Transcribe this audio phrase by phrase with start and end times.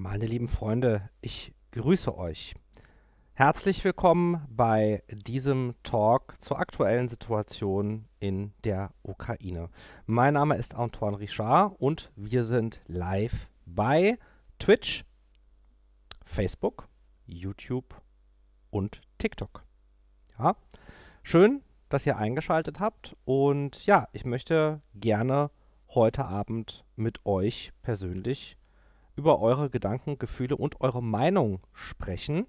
[0.00, 2.54] Meine lieben Freunde, ich grüße euch.
[3.32, 9.70] Herzlich willkommen bei diesem Talk zur aktuellen Situation in der Ukraine.
[10.06, 14.20] Mein Name ist Antoine Richard und wir sind live bei
[14.60, 15.04] Twitch,
[16.24, 16.86] Facebook,
[17.26, 18.00] YouTube
[18.70, 19.64] und TikTok.
[20.38, 20.54] Ja,
[21.24, 25.50] schön, dass ihr eingeschaltet habt und ja, ich möchte gerne
[25.88, 28.56] heute Abend mit euch persönlich
[29.18, 32.46] über eure Gedanken, Gefühle und eure Meinung sprechen.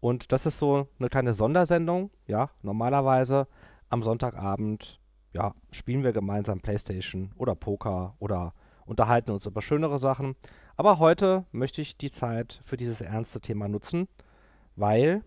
[0.00, 2.10] Und das ist so eine kleine Sondersendung.
[2.26, 3.46] Ja, normalerweise
[3.90, 4.98] am Sonntagabend
[5.34, 8.54] ja, spielen wir gemeinsam Playstation oder Poker oder
[8.86, 10.36] unterhalten uns über schönere Sachen.
[10.76, 14.08] Aber heute möchte ich die Zeit für dieses ernste Thema nutzen,
[14.74, 15.22] weil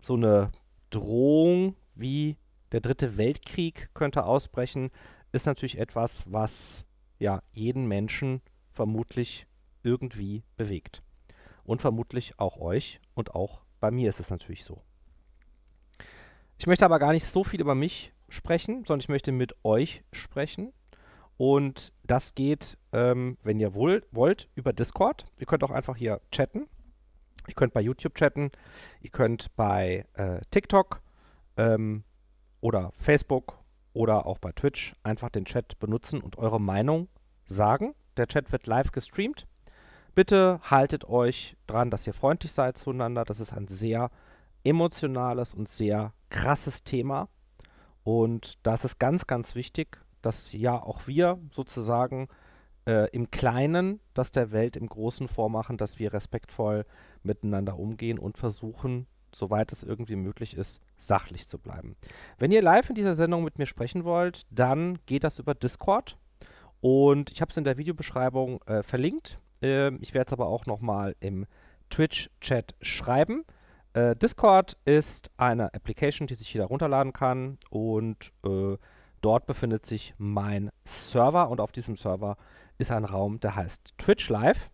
[0.00, 0.50] so eine
[0.88, 2.38] Drohung wie
[2.72, 4.90] der dritte Weltkrieg könnte ausbrechen,
[5.30, 6.86] ist natürlich etwas, was
[7.18, 8.40] ja jeden Menschen
[8.72, 9.46] vermutlich
[9.82, 11.02] irgendwie bewegt.
[11.64, 14.82] Und vermutlich auch euch und auch bei mir ist es natürlich so.
[16.58, 20.02] Ich möchte aber gar nicht so viel über mich sprechen, sondern ich möchte mit euch
[20.12, 20.72] sprechen.
[21.36, 25.24] Und das geht, ähm, wenn ihr wohl wollt, über Discord.
[25.38, 26.68] Ihr könnt auch einfach hier chatten.
[27.48, 28.52] Ihr könnt bei YouTube chatten.
[29.00, 31.02] Ihr könnt bei äh, TikTok
[31.56, 32.04] ähm,
[32.60, 33.58] oder Facebook
[33.92, 37.08] oder auch bei Twitch einfach den Chat benutzen und eure Meinung
[37.46, 37.94] sagen.
[38.16, 39.46] Der Chat wird live gestreamt.
[40.14, 43.24] Bitte haltet euch dran, dass ihr freundlich seid zueinander.
[43.24, 44.10] Das ist ein sehr
[44.64, 47.28] emotionales und sehr krasses Thema.
[48.04, 52.28] Und das ist ganz, ganz wichtig, dass ja auch wir sozusagen
[52.86, 56.84] äh, im Kleinen das der Welt im Großen vormachen, dass wir respektvoll
[57.22, 61.96] miteinander umgehen und versuchen, soweit es irgendwie möglich ist, sachlich zu bleiben.
[62.38, 66.18] Wenn ihr live in dieser Sendung mit mir sprechen wollt, dann geht das über Discord.
[66.82, 69.38] Und ich habe es in der Videobeschreibung äh, verlinkt.
[69.62, 71.46] Ähm, ich werde es aber auch nochmal im
[71.90, 73.44] Twitch-Chat schreiben.
[73.94, 78.76] Äh, Discord ist eine Application, die sich jeder runterladen kann und äh,
[79.20, 82.36] dort befindet sich mein Server und auf diesem Server
[82.78, 84.68] ist ein Raum, der heißt Twitch Live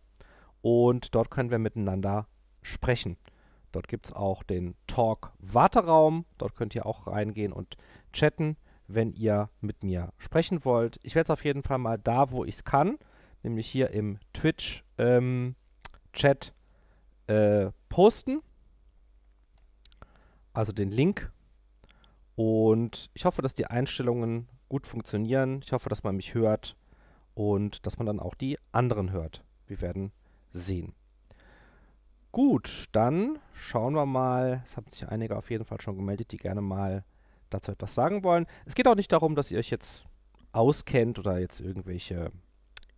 [0.62, 2.26] und dort können wir miteinander
[2.62, 3.18] sprechen.
[3.70, 6.24] Dort gibt es auch den Talk-Warteraum.
[6.38, 7.76] Dort könnt ihr auch reingehen und
[8.14, 8.56] chatten
[8.88, 10.98] wenn ihr mit mir sprechen wollt.
[11.02, 12.98] Ich werde es auf jeden Fall mal da, wo ich es kann,
[13.42, 15.54] nämlich hier im Twitch-Chat ähm,
[17.26, 18.40] äh, posten.
[20.52, 21.30] Also den Link.
[22.34, 25.60] Und ich hoffe, dass die Einstellungen gut funktionieren.
[25.64, 26.76] Ich hoffe, dass man mich hört
[27.34, 29.44] und dass man dann auch die anderen hört.
[29.66, 30.12] Wir werden
[30.52, 30.94] sehen.
[32.32, 34.62] Gut, dann schauen wir mal.
[34.64, 37.04] Es haben sich einige auf jeden Fall schon gemeldet, die gerne mal
[37.50, 38.46] dazu etwas sagen wollen.
[38.66, 40.06] Es geht auch nicht darum, dass ihr euch jetzt
[40.52, 42.32] auskennt oder jetzt irgendwelche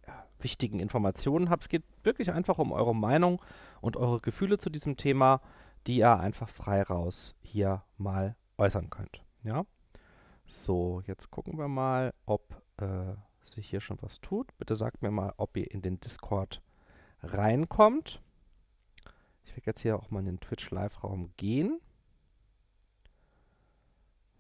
[0.07, 1.65] ja, wichtigen Informationen habt.
[1.65, 3.43] Es geht wirklich einfach um eure Meinung
[3.81, 5.41] und eure Gefühle zu diesem Thema,
[5.87, 9.23] die ihr einfach frei raus hier mal äußern könnt.
[9.43, 9.65] Ja.
[10.47, 12.43] So, jetzt gucken wir mal, ob
[12.79, 13.15] äh,
[13.45, 14.57] sich hier schon was tut.
[14.59, 16.61] Bitte sagt mir mal, ob ihr in den Discord
[17.23, 18.21] reinkommt.
[19.45, 21.81] Ich werde jetzt hier auch mal in den Twitch-Live-Raum gehen.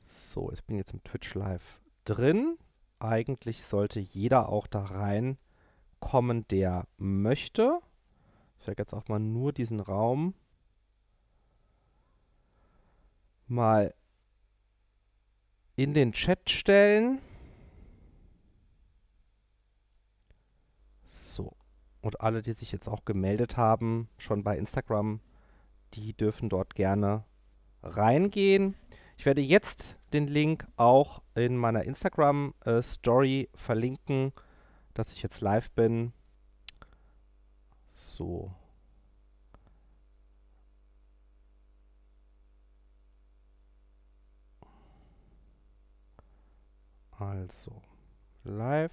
[0.00, 2.58] So, ich bin jetzt im Twitch Live drin.
[2.98, 7.80] Eigentlich sollte jeder auch da reinkommen, der möchte.
[8.60, 10.34] Ich werde jetzt auch mal nur diesen Raum
[13.50, 13.94] mal
[15.76, 17.20] in den Chat stellen.
[21.04, 21.56] So.
[22.00, 25.20] Und alle, die sich jetzt auch gemeldet haben, schon bei Instagram,
[25.94, 27.24] die dürfen dort gerne
[27.82, 28.74] reingehen.
[29.20, 34.32] Ich werde jetzt den Link auch in meiner Instagram-Story äh, verlinken,
[34.94, 36.14] dass ich jetzt live bin.
[37.86, 38.50] So.
[47.10, 47.82] Also,
[48.44, 48.90] live.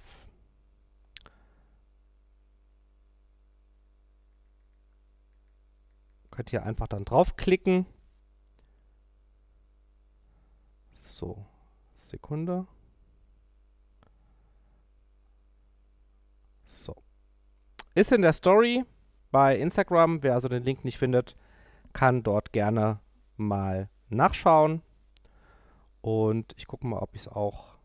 [6.30, 7.86] Könnt ihr einfach dann draufklicken.
[11.08, 11.44] So,
[11.96, 12.66] Sekunde.
[16.66, 16.94] So.
[17.94, 18.84] Ist in der Story
[19.32, 20.22] bei Instagram.
[20.22, 21.34] Wer also den Link nicht findet,
[21.92, 23.00] kann dort gerne
[23.36, 24.82] mal nachschauen.
[26.02, 27.78] Und ich gucke mal, ob ich es auch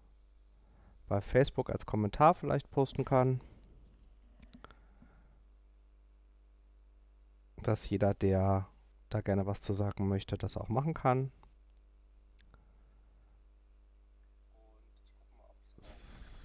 [1.08, 3.42] bei Facebook als Kommentar vielleicht posten kann.
[7.64, 8.68] Dass jeder, der
[9.10, 11.32] da gerne was zu sagen möchte, das auch machen kann.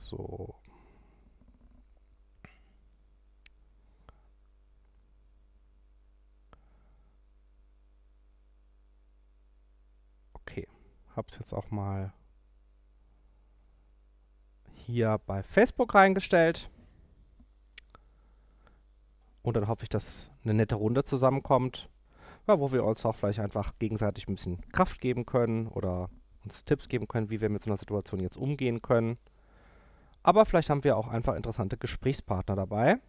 [0.09, 0.55] So.
[10.33, 10.67] Okay,
[11.15, 12.15] habt jetzt auch mal
[14.87, 16.71] hier bei Facebook reingestellt.
[19.43, 21.91] Und dann hoffe ich, dass eine nette Runde zusammenkommt,
[22.47, 26.09] wo wir uns auch vielleicht einfach gegenseitig ein bisschen Kraft geben können oder
[26.45, 29.19] uns Tipps geben können, wie wir mit so einer Situation jetzt umgehen können.
[30.23, 33.01] Aber vielleicht haben wir auch einfach interessante Gesprächspartner dabei.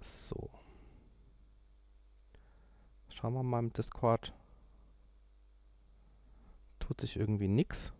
[0.00, 0.50] So.
[3.08, 4.32] Schauen wir mal im Discord.
[6.80, 7.92] Tut sich irgendwie nichts.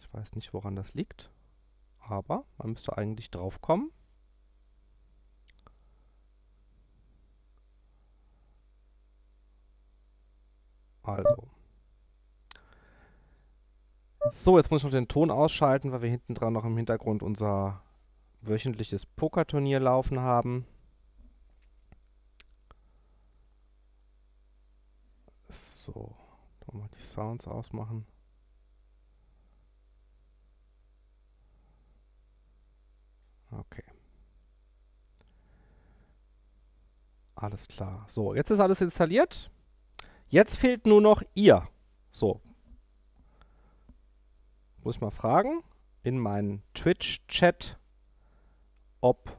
[0.00, 1.30] Ich weiß nicht, woran das liegt.
[1.98, 3.90] Aber man müsste eigentlich drauf kommen.
[11.02, 11.51] Also.
[14.30, 17.22] So, jetzt muss ich noch den Ton ausschalten, weil wir hinten dran noch im Hintergrund
[17.22, 17.82] unser
[18.40, 20.66] wöchentliches Pokerturnier laufen haben.
[25.50, 26.14] So,
[26.72, 28.06] mal die Sounds ausmachen.
[33.50, 33.84] Okay.
[37.34, 38.04] Alles klar.
[38.08, 39.50] So, jetzt ist alles installiert.
[40.28, 41.68] Jetzt fehlt nur noch ihr.
[42.12, 42.40] So.
[44.82, 45.62] Muss ich mal fragen
[46.02, 47.78] in meinen Twitch-Chat,
[49.00, 49.36] ob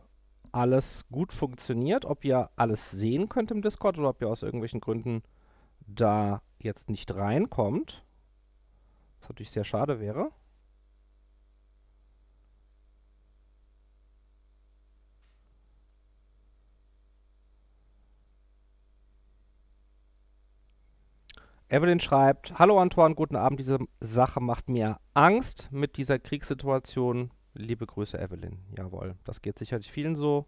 [0.53, 4.79] alles gut funktioniert, ob ihr alles sehen könnt im Discord oder ob ihr aus irgendwelchen
[4.79, 5.23] Gründen
[5.85, 8.03] da jetzt nicht reinkommt.
[9.19, 10.31] Was natürlich sehr schade wäre.
[21.73, 23.59] Evelyn schreibt, Hallo Antoine, guten Abend.
[23.59, 27.31] Diese Sache macht mir Angst mit dieser Kriegssituation.
[27.55, 28.59] Liebe Grüße, Evelyn.
[28.77, 30.45] Jawohl, das geht sicherlich vielen so.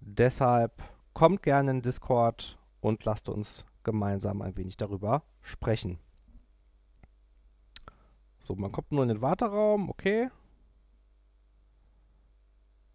[0.00, 0.82] Deshalb
[1.14, 5.98] kommt gerne in Discord und lasst uns gemeinsam ein wenig darüber sprechen.
[8.38, 10.28] So, man kommt nur in den Warteraum, okay.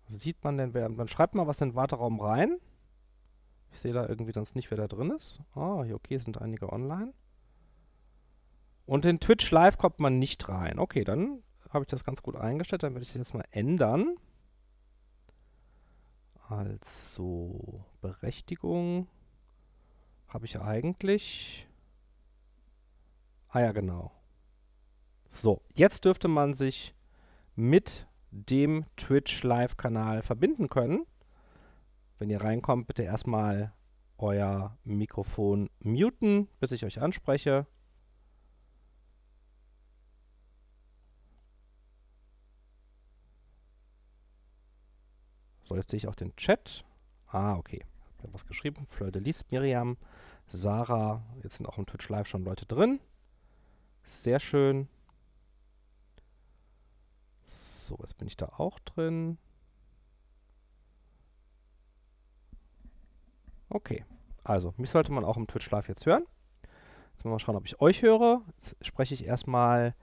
[0.07, 2.59] Sieht man denn, wer, man schreibt mal was in den Warteraum rein.
[3.75, 5.41] Ich sehe da irgendwie sonst nicht, wer da drin ist.
[5.53, 7.13] Ah, hier, okay, sind einige online.
[8.85, 10.79] Und in Twitch Live kommt man nicht rein.
[10.79, 12.83] Okay, dann habe ich das ganz gut eingestellt.
[12.83, 14.15] Dann werde ich das jetzt mal ändern.
[16.47, 19.09] Also, Berechtigung
[20.29, 21.67] habe ich eigentlich...
[23.49, 24.13] Ah ja, genau.
[25.27, 26.95] So, jetzt dürfte man sich
[27.55, 31.05] mit dem Twitch Live-Kanal verbinden können.
[32.17, 33.73] Wenn ihr reinkommt, bitte erstmal
[34.17, 37.67] euer Mikrofon muten, bis ich euch anspreche.
[45.63, 46.85] So, jetzt sehe ich auch den Chat.
[47.27, 47.83] Ah, okay.
[48.17, 48.85] Ich habe was geschrieben.
[48.85, 49.97] Fleur de Lis, Miriam,
[50.47, 51.23] Sarah.
[51.43, 52.99] Jetzt sind auch im Twitch Live schon Leute drin.
[54.03, 54.87] Sehr schön.
[57.49, 59.39] So, jetzt bin ich da auch drin.
[63.69, 64.05] Okay,
[64.43, 66.25] also mich sollte man auch im Twitch Live jetzt hören.
[67.11, 68.41] Jetzt mal schauen, ob ich euch höre.
[68.47, 69.95] Jetzt spreche ich erstmal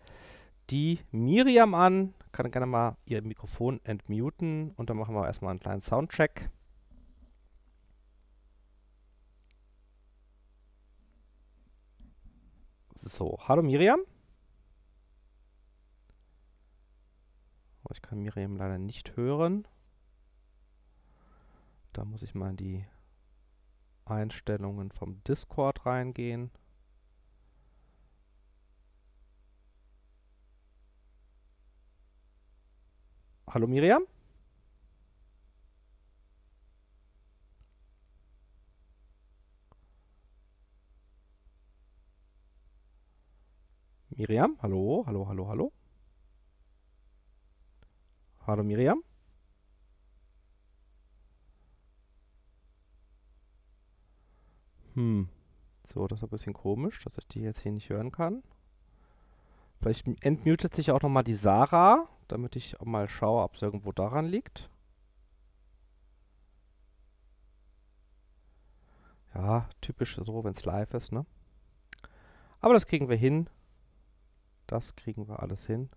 [0.71, 2.15] die Miriam an.
[2.33, 6.51] Kann gerne mal ihr Mikrofon entmuten und dann machen wir erstmal einen kleinen Soundcheck.
[12.95, 14.01] So, hallo Miriam.
[17.85, 19.69] Oh, ich kann Miriam leider nicht hören.
[21.93, 22.87] Da muss ich mal in die
[24.05, 26.51] Einstellungen vom Discord reingehen.
[33.47, 34.03] Hallo Miriam?
[44.17, 45.73] Miriam, hallo, hallo, hallo, hallo.
[48.47, 49.03] Hallo Miriam?
[54.95, 55.29] Hm.
[55.85, 58.43] So, das ist ein bisschen komisch, dass ich die jetzt hier nicht hören kann.
[59.81, 63.93] Vielleicht entmutet sich auch nochmal die Sarah, damit ich auch mal schaue, ob es irgendwo
[63.93, 64.71] daran liegt.
[69.35, 71.25] Ja, typisch so, wenn es live ist, ne?
[72.61, 73.49] Aber das kriegen wir hin.
[74.67, 75.91] Das kriegen wir alles hin.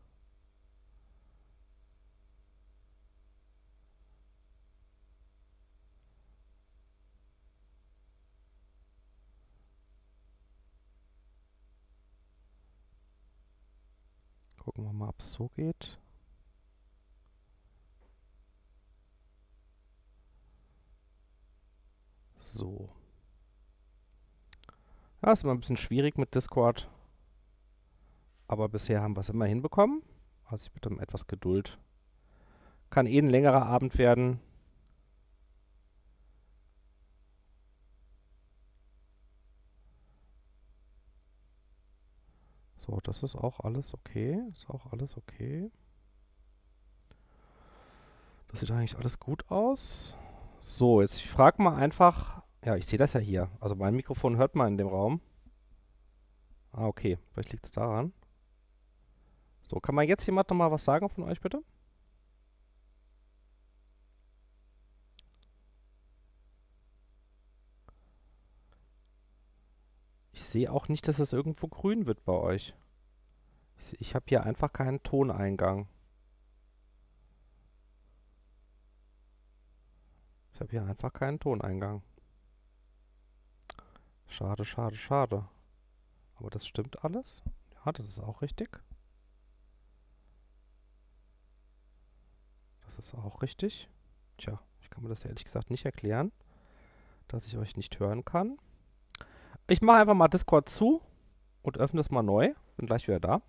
[14.57, 15.97] Gucken wir mal, ob es so geht.
[22.41, 22.89] So.
[25.21, 26.89] Ja, ist immer ein bisschen schwierig mit Discord.
[28.47, 30.03] Aber bisher haben wir es immer hinbekommen.
[30.45, 31.79] Also ich bitte um etwas Geduld.
[32.89, 34.39] Kann eh ein längerer Abend werden.
[42.85, 44.39] So, das ist auch alles okay.
[44.51, 45.71] Ist auch alles okay.
[48.49, 50.15] Das sieht eigentlich alles gut aus.
[50.61, 52.43] So, jetzt ich frage mal einfach.
[52.63, 53.49] Ja, ich sehe das ja hier.
[53.59, 55.19] Also mein Mikrofon hört man in dem Raum.
[56.73, 57.17] Ah, okay.
[57.31, 58.13] Vielleicht liegt es daran.
[59.63, 61.63] So, kann mal jetzt jemand noch mal was sagen von euch, bitte?
[70.55, 72.73] Sehe auch nicht, dass es irgendwo grün wird bei euch.
[73.75, 75.89] Ich, ich habe hier einfach keinen Toneingang.
[80.53, 82.03] Ich habe hier einfach keinen Toneingang.
[84.27, 85.45] Schade, schade, schade.
[86.35, 87.43] Aber das stimmt alles.
[87.73, 88.81] Ja, das ist auch richtig.
[92.85, 93.89] Das ist auch richtig.
[94.37, 96.31] Tja, ich kann mir das ehrlich gesagt nicht erklären,
[97.27, 98.57] dass ich euch nicht hören kann.
[99.67, 101.01] Ich mache einfach mal Discord zu
[101.63, 102.53] und öffne es mal neu.
[102.77, 103.41] Bin gleich wieder da.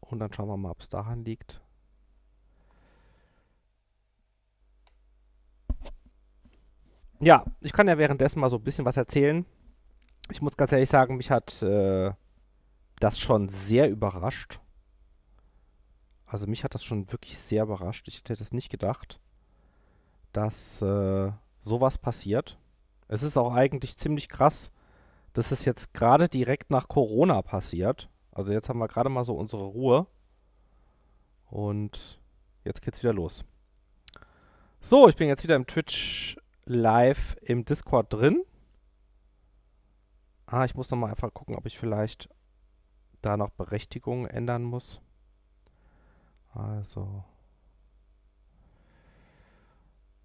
[0.00, 1.60] Und dann schauen wir mal, ob es daran liegt.
[7.20, 9.46] Ja, ich kann ja währenddessen mal so ein bisschen was erzählen.
[10.30, 12.12] Ich muss ganz ehrlich sagen, mich hat äh,
[12.98, 14.60] das schon sehr überrascht.
[16.26, 18.08] Also mich hat das schon wirklich sehr überrascht.
[18.08, 19.20] Ich hätte es nicht gedacht,
[20.32, 21.30] dass äh,
[21.60, 22.58] sowas passiert.
[23.14, 24.72] Es ist auch eigentlich ziemlich krass,
[25.34, 28.08] dass es jetzt gerade direkt nach Corona passiert.
[28.32, 30.08] Also jetzt haben wir gerade mal so unsere Ruhe.
[31.48, 32.18] Und
[32.64, 33.44] jetzt geht's wieder los.
[34.80, 38.42] So, ich bin jetzt wieder im Twitch live im Discord drin.
[40.46, 42.28] Ah, ich muss noch mal einfach gucken, ob ich vielleicht
[43.22, 45.00] da noch Berechtigungen ändern muss.
[46.52, 47.22] Also.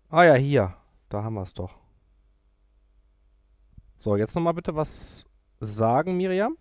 [0.10, 0.75] Ah ja, hier.
[1.10, 1.77] Da haben wir es doch.
[4.00, 5.25] So, jetzt noch mal bitte was
[5.60, 6.58] sagen, Miriam.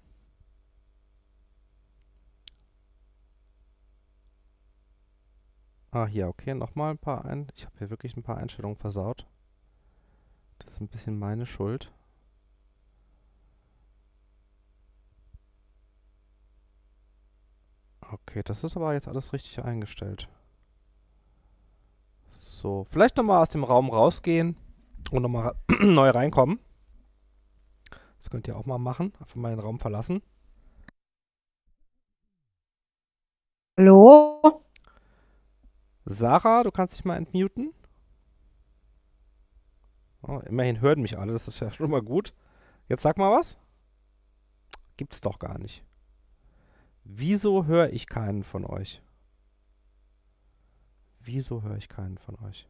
[5.92, 7.46] Ah, hier, okay, nochmal ein paar ein...
[7.54, 9.24] Ich habe hier wirklich ein paar Einstellungen versaut.
[10.58, 11.92] Das ist ein bisschen meine Schuld.
[18.00, 20.28] Okay, das ist aber jetzt alles richtig eingestellt.
[22.32, 24.56] So, vielleicht nochmal aus dem Raum rausgehen
[25.12, 26.58] und nochmal neu reinkommen.
[28.18, 29.12] Das könnt ihr auch mal machen.
[29.20, 30.22] Einfach mal den Raum verlassen.
[33.78, 34.64] Hallo?
[36.04, 37.72] Sarah, du kannst dich mal entmuten.
[40.22, 42.34] Oh, immerhin hören mich alle, das ist ja schon mal gut.
[42.88, 43.56] Jetzt sag mal was.
[44.96, 45.84] Gibt's doch gar nicht.
[47.04, 49.00] Wieso höre ich keinen von euch?
[51.20, 52.68] Wieso höre ich keinen von euch?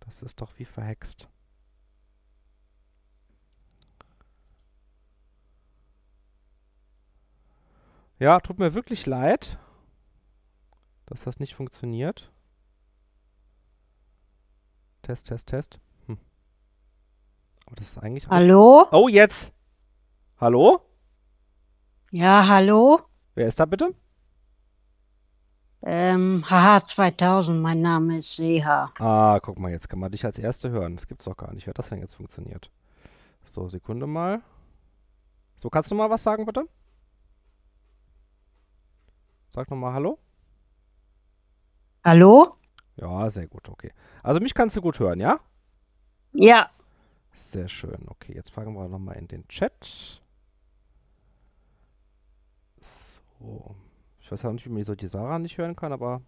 [0.00, 1.28] Das ist doch wie verhext.
[8.18, 9.58] Ja, tut mir wirklich leid,
[11.06, 12.32] dass das nicht funktioniert.
[15.02, 15.80] Test, Test, Test.
[16.06, 16.18] Hm.
[17.66, 18.28] Aber das ist eigentlich.
[18.28, 18.86] Hallo?
[18.90, 19.54] Oh, jetzt!
[20.40, 20.80] Hallo?
[22.10, 23.00] Ja, hallo?
[23.34, 23.94] Wer ist da bitte?
[25.82, 28.92] Ähm, haha, 2000, mein Name ist Seha.
[28.98, 30.96] Ah, guck mal, jetzt kann man dich als Erste hören.
[30.96, 31.66] Das gibt's doch gar nicht.
[31.66, 32.72] Wie hat das denn jetzt funktioniert?
[33.46, 34.42] So, Sekunde mal.
[35.54, 36.68] So, kannst du mal was sagen, bitte?
[39.50, 40.18] Sag nochmal Hallo.
[42.04, 42.56] Hallo?
[42.96, 43.92] Ja, sehr gut, okay.
[44.22, 45.40] Also mich kannst du gut hören, ja?
[46.32, 46.70] Ja,
[47.34, 48.06] Sehr schön.
[48.08, 50.20] Okay, jetzt fragen wir nochmal in den Chat.
[52.80, 53.74] So.
[54.20, 56.20] Ich weiß ja nicht, wie man so die Sarah nicht hören kann, aber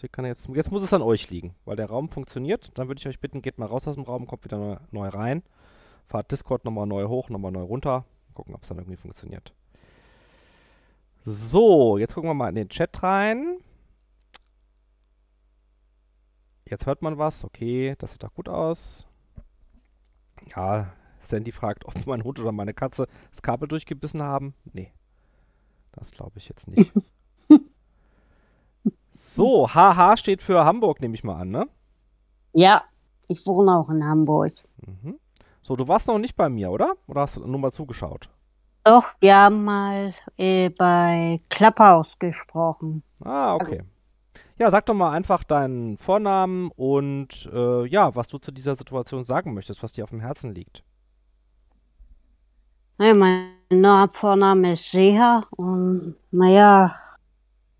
[0.00, 2.76] jetzt, jetzt muss es an euch liegen, weil der Raum funktioniert.
[2.78, 5.08] Dann würde ich euch bitten, geht mal raus aus dem Raum, kommt wieder neu, neu
[5.08, 5.42] rein.
[6.06, 8.04] Fahrt Discord nochmal neu hoch, nochmal neu runter.
[8.34, 9.54] Gucken, ob es dann irgendwie funktioniert.
[11.24, 13.58] So, jetzt gucken wir mal in den Chat rein.
[16.68, 17.44] Jetzt hört man was.
[17.44, 19.06] Okay, das sieht doch gut aus.
[20.54, 24.54] Ja, Sandy fragt, ob mein Hund oder meine Katze das Kabel durchgebissen haben.
[24.72, 24.92] Nee,
[25.92, 26.92] das glaube ich jetzt nicht.
[29.14, 31.68] so, HH steht für Hamburg, nehme ich mal an, ne?
[32.52, 32.84] ja,
[33.28, 34.52] ich wohne auch in Hamburg.
[34.86, 35.18] Mhm.
[35.62, 36.94] So, du warst noch nicht bei mir, oder?
[37.06, 38.28] Oder hast du nur mal zugeschaut?
[38.84, 43.02] Doch, wir haben mal äh, bei Clubhouse gesprochen.
[43.24, 43.82] Ah, okay.
[44.58, 49.24] ja, sag doch mal einfach deinen Vornamen und äh, ja, was du zu dieser Situation
[49.24, 50.84] sagen möchtest, was dir auf dem Herzen liegt.
[52.98, 56.94] Naja, mein Vorname ist Seha und naja,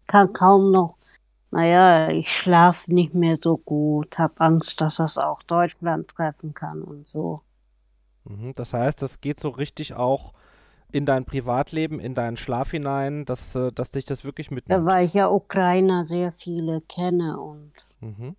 [0.06, 0.96] kann kaum noch,
[1.50, 6.82] naja, ich schlafe nicht mehr so gut, habe Angst, dass das auch Deutschland treffen kann
[6.82, 7.42] und so.
[8.24, 10.32] Mhm, das heißt, das geht so richtig auch
[10.94, 14.87] in dein Privatleben, in deinen Schlaf hinein, dass, äh, dass dich das wirklich Da mitnimmt.
[14.87, 18.37] weil ich ja Ukrainer sehr viele kenne und Mhm.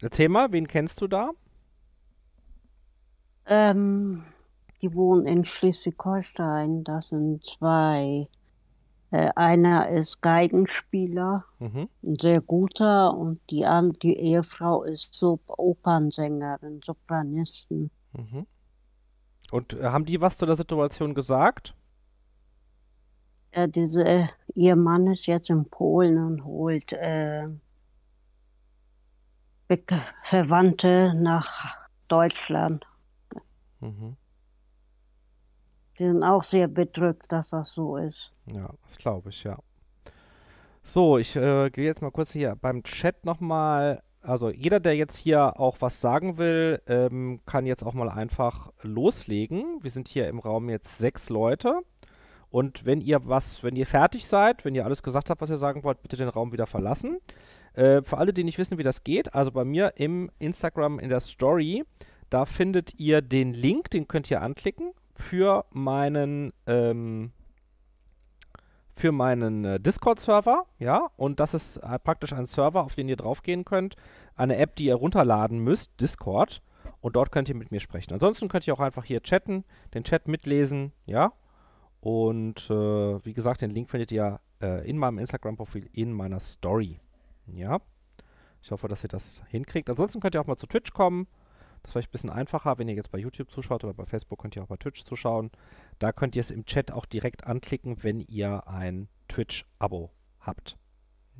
[0.00, 1.30] Erzähl mal, wen kennst du da?
[3.46, 4.22] ähm,
[4.80, 6.84] die wohnen in Schleswig-Holstein.
[6.84, 8.28] Das sind zwei.
[9.10, 11.88] Äh, einer ist Geigenspieler, Mhm.
[12.04, 13.66] ein sehr guter, und die,
[14.02, 17.90] die Ehefrau ist so Opernsängerin, Sopranistin.
[18.12, 18.46] Mhm.
[19.50, 21.74] Und äh, haben die was zu der Situation gesagt?
[23.54, 27.48] Ja, diese, äh, ihr Mann ist jetzt in Polen und holt äh,
[30.24, 31.76] Verwandte nach
[32.08, 32.86] Deutschland.
[33.80, 34.16] Mhm.
[35.98, 38.32] Die sind auch sehr bedrückt, dass das so ist.
[38.46, 39.58] Ja, das glaube ich, ja.
[40.82, 44.02] So, ich äh, gehe jetzt mal kurz hier beim Chat nochmal.
[44.22, 48.70] Also jeder, der jetzt hier auch was sagen will, ähm, kann jetzt auch mal einfach
[48.82, 49.78] loslegen.
[49.82, 51.80] Wir sind hier im Raum jetzt sechs Leute.
[52.50, 55.56] Und wenn ihr was, wenn ihr fertig seid, wenn ihr alles gesagt habt, was ihr
[55.56, 57.18] sagen wollt, bitte den Raum wieder verlassen.
[57.74, 61.08] Äh, für alle, die nicht wissen, wie das geht, also bei mir im Instagram in
[61.08, 61.84] der Story,
[62.28, 67.32] da findet ihr den Link, den könnt ihr anklicken für meinen ähm,
[69.00, 73.16] für meinen äh, Discord-Server, ja, und das ist äh, praktisch ein Server, auf den ihr
[73.16, 73.96] draufgehen könnt,
[74.36, 76.62] eine App, die ihr runterladen müsst, Discord,
[77.00, 78.12] und dort könnt ihr mit mir sprechen.
[78.12, 81.32] Ansonsten könnt ihr auch einfach hier chatten, den Chat mitlesen, ja,
[82.00, 87.00] und äh, wie gesagt, den Link findet ihr äh, in meinem Instagram-Profil, in meiner Story,
[87.46, 87.80] ja.
[88.62, 89.88] Ich hoffe, dass ihr das hinkriegt.
[89.88, 91.26] Ansonsten könnt ihr auch mal zu Twitch kommen.
[91.82, 94.40] Das ist vielleicht ein bisschen einfacher, wenn ihr jetzt bei YouTube zuschaut oder bei Facebook
[94.40, 95.50] könnt ihr auch bei Twitch zuschauen.
[95.98, 100.76] Da könnt ihr es im Chat auch direkt anklicken, wenn ihr ein Twitch-Abo habt.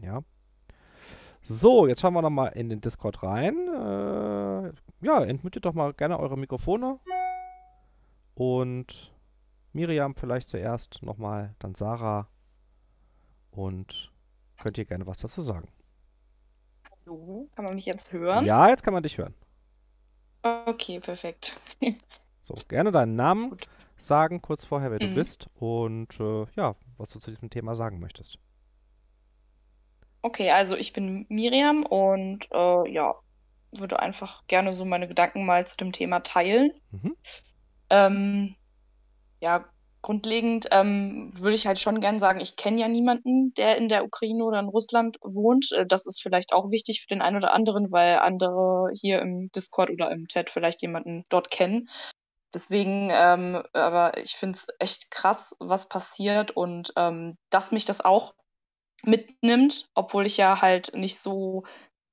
[0.00, 0.22] Ja.
[1.42, 3.56] So, jetzt schauen wir nochmal in den Discord rein.
[3.68, 4.72] Äh,
[5.04, 6.98] ja, entmutet doch mal gerne eure Mikrofone.
[8.34, 9.12] Und
[9.72, 12.28] Miriam vielleicht zuerst nochmal, dann Sarah.
[13.50, 14.12] Und
[14.60, 15.68] könnt ihr gerne was dazu sagen.
[16.90, 18.44] Hallo, kann man mich jetzt hören?
[18.44, 19.34] Ja, jetzt kann man dich hören.
[20.44, 21.58] Okay, perfekt.
[22.42, 23.68] So, gerne deinen Namen Gut.
[23.96, 25.08] sagen, kurz vorher, wer du Mhm.
[25.08, 28.38] bist und äh, ja, was du zu diesem Thema sagen möchtest.
[30.22, 33.14] Okay, also ich bin Miriam und äh, ja,
[33.72, 36.72] würde einfach gerne so meine Gedanken mal zu dem Thema teilen.
[36.92, 37.12] Mhm.
[37.90, 38.56] Ähm,
[39.40, 43.88] ja, grundlegend ähm, würde ich halt schon gern sagen, ich kenne ja niemanden, der in
[43.88, 45.70] der Ukraine oder in Russland wohnt.
[45.72, 49.50] Äh, Das ist vielleicht auch wichtig für den einen oder anderen, weil andere hier im
[49.52, 51.88] Discord oder im Chat vielleicht jemanden dort kennen.
[52.54, 58.00] Deswegen, ähm, aber ich finde es echt krass, was passiert und ähm, dass mich das
[58.00, 58.34] auch
[59.04, 61.64] mitnimmt, obwohl ich ja halt nicht so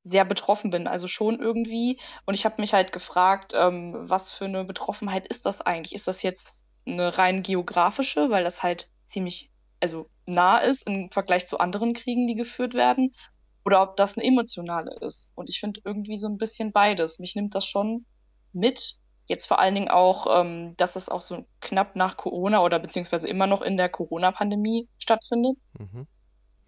[0.04, 2.00] sehr betroffen bin, also schon irgendwie.
[2.26, 5.94] Und ich habe mich halt gefragt, ähm, was für eine Betroffenheit ist das eigentlich?
[5.96, 6.48] Ist das jetzt
[6.88, 12.28] eine rein geografische, weil das halt ziemlich, also nah ist im Vergleich zu anderen Kriegen,
[12.28, 13.16] die geführt werden,
[13.66, 15.32] oder ob das eine emotionale ist.
[15.36, 17.20] Und ich finde irgendwie so ein bisschen beides.
[17.20, 18.06] Mich nimmt das schon
[18.54, 18.96] mit.
[19.26, 23.28] Jetzt vor allen Dingen auch, ähm, dass es auch so knapp nach Corona oder beziehungsweise
[23.28, 25.58] immer noch in der Corona-Pandemie stattfindet.
[25.78, 26.08] Mhm.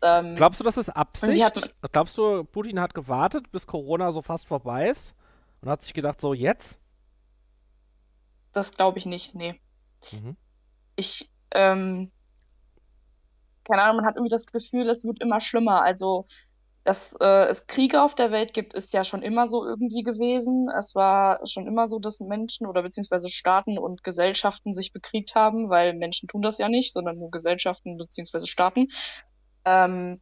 [0.01, 1.75] Ähm, Glaubst du, das ist Irgendwie hat Absicht?
[1.93, 5.15] Glaubst du, Putin hat gewartet, bis Corona so fast vorbei ist
[5.61, 6.79] und hat sich gedacht, so jetzt?
[8.51, 9.59] das glaube ich nicht, nee.
[10.11, 10.37] Mhm.
[10.95, 12.11] Ich, ähm,
[13.63, 15.81] keine Ahnung, man hat irgendwie das Gefühl, es wird immer schlimmer.
[15.83, 16.25] Also,
[16.83, 20.67] dass äh, es Kriege auf der Welt gibt, ist ja schon immer so irgendwie gewesen.
[20.77, 25.69] Es war schon immer so, dass Menschen oder beziehungsweise Staaten und Gesellschaften sich bekriegt haben,
[25.69, 28.87] weil Menschen tun das ja nicht, sondern nur Gesellschaften beziehungsweise Staaten.
[29.65, 30.21] Ähm,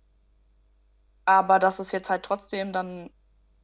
[1.26, 3.10] aber dass es jetzt halt trotzdem dann,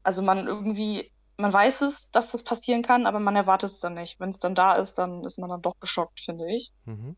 [0.04, 3.96] also man irgendwie, man weiß es, dass das passieren kann, aber man erwartet es dann
[3.96, 4.20] nicht.
[4.20, 6.72] Wenn es dann da ist, dann ist man dann doch geschockt, finde ich.
[6.86, 7.16] Mhm.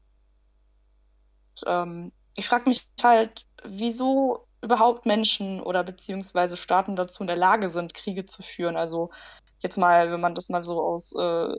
[1.55, 7.35] Und, ähm, ich frage mich halt, wieso überhaupt Menschen oder beziehungsweise Staaten dazu in der
[7.35, 8.75] Lage sind, Kriege zu führen.
[8.75, 9.11] Also
[9.59, 11.55] jetzt mal, wenn man das mal so aus äh,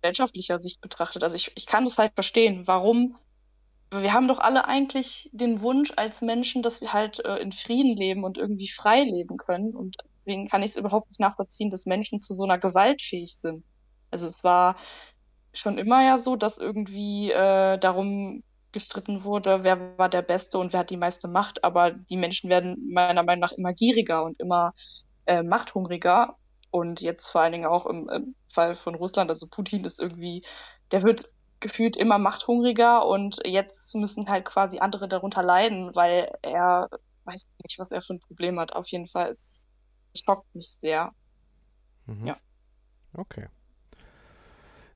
[0.00, 1.22] gesellschaftlicher Sicht betrachtet.
[1.22, 2.66] Also ich, ich kann das halt verstehen.
[2.66, 3.16] Warum?
[3.92, 7.96] Wir haben doch alle eigentlich den Wunsch als Menschen, dass wir halt äh, in Frieden
[7.96, 9.74] leben und irgendwie frei leben können.
[9.74, 13.36] Und deswegen kann ich es überhaupt nicht nachvollziehen, dass Menschen zu so einer Gewalt fähig
[13.36, 13.64] sind.
[14.10, 14.76] Also es war
[15.52, 20.72] schon immer ja so, dass irgendwie äh, darum gestritten wurde, wer war der Beste und
[20.72, 24.38] wer hat die meiste Macht, aber die Menschen werden meiner Meinung nach immer gieriger und
[24.40, 24.74] immer
[25.26, 26.36] äh, machthungriger.
[26.70, 30.44] Und jetzt vor allen Dingen auch im, im Fall von Russland, also Putin ist irgendwie,
[30.92, 31.28] der wird
[31.58, 36.88] gefühlt immer machthungriger und jetzt müssen halt quasi andere darunter leiden, weil er
[37.24, 38.74] weiß nicht, was er für ein Problem hat.
[38.74, 39.68] Auf jeden Fall es, es
[40.16, 41.12] schockt mich sehr.
[42.06, 42.26] Mhm.
[42.26, 42.36] Ja.
[43.14, 43.46] Okay.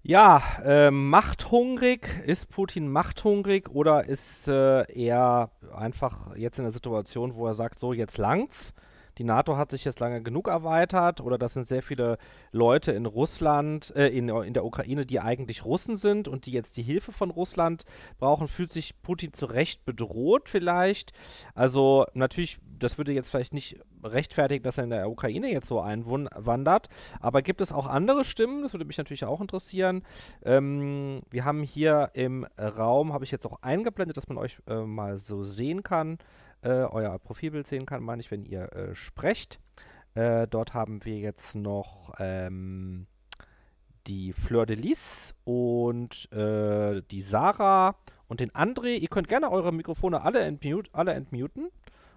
[0.03, 7.35] Ja, äh, machthungrig, ist Putin machthungrig oder ist äh, er einfach jetzt in der Situation,
[7.35, 8.75] wo er sagt, so jetzt langt's?
[9.19, 12.19] Die NATO hat sich jetzt lange genug erweitert oder das sind sehr viele
[12.53, 16.77] Leute in Russland, äh, in, in der Ukraine, die eigentlich Russen sind und die jetzt
[16.77, 17.85] die Hilfe von Russland
[18.19, 18.49] brauchen.
[18.49, 21.13] Fühlt sich Putin zu Recht bedroht vielleicht?
[21.55, 25.81] Also natürlich, das würde jetzt vielleicht nicht rechtfertigen, dass er in der Ukraine jetzt so
[25.81, 26.89] einwandert,
[27.21, 28.63] aber gibt es auch andere Stimmen?
[28.63, 30.03] Das würde mich natürlich auch interessieren.
[30.45, 34.83] Ähm, wir haben hier im Raum, habe ich jetzt auch eingeblendet, dass man euch äh,
[34.83, 36.19] mal so sehen kann,
[36.71, 39.61] euer Profilbild sehen kann, meine ich, wenn ihr äh, sprecht.
[40.15, 43.07] Äh, dort haben wir jetzt noch ähm,
[44.07, 47.97] die Fleur de Lis und äh, die Sarah
[48.29, 48.97] und den André.
[48.99, 51.71] Ihr könnt gerne eure Mikrofone alle, entmute, alle entmuten.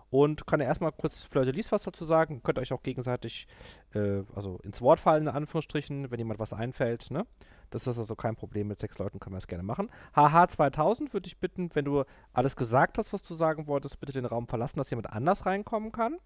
[0.10, 2.42] Und kann ja erstmal kurz Fleur de Lis was dazu sagen.
[2.42, 3.48] Könnt euch auch gegenseitig
[3.94, 7.12] äh, also ins Wort fallen, in Anführungsstrichen, wenn jemand was einfällt.
[7.12, 7.26] Ne?
[7.70, 8.68] Das ist also kein Problem.
[8.68, 9.90] Mit sechs Leuten können wir das gerne machen.
[10.16, 12.04] HH 2000 würde ich bitten, wenn du
[12.34, 15.92] alles gesagt hast, was du sagen wolltest, bitte den Raum verlassen, dass jemand anders reinkommen
[15.92, 16.18] kann.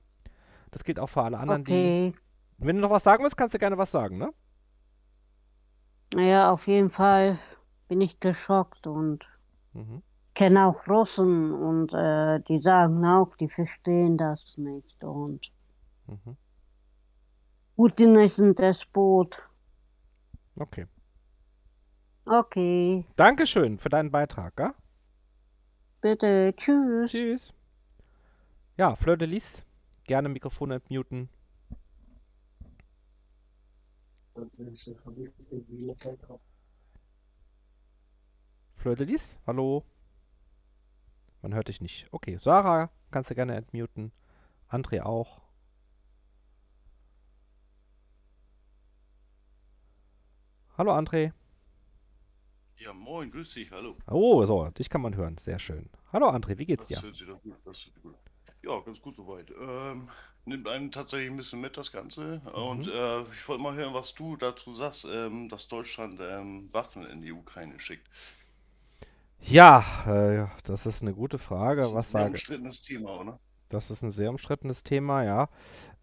[0.71, 2.12] Das gilt auch für alle anderen, Okay.
[2.12, 2.19] die.
[2.65, 4.32] Wenn du noch was sagen willst, kannst du gerne was sagen, ne?
[6.13, 7.38] Naja, auf jeden Fall
[7.88, 9.27] bin ich geschockt und
[9.73, 10.04] Mhm.
[10.34, 15.04] kenne auch Russen und äh, die sagen auch, die verstehen das nicht.
[15.04, 15.51] Und
[16.08, 16.38] Mhm.
[17.75, 19.49] Putin ist ein Despot.
[20.60, 20.86] Okay.
[22.34, 24.74] Okay, Dankeschön für deinen Beitrag, ja?
[26.00, 27.12] bitte, tschüss.
[27.12, 27.54] Tschüss.
[28.78, 29.65] Ja, Fleur de Lis,
[30.06, 31.28] gerne Mikrofon entmuten.
[38.78, 39.84] Fleur de Lis, hallo.
[41.41, 42.08] Man hört dich nicht.
[42.13, 44.13] Okay, Sarah, kannst du gerne entmuten.
[44.70, 45.41] André auch.
[50.78, 51.34] Hallo André.
[52.84, 53.98] Ja, moin, grüß dich, hallo.
[54.08, 55.38] Oh, so, dich kann man hören.
[55.39, 55.89] Sehr schön.
[56.13, 57.04] Hallo André, wie geht's Das dir?
[57.04, 58.15] hört sich doch gut, das hört sich gut.
[58.63, 59.52] Ja, ganz gut soweit.
[59.52, 60.10] Ähm,
[60.46, 62.41] nimmt einen tatsächlich ein bisschen mit, das Ganze.
[62.54, 62.91] Und Mhm.
[62.94, 67.22] äh, ich wollte mal hören, was du dazu sagst, ähm, dass Deutschland ähm, Waffen in
[67.22, 68.08] die Ukraine schickt.
[69.39, 71.82] Ja, äh, das ist eine gute Frage.
[71.82, 73.39] Das ist ein Was sehr umstrittenes Thema, oder?
[73.70, 75.50] Das ist ein sehr umstrittenes Thema, ja.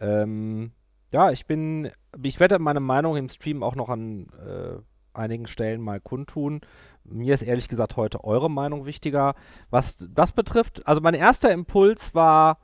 [0.00, 0.72] Ähm,
[1.12, 1.90] ja, ich bin,
[2.22, 4.78] ich werde meine Meinung im Stream auch noch an äh,
[5.18, 6.60] einigen Stellen mal kundtun.
[7.04, 9.34] Mir ist ehrlich gesagt heute eure Meinung wichtiger.
[9.70, 12.58] Was das betrifft, also mein erster Impuls war,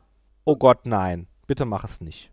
[0.45, 2.31] oh Gott, nein, bitte mach es nicht.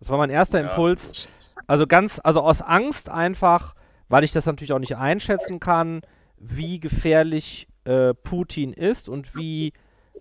[0.00, 1.28] Das war mein erster Ja, Impuls.
[1.66, 3.74] Also ganz, also aus Angst einfach,
[4.08, 6.02] weil ich das natürlich auch nicht einschätzen kann,
[6.36, 9.72] wie gefährlich äh, Putin ist und wie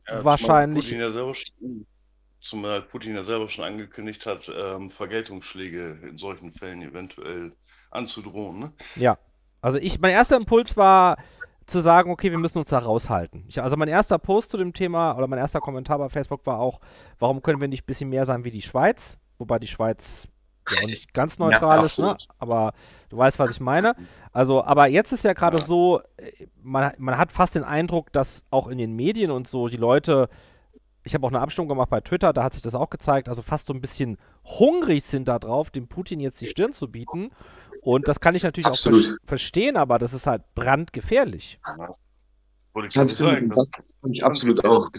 [0.08, 1.86] ja, wahrscheinlich Putin ja selber schon,
[2.39, 7.54] zumal Putin ja selber schon angekündigt hat, ähm, Vergeltungsschläge in solchen Fällen eventuell
[7.91, 8.71] anzudrohen, ne?
[8.95, 9.17] Ja,
[9.62, 11.17] also ich, mein erster Impuls war
[11.67, 13.45] zu sagen, okay, wir müssen uns da raushalten.
[13.47, 16.60] Ich, also mein erster Post zu dem Thema oder mein erster Kommentar bei Facebook war
[16.60, 16.82] auch,
[17.19, 19.17] warum können wir nicht ein bisschen mehr sein wie die Schweiz?
[19.38, 20.27] Wobei die Schweiz
[20.69, 22.17] ja auch nicht ganz neutral ist, ne?
[22.39, 22.73] Aber
[23.10, 23.95] du weißt, was ich meine.
[24.32, 25.63] Also, aber jetzt ist ja gerade Ja.
[25.63, 26.01] so,
[26.62, 30.30] man, man hat fast den Eindruck, dass auch in den Medien und so die Leute,
[31.04, 33.41] ich habe auch eine Abstimmung gemacht bei Twitter, da hat sich das auch gezeigt, also
[33.41, 37.32] fast so ein bisschen hungrig sind da drauf, dem Putin jetzt die Stirn zu bieten.
[37.82, 39.06] Und das kann ich natürlich auch Absolut.
[39.06, 41.60] ver verstehen, aber das ist halt brandgefährlich.
[41.65, 41.96] Ja.
[42.86, 43.50] Ich Absolut, sagen.
[43.50, 44.89] das finde ich absolut auch.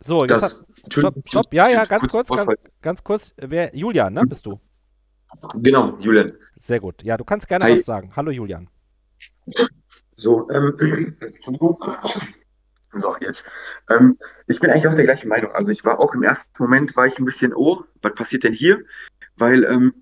[0.00, 2.50] So, jetzt hat, Das, stopp, Entschuldigung, stopp, ja, ja, ganz kurz, ganz,
[2.82, 4.58] ganz kurz, wer, Julian, ne, bist du?
[5.54, 6.32] Genau, Julian.
[6.56, 7.02] Sehr gut.
[7.02, 7.78] Ja, du kannst gerne Hi.
[7.78, 8.12] was sagen.
[8.16, 8.68] Hallo Julian.
[10.16, 11.16] So, ähm.
[12.98, 13.44] So, jetzt.
[13.90, 15.50] Ähm, ich bin eigentlich auch der gleichen Meinung.
[15.52, 18.54] Also ich war auch im ersten Moment, war ich ein bisschen, oh, was passiert denn
[18.54, 18.78] hier?
[19.36, 19.92] Weil ähm,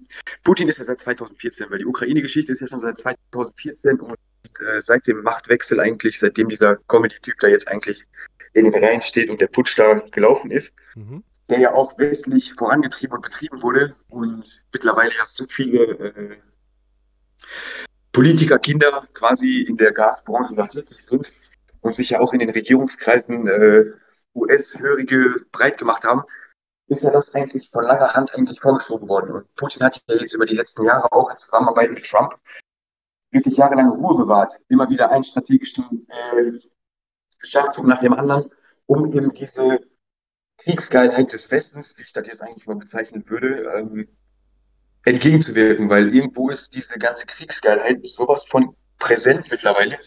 [0.44, 4.14] Putin ist ja seit 2014, weil die Ukraine-Geschichte ist ja schon seit 2014 und
[4.60, 8.04] äh, seit dem Machtwechsel eigentlich, seitdem dieser Comedy-Typ da jetzt eigentlich
[8.52, 11.24] in den Reihen steht und der Putsch da gelaufen ist, Mhm.
[11.50, 16.36] der ja auch westlich vorangetrieben und betrieben wurde und mittlerweile ja so viele äh,
[18.12, 21.28] Politiker, Kinder quasi in der Gasbranche da tätig sind
[21.80, 23.84] und sich ja auch in den Regierungskreisen äh,
[24.34, 26.22] US-Hörige breit gemacht haben,
[26.86, 29.34] ist ja das eigentlich von langer Hand eigentlich vorgeschoben worden.
[29.34, 32.34] Und Putin hat ja jetzt über die letzten Jahre auch in Zusammenarbeit mit Trump
[33.30, 36.52] wirklich jahrelang Ruhe bewahrt, immer wieder einen strategischen äh,
[37.38, 38.50] Schachzug nach dem anderen,
[38.86, 39.80] um eben diese
[40.58, 44.08] Kriegsgeilheit des Westens, wie ich das jetzt eigentlich mal bezeichnen würde, ähm,
[45.04, 49.98] entgegenzuwirken, weil irgendwo ist diese ganze Kriegsgeilheit sowas von präsent mittlerweile,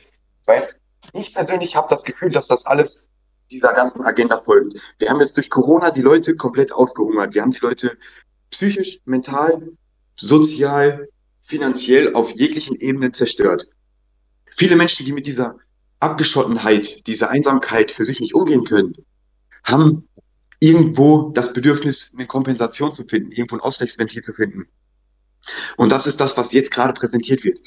[0.45, 0.67] weil
[1.13, 3.09] ich persönlich habe das Gefühl, dass das alles
[3.51, 4.77] dieser ganzen Agenda folgt.
[4.99, 7.33] Wir haben jetzt durch Corona die Leute komplett ausgehungert.
[7.33, 7.97] Wir haben die Leute
[8.49, 9.71] psychisch, mental,
[10.15, 11.09] sozial,
[11.41, 13.67] finanziell auf jeglichen Ebenen zerstört.
[14.49, 15.57] Viele Menschen, die mit dieser
[15.99, 18.95] Abgeschottenheit, dieser Einsamkeit für sich nicht umgehen können,
[19.63, 20.07] haben
[20.59, 24.67] irgendwo das Bedürfnis, eine Kompensation zu finden, irgendwo ein Ausgleichsventil zu finden.
[25.77, 27.59] Und das ist das, was jetzt gerade präsentiert wird.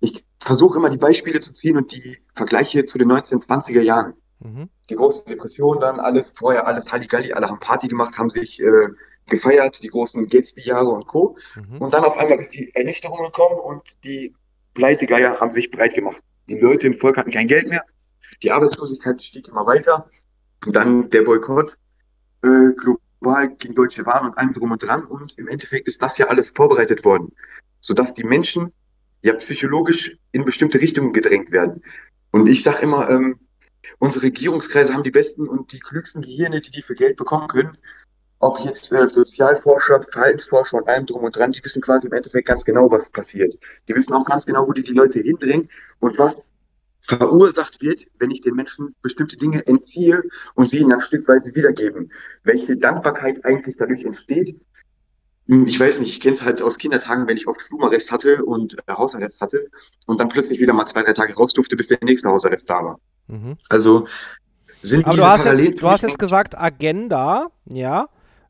[0.00, 4.14] Ich versuche immer die Beispiele zu ziehen und die Vergleiche zu den 1920er Jahren.
[4.40, 4.68] Mhm.
[4.88, 8.88] Die große Depression dann, alles, vorher alles Halligalli, alle haben Party gemacht, haben sich äh,
[9.28, 11.36] gefeiert, die großen Gatsby-Jahre und Co.
[11.56, 11.78] Mhm.
[11.78, 14.34] Und dann auf einmal ist die Ernüchterung gekommen und die
[14.74, 16.22] Pleitegeier haben sich breit gemacht.
[16.48, 17.84] Die Leute im Volk hatten kein Geld mehr,
[18.42, 20.08] die Arbeitslosigkeit stieg immer weiter.
[20.64, 21.78] Und dann der Boykott
[22.42, 25.04] äh, global gegen Deutsche Waren und allem drum und dran.
[25.04, 27.32] Und im Endeffekt ist das ja alles vorbereitet worden,
[27.80, 28.72] sodass die Menschen
[29.22, 31.82] ja psychologisch in bestimmte Richtungen gedrängt werden.
[32.30, 33.38] Und ich sage immer, ähm,
[33.98, 37.76] unsere Regierungskreise haben die besten und die klügsten Gehirne, die die für Geld bekommen können.
[38.40, 42.46] Ob jetzt äh, Sozialforscher, Verhaltensforscher und allem drum und dran, die wissen quasi im Endeffekt
[42.46, 43.58] ganz genau, was passiert.
[43.88, 46.52] Die wissen auch ganz genau, wo die die Leute hindrängen und was
[47.00, 50.22] verursacht wird, wenn ich den Menschen bestimmte Dinge entziehe
[50.54, 52.12] und sie ihnen dann stückweise wiedergeben.
[52.44, 54.54] Welche Dankbarkeit eigentlich dadurch entsteht,
[55.48, 58.44] hm, ich weiß nicht, ich kenne es halt aus Kindertagen, wenn ich oft Stubenarrest hatte
[58.44, 59.70] und äh, Hausarrest hatte
[60.06, 62.84] und dann plötzlich wieder mal zwei, drei Tage raus durfte, bis der nächste Hausarrest da
[62.84, 63.00] war.
[63.28, 63.56] Mhm.
[63.68, 64.06] Also
[64.82, 68.08] sind Aber diese du hast, jetzt, du hast jetzt gesagt Agenda, ja.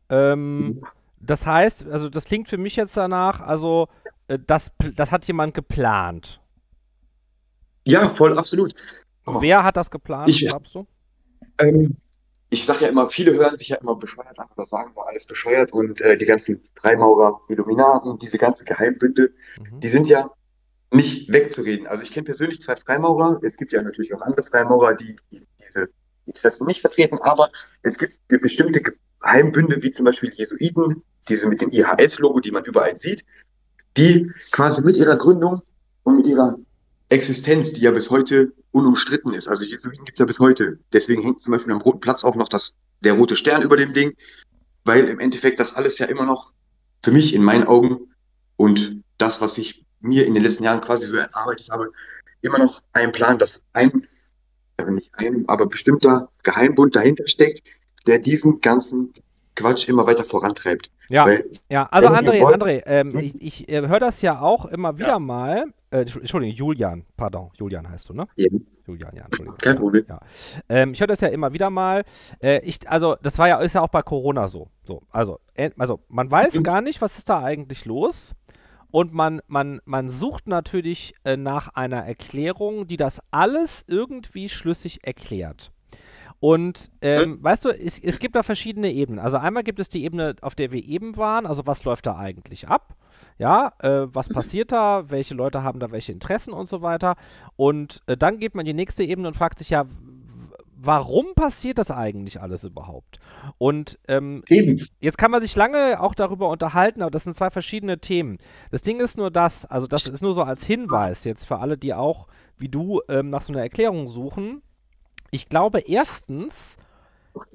[0.08, 0.82] Ähm.
[1.20, 3.88] Das heißt, also das klingt für mich jetzt danach, also
[4.28, 6.40] äh, das, das hat jemand geplant.
[7.84, 8.74] Ja, voll, absolut.
[9.26, 9.40] Oh.
[9.40, 10.86] Wer hat das geplant, ich, glaubst du?
[11.58, 11.96] Ähm,
[12.50, 15.26] ich sage ja immer, viele hören sich ja immer bescheuert an oder sagen nur alles
[15.26, 19.80] bescheuert und äh, die ganzen Freimaurer, Illuminaten, diese ganzen Geheimbünde, mhm.
[19.80, 20.30] die sind ja
[20.92, 21.86] nicht wegzureden.
[21.86, 25.42] Also ich kenne persönlich zwei Freimaurer, es gibt ja natürlich auch andere Freimaurer, die, die
[25.60, 25.88] diese
[26.24, 27.50] Interessen nicht vertreten, aber
[27.82, 28.82] es gibt bestimmte
[29.20, 33.24] Geheimbünde, wie zum Beispiel Jesuiten, diese mit dem IHS-Logo, die man überall sieht,
[33.96, 35.60] die quasi mit ihrer Gründung
[36.04, 36.56] und mit ihrer
[37.10, 39.48] Existenz, die ja bis heute unumstritten ist.
[39.48, 40.78] Also Jesuiten gibt es ja bis heute.
[40.92, 43.92] Deswegen hängt zum Beispiel am Roten Platz auch noch das, der rote Stern über dem
[43.92, 44.14] Ding,
[44.84, 46.52] weil im Endeffekt das alles ja immer noch
[47.02, 48.14] für mich in meinen Augen
[48.56, 51.90] und das, was ich mir in den letzten Jahren quasi so erarbeitet habe,
[52.42, 53.92] immer noch ein Plan, dass ein,
[54.78, 57.62] ja nicht ein, aber bestimmter Geheimbund dahinter steckt,
[58.06, 59.12] der diesen ganzen
[59.56, 60.90] Quatsch immer weiter vorantreibt.
[61.08, 61.88] Ja, Weil, ja.
[61.90, 63.20] also André, André, ähm, hm?
[63.20, 65.18] ich, ich äh, höre das ja auch immer wieder ja.
[65.18, 65.64] mal.
[65.90, 68.28] Äh, Entschuldigung, Julian, pardon, Julian heißt du, ne?
[68.36, 68.46] Ja.
[68.86, 69.58] Julian, ja, Entschuldigung.
[69.58, 70.04] Kein Problem.
[70.08, 70.20] Ja.
[70.68, 72.04] Ähm, ich höre das ja immer wieder mal.
[72.42, 74.68] Äh, ich, also, das war ja, ist ja auch bei Corona so.
[74.84, 75.40] so also,
[75.76, 76.62] also, man weiß mhm.
[76.62, 78.34] gar nicht, was ist da eigentlich los.
[78.90, 85.06] Und man, man, man sucht natürlich äh, nach einer Erklärung, die das alles irgendwie schlüssig
[85.06, 85.70] erklärt.
[86.40, 87.44] Und ähm, hm?
[87.44, 89.18] weißt du, es, es gibt da verschiedene Ebenen.
[89.18, 92.16] Also einmal gibt es die Ebene, auf der wir eben waren, also was läuft da
[92.16, 92.94] eigentlich ab?
[93.38, 95.10] Ja, äh, was passiert da?
[95.10, 97.14] Welche Leute haben da welche Interessen und so weiter?
[97.56, 99.84] Und äh, dann geht man in die nächste Ebene und fragt sich ja,
[100.80, 103.18] warum passiert das eigentlich alles überhaupt?
[103.58, 104.44] Und ähm,
[105.00, 108.38] jetzt kann man sich lange auch darüber unterhalten, aber das sind zwei verschiedene Themen.
[108.70, 111.76] Das Ding ist nur das, also das ist nur so als Hinweis jetzt für alle,
[111.76, 114.62] die auch wie du ähm, nach so einer Erklärung suchen.
[115.30, 116.76] Ich glaube, erstens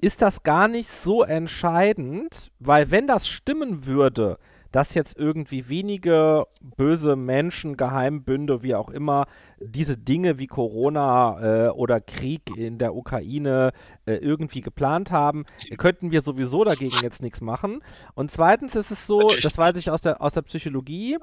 [0.01, 4.37] ist das gar nicht so entscheidend, weil wenn das stimmen würde,
[4.73, 9.27] dass jetzt irgendwie wenige böse Menschen, Geheimbünde, wie auch immer,
[9.61, 13.71] diese Dinge wie Corona äh, oder Krieg in der Ukraine
[14.05, 15.45] äh, irgendwie geplant haben,
[15.77, 17.83] könnten wir sowieso dagegen jetzt nichts machen.
[18.15, 21.19] Und zweitens ist es so, das weiß ich aus der, aus der Psychologie,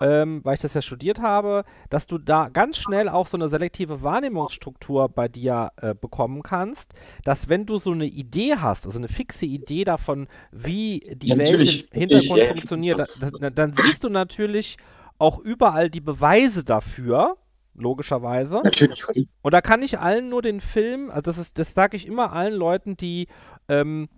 [0.00, 3.48] ähm, weil ich das ja studiert habe, dass du da ganz schnell auch so eine
[3.48, 8.98] selektive Wahrnehmungsstruktur bei dir äh, bekommen kannst, dass wenn du so eine Idee hast, also
[8.98, 13.30] eine fixe Idee davon, wie die ja, Welt im Hintergrund ich, funktioniert, ja.
[13.40, 14.76] dann, dann siehst du natürlich
[15.18, 17.36] auch überall die Beweise dafür,
[17.74, 18.60] logischerweise.
[18.64, 19.04] Natürlich.
[19.42, 22.32] Und da kann ich allen nur den Film, also das ist, das sage ich immer
[22.32, 23.28] allen Leuten, die
[23.68, 24.08] ähm,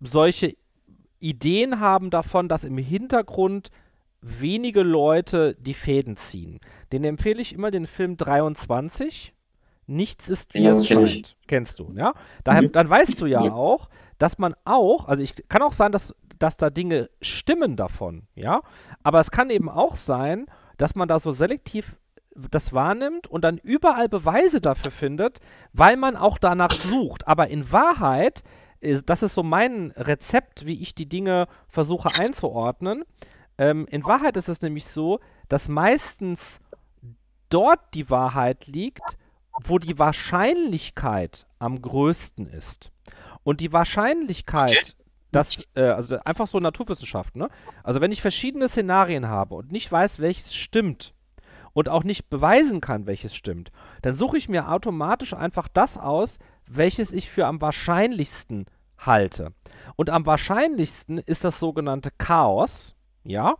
[0.00, 0.54] solche
[1.20, 3.70] Ideen haben davon, dass im Hintergrund
[4.20, 6.60] wenige Leute die Fäden ziehen.
[6.92, 9.34] Den empfehle ich immer den Film 23.
[9.86, 11.08] Nichts ist wie ja, es scheint.
[11.08, 11.36] Ich.
[11.46, 12.14] Kennst du, ja?
[12.44, 12.72] Daher, mhm.
[12.72, 16.14] Dann weißt du ja, ja auch, dass man auch, also ich kann auch sein, dass,
[16.38, 18.62] dass da Dinge stimmen davon, ja.
[19.02, 21.96] Aber es kann eben auch sein, dass man da so selektiv
[22.50, 25.38] das wahrnimmt und dann überall Beweise dafür findet,
[25.72, 27.26] weil man auch danach sucht.
[27.26, 28.44] Aber in Wahrheit,
[28.80, 33.04] ist, das ist so mein Rezept, wie ich die Dinge versuche einzuordnen.
[33.58, 36.60] Ähm, in Wahrheit ist es nämlich so, dass meistens
[37.50, 39.18] dort die Wahrheit liegt,
[39.64, 42.92] wo die Wahrscheinlichkeit am größten ist.
[43.42, 44.96] Und die Wahrscheinlichkeit,
[45.32, 47.48] dass, äh, also einfach so Naturwissenschaft, ne?
[47.82, 51.14] Also wenn ich verschiedene Szenarien habe und nicht weiß, welches stimmt
[51.72, 56.38] und auch nicht beweisen kann, welches stimmt, dann suche ich mir automatisch einfach das aus,
[56.66, 58.66] welches ich für am wahrscheinlichsten
[58.98, 59.52] halte.
[59.96, 62.94] Und am wahrscheinlichsten ist das sogenannte Chaos,
[63.28, 63.54] ja?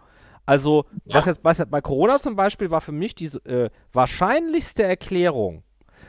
[0.47, 1.17] Also, Ja.
[1.17, 5.63] was jetzt, was jetzt bei Corona zum Beispiel war für mich die äh, wahrscheinlichste Erklärung,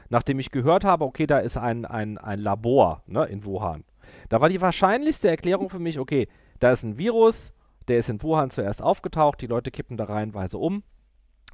[0.10, 3.84] nachdem ich gehört habe, okay, da ist ein, ein, ein Labor ne, in Wuhan.
[4.30, 6.28] Da war die wahrscheinlichste Erklärung für mich, okay,
[6.60, 7.54] da ist ein Virus,
[7.90, 10.84] der ist in Wuhan zuerst aufgetaucht, die Leute kippen da reihenweise um,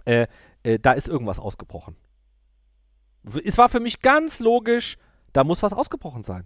[0.06, 0.28] äh,
[0.64, 1.96] äh, da ist irgendwas ausgebrochen.
[3.44, 4.98] Es war für mich ganz logisch,
[5.34, 6.46] da muss was ausgebrochen sein.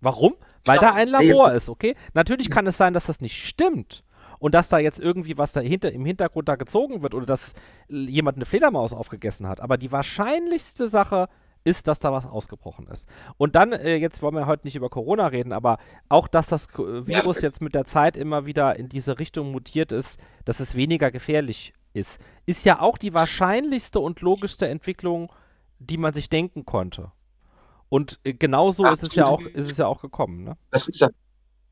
[0.00, 0.34] Warum?
[0.64, 0.90] Weil Genau.
[0.90, 1.96] da ein Labor ist, okay?
[2.12, 4.04] Natürlich kann es sein, dass das nicht stimmt
[4.40, 7.52] und dass da jetzt irgendwie was dahinter im Hintergrund da gezogen wird oder dass
[7.88, 9.60] jemand eine Fledermaus aufgegessen hat.
[9.60, 11.28] Aber die wahrscheinlichste Sache
[11.62, 13.06] ist, dass da was ausgebrochen ist.
[13.36, 16.68] Und dann, äh, jetzt wollen wir heute nicht über Corona reden, aber auch, dass das
[16.70, 20.74] äh, Virus jetzt mit der Zeit immer wieder in diese Richtung mutiert ist, dass es
[20.74, 25.30] weniger gefährlich ist, ist ja auch die wahrscheinlichste und logischste Entwicklung,
[25.78, 27.12] die man sich denken konnte.
[27.90, 29.56] Und äh, genauso ist es ja auch, Absolut.
[29.56, 30.56] ist es ja auch gekommen, ne?
[30.70, 31.08] Das ist ja,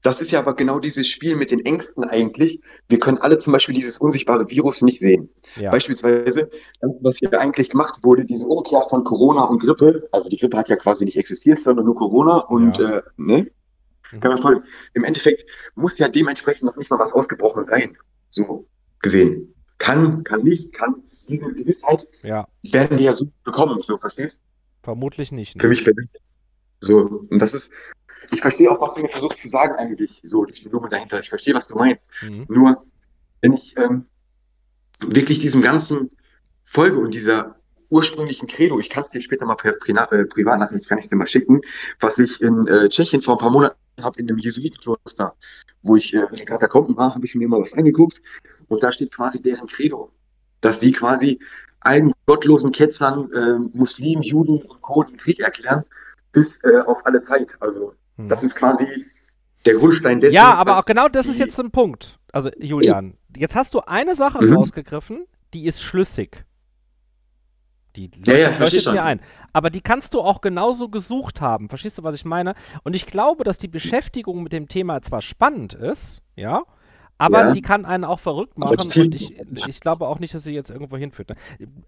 [0.03, 2.61] das ist ja aber genau dieses Spiel mit den Ängsten eigentlich.
[2.89, 5.29] Wir können alle zum Beispiel dieses unsichtbare Virus nicht sehen.
[5.57, 5.71] Ja.
[5.71, 6.49] Beispielsweise,
[6.81, 10.57] das, was hier eigentlich gemacht wurde, diese Umkehr von Corona und Grippe, also die Grippe
[10.57, 12.99] hat ja quasi nicht existiert, sondern nur Corona und Ja.
[12.99, 13.47] äh, ne?
[14.13, 14.21] Mhm.
[14.21, 14.63] Kann man folgen.
[14.95, 15.45] Im Endeffekt
[15.75, 17.97] muss ja dementsprechend noch nicht mal was ausgebrochen sein.
[18.31, 18.67] So
[19.01, 19.55] gesehen.
[19.79, 21.03] Kann, kann nicht, kann.
[21.29, 24.41] Diese Gewissheit Ja, werden wir ja so bekommen, so verstehst
[24.83, 25.61] vermutlich nicht.
[25.61, 25.71] Für Ne?
[25.75, 26.11] mich persönlich.
[26.81, 27.71] So, und das ist,
[28.31, 31.21] ich verstehe auch, was du mir versuchst zu sagen eigentlich, so durch die Blume dahinter.
[31.21, 32.11] Ich verstehe, was du meinst.
[32.23, 32.47] Mhm.
[32.49, 32.79] Nur,
[33.41, 34.07] wenn ich ähm,
[35.01, 36.11] wirklich diesem ganzen
[36.65, 37.57] folge und dieser
[37.91, 41.17] ursprünglichen Credo, ich kann es dir später mal per Prina äh, Privatnachricht, kann ich dir
[41.17, 41.61] mal schicken,
[42.01, 45.35] was ich in äh, Tschechien vor ein paar Monaten habe in einem Jesuitenkloster,
[45.83, 48.21] wo ich äh, in den Katakomben war, habe ich mir mal was angeguckt
[48.69, 50.13] und da steht quasi deren Credo,
[50.61, 51.39] dass sie quasi
[51.81, 55.03] allen gottlosen Ketzern, äh, Muslimen, Juden und Co.
[55.05, 55.85] den Krieg erklären,
[56.39, 57.57] bis äh, auf alle Zeit.
[57.61, 58.29] Also Mhm.
[58.29, 58.87] das ist quasi
[59.65, 60.35] der Grundstein dessen.
[60.35, 62.19] Ja, aber auch genau das ist jetzt ein Punkt.
[62.33, 64.55] Also, Julian, jetzt hast du eine Sache Mhm.
[64.57, 66.45] rausgegriffen, die ist schlüssig.
[67.97, 68.95] Die Ja, ja, leuchtet- versteh leuchtet schon.
[68.95, 69.21] mir ein.
[69.53, 71.69] Aber die kannst du auch genauso gesucht haben.
[71.69, 72.55] Verstehst du, was ich meine?
[72.85, 76.63] Und ich glaube, dass die Beschäftigung mit dem Thema zwar spannend ist, ja,
[77.19, 77.53] aber Ja.
[77.53, 78.79] die kann einen auch verrückt machen.
[78.79, 79.35] Und ich,
[79.69, 81.31] ich glaube auch nicht, dass sie jetzt irgendwo hinführt.
[81.31, 81.37] Ne?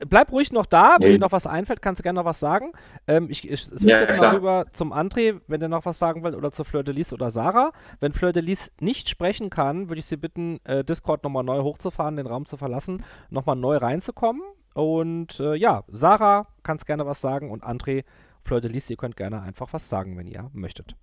[0.09, 0.97] Bleib ruhig noch da.
[0.99, 1.13] Wenn Nee.
[1.15, 2.73] dir noch was einfällt, kannst du gerne noch was sagen.
[3.07, 4.35] Ähm, ich ich switch Ja, jetzt mal klar.
[4.35, 7.31] rüber zum André, wenn der noch was sagen will, oder zu Fleur de Lis oder
[7.31, 7.73] Sarah.
[8.01, 11.63] Wenn Fleur de Lis nicht sprechen kann, würde ich sie bitten, äh, Discord nochmal neu
[11.63, 14.43] hochzufahren, den Raum zu verlassen, nochmal neu reinzukommen.
[14.75, 18.05] Und äh, ja, Sarah kannst gerne was sagen und André,
[18.43, 20.97] Fleur de Lis, ihr könnt gerne einfach was sagen, wenn ihr möchtet.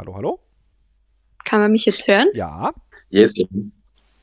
[0.00, 0.40] Hallo, hallo?
[1.44, 2.26] Kann man mich jetzt hören?
[2.32, 2.72] Ja,
[3.10, 3.38] Jetzt.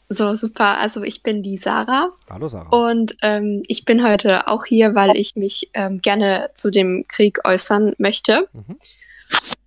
[0.10, 0.80] So, super.
[0.80, 2.70] Also ich bin die Sarah hallo Sarah.
[2.90, 7.46] und ähm, ich bin heute auch hier, weil ich mich ähm, gerne zu dem Krieg
[7.48, 8.50] äußern möchte.
[8.54, 8.80] Mhm.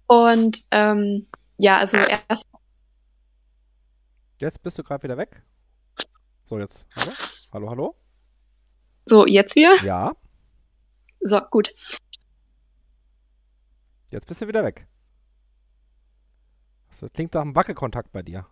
[0.09, 2.45] Und ähm, ja, also erst
[4.41, 5.41] Jetzt bist du gerade wieder weg.
[6.45, 6.89] So, jetzt.
[6.97, 7.13] Hallo?
[7.53, 7.95] Hallo, hallo?
[9.07, 9.77] so, jetzt wir.
[9.85, 10.11] Ja,
[11.21, 11.73] So, gut.
[14.11, 14.89] jetzt bist du wieder weg.
[16.99, 18.47] Das klingt nach einem Wackelkontakt bei dir.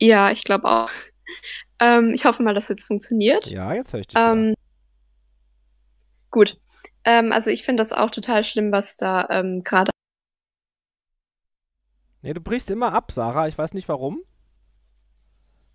[0.00, 0.90] Ja, ich glaube auch.
[1.78, 3.48] Ähm, ich hoffe mal, dass jetzt funktioniert.
[3.48, 4.16] Ja, jetzt höre ich dich.
[4.18, 4.54] Ähm,
[6.30, 6.58] gut.
[7.04, 9.90] Ähm, also ich finde das auch total schlimm, was da ähm, gerade.
[12.22, 13.48] Nee, du brichst immer ab, Sarah.
[13.48, 14.22] Ich weiß nicht warum.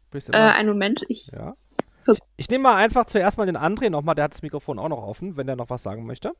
[0.09, 0.55] Brichst Äh, immer.
[0.55, 1.03] einen Moment.
[1.07, 1.55] Ich, ja.
[2.03, 4.15] Ver- Ich nehme mal einfach zuerst mal den André nochmal.
[4.15, 6.31] Der hat das Mikrofon auch noch offen, wenn der noch was sagen möchte.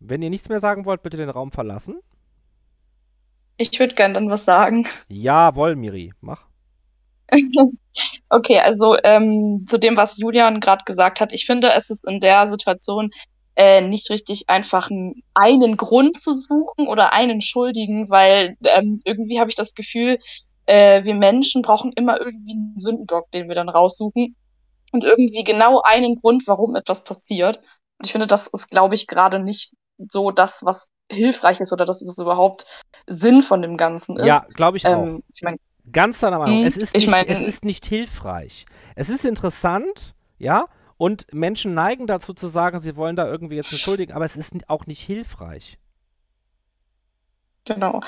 [0.00, 2.00] Wenn ihr nichts mehr sagen wollt, bitte den Raum verlassen.
[3.58, 4.88] Ich würde gern dann was sagen.
[5.08, 6.12] Jawohl, Miri.
[6.20, 6.46] Mach.
[8.28, 12.20] Okay, also ähm, zu dem, was Julian gerade gesagt hat, ich finde, es ist in
[12.20, 13.10] der Situation
[13.56, 14.88] äh, nicht richtig, einfach
[15.34, 20.18] einen Grund zu suchen oder einen Schuldigen, weil ähm, irgendwie habe ich das Gefühl,
[20.66, 24.36] äh, wir Menschen brauchen immer irgendwie einen Sündenbock, den wir dann raussuchen
[24.92, 27.58] und irgendwie genau einen Grund, warum etwas passiert.
[27.98, 29.74] Und ich finde, das ist, glaube ich, gerade nicht
[30.10, 32.64] so das, was hilfreich ist oder dass es überhaupt
[33.06, 34.26] Sinn von dem Ganzen ist.
[34.26, 35.04] Ja, glaube ich auch.
[35.04, 35.56] Ähm, ich mein,
[35.92, 36.58] Ganz deiner Meinung.
[36.58, 38.66] Hm, Es ist, ich nicht, mein- es ist nicht hilfreich.
[38.94, 43.72] Es ist interessant, ja, und Menschen neigen dazu zu sagen, sie wollen da irgendwie jetzt
[43.72, 45.78] entschuldigen, aber es ist auch nicht hilfreich.
[47.64, 48.00] Genau.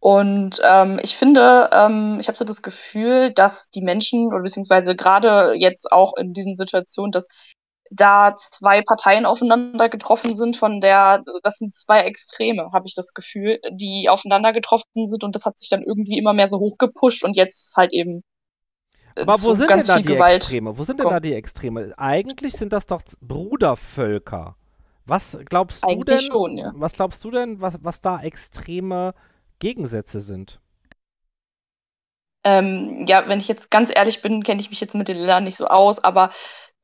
[0.00, 4.96] Und ähm, ich finde, ähm, ich habe so das Gefühl, dass die Menschen oder beziehungsweise
[4.96, 7.28] gerade jetzt auch in diesen Situationen, dass
[7.94, 13.12] da zwei Parteien aufeinander getroffen sind, von der, das sind zwei Extreme, habe ich das
[13.12, 17.22] Gefühl, die aufeinander getroffen sind und das hat sich dann irgendwie immer mehr so hochgepusht
[17.22, 18.22] und jetzt ist halt eben
[19.14, 20.36] äh, Aber wo sind denn da die Gewalt.
[20.36, 20.78] Extreme?
[20.78, 21.92] Wo sind denn da die Extreme?
[21.98, 24.56] Eigentlich sind das doch Brudervölker.
[25.04, 26.32] Was glaubst du Eigentlich denn?
[26.32, 26.72] schon, ja.
[26.74, 29.14] Was glaubst du denn, was, was da extreme
[29.58, 30.60] Gegensätze sind?
[32.44, 35.44] Ähm, ja, wenn ich jetzt ganz ehrlich bin, kenne ich mich jetzt mit den Ländern
[35.44, 36.30] nicht so aus, aber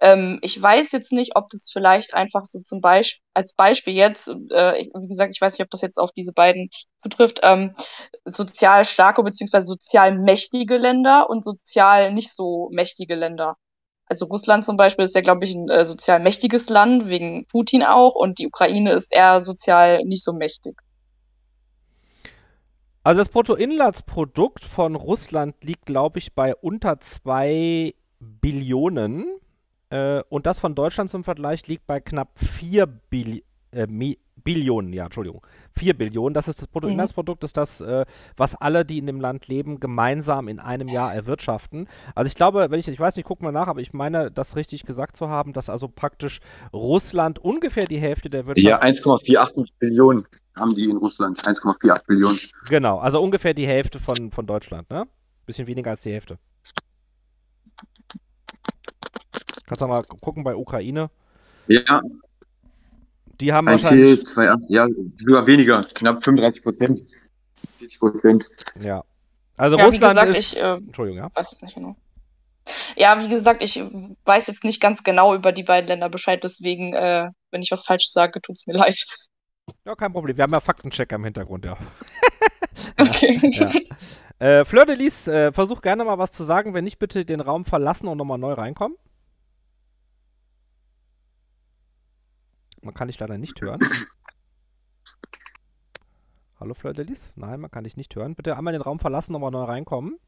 [0.01, 4.29] ähm, ich weiß jetzt nicht, ob das vielleicht einfach so zum Beispiel, als Beispiel jetzt,
[4.29, 6.71] äh, wie gesagt, ich weiß nicht, ob das jetzt auf diese beiden
[7.03, 7.75] zutrifft, ähm,
[8.25, 13.57] sozial starke beziehungsweise sozial mächtige Länder und sozial nicht so mächtige Länder.
[14.07, 17.83] Also Russland zum Beispiel ist ja, glaube ich, ein äh, sozial mächtiges Land, wegen Putin
[17.83, 20.81] auch, und die Ukraine ist eher sozial nicht so mächtig.
[23.03, 29.27] Also das Bruttoinlandsprodukt von Russland liegt, glaube ich, bei unter 2 Billionen.
[29.91, 33.87] Äh, und das von Deutschland zum Vergleich liegt bei knapp 4 Billi äh,
[34.45, 35.47] Billionen, ja, Entschuldigung.
[35.79, 39.49] 4 Billionen, das ist das Bruttoinlandsprodukt, ist das, äh, was alle, die in dem Land
[39.49, 41.89] leben, gemeinsam in einem Jahr erwirtschaften.
[42.15, 44.57] Also ich glaube, wenn ich, ich weiß nicht, guck mal nach, aber ich meine, das
[44.57, 46.41] richtig gesagt zu haben, dass also praktisch
[46.73, 50.27] Russland ungefähr die Hälfte der Wirtschaft Ja, 1,48 Billionen
[50.57, 51.39] haben die in Russland.
[51.41, 52.39] 1,48 Billionen.
[52.69, 55.07] Genau, also ungefähr die Hälfte von, von Deutschland, ne?
[55.47, 56.39] Bisschen weniger als die Hälfte.
[59.69, 61.11] Kannst du mal gu- gucken bei Ukraine.
[61.67, 62.01] Ja,
[63.41, 64.17] Die haben 1, wahrscheinlich.
[64.17, 65.81] 4, 2, 8, ja, sogar weniger.
[65.95, 67.03] Knapp 35 Prozent.
[67.79, 68.47] 40 Prozent.
[68.81, 69.05] Ja.
[69.57, 70.53] Also Ja, wie Russland gesagt, ist.
[70.55, 71.31] ich, äh, Entschuldigung, ja.
[71.35, 71.97] weiß es nicht genau.
[72.97, 73.83] Ja, wie gesagt, ich
[74.25, 77.85] weiß jetzt nicht ganz genau über die beiden Länder Bescheid, deswegen, äh, wenn ich was
[77.85, 79.05] Falsches sage, tut's mir leid.
[79.85, 80.37] Ja, kein Problem.
[80.37, 81.77] Wir haben ja Faktenchecker im Hintergrund, ja.
[82.99, 83.39] Okay.
[84.41, 84.47] ja.
[84.61, 86.75] Äh, Fleur de Lis, äh, versuch gerne mal was zu sagen.
[86.75, 88.97] Wenn nicht, bitte den Raum verlassen und nochmal neu reinkommen.
[92.83, 93.81] Man kann dich leider nicht hören.
[96.61, 97.33] Hallo Fleur de Lis?
[97.37, 98.35] Nein, man kann dich nicht hören.
[98.35, 100.19] Bitte einmal den Raum verlassen, nochmal neu reinkommen.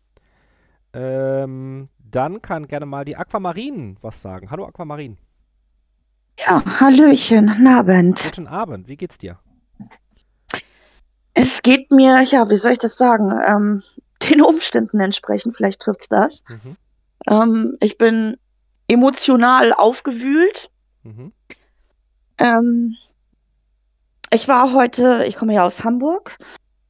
[0.92, 4.50] Ähm, dann kann gerne mal die Aquamarin was sagen.
[4.50, 5.18] Hallo Aquamarin.
[6.38, 8.22] Ja, Hallöchen, guten Abend.
[8.24, 9.38] Guten Abend, wie geht's dir?
[11.34, 13.82] Es geht mir, ja, wie soll ich das sagen, ähm,
[14.28, 16.44] den Umständen entsprechend, vielleicht trifft's das.
[16.48, 16.76] Mhm.
[17.28, 18.36] Ähm, ich bin
[18.88, 20.70] emotional aufgewühlt.
[21.02, 21.32] Mhm.
[22.40, 22.96] Ähm,
[24.32, 26.38] ich war heute, ich komme ja aus Hamburg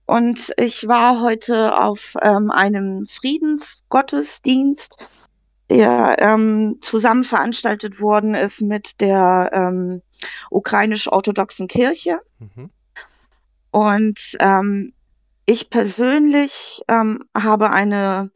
[0.07, 4.97] und ich war heute auf ähm, einem Friedensgottesdienst,
[5.71, 10.03] der ähm, zusammen veranstaltet worden ist mit der ähm,
[10.51, 12.21] ukrainisch-orthodoxen Kirche.
[12.39, 12.71] Mhm.
[13.71, 14.93] Und ähm,
[15.47, 18.31] ich persönlich ähm, habe eine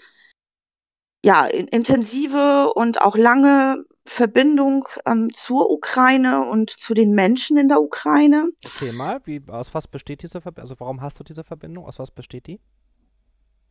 [1.24, 7.68] ja, in- intensive und auch lange Verbindung ähm, zur Ukraine und zu den Menschen in
[7.68, 8.50] der Ukraine.
[8.62, 10.62] Erzähl mal, wie, aus was besteht diese Verbindung?
[10.64, 11.86] Also warum hast du diese Verbindung?
[11.86, 12.60] Aus was besteht die?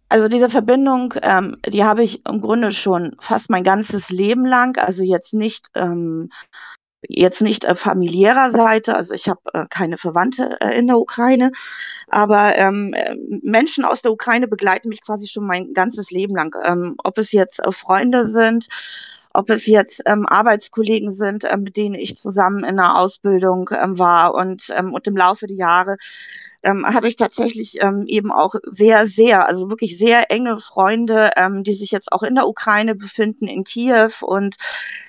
[0.09, 4.77] Also diese Verbindung, ähm, die habe ich im Grunde schon fast mein ganzes Leben lang.
[4.77, 6.29] Also jetzt nicht ähm,
[7.07, 8.95] jetzt nicht äh, familiärer Seite.
[8.95, 11.51] Also ich habe äh, keine Verwandte äh, in der Ukraine,
[12.07, 16.55] aber ähm, äh, Menschen aus der Ukraine begleiten mich quasi schon mein ganzes Leben lang.
[16.63, 18.67] Ähm, ob es jetzt äh, Freunde sind,
[19.33, 23.97] ob es jetzt ähm, Arbeitskollegen sind, äh, mit denen ich zusammen in der Ausbildung ähm,
[23.99, 25.97] war und, ähm, und im Laufe der Jahre
[26.63, 31.63] ähm, habe ich tatsächlich ähm, eben auch sehr, sehr, also wirklich sehr enge Freunde, ähm,
[31.63, 34.11] die sich jetzt auch in der Ukraine befinden, in Kiew.
[34.21, 34.55] Und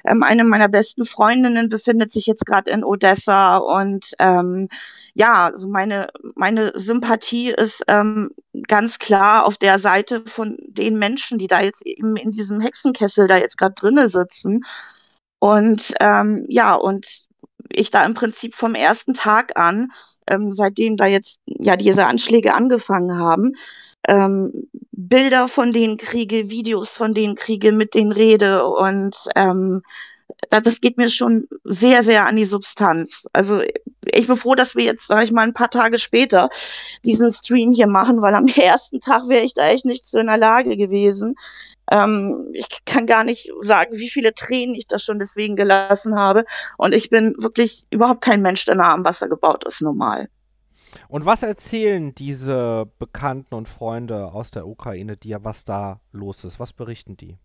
[0.04, 3.58] ähm, eine meiner besten Freundinnen befindet sich jetzt gerade in Odessa.
[3.58, 4.68] Und ähm,
[5.14, 8.30] ja, also meine, meine Sympathie ist ähm,
[8.66, 13.28] ganz klar auf der Seite von den Menschen, die da jetzt eben in diesem Hexenkessel
[13.28, 14.64] da jetzt gerade drinnen sitzen.
[15.38, 17.26] Und ähm, ja, und
[17.70, 19.90] ich da im Prinzip vom ersten Tag an,
[20.28, 23.52] ähm, seitdem da jetzt ja diese Anschläge angefangen haben,
[24.08, 29.82] ähm, Bilder von denen kriege, Videos von denen kriege, mit denen rede und ähm,
[30.50, 33.26] das das geht mir schon sehr, sehr an die Substanz.
[33.32, 33.62] Also
[34.14, 36.48] ich bin froh, dass wir jetzt, sage ich mal, ein paar Tage später
[37.04, 40.26] diesen Stream hier machen, weil am ersten Tag wäre ich da echt nicht so in
[40.26, 41.36] der Lage gewesen.
[41.90, 46.44] Ähm, ich kann gar nicht sagen, wie viele Tränen ich da schon deswegen gelassen habe.
[46.78, 50.28] Und ich bin wirklich überhaupt kein Mensch, der nah am Wasser gebaut ist, normal.
[51.08, 56.60] Und was erzählen diese Bekannten und Freunde aus der Ukraine dir, was da los ist?
[56.60, 57.38] Was berichten die?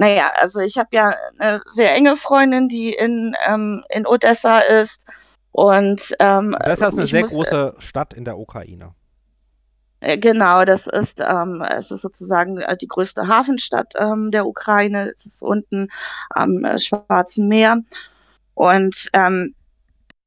[0.00, 5.06] Naja, also ich habe ja eine sehr enge Freundin, die in, ähm, in Odessa ist.
[5.52, 8.94] Und ähm, Odessa ist eine sehr muss, große Stadt in der Ukraine.
[10.00, 15.12] Äh, Genau, das ist, ähm, es ist sozusagen äh, die größte Hafenstadt ähm, der Ukraine.
[15.14, 15.88] Es ist unten
[16.30, 17.82] am äh, Schwarzen Meer.
[18.54, 19.54] Und ähm,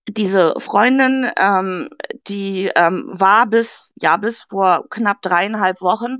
[0.09, 1.89] diese Freundin, ähm,
[2.27, 6.17] die ähm, war bis, ja, bis vor knapp dreieinhalb Wochen,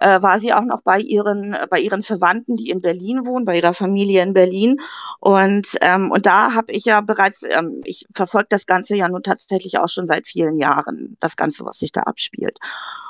[0.00, 3.56] äh, war sie auch noch bei ihren, bei ihren Verwandten, die in Berlin wohnen, bei
[3.58, 4.76] ihrer Familie in Berlin.
[5.20, 9.22] Und, ähm, und da habe ich ja bereits, ähm, ich verfolge das Ganze ja nun
[9.22, 12.58] tatsächlich auch schon seit vielen Jahren, das Ganze, was sich da abspielt.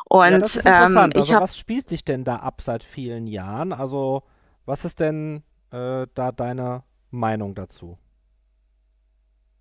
[0.05, 1.15] Und Ja, das ist ähm, interessant.
[1.15, 3.73] ich Also, habe was spielt sich denn da ab seit vielen Jahren?
[3.73, 4.23] Also,
[4.65, 7.99] was ist denn äh, da deine Meinung dazu?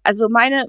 [0.03, 0.65] Also meine,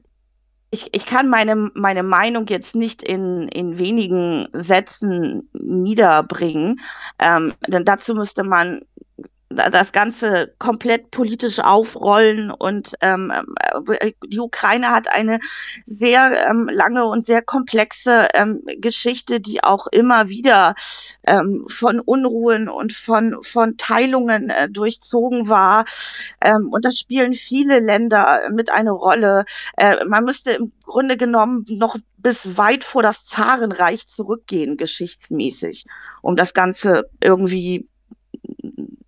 [0.70, 6.80] ich, ich kann meine, meine Meinung jetzt nicht in, in wenigen Sätzen niederbringen,
[7.18, 8.82] ähm, denn dazu müsste man
[9.54, 13.32] das Ganze komplett politisch aufrollen und ähm,
[14.00, 15.38] äh, die Ukraine hat eine
[15.86, 20.74] sehr ähm, lange und sehr komplexe ähm, Geschichte, die auch immer wieder
[21.26, 25.84] ähm, von Unruhen und von, von Teilungen äh, durchzogen war.
[26.40, 29.44] Ähm, und das spielen viele Länder mit eine Rolle.
[29.76, 35.84] Äh, man müsste im Grunde genommen noch bis weit vor das Zarenreich zurückgehen, geschichtsmäßig,
[36.22, 37.86] um das Ganze irgendwie,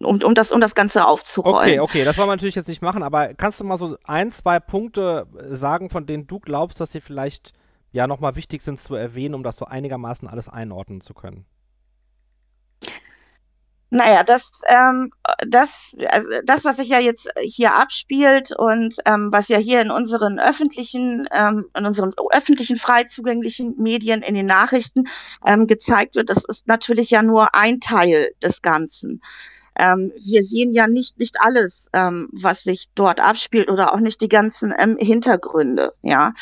[0.00, 1.80] um, um, das, um das Ganze Okay, aufzurollen.
[1.80, 4.60] okay, das wollen wir natürlich jetzt nicht machen, aber kannst du mal so ein, zwei
[4.60, 7.52] Punkte äh, sagen, von denen du glaubst, dass sie vielleicht
[7.92, 11.46] ja nochmal wichtig sind zu erwähnen, um das so einigermaßen alles einordnen zu können?
[13.90, 15.12] Naja, das, ähm,
[15.46, 19.92] das, also das, was sich ja jetzt hier abspielt und ähm, was ja hier in
[19.92, 25.04] unseren öffentlichen, ähm, in unseren öffentlichen frei zugänglichen Medien, in den Nachrichten
[25.46, 29.22] ähm, gezeigt wird, das ist natürlich ja nur ein Teil des Ganzen.
[29.78, 34.20] Ähm, wir sehen ja nicht, nicht alles, ähm, was sich dort abspielt oder auch nicht
[34.20, 36.32] die ganzen ähm, Hintergründe, ja.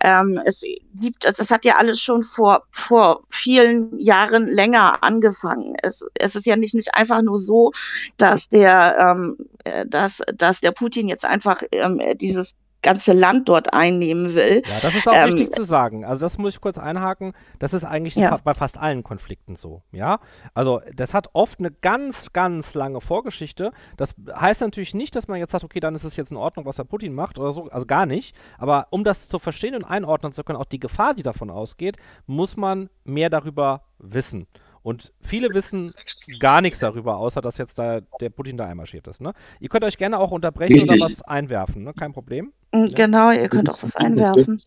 [0.00, 0.62] Ähm, es
[0.94, 5.76] gibt, das hat ja alles schon vor, vor vielen Jahren länger angefangen.
[5.82, 7.72] Es, es ist ja nicht, nicht einfach nur so,
[8.16, 13.72] dass der, ähm, äh, dass, dass der Putin jetzt einfach ähm, dieses ganze Land dort
[13.74, 14.62] einnehmen will.
[14.66, 16.04] Ja, das ist auch Ähm, wichtig zu sagen.
[16.04, 17.32] Also das muss ich kurz einhaken.
[17.58, 18.38] Das ist eigentlich Ja.
[18.42, 20.18] bei fast allen Konflikten so, ja.
[20.54, 23.72] Also das hat oft eine ganz, ganz lange Vorgeschichte.
[23.96, 26.64] Das heißt natürlich nicht, dass man jetzt sagt, okay, dann ist es jetzt in Ordnung,
[26.66, 27.68] was der Putin macht oder so.
[27.70, 28.34] Also gar nicht.
[28.58, 31.96] Aber um das zu verstehen und einordnen zu können, auch die Gefahr, die davon ausgeht,
[32.26, 34.46] muss man mehr darüber wissen.
[34.82, 35.92] Und viele wissen
[36.38, 39.20] gar nichts darüber, außer dass jetzt da der Putin da einmarschiert ist.
[39.20, 39.34] Ne?
[39.60, 41.02] Ihr könnt euch gerne auch unterbrechen Richtig.
[41.02, 41.92] oder was einwerfen, ne?
[41.92, 42.52] kein Problem.
[42.72, 44.60] Mm, Genau, ihr könnt auch was einwerfen.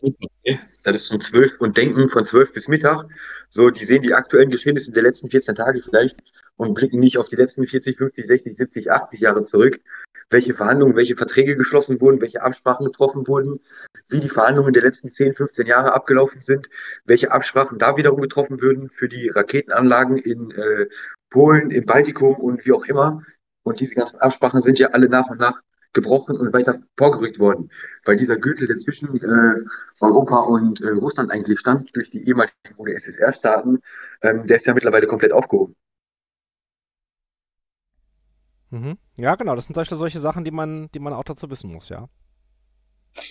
[0.83, 3.07] Das ist um 12 und denken von 12 bis Mittag.
[3.49, 6.17] So, die sehen die aktuellen Geschehnisse der letzten 14 Tage vielleicht
[6.57, 9.79] und blicken nicht auf die letzten 40, 50, 60, 70, 80 Jahre zurück.
[10.29, 13.59] Welche Verhandlungen, welche Verträge geschlossen wurden, welche Absprachen getroffen wurden,
[14.09, 16.69] wie die Verhandlungen der letzten 10, 15 Jahre abgelaufen sind,
[17.05, 20.87] welche Absprachen da wiederum getroffen würden für die Raketenanlagen in äh,
[21.29, 23.21] Polen, im Baltikum und wie auch immer.
[23.63, 25.61] Und diese ganzen Absprachen sind ja alle nach und nach
[25.93, 27.71] gebrochen und weiter vorgerückt worden,
[28.03, 29.65] weil dieser Gürtel, der zwischen äh,
[30.01, 33.79] Europa und äh, Russland eigentlich stand, durch die ehemaligen UdSSR-Staaten,
[34.23, 35.75] ähm, der ist ja mittlerweile komplett aufgehoben.
[38.73, 38.97] Mhm.
[39.17, 41.89] Ja, genau, das sind solche, solche Sachen, die man, die man auch dazu wissen muss,
[41.89, 42.09] ja.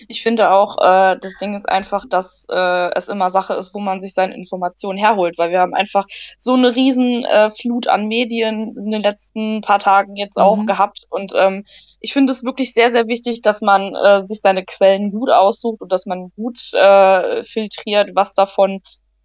[0.07, 3.79] Ich finde auch, äh, das Ding ist einfach, dass äh, es immer Sache ist, wo
[3.79, 6.05] man sich seine Informationen herholt, weil wir haben einfach
[6.37, 10.67] so eine riesen äh, Flut an Medien in den letzten paar Tagen jetzt auch Mhm.
[10.67, 11.05] gehabt.
[11.09, 11.65] Und ähm,
[11.99, 15.81] ich finde es wirklich sehr, sehr wichtig, dass man äh, sich seine Quellen gut aussucht
[15.81, 18.81] und dass man gut äh, filtriert, was davon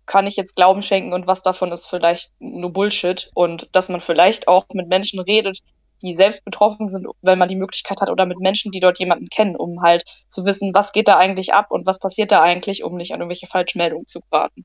[0.06, 3.30] kann ich jetzt Glauben schenken und was davon ist vielleicht nur Bullshit.
[3.34, 5.60] Und dass man vielleicht auch mit Menschen redet,
[6.02, 9.28] die selbst betroffen sind, wenn man die Möglichkeit hat, oder mit Menschen, die dort jemanden
[9.28, 12.84] kennen, um halt zu wissen, was geht da eigentlich ab und was passiert da eigentlich,
[12.84, 14.64] um nicht an irgendwelche Falschmeldungen zu geraten.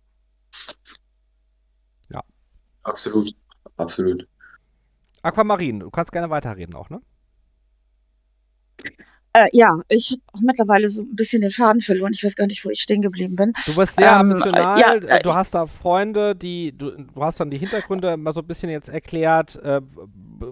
[2.83, 3.33] Absolut,
[3.77, 4.27] absolut.
[5.21, 7.01] Aquamarin, du kannst gerne weiterreden auch, ne?
[9.35, 12.13] Äh, ja, ich habe auch mittlerweile so ein bisschen den Faden verloren.
[12.13, 13.53] Ich weiß gar nicht, wo ich stehen geblieben bin.
[13.65, 16.91] Du bist sehr Ähm, emotional, äh, ja, äh, äh, du hast da Freunde, die, du,
[16.91, 19.55] du hast dann die Hintergründe mal so ein bisschen jetzt erklärt.
[19.63, 19.81] Äh,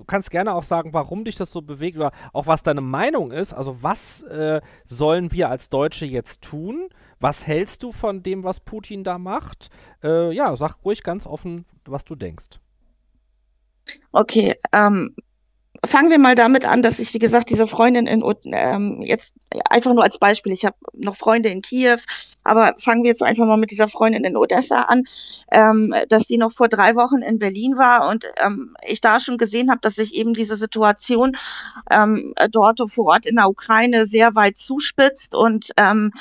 [0.07, 3.53] kannst gerne auch sagen, warum dich das so bewegt oder auch was deine Meinung ist.
[3.53, 6.89] Also was äh, sollen wir als Deutsche jetzt tun?
[7.19, 9.69] Was hältst du von dem, was Putin da macht?
[10.03, 12.59] Äh, ja, sag ruhig ganz offen, was du denkst.
[14.11, 15.15] Okay, ähm,
[15.83, 19.35] fangen wir mal damit an, dass ich, wie gesagt, diese Freundin in ähm, jetzt
[19.69, 21.97] einfach nur als Beispiel, ich habe noch Freunde in Kiew,
[22.43, 25.03] aber fangen wir jetzt einfach mal mit dieser Freundin in Odessa an,
[25.51, 29.37] ähm, dass sie noch vor drei Wochen in Berlin war und ähm, ich da schon
[29.37, 31.35] gesehen habe, dass sich eben diese Situation
[31.89, 36.11] ähm, dort vor Ort in der Ukraine sehr weit zuspitzt und ähm,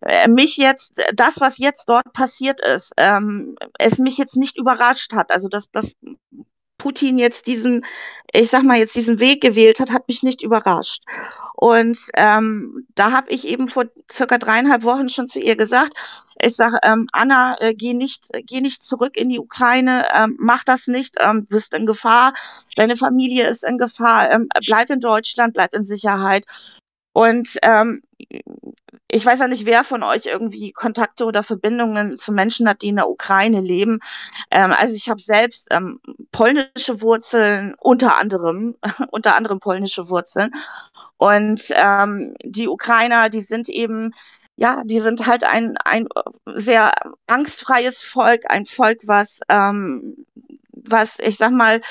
[0.00, 5.12] äh, mich jetzt, das, was jetzt dort passiert ist, ähm, es mich jetzt nicht überrascht
[5.12, 5.30] hat.
[5.30, 5.94] Also dass, dass
[6.80, 7.84] Putin jetzt diesen,
[8.32, 11.02] ich sag mal, jetzt diesen Weg gewählt hat, hat mich nicht überrascht.
[11.54, 15.92] Und ähm, da habe ich eben vor circa dreieinhalb Wochen schon zu ihr gesagt,
[16.42, 20.64] ich sage, ähm, Anna, äh, geh nicht, geh nicht zurück in die Ukraine, ähm, mach
[20.64, 22.32] das nicht, ähm, du bist in Gefahr,
[22.76, 26.46] deine Familie ist in Gefahr, ähm, bleib in Deutschland, bleib in Sicherheit.
[27.12, 28.02] Und ähm,
[29.10, 32.88] ich weiß ja nicht, wer von euch irgendwie Kontakte oder Verbindungen zu Menschen hat, die
[32.88, 33.98] in der Ukraine leben.
[34.50, 36.00] Ähm, also ich habe selbst ähm,
[36.32, 38.76] polnische Wurzeln, unter anderem,
[39.10, 40.52] unter anderem polnische Wurzeln.
[41.16, 44.12] Und ähm, die Ukrainer, die sind eben,
[44.56, 46.06] ja, die sind halt ein, ein
[46.46, 46.92] sehr
[47.26, 50.24] angstfreies Volk, ein Volk, was ähm,
[50.72, 51.82] was ich sag mal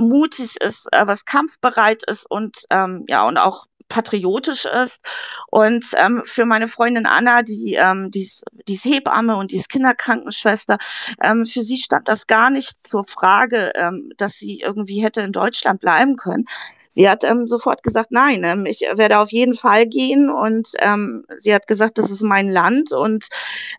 [0.00, 5.00] mutig ist, äh, was kampfbereit ist und ähm, ja und auch patriotisch ist.
[5.48, 9.56] Und ähm, für meine Freundin Anna, die, ähm, die, ist, die ist Hebamme und die
[9.56, 10.78] ist Kinderkrankenschwester,
[11.22, 15.32] ähm, für sie stand das gar nicht zur Frage, ähm, dass sie irgendwie hätte in
[15.32, 16.44] Deutschland bleiben können.
[16.90, 21.24] Sie hat ähm, sofort gesagt, nein, ähm, ich werde auf jeden Fall gehen und ähm,
[21.36, 23.26] sie hat gesagt, das ist mein Land und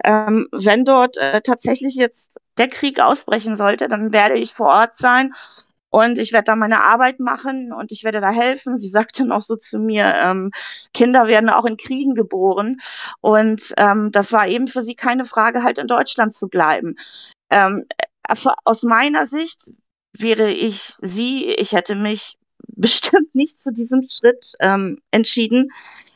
[0.03, 4.95] ähm, wenn dort äh, tatsächlich jetzt der Krieg ausbrechen sollte, dann werde ich vor Ort
[4.95, 5.33] sein
[5.89, 8.77] und ich werde da meine Arbeit machen und ich werde da helfen.
[8.77, 10.51] Sie sagte noch so zu mir, ähm,
[10.93, 12.77] Kinder werden auch in Kriegen geboren.
[13.21, 16.95] Und ähm, das war eben für sie keine Frage, halt in Deutschland zu bleiben.
[17.49, 17.85] Ähm,
[18.63, 19.71] aus meiner Sicht
[20.13, 22.37] wäre ich sie, ich hätte mich
[22.67, 25.71] bestimmt nicht zu diesem Schritt ähm, entschieden.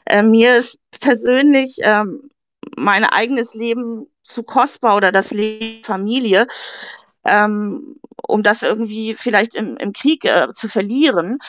[0.05, 2.29] Äh, mir ist persönlich ähm,
[2.77, 6.47] mein eigenes Leben zu kostbar oder das Leben Familie
[7.25, 7.97] ähm,
[8.27, 11.39] um das irgendwie vielleicht im, im Krieg äh, zu verlieren.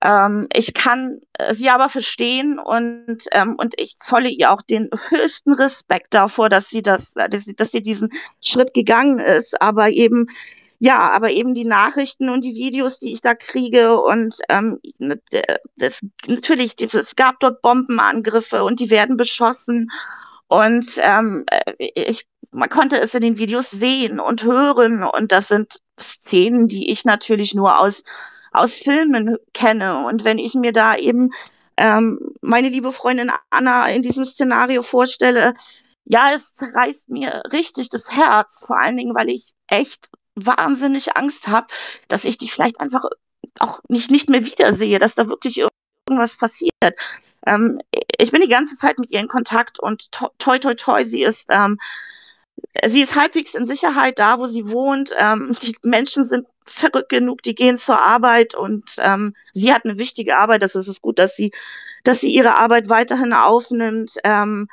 [0.00, 4.90] Ähm, ich kann äh, sie aber verstehen und, ähm, und ich zolle ihr auch den
[5.08, 8.10] höchsten Respekt davor, dass sie das, dass sie, dass sie diesen
[8.40, 10.28] Schritt gegangen ist, aber eben
[10.82, 15.20] ja, aber eben die Nachrichten und die Videos, die ich da kriege und ähm, ne,
[15.76, 19.90] das, natürlich, es gab dort Bombenangriffe und die werden beschossen
[20.48, 25.04] und ähm, äh, ich man konnte es in den Videos sehen und hören.
[25.04, 28.02] Und das sind Szenen, die ich natürlich nur aus,
[28.52, 30.04] aus Filmen kenne.
[30.06, 31.30] Und wenn ich mir da eben
[31.76, 35.54] ähm, meine liebe Freundin Anna in diesem Szenario vorstelle,
[36.04, 41.48] ja, es reißt mir richtig das Herz, vor allen Dingen, weil ich echt wahnsinnig Angst
[41.48, 41.68] habe,
[42.08, 43.04] dass ich die vielleicht einfach
[43.58, 45.62] auch nicht, nicht mehr wiedersehe, dass da wirklich
[46.08, 46.72] irgendwas passiert.
[47.46, 47.80] Ähm,
[48.18, 51.46] ich bin die ganze Zeit mit ihr in Kontakt und toi, toi, toi, sie ist
[51.50, 51.78] ähm,
[52.86, 55.12] sie ist halbwegs in Sicherheit da, wo sie wohnt.
[55.18, 59.98] Ähm, die Menschen sind verrückt genug, die gehen zur Arbeit und ähm, sie hat eine
[59.98, 60.62] wichtige Arbeit.
[60.62, 61.52] Das ist es gut, dass sie,
[62.04, 64.16] dass sie ihre Arbeit weiterhin aufnimmt.
[64.24, 64.68] Ähm,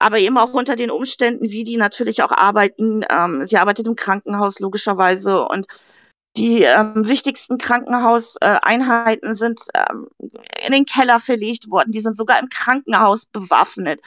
[0.00, 3.04] aber eben auch unter den Umständen, wie die natürlich auch arbeiten.
[3.10, 5.66] Ähm, sie arbeitet im Krankenhaus logischerweise und
[6.36, 10.08] die ähm, wichtigsten Krankenhauseinheiten äh, sind ähm,
[10.64, 11.90] in den Keller verlegt worden.
[11.90, 14.00] Die sind sogar im Krankenhaus bewaffnet.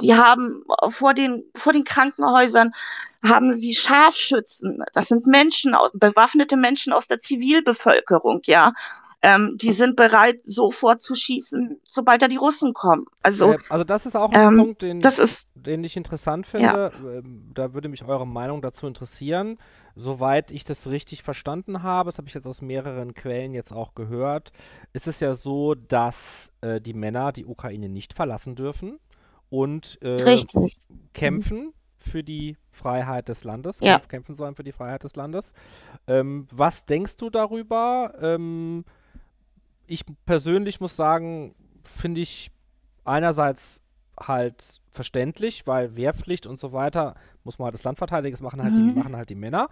[0.00, 2.72] Die haben vor den, vor den Krankenhäusern
[3.24, 4.84] haben sie Scharfschützen.
[4.92, 8.72] Das sind Menschen, bewaffnete Menschen aus der Zivilbevölkerung, ja.
[9.22, 13.06] Ähm, die sind bereit, sofort zu schießen, sobald da die Russen kommen.
[13.22, 16.66] Also, äh, also das ist auch ein ähm, Punkt, den, ist, den ich interessant finde.
[16.66, 17.10] Ja.
[17.10, 19.58] Ähm, da würde mich eure Meinung dazu interessieren.
[19.94, 23.94] Soweit ich das richtig verstanden habe, das habe ich jetzt aus mehreren Quellen jetzt auch
[23.94, 24.52] gehört,
[24.92, 28.98] ist es ja so, dass äh, die Männer die Ukraine nicht verlassen dürfen
[29.48, 30.36] und äh,
[31.14, 33.98] kämpfen für die Freiheit des Landes, ja.
[33.98, 35.52] kämpfen sollen für die Freiheit des Landes.
[36.06, 38.14] Ähm, was denkst du darüber?
[38.20, 38.84] Ähm,
[39.86, 42.50] ich persönlich muss sagen, finde ich
[43.04, 43.82] einerseits
[44.18, 47.14] halt verständlich, weil Wehrpflicht und so weiter
[47.44, 48.94] muss man halt das Land verteidigen, das machen halt, mhm.
[48.94, 49.68] die, machen halt die Männer.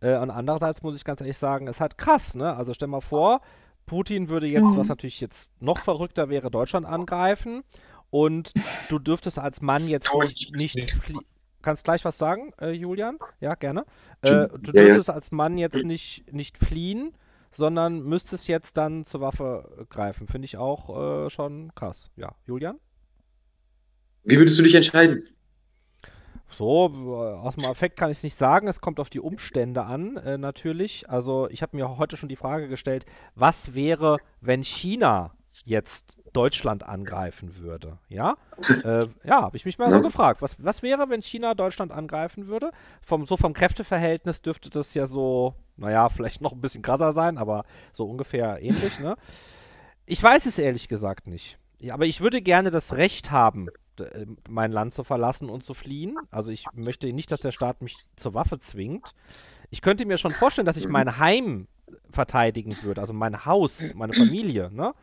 [0.00, 2.54] Äh, und andererseits muss ich ganz ehrlich sagen, ist halt krass, ne?
[2.54, 3.40] Also stell mal vor,
[3.86, 4.76] Putin würde jetzt, mhm.
[4.76, 7.62] was natürlich jetzt noch verrückter wäre, Deutschland angreifen
[8.10, 8.52] und
[8.88, 11.20] du dürftest als Mann jetzt nicht, nicht fliehen.
[11.62, 13.18] Kannst gleich was sagen, äh, Julian?
[13.40, 13.84] Ja, gerne.
[14.20, 17.12] Äh, du dürftest als Mann jetzt nicht, nicht fliehen,
[17.56, 20.28] sondern müsstest jetzt dann zur Waffe greifen.
[20.28, 22.10] Finde ich auch äh, schon krass.
[22.16, 22.78] Ja, Julian?
[24.24, 25.22] Wie würdest du dich entscheiden?
[26.48, 28.68] So, äh, aus dem Affekt kann ich es nicht sagen.
[28.68, 31.08] Es kommt auf die Umstände an, äh, natürlich.
[31.08, 33.04] Also, ich habe mir heute schon die Frage gestellt,
[33.34, 35.34] was wäre, wenn China
[35.64, 37.98] jetzt Deutschland angreifen würde?
[38.08, 38.36] Ja,
[38.84, 40.42] äh, ja, habe ich mich mal so gefragt.
[40.42, 42.70] Was, was wäre, wenn China Deutschland angreifen würde?
[43.02, 47.38] Vom, so vom Kräfteverhältnis dürfte das ja so, naja, vielleicht noch ein bisschen krasser sein,
[47.38, 49.16] aber so ungefähr ähnlich, ne?
[50.04, 51.58] Ich weiß es ehrlich gesagt nicht.
[51.80, 53.68] Ja, aber ich würde gerne das Recht haben,
[54.00, 56.16] äh, mein Land zu verlassen und zu fliehen.
[56.30, 59.14] Also ich möchte nicht, dass der Staat mich zur Waffe zwingt.
[59.70, 61.66] Ich könnte mir schon vorstellen, dass ich mein Heim
[62.10, 64.94] verteidigen würde, also mein Haus, meine Familie, ne?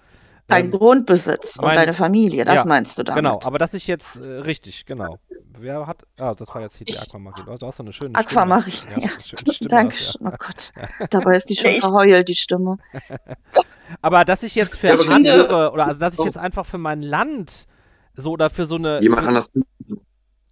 [0.48, 3.24] Dein Ähm, Grundbesitz und mein- deine Familie, das ja, meinst du damit?
[3.24, 5.18] Genau, aber dass ich jetzt, äh, richtig, genau.
[5.58, 7.46] Wer hat, ah, das war jetzt hier die Aquamarin.
[7.60, 9.02] Du hast so eine schöne Aquamarin, Stimme.
[9.04, 9.10] ja.
[9.14, 9.96] eine schöne Stimme Danke.
[9.96, 10.72] hast, Oh Gott.
[11.12, 12.78] Dabei ist die schon Ja, verheult, die Stimme.
[14.02, 16.26] Aber dass ich jetzt für Ja, andere, oder also dass ich Oh.
[16.26, 17.68] jetzt einfach für mein Land
[18.16, 19.02] so oder für so eine.
[19.02, 19.50] Jemand anders.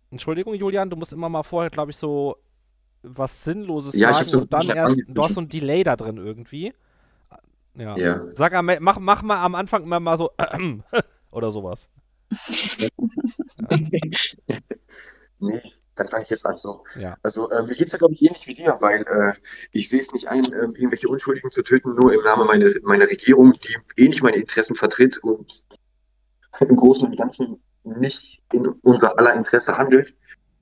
[0.09, 2.35] Entschuldigung, Julian, du musst immer mal vorher, glaube ich, so
[3.03, 5.01] was Sinnloses Ja, ich sagen so und dann erst.
[5.07, 6.73] Du hast so ein Delay da drin irgendwie.
[7.75, 7.95] Ja.
[7.97, 8.21] Ja.
[8.35, 10.31] Sag am, mach, mach mal am Anfang immer mal so
[11.31, 11.89] oder sowas.
[15.43, 15.59] Nee,
[15.95, 16.55] dann fange ich jetzt an.
[16.57, 16.83] So.
[16.99, 17.17] Ja.
[17.23, 19.33] Also äh, mir geht's ja, glaube ich, ähnlich wie dir, weil äh,
[19.71, 23.09] ich sehe es nicht ein, äh, irgendwelche Unschuldigen zu töten, nur im Namen meines, meiner
[23.09, 23.53] Regierung,
[23.97, 25.65] die nicht meine Interessen vertritt und
[26.59, 30.15] im Großen und Ganzen nicht in unser aller Interesse handelt.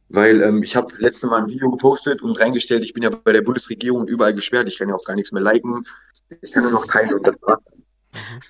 [0.07, 3.32] Weil ähm, ich habe letzte Mal ein Video gepostet und reingestellt, ich bin ja bei
[3.32, 5.86] der Bundesregierung und überall gesperrt, ich kann ja auch gar nichts mehr liken,
[6.42, 7.60] ich kann nur noch teilen und das war's.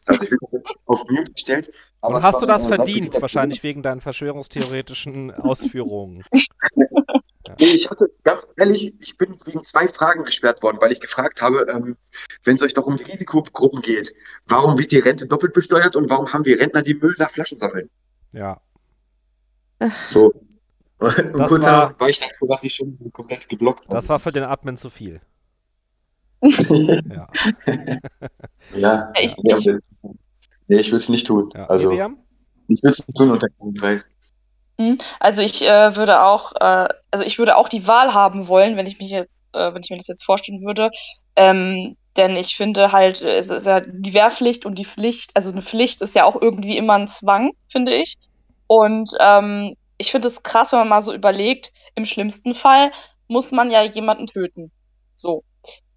[0.05, 0.39] Also ich bin
[0.85, 1.71] auf Mute gestellt.
[2.01, 6.23] aber Und hast war, du das verdient, wahrscheinlich wegen deinen verschwörungstheoretischen Ausführungen.
[7.59, 11.41] Nee, ich hatte, ganz ehrlich, ich bin wegen zwei Fragen gesperrt worden, weil ich gefragt
[11.41, 11.97] habe, ähm,
[12.45, 14.13] wenn es euch doch um die Risikogruppen geht,
[14.47, 17.57] warum wird die Rente doppelt besteuert und warum haben die Rentner die Müll nach Flaschen
[17.57, 17.89] sammeln?
[18.31, 18.61] Ja.
[20.09, 20.31] So.
[20.99, 23.95] Und das kurz war- danach war ich dann quasi schon komplett geblockt worden.
[23.95, 25.19] Das war für den Admin zu viel.
[27.11, 27.27] Ja.
[28.75, 29.67] ja, Ich- ich-
[30.67, 31.49] nee, ich will es nicht tun.
[31.55, 31.65] ja.
[31.65, 32.17] Also, Miriam?
[32.67, 34.05] ich will es nicht tun unter keinen Preis.
[34.79, 38.77] Hm, Also ich äh, würde auch, äh, also ich würde auch die Wahl haben wollen,
[38.77, 40.89] wenn ich mich jetzt, äh, wenn ich mir das jetzt vorstellen würde.
[41.35, 46.01] Ähm, denn ich finde halt, äh, ja die Wehrpflicht und die Pflicht, also eine Pflicht
[46.01, 48.17] ist ja auch irgendwie immer ein Zwang, finde ich.
[48.67, 52.91] Und ähm, ich finde es krass, wenn man mal so überlegt, im schlimmsten Fall
[53.27, 54.71] muss man ja jemanden töten.
[55.15, 55.43] So.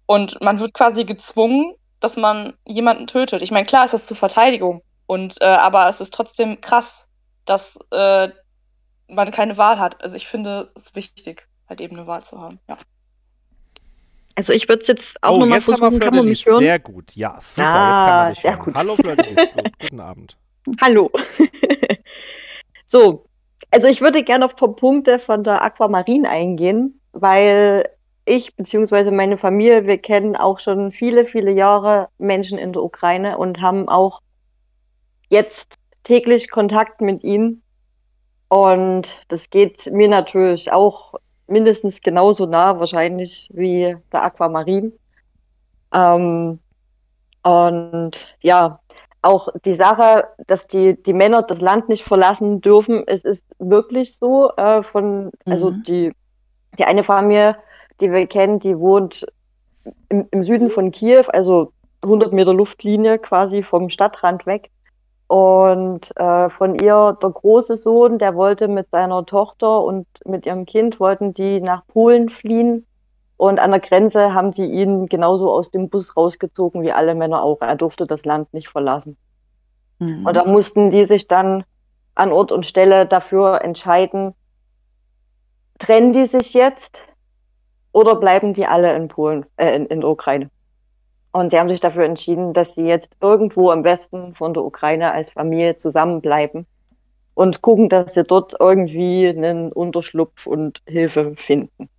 [0.05, 3.41] Und man wird quasi gezwungen, dass man jemanden tötet.
[3.41, 4.81] Ich meine, klar ist das zur Verteidigung.
[5.05, 7.07] Und äh, aber es ist trotzdem krass,
[7.45, 8.29] dass äh,
[9.07, 10.01] man keine Wahl hat.
[10.03, 12.59] Also ich finde es ist wichtig, halt eben eine Wahl zu haben.
[12.67, 12.77] Ja.
[14.35, 16.45] Also ich würde es jetzt auch oh, nochmal jetzt haben wir versuchen, kann man mich
[16.45, 16.59] hören?
[16.59, 17.15] Sehr gut.
[17.15, 17.67] Ja, super.
[17.67, 18.65] Ah, jetzt kann man dich sehr hören.
[18.65, 18.75] gut.
[18.75, 18.95] Hallo.
[19.53, 20.37] Gut, guten Abend.
[20.81, 21.11] Hallo.
[22.85, 23.25] so,
[23.69, 27.89] also ich würde gerne auf ein paar Punkte von der Aquamarin eingehen, weil
[28.25, 29.11] ich bzw.
[29.11, 33.89] meine Familie, wir kennen auch schon viele, viele Jahre Menschen in der Ukraine und haben
[33.89, 34.21] auch
[35.29, 37.61] jetzt täglich Kontakt mit ihnen.
[38.49, 41.15] Und das geht mir natürlich auch
[41.47, 44.93] mindestens genauso nah wahrscheinlich wie der Aquamarin.
[45.93, 46.59] Ähm,
[47.43, 48.11] und
[48.41, 48.79] ja,
[49.21, 54.17] auch die Sache, dass die, die Männer das Land nicht verlassen dürfen, es ist wirklich
[54.17, 54.51] so.
[54.57, 55.83] Äh, von, also Mhm.
[55.83, 56.11] die,
[56.77, 57.57] die eine Familie,
[58.03, 59.25] die wir kennen, die wohnt
[60.09, 61.71] im, im Süden von Kiew, also
[62.03, 64.69] 100 Meter Luftlinie quasi vom Stadtrand weg.
[65.27, 70.65] Und äh, von ihr, der große Sohn, der wollte mit seiner Tochter und mit ihrem
[70.65, 72.85] Kind, wollten die nach Polen fliehen.
[73.37, 77.41] Und an der Grenze haben die ihn genauso aus dem Bus rausgezogen wie alle Männer
[77.41, 77.61] auch.
[77.61, 79.17] Er durfte das Land nicht verlassen.
[79.99, 80.25] Mhm.
[80.27, 81.63] Und da mussten die sich dann
[82.15, 84.35] an Ort und Stelle dafür entscheiden,
[85.79, 87.01] trennen die sich jetzt
[87.93, 90.49] oder bleiben die alle in Polen, äh, in, in der Ukraine?
[91.31, 95.13] Und sie haben sich dafür entschieden, dass sie jetzt irgendwo im Westen von der Ukraine
[95.13, 96.67] als Familie zusammenbleiben
[97.33, 101.89] und gucken, dass sie dort irgendwie einen Unterschlupf und Hilfe finden,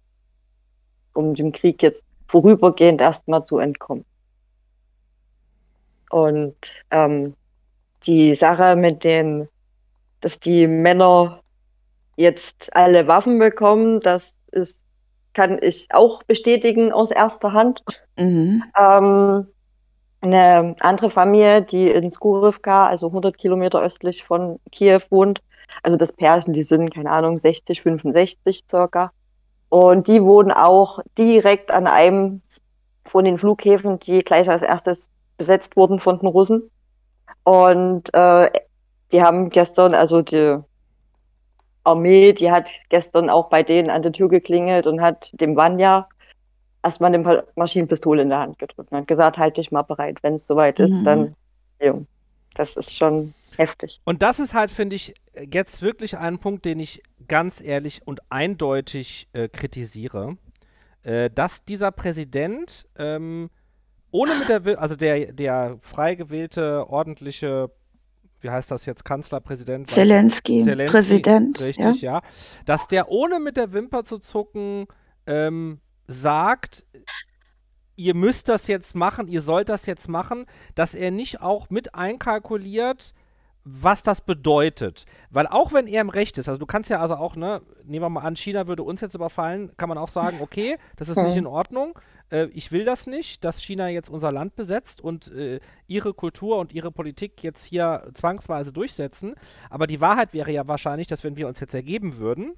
[1.15, 4.05] um dem Krieg jetzt vorübergehend erstmal zu entkommen.
[6.11, 6.55] Und
[6.91, 7.35] ähm,
[8.07, 9.49] die Sache mit dem,
[10.21, 11.41] dass die Männer
[12.17, 14.33] jetzt alle Waffen bekommen, das ist,
[15.35, 17.83] kann ich auch bestätigen aus erster Hand.
[18.17, 18.63] Mhm.
[18.79, 19.47] Ähm,
[20.21, 25.43] eine andere Familie, die in Skurivka, also 100 Kilometer östlich von Kiew wohnt,
[25.83, 29.13] also das Pärchen, die sind, keine Ahnung, 60, 65 circa.
[29.69, 32.43] Und die wohnen auch direkt an einem
[33.05, 36.71] von den Flughäfen, die gleich als erstes besetzt wurden von den Russen.
[37.43, 38.51] Und äh,
[39.13, 40.59] die haben gestern, also die,
[41.85, 46.09] Armee, die hat gestern auch bei denen an der Tür geklingelt und hat dem Vanya
[46.83, 50.35] erstmal eine Maschinenpistole in der Hand gedrückt und hat gesagt, halt dich mal bereit, wenn
[50.35, 51.05] es soweit ist, Mhm.
[51.05, 51.35] dann,
[51.81, 52.07] Jung,
[52.55, 54.01] das ist schon heftig.
[54.05, 55.15] Und das ist halt, finde ich,
[55.53, 60.37] jetzt wirklich ein Punkt, den ich ganz ehrlich und eindeutig äh, kritisiere,
[61.05, 63.51] äh, dass dieser Präsident ähm,
[64.11, 67.71] ohne mit der, Will also der, der frei gewählte, ordentliche,
[68.45, 69.91] wie heißt das jetzt, Kanzlerpräsident?
[69.91, 71.59] Zelensky, Zelensky, Präsident.
[71.59, 71.67] ja.
[71.67, 72.23] Richtig, ja.
[72.67, 74.87] Dass der ohne mit der Wimper zu zucken
[75.27, 76.85] ähm, sagt,
[77.97, 81.95] ihr müsst das jetzt machen, ihr sollt das jetzt machen, dass er nicht auch mit
[81.95, 83.15] einkalkuliert,
[83.65, 85.07] was das bedeutet.
[85.31, 88.05] Weil auch wenn er im Recht ist, also du kannst ja also auch, ne, nehmen
[88.05, 91.17] wir mal an, China würde uns jetzt überfallen, kann man auch sagen, okay, das ist
[91.17, 91.39] nicht Mhm.
[91.39, 91.99] in Ordnung,
[92.31, 96.59] äh, ich will das nicht, dass China jetzt unser Land besetzt und äh, ihre Kultur
[96.59, 99.35] und ihre Politik jetzt hier zwangsweise durchsetzen.
[99.71, 102.55] Aber die Wahrheit wäre ja wahrscheinlich, dass wenn wir uns jetzt ergeben würden,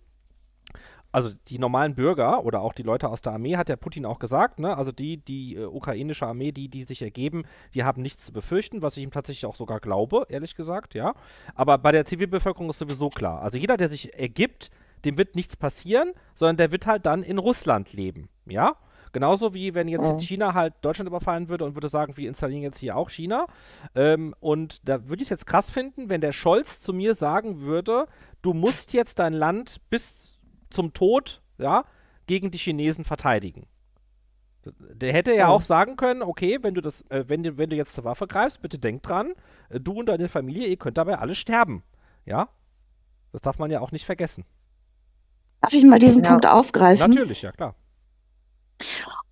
[1.12, 4.18] also die normalen Bürger oder auch die Leute aus der Armee, hat der Putin auch
[4.18, 4.76] gesagt, ne?
[4.76, 8.82] Also die, die äh, ukrainische Armee, die, die sich ergeben, die haben nichts zu befürchten,
[8.82, 11.14] was ich ihm tatsächlich auch sogar glaube, ehrlich gesagt, ja.
[11.54, 13.40] Aber bei der Zivilbevölkerung ist sowieso klar.
[13.40, 14.70] Also jeder, der sich ergibt,
[15.04, 18.76] dem wird nichts passieren, sondern der wird halt dann in Russland leben, ja.
[19.16, 20.18] Genauso wie wenn jetzt Mhm.
[20.18, 23.46] China halt Deutschland überfallen würde und würde sagen, wir installieren jetzt hier auch China.
[23.94, 27.62] Ähm, und da würde ich es jetzt krass finden, wenn der Scholz zu mir sagen
[27.62, 28.08] würde,
[28.42, 30.38] du musst jetzt dein Land bis
[30.68, 31.84] zum Tod, ja,
[32.26, 33.66] gegen die Chinesen verteidigen.
[34.66, 35.48] Der hätte ja Ja.
[35.48, 38.26] auch sagen können, okay, wenn du das, äh, wenn du, wenn du jetzt zur Waffe
[38.26, 39.32] greifst, bitte denk dran,
[39.70, 41.82] äh, du und deine Familie, ihr könnt dabei alle sterben.
[42.26, 42.50] Ja?
[43.32, 44.44] Das darf man ja auch nicht vergessen.
[45.62, 46.28] Darf ich mal diesen Ja.
[46.32, 47.08] Punkt aufgreifen?
[47.10, 47.74] Natürlich, ja klar.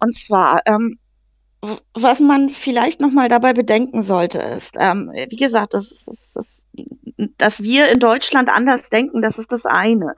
[0.01, 0.99] Und zwar, ähm,
[1.95, 6.47] was man vielleicht nochmal dabei bedenken sollte, ist, ähm, wie gesagt, das, das, das,
[7.39, 10.15] dass wir in Deutschland anders denken, das ist das eine.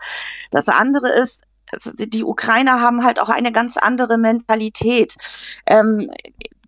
[0.50, 1.44] Das andere ist,
[1.98, 5.14] die die Ukrainer haben halt auch eine ganz andere Mentalität.
[5.66, 6.10] Ähm,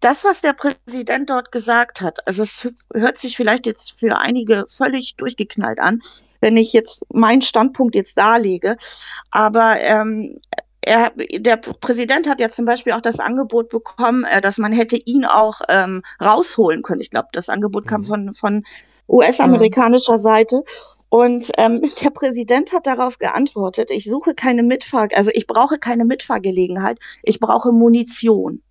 [0.00, 4.66] das, was der Präsident dort gesagt hat, also es hört sich vielleicht jetzt für einige
[4.68, 6.00] völlig durchgeknallt an,
[6.40, 8.76] wenn ich jetzt meinen Standpunkt jetzt darlege,
[9.30, 10.40] aber ähm,
[10.88, 14.96] er, der Präsident hat ja zum Beispiel auch das Angebot bekommen, äh, dass man hätte
[14.96, 17.00] ihn auch ähm, rausholen können.
[17.00, 18.06] Ich glaube, das Angebot kam Mhm.
[18.06, 18.64] von, von
[19.08, 20.62] US-amerikanischer Seite.
[21.10, 26.04] Und ähm, der Präsident hat darauf geantwortet, ich suche keine Mitfahr, also ich brauche keine
[26.04, 28.62] Mitfahrgelegenheit, ich brauche Munition.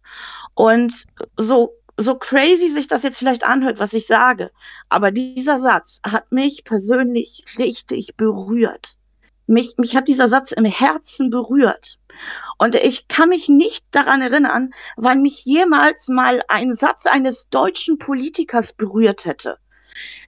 [0.56, 1.06] Und
[1.38, 4.52] so, so crazy sich das jetzt vielleicht anhört, was ich sage,
[4.90, 8.98] aber dieser Satz hat mich persönlich richtig berührt.
[9.48, 11.98] Mich, mich hat dieser Satz im Herzen berührt.
[12.58, 17.98] Und ich kann mich nicht daran erinnern, wann mich jemals mal ein Satz eines deutschen
[17.98, 19.58] Politikers berührt hätte.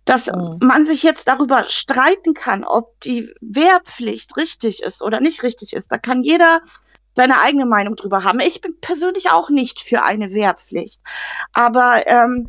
[0.06, 0.60] Dass Mhm.
[0.62, 5.92] man sich jetzt darüber streiten kann, ob die Wehrpflicht richtig ist oder nicht richtig ist.
[5.92, 6.62] Da kann jeder
[7.16, 8.40] seine eigene Meinung drüber haben.
[8.40, 11.02] Ich bin persönlich auch nicht für eine Wehrpflicht.
[11.54, 12.48] Aber ähm,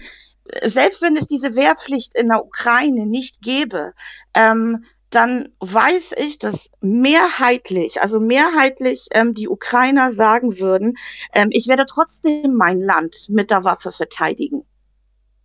[0.62, 3.92] selbst wenn es diese Wehrpflicht in der Ukraine nicht gäbe,
[4.34, 10.96] ähm, dann weiß ich, dass mehrheitlich, also mehrheitlich ähm, die Ukrainer sagen würden,
[11.34, 14.64] ähm, ich werde trotzdem mein Land mit der Waffe verteidigen.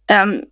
[0.08, 0.48] Ähm,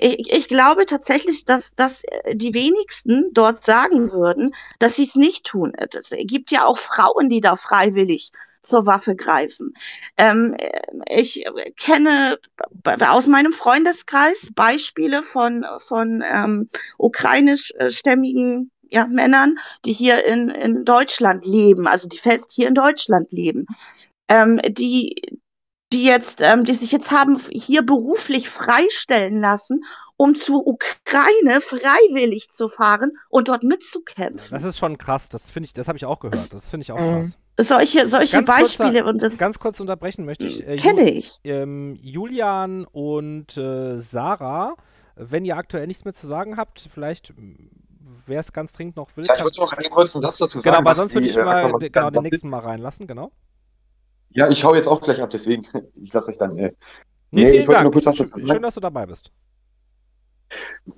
[0.00, 2.02] ich, ich glaube tatsächlich, dass, dass
[2.32, 5.72] die wenigsten dort sagen würden, dass sie es nicht tun.
[5.74, 8.32] Es gibt ja auch Frauen, die da freiwillig
[8.62, 9.74] zur Waffe greifen.
[10.16, 10.56] Ähm,
[11.08, 11.44] ich
[11.76, 12.38] kenne
[13.00, 21.44] aus meinem Freundeskreis Beispiele von, von ähm, ukrainischstämmigen ja, Männern, die hier in, in Deutschland
[21.44, 23.66] leben, also die fest hier in Deutschland leben,
[24.28, 25.14] ähm, die,
[25.92, 29.84] die jetzt, ähm, die sich jetzt haben hier beruflich freistellen lassen,
[30.16, 34.50] um zur Ukraine freiwillig zu fahren und dort mitzukämpfen.
[34.50, 35.28] Das ist schon krass.
[35.28, 36.52] Das finde ich, das habe ich auch gehört.
[36.52, 37.20] Das finde ich auch Mhm.
[37.20, 37.38] krass.
[37.58, 40.66] Solche solche Ganz Beispiele und das Ganz kurz unterbrechen möchte ich.
[40.66, 41.38] Äh, kenne ich.
[41.44, 44.74] ähm, Julian und äh, Sarah,
[45.16, 47.32] wenn ihr aktuell nichts mehr zu sagen habt, vielleicht,
[48.26, 49.26] wer es ganz dringend noch will.
[49.26, 50.84] Ja, ich wollte noch einen kurzen Satz dazu genau, sagen.
[50.84, 53.32] weil was sonst würde ich äh, mal de- genau, den nächsten mal reinlassen, genau.
[54.30, 55.66] Ja, ich hau jetzt auch gleich ab, deswegen.
[56.02, 56.56] Ich lasse euch dann.
[56.56, 56.72] Äh,
[57.30, 58.62] Nee, Nee, ich wollte nur kurz was Schön, dazu schön, sagen.
[58.62, 59.30] dass du dabei bist.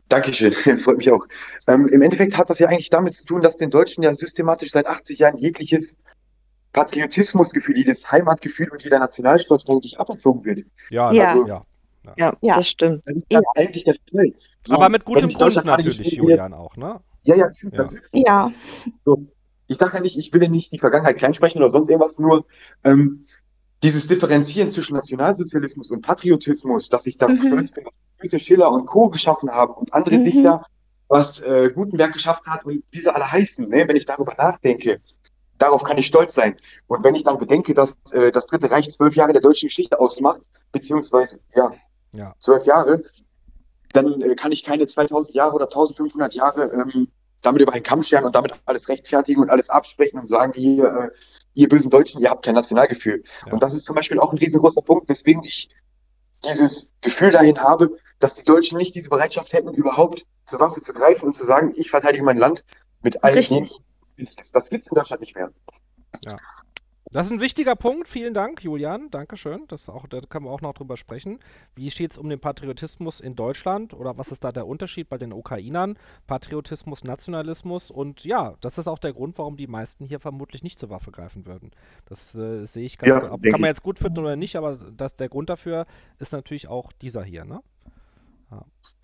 [0.08, 1.26] Dankeschön, freut mich auch.
[1.66, 4.70] Ähm, Im Endeffekt hat das ja eigentlich damit zu tun, dass den Deutschen ja systematisch
[4.70, 5.96] seit 80 Jahren jegliches
[6.72, 10.66] Patriotismusgefühl, jedes Heimatgefühl und jeder Nationalstolz eigentlich aberzogen wird.
[10.90, 11.28] Ja, Ja.
[11.32, 11.64] also, ja.
[12.16, 12.56] Ja, Ja.
[12.56, 13.02] das stimmt.
[13.06, 14.32] Das ist ja eigentlich der Fall.
[14.66, 17.00] So, Aber mit gutem Grund natürlich, Julian auch, ne?
[17.24, 17.88] Ja, ja, Ja.
[18.12, 18.52] Ja,
[19.04, 19.26] So,
[19.66, 22.44] ich sage ja nicht, ich will ja nicht die Vergangenheit kleinsprechen oder sonst irgendwas, nur
[22.84, 23.22] ähm,
[23.82, 27.42] dieses Differenzieren zwischen Nationalsozialismus und Patriotismus, dass ich da Mhm.
[27.42, 29.08] stolz bin, dass Goethe, Schiller und Co.
[29.10, 30.24] geschaffen haben und andere Mhm.
[30.24, 30.64] Dichter,
[31.08, 33.86] was äh, Gutenberg geschafft hat und wie sie alle heißen, ne?
[33.88, 35.00] wenn ich darüber nachdenke,
[35.60, 36.56] darauf kann ich stolz sein.
[36.88, 40.00] Und wenn ich dann bedenke, dass äh, das Dritte Reich zwölf Jahre der deutschen Geschichte
[40.00, 40.40] ausmacht,
[40.72, 41.70] beziehungsweise ja,
[42.12, 42.34] Ja.
[42.40, 43.02] zwölf Jahre,
[43.92, 47.08] dann äh, kann ich keine 2000 Jahre oder 1500 Jahre ähm,
[47.42, 50.84] damit über einen Kamm scheren und damit alles rechtfertigen und alles absprechen und sagen, ihr,
[50.84, 51.10] äh,
[51.54, 53.22] ihr bösen Deutschen, ihr habt kein Nationalgefühl.
[53.46, 53.52] Ja.
[53.52, 55.68] Und das ist zum Beispiel auch ein riesengroßer Punkt, weswegen ich
[56.44, 60.92] dieses Gefühl dahin habe, dass die Deutschen nicht diese Bereitschaft hätten, überhaupt zur Waffe zu
[60.92, 62.64] greifen und zu sagen, ich verteidige mein Land
[63.02, 63.78] mit allen Richtig.
[64.36, 65.50] Das, das gibt's in Deutschland nicht mehr.
[67.12, 68.06] Das ist ein wichtiger Punkt.
[68.06, 69.10] Vielen Dank, Julian.
[69.10, 69.64] Dankeschön.
[69.66, 71.40] Das auch, da können wir auch noch drüber sprechen.
[71.74, 75.18] Wie steht es um den Patriotismus in Deutschland oder was ist da der Unterschied bei
[75.18, 75.98] den Ukrainern?
[76.28, 80.78] Patriotismus, Nationalismus und ja, das ist auch der Grund, warum die meisten hier vermutlich nicht
[80.78, 81.72] zur Waffe greifen würden.
[82.04, 85.16] Das äh, sehe ich ganz Ja, Kann man jetzt gut finden oder nicht, aber das,
[85.16, 85.86] der Grund dafür
[86.20, 87.60] ist natürlich auch dieser hier, ne?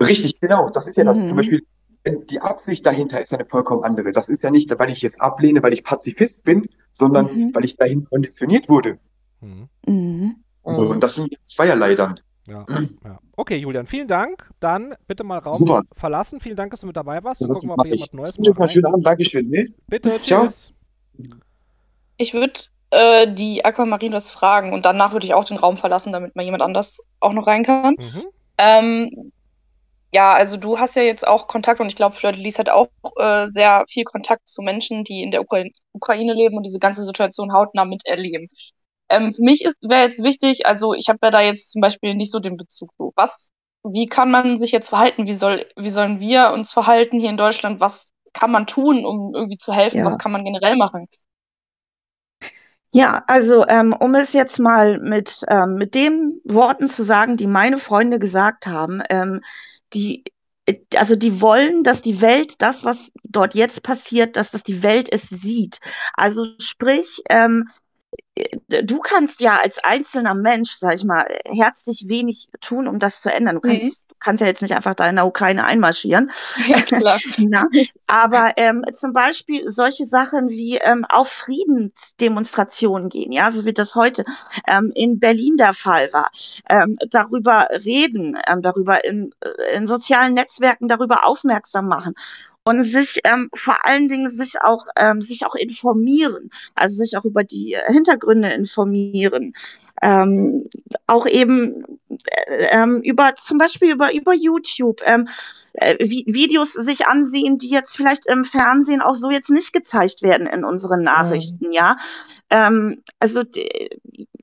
[0.00, 0.70] Richtig, genau.
[0.70, 1.20] Das ist ja das.
[1.20, 1.28] Mhm.
[1.28, 1.66] Zum Beispiel,
[2.06, 4.12] die Absicht dahinter ist eine vollkommen andere.
[4.12, 7.54] Das ist ja nicht, weil ich es ablehne, weil ich Pazifist bin, sondern Mhm.
[7.54, 8.98] weil ich dahin konditioniert wurde.
[9.40, 9.68] Mhm.
[9.86, 10.36] Mhm.
[10.62, 12.20] Und das sind zweierlei dann.
[12.48, 12.64] Ja,
[13.04, 13.18] ja.
[13.36, 14.48] Okay, Julian, vielen Dank.
[14.60, 15.82] Dann bitte mal Raum Super.
[15.94, 16.38] verlassen.
[16.40, 17.40] Vielen Dank, dass du mit dabei warst.
[17.40, 18.14] Wir Ja, gucken mal, mach ob jemand.
[18.14, 18.86] Neues mal einen schönen.
[18.86, 19.04] Abend.
[19.06, 19.48] Dankeschön.
[19.50, 19.66] Ne?
[19.88, 20.44] Bitte, Ciao.
[20.44, 20.72] tschüss.
[22.16, 26.12] Ich würde äh, die Aquamarine was fragen und danach würde ich auch den Raum verlassen,
[26.12, 27.94] damit mal jemand anders auch noch rein kann.
[27.98, 28.22] Mhm.
[28.58, 29.32] Ähm,
[30.16, 32.70] ja, also du hast ja jetzt auch Kontakt und ich glaube, Fleur de Lis hat
[32.70, 32.88] auch
[33.18, 37.04] äh, sehr viel Kontakt zu Menschen, die in der Ukra Ukraine leben und diese ganze
[37.04, 38.48] Situation hautnah miterleben.
[39.10, 42.32] Ähm, für mich wäre jetzt wichtig, also ich habe ja da jetzt zum Beispiel nicht
[42.32, 43.12] so den Bezug so.
[43.14, 43.50] Was,
[43.84, 45.26] wie kann man sich jetzt verhalten?
[45.26, 47.80] Wie soll, wie sollen wir uns verhalten hier in Deutschland?
[47.80, 49.98] Was kann man tun, um irgendwie zu helfen?
[49.98, 50.06] Ja.
[50.06, 51.08] Was kann man generell machen?
[52.90, 57.46] Ja, also ähm, um es jetzt mal mit, ähm, mit den Worten zu sagen, die
[57.46, 59.42] meine Freunde gesagt haben, ähm,
[59.92, 60.24] die,
[60.66, 64.82] äh, also die wollen, dass die Welt das, was dort jetzt passiert, dass das die
[64.82, 65.80] Welt es sieht.
[66.14, 67.85] Also sprich, ähm, äh,
[68.68, 73.32] du kannst ja als einzelner Mensch, sag ich mal, herzlich wenig tun, um das zu
[73.32, 73.56] ändern.
[73.56, 73.80] Du Mhm.
[73.80, 76.30] kannst, du kannst ja jetzt nicht einfach da in der Ukraine einmarschieren.
[76.98, 77.18] Ja.
[77.38, 77.66] Na,
[78.06, 83.94] aber ähm, zum Beispiel solche Sachen wie ähm, auf Friedensdemonstrationen gehen, ja, so wie das
[83.94, 84.24] heute
[84.68, 86.30] ähm, in Berlin der Fall war,
[86.68, 92.14] ähm, darüber reden, ähm, darüber in, äh, in sozialen Netzwerken darüber aufmerksam machen
[92.66, 97.24] und sich ähm, vor allen Dingen sich auch ähm, sich auch informieren, also sich auch
[97.24, 99.54] über die äh, Hintergründe informieren,
[100.02, 100.68] ähm,
[101.06, 105.28] auch eben äh, ähm, über zum Beispiel über über YouTube ähm,
[105.74, 110.22] äh, Vi Videos sich ansehen, die jetzt vielleicht im Fernsehen auch so jetzt nicht gezeigt
[110.22, 111.96] werden in unseren Nachrichten, ja.
[112.50, 113.44] Ähm, also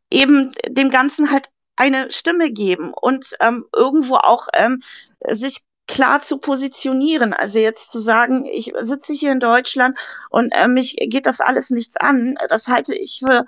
[0.09, 4.81] eben dem Ganzen halt eine Stimme geben und ähm, irgendwo auch ähm,
[5.27, 7.33] sich klar zu positionieren.
[7.33, 9.97] Also jetzt zu sagen, ich sitze hier in Deutschland
[10.29, 13.45] und äh, mich geht das alles nichts an, das halte ich für,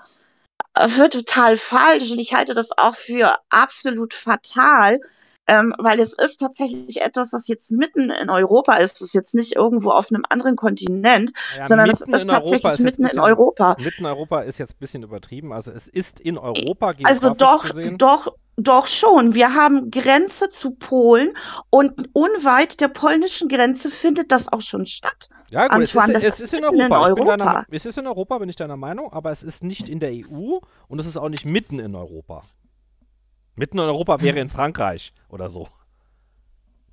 [0.76, 5.00] äh, für total falsch und ich halte das auch für absolut fatal,
[5.48, 8.96] ähm, weil es ist tatsächlich etwas, das jetzt mitten in Europa ist.
[8.96, 12.80] Es ist jetzt nicht irgendwo auf einem anderen Kontinent, Ja, sondern es ist tatsächlich ist
[12.80, 13.76] mitten ein in bisschen- Europa.
[13.80, 15.54] Mitten in Europa ist jetzt ein bisschen übertrieben.
[15.54, 18.00] Also es ist in Europa Also doch, gesehen.
[18.00, 19.36] doch, doch schon.
[19.36, 21.34] Wir haben Grenze zu Polen
[21.70, 25.30] und unweit der polnischen Grenze findet das auch schon statt.
[25.50, 27.38] Ja gut, es ist, Antoine, es ist in mitten in Europa.
[27.38, 27.66] Deiner, Europa.
[27.70, 30.60] es ist in Europa, bin ich deiner Meinung, aber es ist nicht in der EU
[30.88, 32.42] und es ist auch nicht mitten in Europa.
[33.56, 35.68] Mitten in Europa wäre in Frankreich oder so.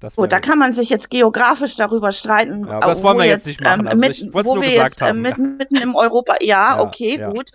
[0.01, 3.19] Das Gut, da kann man sich jetzt geografisch darüber streiten, Ja, aber das wo wollen
[3.19, 3.83] wir jetzt nicht machen.
[3.83, 5.45] ähm, Also mit, wo wir jetzt äh, haben, mit, ja.
[5.45, 7.31] mitten im Europa, ja, Ja, okay, ja.
[7.31, 7.51] gut.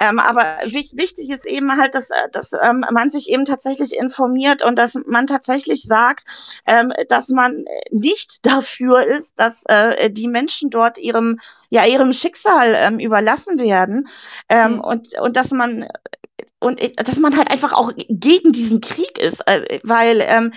[0.00, 3.96] Ähm, aber wich, wichtig ist eben halt, dass, äh, dass ähm, man sich eben tatsächlich
[3.96, 6.24] informiert und dass man tatsächlich sagt,
[6.66, 11.38] ähm, dass man nicht dafür ist, dass äh, die Menschen dort ihrem,
[11.68, 14.08] ja, ihrem Schicksal ähm, überlassen werden
[14.48, 14.80] ähm, Hm.
[14.80, 15.86] und, und dass man
[16.60, 20.52] und äh, dass man halt einfach auch gegen diesen Krieg ist, äh, weil ähm,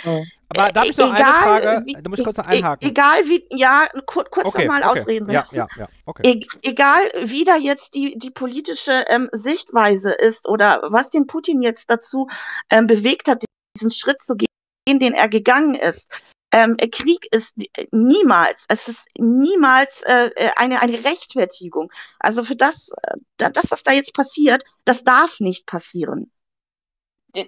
[0.58, 1.86] Aber darf ich noch eine egal, Frage?
[1.86, 2.90] wie- Da muss ich kurz noch e- einhaken.
[2.90, 5.00] Egal wie, ja, kur kurz Okay, noch mal okay.
[5.00, 5.30] ausreden.
[5.30, 5.88] Ja, ja, ja.
[6.06, 6.22] Okay.
[6.42, 11.62] E egal wie da jetzt die, die politische ähm, Sichtweise ist oder was den Putin
[11.62, 12.28] jetzt dazu
[12.70, 13.44] ähm, bewegt hat,
[13.78, 16.08] diesen Schritt zu gehen, den er gegangen ist.
[16.56, 17.56] Ähm, Krieg ist
[17.92, 21.92] niemals, es ist niemals äh, äh, eine, eine Rechtfertigung.
[22.20, 26.32] Also für das, äh, da- das, was da jetzt passiert, das darf nicht passieren.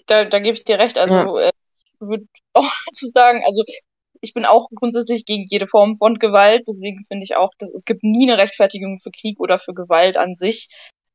[0.08, 0.98] Da, da gebe ich dir recht.
[0.98, 1.54] Also äh, ich
[2.00, 3.64] würde auch dazu sagen, also
[4.22, 6.64] ich bin auch grundsätzlich gegen jede Form von Gewalt.
[6.68, 10.18] Deswegen finde ich auch, dass es gibt nie eine Rechtfertigung für Krieg oder für Gewalt
[10.18, 10.70] an sich.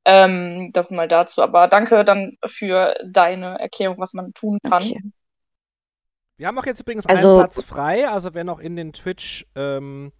[0.04, 1.42] Ähm, das mal dazu.
[1.42, 4.82] Aber danke dann für deine Erklärung, was man tun kann.
[4.82, 5.00] Okay.
[6.36, 9.46] Wir haben auch jetzt übrigens Also- einen Platz frei, also wer noch in den Twitch
[9.56, 10.12] ähm,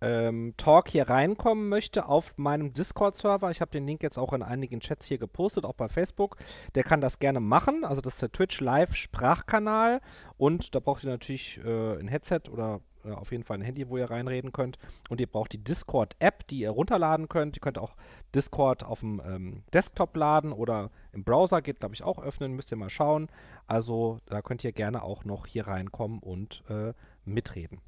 [0.00, 4.42] ähm, Talk hier reinkommen möchte auf meinem Discord-Server, ich habe den Link jetzt auch in
[4.42, 6.36] einigen Chats hier gepostet, auch bei Facebook,
[6.74, 7.84] der kann das gerne machen.
[7.84, 10.00] Also das ist der Twitch Live Sprachkanal
[10.36, 13.88] und da braucht ihr natürlich äh, ein Headset oder äh, auf jeden Fall ein Handy,
[13.88, 14.78] wo ihr reinreden könnt.
[15.08, 17.56] Und ihr braucht die Discord-App, die ihr runterladen könnt.
[17.56, 17.96] Ihr könnt auch
[18.34, 22.52] Discord auf dem ähm, Desktop laden oder im Browser geht, glaube ich, auch öffnen.
[22.52, 23.28] Müsst ihr mal schauen.
[23.66, 26.92] Also da könnt ihr gerne auch noch hier reinkommen und äh,
[27.24, 27.80] mitreden.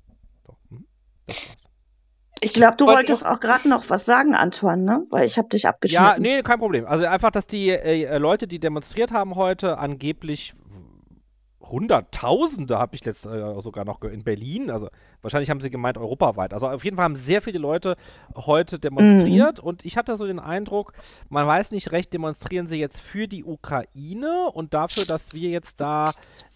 [0.47, 0.87] So, hm?
[1.27, 1.72] Das war's.
[2.45, 5.07] Ich glaube, du Wollte wolltest auch gerade noch was sagen, Antoine, ne?
[5.11, 6.23] Weil ich habe dich Ja, abgeschnitten.
[6.23, 6.87] nee, kein Problem.
[6.87, 10.53] Also einfach, dass die äh, Leute, die demonstriert haben heute, angeblich
[11.63, 14.71] Hunderttausende habe ich jetzt äh, sogar noch in Berlin.
[14.71, 14.89] Also
[15.23, 16.53] wahrscheinlich haben sie gemeint europaweit.
[16.53, 17.97] Also auf jeden Fall haben sehr viele Leute
[18.35, 20.93] heute demonstriert und ich hatte so den Eindruck,
[21.29, 25.81] man weiß nicht recht, demonstrieren sie jetzt für die Ukraine und dafür, dass wir jetzt
[25.81, 26.05] da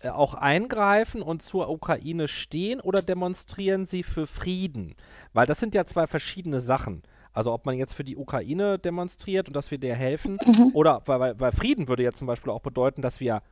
[0.01, 4.95] äh, auch eingreifen und zur Ukraine stehen oder demonstrieren sie für Frieden?
[5.33, 7.03] Weil das sind ja zwei verschiedene Sachen.
[7.33, 10.71] Also ob man jetzt für die Ukraine demonstriert und dass wir der helfen Mhm.
[10.73, 13.43] oder weil, weil, weil Frieden würde ja zum Beispiel auch bedeuten, dass wir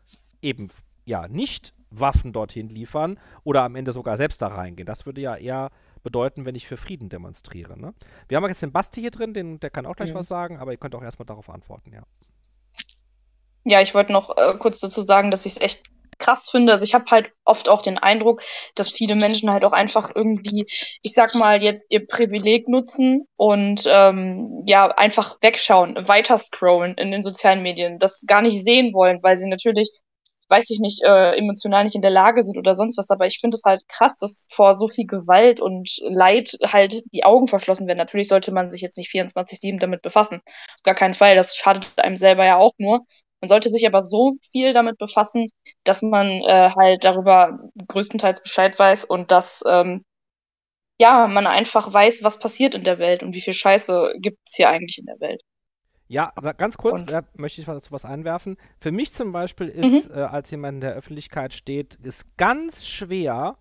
[0.41, 0.71] eben
[1.05, 4.87] ja nicht Waffen dorthin liefern oder am Ende sogar selbst da reingehen.
[4.87, 5.71] Das würde ja eher
[6.03, 7.79] bedeuten, wenn ich für Frieden demonstriere.
[7.79, 7.95] Ne?
[8.29, 10.17] Wir haben jetzt den Basti hier drin, den, der kann auch gleich Mhm.
[10.17, 12.03] was sagen, aber ihr könnt auch erstmal darauf antworten, ja.
[13.65, 15.85] Ja, ich wollte noch äh, kurz dazu sagen, dass ich es echt
[16.19, 16.73] krass finde.
[16.73, 18.43] Also ich habe halt oft auch den Eindruck,
[18.77, 20.67] dass viele Menschen halt auch einfach irgendwie,
[21.03, 27.11] ich sag mal, jetzt ihr Privileg nutzen und ähm, ja, einfach wegschauen, weiter scrollen in
[27.11, 29.91] den sozialen Medien, das gar nicht sehen wollen, weil sie natürlich,
[30.51, 33.11] weiß ich nicht, äh, emotional nicht in der Lage sind oder sonst was.
[33.11, 37.25] Aber ich finde es halt krass, dass vor so viel Gewalt und Leid halt die
[37.25, 37.99] Augen verschlossen werden.
[37.99, 40.41] Natürlich sollte man sich jetzt nicht 24-7 damit befassen.
[40.47, 41.37] Auf gar keinen Fall.
[41.37, 43.07] Das schadet einem selber ja auch nur.
[43.41, 45.47] Man sollte sich aber so viel damit befassen,
[45.85, 47.59] dass man äh, halt darüber
[47.89, 50.05] größtenteils Bescheid weiß und dass ähm,
[51.01, 54.55] ja man einfach weiß, was passiert in der Welt und wie viel Scheiße gibt es
[54.57, 55.43] hier eigentlich in der Welt.
[56.15, 58.57] Ja, ganz kurz, Und- ja, möchte ich dazu was einwerfen.
[58.79, 59.83] Für mich zum Beispiel Mhm.
[59.83, 63.57] ist, äh, als jemand in der Öffentlichkeit steht, ist ganz schwer,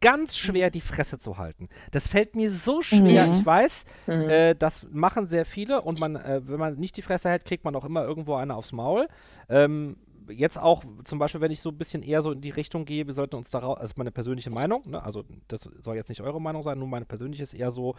[0.00, 1.68] ganz schwer die Fresse zu halten.
[1.92, 3.26] Das fällt mir so schwer.
[3.26, 3.32] Mhm.
[3.34, 4.12] Ich weiß, Mhm.
[4.28, 7.64] äh, das machen sehr viele und man, äh, wenn man nicht die Fresse hält, kriegt
[7.64, 9.06] man auch immer irgendwo eine aufs Maul.
[9.48, 9.96] Ähm,
[10.28, 13.06] jetzt auch zum Beispiel, wenn ich so ein bisschen eher so in die Richtung gehe,
[13.06, 15.02] wir sollten uns darauf, also meine persönliche Meinung, ne?
[15.02, 17.94] also das soll jetzt nicht eure Meinung sein, nur meine persönliche ist eher so,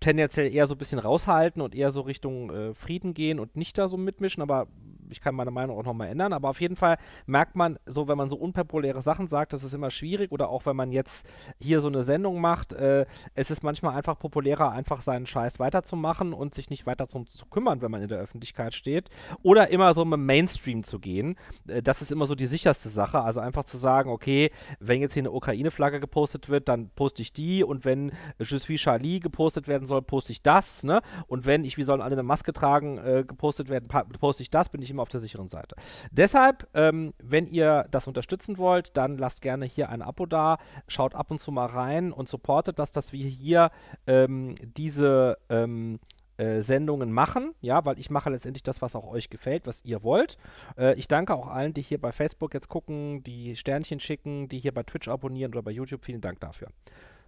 [0.00, 3.78] tendenziell eher so ein bisschen raushalten und eher so Richtung äh, Frieden gehen und nicht
[3.78, 4.68] da so mitmischen, aber
[5.10, 6.32] ich kann meine Meinung auch nochmal ändern.
[6.32, 9.74] Aber auf jeden Fall merkt man, so wenn man so unpopuläre Sachen sagt, das ist
[9.74, 11.26] immer schwierig oder auch wenn man jetzt
[11.60, 16.32] hier so eine Sendung macht, äh, es ist manchmal einfach populärer, einfach seinen Scheiß weiterzumachen
[16.32, 19.08] und sich nicht weiter zum, zu kümmern, wenn man in der Öffentlichkeit steht.
[19.42, 21.36] Oder immer so mit Mainstream zu gehen.
[21.66, 23.20] Äh, das ist immer so die sicherste Sache.
[23.20, 27.32] Also einfach zu sagen, okay, wenn jetzt hier eine Ukraine-Flagge gepostet wird, dann poste ich
[27.32, 31.00] die und wenn Je suis Charlie gepostet werden soll, poste ich das, ne?
[31.26, 34.68] Und wenn ich, wir sollen alle eine Maske tragen, äh, gepostet werden, poste ich das,
[34.68, 35.76] bin ich immer auf der sicheren Seite.
[36.10, 41.14] Deshalb, ähm, wenn ihr das unterstützen wollt, dann lasst gerne hier ein Abo da, schaut
[41.14, 43.70] ab und zu mal rein und supportet das, dass wir hier
[44.06, 45.98] ähm, diese ähm,
[46.38, 50.04] äh, Sendungen machen, ja, weil ich mache letztendlich das, was auch euch gefällt, was ihr
[50.04, 50.38] wollt.
[50.76, 54.60] Äh, ich danke auch allen, die hier bei Facebook jetzt gucken, die Sternchen schicken, die
[54.60, 56.04] hier bei Twitch abonnieren oder bei YouTube.
[56.04, 56.68] Vielen Dank dafür.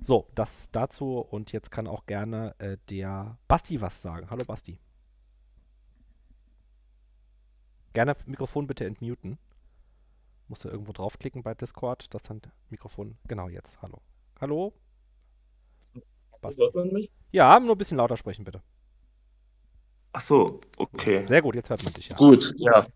[0.00, 4.28] So, das dazu und jetzt kann auch gerne äh, der Basti was sagen.
[4.30, 4.78] Hallo Basti.
[7.92, 9.38] Gerne Mikrofon bitte entmuten.
[10.48, 12.40] Musst du irgendwo draufklicken bei Discord, dass dann
[12.70, 13.16] Mikrofon.
[13.28, 13.80] Genau jetzt.
[13.82, 14.00] Hallo.
[14.40, 14.72] Hallo?
[16.42, 17.10] Hört man mich?
[17.32, 18.62] Ja, nur ein bisschen lauter sprechen, bitte.
[20.12, 21.22] Ach so, okay.
[21.22, 22.16] Sehr gut, jetzt hört man dich ja.
[22.16, 22.86] Gut, ja.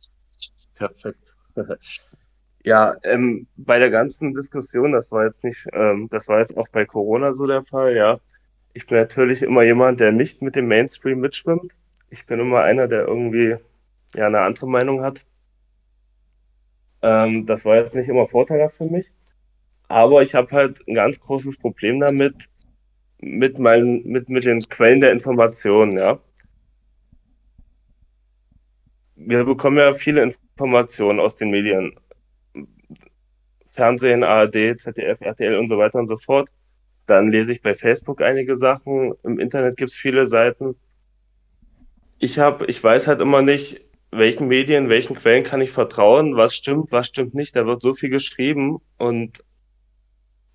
[0.75, 1.35] Perfekt.
[2.67, 6.67] Ja, ähm, bei der ganzen Diskussion, das war jetzt nicht, ähm, das war jetzt auch
[6.69, 8.19] bei Corona so der Fall, ja.
[8.73, 11.73] Ich bin natürlich immer jemand, der nicht mit dem Mainstream mitschwimmt.
[12.09, 13.59] Ich bin immer einer, der irgendwie
[14.15, 15.21] ja eine andere Meinung hat.
[17.03, 19.11] Ähm, das war jetzt nicht immer vorteilhaft für mich.
[19.89, 22.49] Aber ich habe halt ein ganz großes Problem damit,
[23.19, 26.19] mit meinen, mit, mit den Quellen der Informationen, ja.
[29.17, 31.95] Wir bekommen ja viele Informationen aus den Medien.
[33.71, 36.49] Fernsehen, ARD, ZDF, RTL und so weiter und so fort.
[37.07, 39.15] Dann lese ich bei Facebook einige Sachen.
[39.25, 40.77] Im Internet gibt es viele Seiten.
[42.19, 43.84] Ich habe, ich weiß halt immer nicht,
[44.17, 47.57] welchen Medien, welchen Quellen kann ich vertrauen, was stimmt, was stimmt nicht.
[47.57, 49.43] Da wird so viel geschrieben und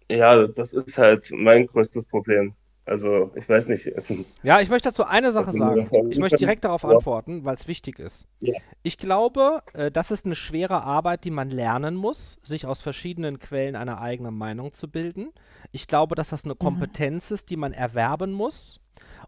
[0.09, 2.55] ja, das ist halt mein größtes Problem.
[2.89, 3.91] Also, ich weiß nicht.
[4.43, 5.89] Ja, ich möchte dazu eine Sache sagen.
[6.09, 8.27] Ich möchte direkt darauf antworten, weil es wichtig ist.
[8.39, 8.53] Ja.
[8.83, 13.39] Ich glaube, äh, das ist eine schwere Arbeit, die man lernen muss, sich aus verschiedenen
[13.39, 15.29] Quellen eine eigene Meinung zu bilden.
[15.71, 18.79] Ich glaube, dass das eine Kompetenz ist, die man erwerben muss.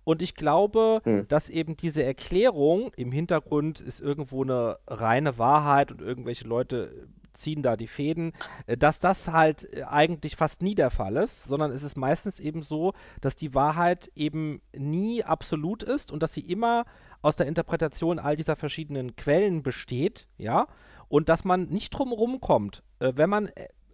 [0.03, 1.27] Und ich glaube, Hm.
[1.27, 7.61] dass eben diese Erklärung im Hintergrund ist irgendwo eine reine Wahrheit und irgendwelche Leute ziehen
[7.61, 8.33] da die Fäden,
[8.67, 12.39] äh, dass das halt äh, eigentlich fast nie der Fall ist, sondern es ist meistens
[12.39, 16.85] eben so, dass die Wahrheit eben nie absolut ist und dass sie immer
[17.21, 20.67] aus der Interpretation all dieser verschiedenen Quellen besteht, ja,
[21.07, 23.49] und dass man nicht drum rumkommt, äh, wenn man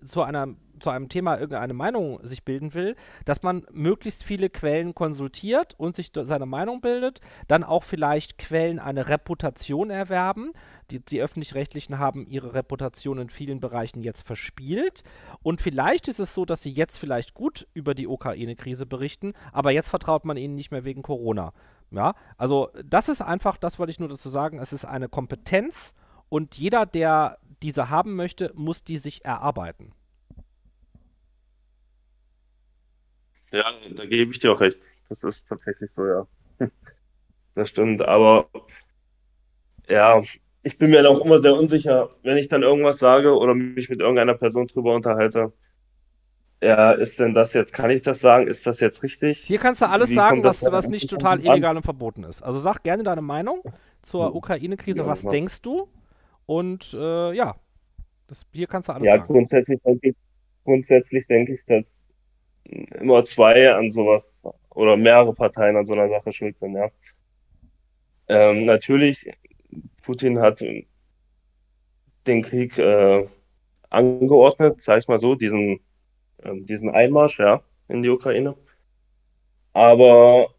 [0.06, 2.96] zu einer zu einem Thema irgendeine Meinung sich bilden will,
[3.26, 8.80] dass man möglichst viele Quellen konsultiert und sich seine Meinung bildet, dann auch vielleicht Quellen
[8.80, 10.54] eine Reputation erwerben.
[10.92, 15.04] Die, die öffentlich-rechtlichen haben ihre Reputation in vielen Bereichen jetzt verspielt.
[15.44, 19.72] Und vielleicht ist es so, dass sie jetzt vielleicht gut über die Ukraine-Krise berichten, aber
[19.72, 21.54] jetzt vertraut man ihnen nicht mehr wegen Corona.
[21.90, 25.94] Ja, also das ist einfach, das wollte ich nur dazu sagen, es ist eine Kompetenz
[26.30, 29.94] und jeder, der diese haben möchte, muss die sich erarbeiten.
[33.52, 33.64] Ja,
[33.96, 34.80] da gebe ich dir auch recht.
[35.10, 36.28] Das ist tatsächlich so, ja.
[37.56, 38.50] Das stimmt, aber
[39.90, 40.24] ja,
[40.64, 43.90] ich bin mir dann auch immer sehr unsicher, wenn ich dann irgendwas sage oder mich
[43.90, 45.54] mit irgendeiner Person drüber unterhalte.
[46.62, 48.48] Ja, ist denn das jetzt, kann ich das sagen?
[48.48, 49.40] Ist das jetzt richtig?
[49.46, 51.46] Hier kannst du alles Wie sagen, was, was nicht total an?
[51.46, 52.42] illegal und verboten ist.
[52.42, 53.62] Also sag gerne deine Meinung
[54.02, 55.02] zur Ukraine-Krise.
[55.02, 55.88] Ja, Was was- denkst du?
[56.48, 57.56] Und äh, ja,
[58.28, 59.28] das, hier kannst du alles Ja, sagen.
[59.28, 60.16] grundsätzlich denke ich,
[60.66, 61.97] grundsätzlich denke ich, dass
[62.68, 66.90] immer zwei an sowas oder mehrere Parteien an so einer Sache schuld sind, ja.
[68.30, 69.26] Ähm, natürlich,
[70.04, 70.62] Putin hat
[72.28, 73.28] den Krieg äh,
[73.90, 75.80] angeordnet, sag ich mal so, diesen,
[76.44, 78.56] ähm, diesen Einmarsch, ja, in die Ukraine.
[79.74, 80.50] Aber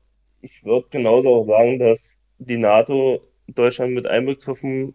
[0.40, 4.94] ich würde genauso auch sagen, dass die NATO, Deutschland mit einbegriffen,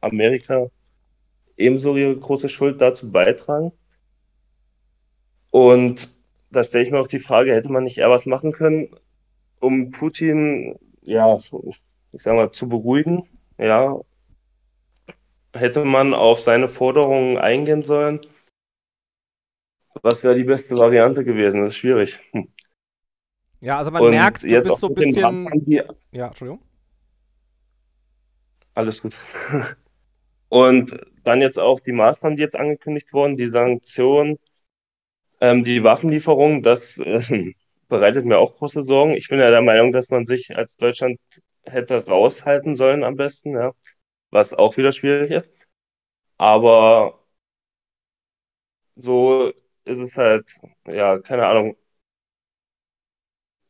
[0.00, 0.70] Amerika
[1.56, 3.72] ebenso ihre große Schuld dazu beitragen.
[5.56, 6.10] Und
[6.50, 8.94] da stelle ich mir auch die Frage, hätte man nicht eher was machen können,
[9.58, 11.40] um Putin, ja,
[12.12, 13.26] ich sag mal, zu beruhigen,
[13.56, 13.98] ja,
[15.54, 18.20] hätte man auf seine Forderungen eingehen sollen.
[20.02, 21.62] Was wäre die beste Variante gewesen?
[21.62, 22.20] Das ist schwierig.
[22.32, 22.48] Hm.
[23.62, 25.64] Ja, also man Und merkt, du jetzt bist so ein bisschen.
[25.64, 26.60] Die Ja, Entschuldigung.
[28.74, 29.16] Alles gut.
[30.50, 34.38] Und dann jetzt auch die Maßnahmen, die jetzt angekündigt wurden, die Sanktionen,
[35.40, 37.20] ähm, die Waffenlieferung, das äh,
[37.88, 39.14] bereitet mir auch große Sorgen.
[39.14, 41.18] Ich bin ja der Meinung, dass man sich als Deutschland
[41.64, 43.72] hätte raushalten sollen am besten, ja,
[44.30, 45.68] was auch wieder schwierig ist.
[46.38, 47.20] Aber
[48.96, 49.52] so
[49.84, 50.54] ist es halt,
[50.86, 51.76] ja, keine Ahnung.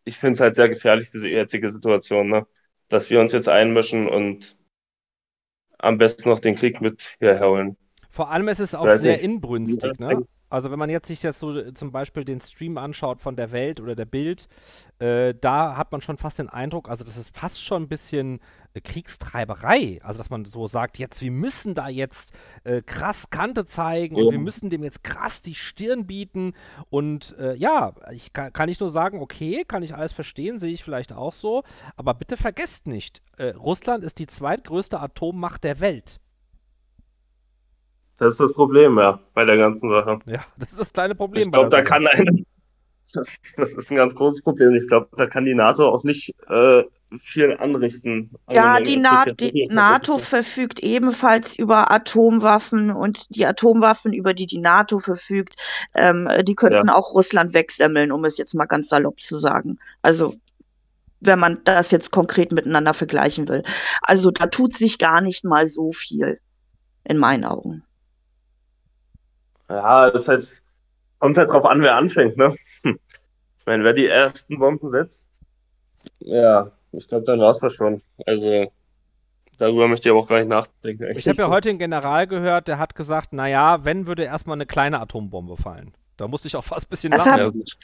[0.05, 2.47] Ich finde es halt sehr gefährlich, diese jetzige Situation, ne?
[2.89, 4.57] Dass wir uns jetzt einmischen und
[5.79, 7.77] am besten noch den Krieg mit hierher holen.
[8.11, 9.25] Vor allem ist es auch Weiß sehr nicht.
[9.25, 10.27] inbrünstig, ne?
[10.49, 13.51] Also wenn man jetzt sich jetzt so äh, zum Beispiel den Stream anschaut von der
[13.51, 14.47] Welt oder der Bild,
[15.01, 18.41] äh, da hat man schon fast den Eindruck, also das ist fast schon ein bisschen
[18.75, 20.01] äh, Kriegstreiberei.
[20.05, 22.33] Also dass man so sagt, jetzt, wir müssen da jetzt
[22.65, 24.31] äh, krass Kante zeigen und Ja.
[24.31, 26.55] wir müssen dem jetzt krass die Stirn bieten.
[26.91, 30.73] Und äh, ja, ich kann, kann ich nur sagen, okay, kann ich alles verstehen, sehe
[30.73, 31.65] ich vielleicht auch so.
[31.97, 36.21] Aber bitte vergesst nicht, Russland ist die zweitgrößte Atommacht der Welt.
[38.19, 40.19] Das ist das Problem, ja, bei der ganzen Sache.
[40.27, 42.45] Ja, das ist das kleine Problem Ich glaube, bei da der kann eine,
[43.15, 44.75] das, das ist ein ganz großes Problem.
[44.75, 46.83] Ich glaube, da kann die NATO auch nicht äh,
[47.17, 48.31] viel anrichten.
[48.51, 54.35] Ja, Also, die, es Na die NATO verfügt ebenfalls über Atomwaffen und die Atomwaffen, über
[54.35, 55.55] die die NATO verfügt,
[55.95, 59.79] ähm, die könnten auch Russland wegsemmeln, um es jetzt mal ganz salopp zu sagen.
[60.03, 60.35] Also
[61.21, 63.63] wenn man das jetzt konkret miteinander vergleichen will.
[64.03, 66.41] Also da tut sich gar nicht mal so viel,
[67.05, 67.83] in meinen Augen.
[69.69, 70.63] Ja, das halt,
[71.19, 72.55] kommt halt drauf an, wer anfängt, ne?
[72.83, 72.99] Hm.
[73.59, 75.27] Ich meine, wer die ersten Bomben setzt,
[76.21, 78.01] ja, ich glaube, dann war's das schon.
[78.27, 78.71] Also,
[79.59, 81.03] darüber möchte ich aber auch gar nicht nachdenken.
[81.03, 81.29] Ich eigentlich.
[81.29, 85.01] habe ja heute einen General gehört, der hat gesagt, naja, wenn würde erstmal eine kleine
[85.01, 85.93] Atombombe fallen.
[86.17, 87.53] Da musste ich auch fast ein bisschen Das lachen.
[87.53, 87.77] Gut.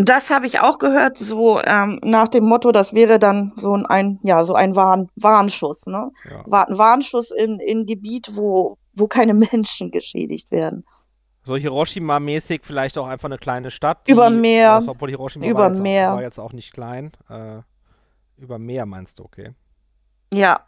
[0.00, 3.84] Das habe ich auch gehört, so ähm, nach dem Motto, das wäre dann so ein,
[3.86, 6.12] ein ja, so ein Warn Warnschuss, ne?
[6.30, 6.42] Ja.
[6.46, 10.84] Wa Warnschuss in, in Gebiet, wo, wo keine Menschen geschädigt werden.
[11.44, 14.06] So Hiroshima-mäßig vielleicht auch einfach eine kleine Stadt.
[14.08, 14.74] Über Meer.
[14.74, 16.10] Also, obwohl Hiroshima Über war, jetzt Meer.
[16.10, 17.12] Auch, war jetzt auch nicht klein.
[17.30, 17.60] Äh,
[18.36, 19.52] über Meer meinst du, okay.
[20.34, 20.60] Ja,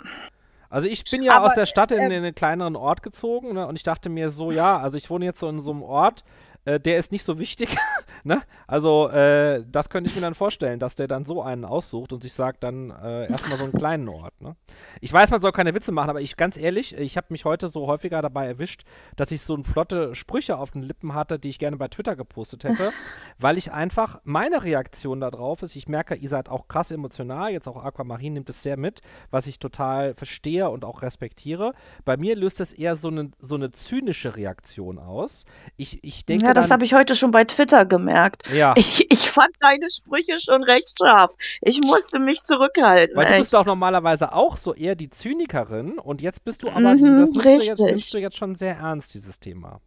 [0.71, 3.55] Also ich bin ja Aber, aus der Stadt in, äh, in einen kleineren Ort gezogen
[3.55, 5.83] ne, und ich dachte mir so, ja, also ich wohne jetzt so in so einem
[5.83, 6.25] Ort,
[6.65, 7.77] äh, der ist nicht so wichtig.
[8.25, 8.43] ne?
[8.67, 12.23] Also, äh, das könnte ich mir dann vorstellen, dass der dann so einen aussucht und
[12.23, 14.41] sich sagt, dann äh, erstmal so einen kleinen Ort.
[14.41, 14.57] Ne?
[15.01, 17.69] Ich weiß, man soll keine Witze machen, aber ich ganz ehrlich, ich habe mich heute
[17.69, 18.83] so häufiger dabei erwischt,
[19.17, 22.65] dass ich so flotte Sprüche auf den Lippen hatte, die ich gerne bei Twitter gepostet
[22.65, 22.93] hätte,
[23.39, 27.69] weil ich einfach, meine Reaktion darauf ist, ich merke, ihr seid auch krass emotional, jetzt
[27.69, 29.01] auch Aquamarin nimmt es sehr mit,
[29.31, 31.73] was ich total verstehe und auch respektiere.
[32.05, 35.45] Bei mir löst es eher so eine, so eine zynische Reaktion aus.
[35.77, 36.50] Ich, ich denke.
[36.51, 38.51] Ja, das habe ich heute schon bei Twitter gemerkt.
[38.53, 38.75] Ja.
[38.77, 41.31] Ich, ich fand deine Sprüche schon recht scharf.
[41.61, 43.17] Ich musste mich zurückhalten.
[43.17, 43.41] Weil du echt.
[43.43, 47.01] bist doch normalerweise auch so eher die Zynikerin und jetzt bist du aber, Mhm, das
[47.01, 47.87] nimmst du, jetzt, richtig.
[47.87, 49.81] nimmst du jetzt schon sehr ernst, dieses Thema.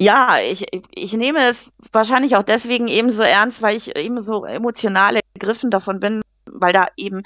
[0.00, 4.44] Ja, ich, ich nehme es wahrscheinlich auch deswegen eben so ernst, weil ich eben so
[4.44, 6.20] emotional ergriffen davon bin,
[6.54, 7.22] weil da eben,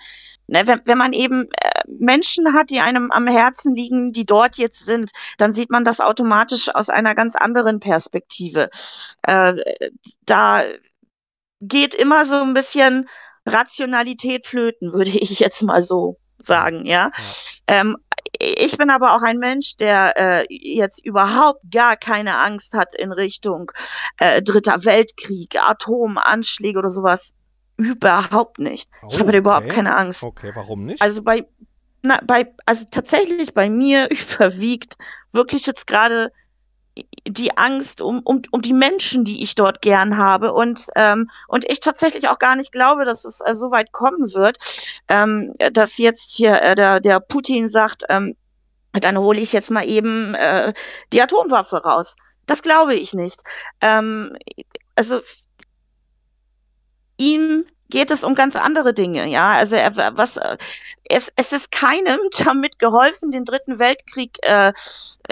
[0.47, 4.59] ne, wenn, wenn man eben äh, Menschen hat, die einem am Herzen liegen, die dort
[4.59, 8.71] jetzt sind, dann sieht man das automatisch aus einer ganz anderen Perspektive.
[9.23, 9.55] Äh,
[10.27, 10.65] da
[11.61, 13.09] geht immer so ein bisschen
[13.47, 17.11] Rationalität flöten, würde ich jetzt mal so sagen, ja.
[17.67, 17.97] Ähm,
[18.41, 23.11] ich bin aber auch ein Mensch, der äh, jetzt überhaupt gar keine Angst hat in
[23.11, 23.73] Richtung
[24.19, 27.33] äh, Dritter Weltkrieg, Atomanschläge oder sowas.
[27.79, 28.91] Überhaupt nicht.
[29.09, 29.75] ich Oh, habe da überhaupt okay.
[29.77, 30.23] keine Angst.
[30.23, 31.01] Okay, warum nicht?
[31.01, 31.47] Also bei,
[32.03, 34.99] na, bei, also tatsächlich bei mir überwiegt
[35.33, 36.33] wirklich jetzt gerade
[37.27, 41.65] die Angst um, um, um die Menschen, die ich dort gern habe und, ähm, und
[41.71, 44.59] ich tatsächlich auch gar nicht glaube, dass es äh, so weit kommen wird,
[45.09, 48.35] ähm, dass jetzt hier äh, der, der Putin sagt, ähm,
[48.93, 50.73] dann hole ich jetzt mal eben äh,
[51.13, 52.17] die Atomwaffe raus.
[52.47, 53.43] Das glaube ich nicht.
[53.81, 54.37] Ähm,
[54.97, 55.21] also
[57.19, 59.51] ihm geht es um ganz andere Dinge, ja.
[59.51, 60.57] Also er, was äh,
[61.09, 64.73] es, es ist keinem damit geholfen, den dritten Weltkrieg äh,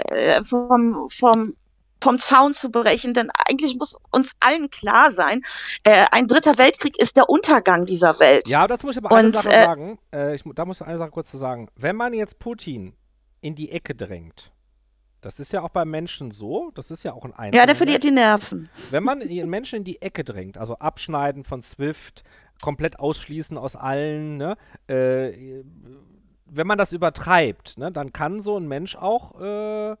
[0.09, 1.53] äh, vom, vom
[1.99, 5.41] vom Zaun zu brechen, denn eigentlich muss uns allen klar sein,
[5.83, 8.47] äh, ein dritter Weltkrieg ist der Untergang dieser Welt.
[8.47, 9.99] Ja, das muss ich aber eine Und, Sache äh, sagen.
[10.13, 11.69] Äh, ich, da muss ich eine Sache kurz zu sagen.
[11.75, 12.93] Wenn man jetzt Putin
[13.41, 14.51] in die Ecke drängt,
[15.21, 17.57] das ist ja auch beim Menschen so, das ist ja auch ein Einzelner.
[17.61, 18.69] Ja, der verliert die Nerven.
[18.91, 22.23] Wenn man einen Menschen in die Ecke drängt, also abschneiden von Swift,
[22.61, 24.57] komplett ausschließen aus allen, ne,
[24.87, 25.63] äh,
[26.45, 29.95] wenn man das übertreibt, ne, dann kann so ein Mensch auch äh,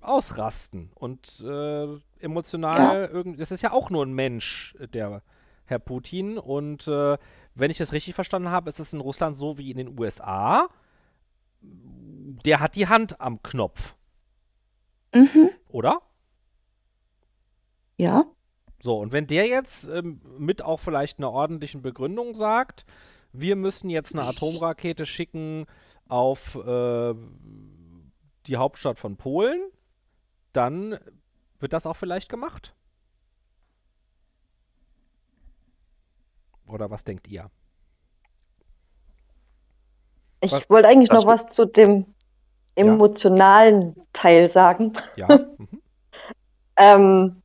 [0.00, 1.86] ausrasten und äh,
[2.20, 3.38] emotional irgendwie.
[3.38, 5.22] Das ist ja auch nur ein Mensch, der
[5.64, 6.38] Herr Putin.
[6.38, 7.18] Und äh,
[7.54, 10.68] wenn ich das richtig verstanden habe, ist es in Russland so wie in den USA.
[11.60, 13.94] Der hat die Hand am Knopf,
[15.14, 15.50] Mhm.
[15.68, 16.02] oder?
[17.96, 18.24] Ja.
[18.80, 22.84] So, und wenn der jetzt ähm, mit auch vielleicht einer ordentlichen Begründung sagt,
[23.32, 25.66] wir müssen jetzt eine Atomrakete schicken
[26.08, 27.14] auf äh,
[28.46, 29.60] die Hauptstadt von Polen,
[30.52, 30.98] dann
[31.58, 32.74] wird das auch vielleicht gemacht.
[36.66, 37.50] Oder was denkt ihr?
[40.40, 42.14] Ich wollte eigentlich Das- noch was zu dem
[42.78, 44.92] emotionalen Teil sagen.
[45.16, 45.28] Ja.
[45.58, 45.82] Mhm.
[46.80, 47.42] Ähm,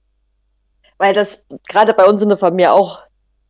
[1.00, 3.00] weil das gerade bei uns in der Familie auch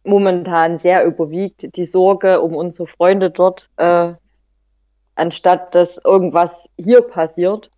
[0.04, 4.14] momentan sehr überwiegt, die Sorge um unsere Freunde dort, äh,
[5.16, 7.70] anstatt dass irgendwas hier passiert.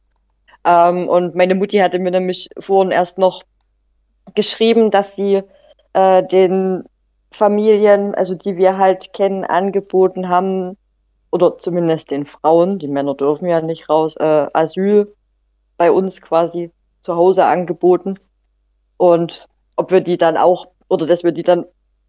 [0.63, 3.43] Ähm, und meine Mutti hatte mir nämlich vorhin erst noch
[4.33, 5.41] geschrieben, dass sie
[5.93, 6.83] äh, den
[7.31, 10.77] Familien, also die wir halt kennen, angeboten haben,
[11.35, 15.13] oder zumindest den Frauen, die Männer dürfen ja nicht raus, äh, Asyl
[15.75, 16.71] bei uns quasi
[17.03, 18.17] zu Hause angeboten.
[18.95, 19.45] Und
[19.75, 21.65] ob wir die dann auch, oder dass wir die dann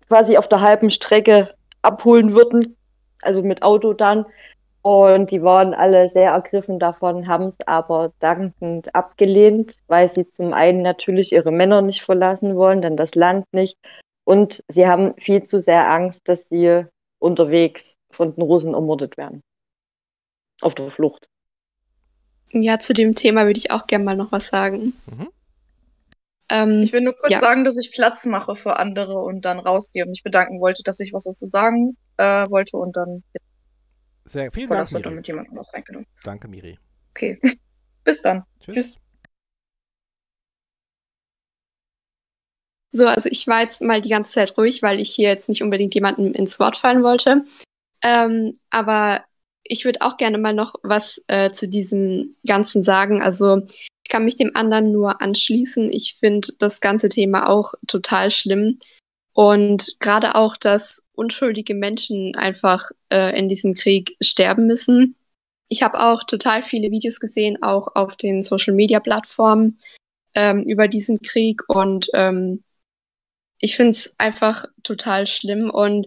[0.07, 2.77] quasi auf der halben Strecke abholen würden,
[3.23, 4.27] also mit Auto dann.
[4.83, 10.53] Und die waren alle sehr ergriffen davon, haben es aber dankend abgelehnt, weil sie zum
[10.53, 13.77] einen natürlich ihre Männer nicht verlassen wollen, dann das Land nicht.
[14.23, 16.85] Und sie haben viel zu sehr Angst, dass sie
[17.19, 19.43] unterwegs von den Russen ermordet werden.
[20.61, 21.29] Auf der Flucht.
[22.51, 24.95] Ja, zu dem Thema würde ich auch gerne mal noch was sagen.
[25.07, 25.29] Mhm.
[26.51, 27.41] Ähm, Ich will nur kurz Ja.
[27.41, 31.01] sagen, dass ich Platz mache für andere und dann rausgehe und mich bedanken wollte, dass
[31.01, 33.23] ich was dazu sagen äh, wollte und dann
[34.25, 35.11] Sehr vielen Dank, Miri.
[35.11, 36.07] mit jemandem was reingenommen.
[36.25, 36.79] Danke, Miri.
[37.11, 37.39] Okay.
[38.05, 38.45] Bis dann.
[38.61, 38.75] Tschüss.
[38.75, 38.97] Tschüss.
[42.93, 45.63] So, also ich war jetzt mal die ganze Zeit ruhig, weil ich hier jetzt nicht
[45.63, 47.45] unbedingt jemandem ins Wort fallen wollte.
[48.03, 49.25] Ähm, aber
[49.65, 53.23] ich würde auch gerne mal noch was äh, zu diesem Ganzen sagen.
[53.23, 55.93] Also ich kann mich dem anderen nur anschließen.
[55.93, 58.79] Ich finde das ganze Thema auch total schlimm.
[59.33, 65.17] Und gerade auch, dass unschuldige Menschen einfach äh, in diesem Krieg sterben müssen.
[65.69, 69.79] ich habe auch total viele Videos gesehen, auch auf den Social-Media-Plattformen
[70.35, 72.63] ähm, über diesen Krieg und ähm,
[73.61, 76.07] ich finde es einfach total schlimm und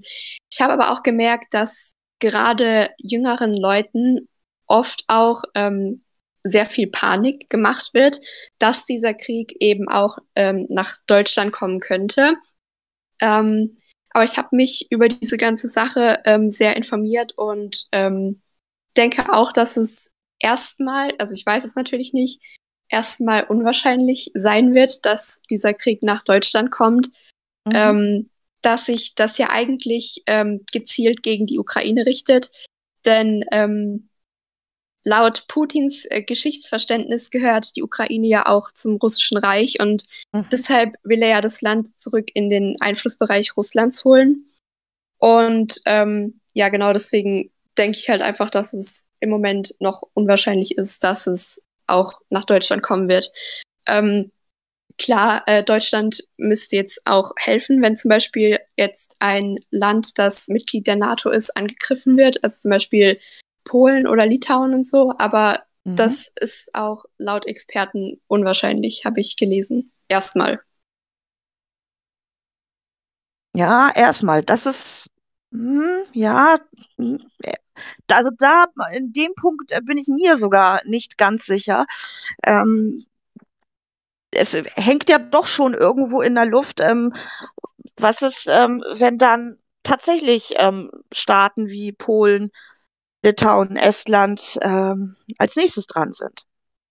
[0.52, 4.28] ich habe aber auch gemerkt, dass gerade jüngeren Leuten
[4.68, 6.04] oft auch ähm,
[6.44, 8.20] sehr viel Panik gemacht wird,
[8.60, 12.34] dass dieser Krieg eben auch ähm, nach Deutschland kommen könnte.
[13.22, 13.78] Ähm,
[14.12, 18.42] aber ich habe mich über diese ganze Sache ähm, sehr informiert und ähm,
[18.98, 22.42] denke auch, dass es erstmal, also ich weiß es natürlich nicht,
[22.90, 27.10] erstmal unwahrscheinlich sein wird, dass dieser Krieg nach Deutschland kommt,
[27.70, 27.76] mhm.
[27.76, 28.30] ähm,
[28.62, 32.52] dass sich das ja eigentlich ähm, gezielt gegen die Ukraine richtet.
[33.06, 34.10] Denn ähm,
[35.06, 40.46] laut Putins äh, Geschichtsverständnis gehört die Ukraine ja auch zum russischen Reich und mhm.
[40.52, 44.46] deshalb will er ja das Land zurück in den Einflussbereich Russlands holen.
[45.18, 50.78] Und ähm, ja, genau deswegen denke ich halt einfach, dass es im Moment noch unwahrscheinlich
[50.78, 53.32] ist, dass es auch nach Deutschland kommen wird.
[53.88, 54.32] Ähm,
[55.00, 60.86] klar, äh, Deutschland müsste jetzt auch helfen, wenn zum Beispiel jetzt ein Land, das Mitglied
[60.86, 63.20] der NATO ist, angegriffen wird, also zum Beispiel
[63.64, 65.96] Polen oder Litauen und so, aber mhm.
[65.96, 69.92] das ist auch laut Experten unwahrscheinlich, habe ich gelesen.
[70.08, 70.60] Erstmal.
[73.56, 74.44] Ja, erstmal.
[74.44, 75.10] Das ist,
[75.52, 76.60] hm, ja,
[76.98, 77.54] hm, äh,
[78.12, 81.86] also da, in dem Punkt äh, bin ich mir sogar nicht ganz sicher.
[82.46, 83.06] Ähm,
[84.32, 86.80] es hängt ja doch schon irgendwo in der Luft.
[86.80, 87.14] Ähm,
[87.98, 92.52] was ist, ähm, wenn dann tatsächlich ähm, Staaten wie Polen,
[93.24, 96.46] Litauen, Estland ähm, als nächstes dran sind?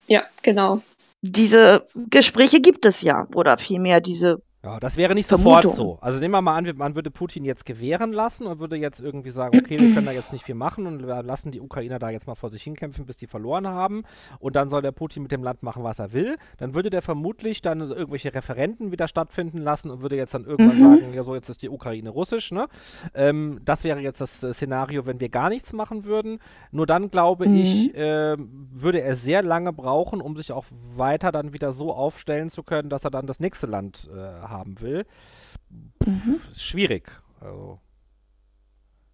[0.06, 0.80] Ja, genau.
[1.20, 5.98] Diese Gespräche gibt es ja, oder vielmehr diese ja, das wäre nicht sofort so.
[6.00, 9.30] Also nehmen wir mal an, man würde Putin jetzt gewähren lassen und würde jetzt irgendwie
[9.30, 12.10] sagen, okay, wir können da jetzt nicht viel machen und wir lassen die Ukrainer da
[12.10, 14.02] jetzt mal vor sich hinkämpfen, bis die verloren haben
[14.40, 16.38] und dann soll der Putin mit dem Land machen, was er will.
[16.56, 20.76] Dann würde der vermutlich dann irgendwelche Referenten wieder stattfinden lassen und würde jetzt dann irgendwann
[20.76, 21.00] mhm.
[21.00, 22.66] sagen, ja so, jetzt ist die Ukraine russisch, ne?
[23.14, 26.40] Ähm, das wäre jetzt das äh, Szenario, wenn wir gar nichts machen würden.
[26.72, 27.54] Nur dann, glaube mhm.
[27.54, 30.64] ich, äh, würde er sehr lange brauchen, um sich auch
[30.96, 34.80] weiter dann wieder so aufstellen zu können, dass er dann das nächste Land äh, haben
[34.80, 35.06] will.
[36.04, 36.40] Mhm.
[36.50, 37.10] Ist schwierig.
[37.40, 37.80] Also,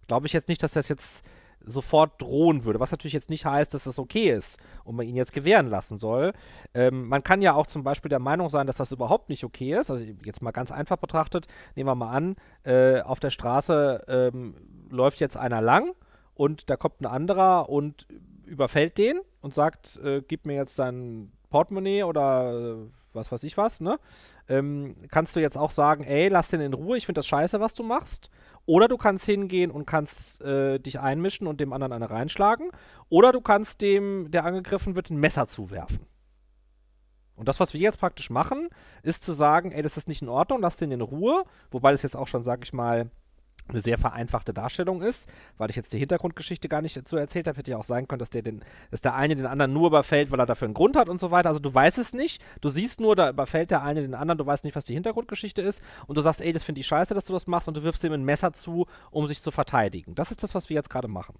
[0.07, 1.23] glaube ich jetzt nicht, dass das jetzt
[1.67, 5.15] sofort drohen würde, was natürlich jetzt nicht heißt, dass das okay ist und man ihn
[5.15, 6.33] jetzt gewähren lassen soll.
[6.73, 9.73] Ähm, man kann ja auch zum Beispiel der Meinung sein, dass das überhaupt nicht okay
[9.73, 9.89] ist.
[9.89, 14.55] Also jetzt mal ganz einfach betrachtet, nehmen wir mal an, äh, auf der Straße ähm,
[14.89, 15.93] läuft jetzt einer lang
[16.35, 18.07] und da kommt ein anderer und
[18.45, 22.75] überfällt den und sagt, äh, gib mir jetzt dein Portemonnaie oder äh,
[23.13, 23.97] was weiß ich was, ne?
[24.47, 27.59] Ähm, kannst du jetzt auch sagen, ey, lass den in Ruhe, ich finde das scheiße,
[27.59, 28.29] was du machst.
[28.67, 32.71] Oder du kannst hingehen und kannst äh, dich einmischen und dem anderen eine reinschlagen.
[33.09, 36.07] Oder du kannst dem, der angegriffen wird, ein Messer zuwerfen.
[37.35, 38.69] Und das, was wir jetzt praktisch machen,
[39.03, 41.43] ist zu sagen, ey, das ist nicht in Ordnung, lass den in Ruhe.
[41.69, 43.11] Wobei das jetzt auch schon, sag ich mal,
[43.67, 45.27] eine sehr vereinfachte Darstellung ist,
[45.57, 47.57] weil ich jetzt die Hintergrundgeschichte gar nicht dazu erzählt habe.
[47.57, 50.31] Hätte ja auch sein können, dass der, den, dass der eine den anderen nur überfällt,
[50.31, 51.49] weil er dafür einen Grund hat und so weiter.
[51.49, 52.43] Also du weißt es nicht.
[52.61, 55.61] Du siehst nur, da überfällt der eine den anderen, du weißt nicht, was die Hintergrundgeschichte
[55.61, 55.81] ist.
[56.07, 58.03] Und du sagst, ey, das finde ich scheiße, dass du das machst und du wirfst
[58.03, 60.15] ihm ein Messer zu, um sich zu verteidigen.
[60.15, 61.35] Das ist das, was wir jetzt gerade machen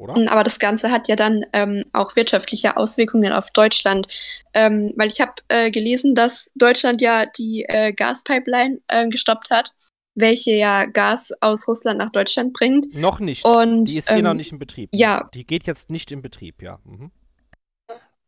[0.00, 0.14] oder?
[0.14, 4.06] Hm, aber das Ganze hat ja dann ähm, auch wirtschaftliche Auswirkungen auf Deutschland,
[4.54, 9.74] ähm, weil ich habe äh, gelesen, dass Deutschland ja die äh, Gaspipeline äh, gestoppt hat,
[10.14, 12.92] welche ja Gas aus Russland nach Deutschland bringt.
[12.94, 13.44] Noch nicht.
[13.44, 14.88] Und, die ist ähm, eh noch nicht in Betrieb.
[14.92, 15.28] Ja.
[15.34, 16.80] Die geht jetzt nicht in Betrieb, ja.
[16.84, 17.10] Mhm.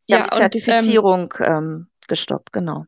[0.09, 2.85] Ja, ja, die Zertifizierung und, ähm, gestoppt, genau.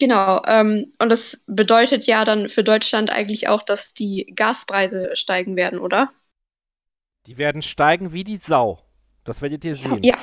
[0.00, 5.56] Genau, ähm, und das bedeutet ja dann für Deutschland eigentlich auch, dass die Gaspreise steigen
[5.56, 6.10] werden, oder?
[7.28, 8.78] Die werden steigen wie die Sau.
[9.24, 10.00] Das werdet ihr sehen.
[10.02, 10.16] Ja.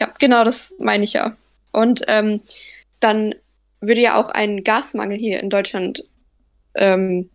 [0.00, 1.36] Ja, genau, das meine ich ja.
[1.70, 2.40] Und ähm,
[2.98, 3.32] dann
[3.80, 6.02] würde ja auch ein Gasmangel hier in Deutschland,
[6.74, 7.30] ähm,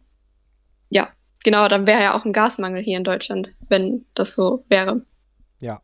[0.90, 1.08] ja,
[1.46, 5.06] genau, dann wäre ja auch ein Gasmangel hier in Deutschland, wenn das so wäre.
[5.62, 5.82] Ja.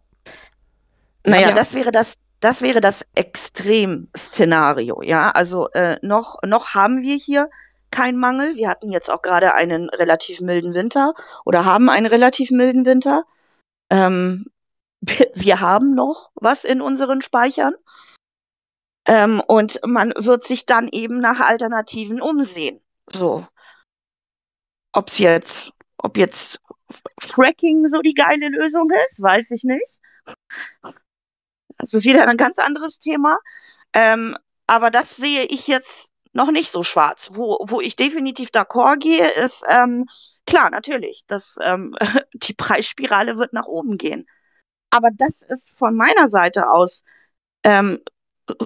[1.25, 1.55] Naja, ja.
[1.55, 5.31] das wäre das, das wäre das Extremszenario, ja.
[5.31, 7.49] Also äh, noch, noch haben wir hier
[7.93, 8.55] kein Mangel.
[8.55, 11.13] Wir hatten jetzt auch gerade einen relativ milden Winter
[11.45, 13.23] oder haben einen relativ milden Winter.
[13.91, 14.45] Ähm,
[15.35, 17.75] wir haben noch was in unseren Speichern.
[19.05, 22.81] Ähm, und man wird sich dann eben nach Alternativen umsehen.
[23.11, 23.45] So.
[24.93, 26.59] Ob's jetzt, ob jetzt
[27.19, 29.99] Fracking so die geile Lösung ist, weiß ich nicht.
[31.77, 33.37] Das ist wieder ein ganz anderes Thema.
[33.93, 34.37] Ähm,
[34.67, 37.29] aber das sehe ich jetzt noch nicht so schwarz.
[37.33, 40.05] Wo, wo ich definitiv d'accord gehe, ist, ähm,
[40.45, 41.95] klar, natürlich, dass ähm,
[42.33, 44.25] die Preisspirale wird nach oben gehen.
[44.89, 47.03] Aber das ist von meiner Seite aus
[47.63, 47.99] ähm,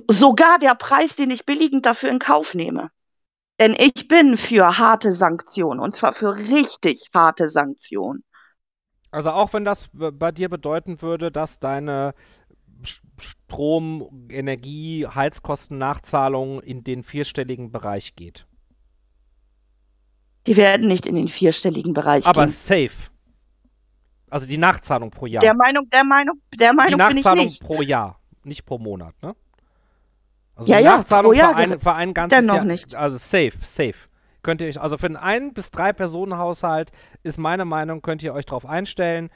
[0.08, 2.90] sogar der Preis, den ich billigend dafür in Kauf nehme.
[3.60, 8.24] Denn ich bin für harte Sanktionen und zwar für richtig harte Sanktionen.
[9.10, 12.14] Also auch wenn das bei dir bedeuten würde, dass deine
[13.20, 18.46] Strom, Energie, Heizkosten-Nachzahlung in den vierstelligen Bereich geht.
[20.46, 22.54] Die werden nicht in den vierstelligen Bereich Aber gehen.
[22.54, 23.10] safe.
[24.30, 25.42] Also die Nachzahlung pro Jahr.
[25.42, 27.62] Der Meinung, der Meinung, der Meinung die bin ich Nachzahlung nicht.
[27.64, 29.36] pro Jahr, nicht pro Monat, ne?
[30.56, 32.66] Also Ja, die ja, Nachzahlung Jahr, für, ein, für ein ganzes dennoch Jahr.
[32.66, 32.96] nicht.
[32.96, 33.96] Also safe, safe.
[34.42, 36.92] Könnt ihr euch, also für einen ein- bis drei Personen Haushalt
[37.24, 39.30] ist meine Meinung, könnt ihr euch darauf einstellen.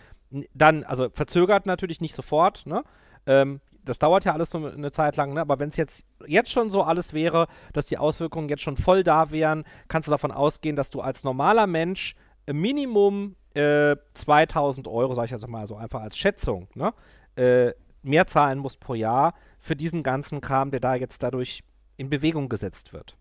[0.53, 2.84] Dann, also verzögert natürlich nicht sofort, ne?
[3.26, 5.41] Ähm, das dauert ja alles so eine Zeit lang, ne?
[5.41, 9.03] aber wenn es jetzt, jetzt schon so alles wäre, dass die Auswirkungen jetzt schon voll
[9.03, 12.15] da wären, kannst du davon ausgehen, dass du als normaler Mensch
[12.52, 16.93] Minimum äh, 2000 Euro, sag ich jetzt mal so einfach als Schätzung, ne?
[17.35, 17.73] äh,
[18.03, 21.64] mehr zahlen musst pro Jahr für diesen ganzen Kram, der da jetzt dadurch
[21.98, 23.15] in Bewegung gesetzt wird.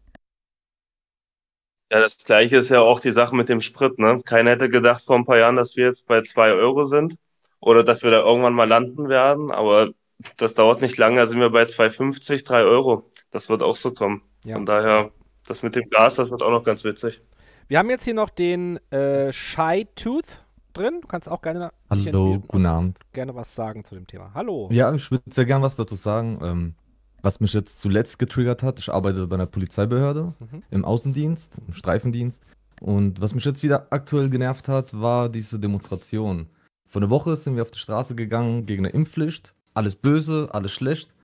[1.93, 4.23] Ja, das gleiche ist ja auch die Sache mit dem Sprit, ne?
[4.25, 7.17] Keiner hätte gedacht vor ein paar Jahren, dass wir jetzt bei zwei Euro sind
[7.61, 9.91] oder dass wir da irgendwann mal landen werden, aber
[10.37, 13.09] das dauert nicht lange, da sind wir bei 2,50, 3 Euro.
[13.31, 14.23] Das wird auch so kommen.
[14.45, 14.55] Ja.
[14.57, 15.11] Von daher,
[15.47, 17.23] das mit dem Gas, das wird auch noch ganz witzig.
[17.69, 20.27] Wir haben jetzt hier noch den äh, Shy Tooth
[20.73, 20.99] drin.
[21.03, 22.99] Du kannst auch gerne, Hallo, guten Abend.
[23.12, 24.31] gerne was sagen zu dem Thema.
[24.35, 24.69] Hallo.
[24.73, 26.39] Ja, ich würde sehr gern was dazu sagen.
[26.43, 26.74] Ähm,
[27.23, 30.62] was mich jetzt zuletzt getriggert hat, ich arbeite bei einer Polizeibehörde Mhm.
[30.70, 32.43] im Außendienst, im Streifendienst.
[32.81, 36.49] Und was mich jetzt wieder aktuell genervt hat, war diese Demonstration.
[36.91, 39.55] Vor einer Woche sind wir auf die Straße gegangen gegen eine Impfpflicht.
[39.75, 41.15] Alles böse, alles schlecht.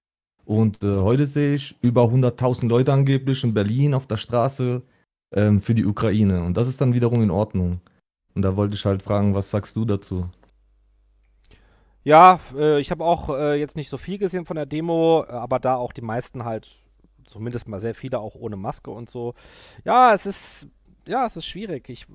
[0.45, 4.83] Und äh, heute sehe ich über 100.000 Leute angeblich in Berlin auf der Straße
[5.33, 6.45] ähm, für die Ukraine.
[6.45, 7.81] Und das ist dann wiederum in Ordnung.
[8.37, 10.31] Und da wollte ich halt fragen, was sagst du dazu?
[12.05, 15.33] Ja, äh, ich habe auch äh, jetzt nicht so viel gesehen von der Demo, äh,
[15.33, 16.71] aber da auch die meisten halt,
[17.27, 19.35] zumindest mal sehr viele auch ohne Maske und so.
[19.85, 20.69] Ja, es ist,
[21.09, 21.89] ja, es ist schwierig.
[21.89, 22.07] Ich,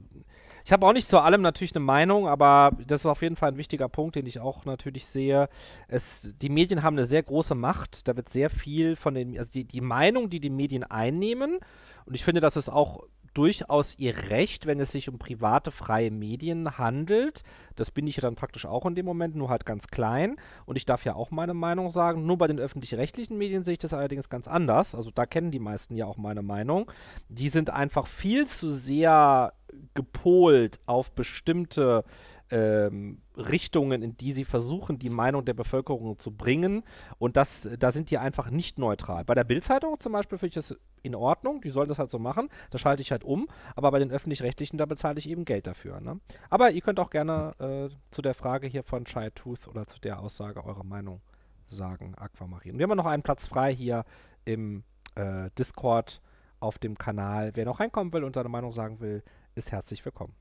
[0.64, 3.52] ich habe auch nicht zu allem natürlich eine Meinung, aber das ist auf jeden Fall
[3.52, 5.50] ein wichtiger Punkt, den ich auch natürlich sehe.
[5.88, 8.08] Es, die Medien haben eine sehr große Macht.
[8.08, 11.60] Da wird sehr viel von den, also die, die Meinung, die die Medien einnehmen,
[12.06, 16.12] und ich finde, das ist auch durchaus ihr Recht, wenn es sich um private, freie
[16.12, 17.44] Medien handelt.
[17.76, 20.36] Das bin ich ja dann praktisch auch in dem Moment, nur halt ganz klein.
[20.66, 22.26] Und ich darf ja auch meine Meinung sagen.
[22.26, 24.96] Nur bei den öffentlich-rechtlichen Medien sehe ich das allerdings ganz anders.
[24.96, 26.92] Also da kennen die meisten ja auch meine Meinung.
[27.30, 29.54] Die sind einfach viel zu sehr
[29.94, 32.04] gepolt auf bestimmte
[32.52, 36.84] ähm, Richtungen, in die sie versuchen, die Meinung der Bevölkerung zu bringen.
[37.18, 39.24] Und das, da sind die einfach nicht neutral.
[39.26, 42.20] Bei der Bildzeitung zum Beispiel finde ich das in Ordnung, die sollen das halt so
[42.20, 42.50] machen.
[42.70, 43.48] Da schalte ich halt um.
[43.76, 46.02] Aber bei den öffentlich-rechtlichen, da bezahle ich eben Geld dafür.
[46.02, 46.20] Ne?
[46.50, 50.00] Aber ihr könnt auch gerne äh, zu der Frage hier von Shy Tooth oder zu
[50.00, 51.22] der Aussage eure Meinung
[51.70, 52.78] sagen, Aquamarin.
[52.78, 54.04] Wir haben noch einen Platz frei hier
[54.44, 54.84] im
[55.16, 56.22] äh, Discord
[56.60, 57.52] auf dem Kanal.
[57.56, 59.24] Wer noch reinkommen will und seine Meinung sagen will,
[59.56, 60.36] ist herzlich willkommen.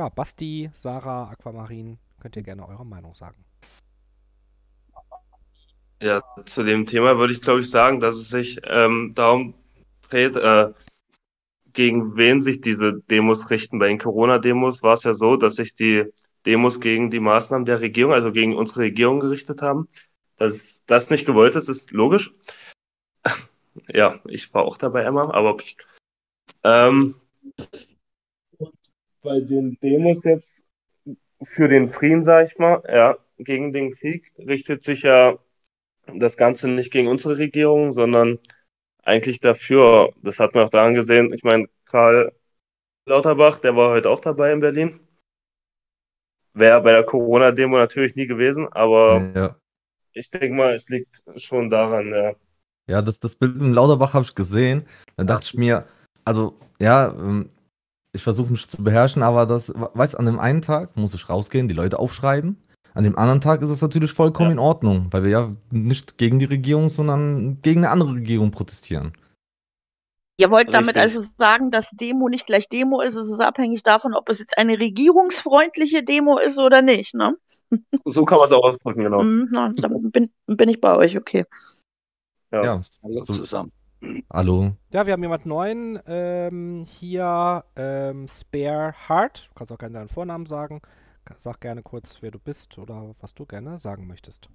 [0.00, 3.44] Ja, Basti, Sarah, Aquamarin, könnt ihr gerne eure Meinung sagen.
[6.00, 9.52] Ja, zu dem Thema würde ich, glaube ich, sagen, dass es sich ähm, darum
[10.00, 10.72] dreht, äh,
[11.74, 13.78] gegen wen sich diese Demos richten.
[13.78, 16.06] Bei den Corona-Demos war es ja so, dass sich die
[16.46, 19.86] Demos gegen die Maßnahmen der Regierung, also gegen unsere Regierung gerichtet haben.
[20.38, 22.32] Dass das nicht gewollt ist, ist logisch.
[23.86, 25.56] Ja, ich war auch dabei, Emma, aber
[26.64, 27.14] ähm,
[29.22, 30.62] bei den Demos jetzt
[31.42, 35.38] für den Frieden, sag ich mal, ja, gegen den Krieg richtet sich ja
[36.06, 38.38] das Ganze nicht gegen unsere Regierung, sondern
[39.02, 40.12] eigentlich dafür.
[40.22, 41.32] Das hat man auch daran gesehen.
[41.32, 42.32] Ich meine, Karl
[43.06, 45.00] Lauterbach, der war heute auch dabei in Berlin.
[46.52, 49.56] Wäre bei der Corona-Demo natürlich nie gewesen, aber Ja.
[50.12, 52.34] ich denke mal, es liegt schon daran, ja.
[52.88, 54.86] Ja, das, das Bild in Lauterbach habe ich gesehen.
[55.16, 55.86] Da dachte ich mir,
[56.24, 57.50] also, ja, ähm,
[58.12, 61.68] ich versuche mich zu beherrschen, aber das, weißt an dem einen Tag muss ich rausgehen,
[61.68, 62.56] die Leute aufschreiben.
[62.92, 64.54] An dem anderen Tag ist es natürlich vollkommen Ja.
[64.54, 69.12] in Ordnung, weil wir ja nicht gegen die Regierung, sondern gegen eine andere Regierung protestieren.
[70.40, 71.16] Ihr wollt damit Richtig.
[71.18, 73.14] also sagen, dass Demo nicht gleich Demo ist.
[73.14, 77.36] Es ist abhängig davon, ob es jetzt eine regierungsfreundliche Demo ist oder nicht, ne?
[78.06, 79.22] So kann man es auch ausdrücken, genau.
[79.22, 81.44] Mhm, na, dann bin, bin ich bei euch, okay.
[82.50, 82.64] Ja.
[82.64, 82.80] Ja,
[83.22, 83.70] so- zusammen.
[84.30, 84.76] Hallo.
[84.92, 89.48] Ja, wir haben jemand neuen ähm, hier, ähm, Spare Heart.
[89.48, 90.80] Du kannst auch gerne deinen Vornamen sagen.
[91.38, 94.48] Sag gerne kurz, wer du bist oder was du gerne sagen möchtest.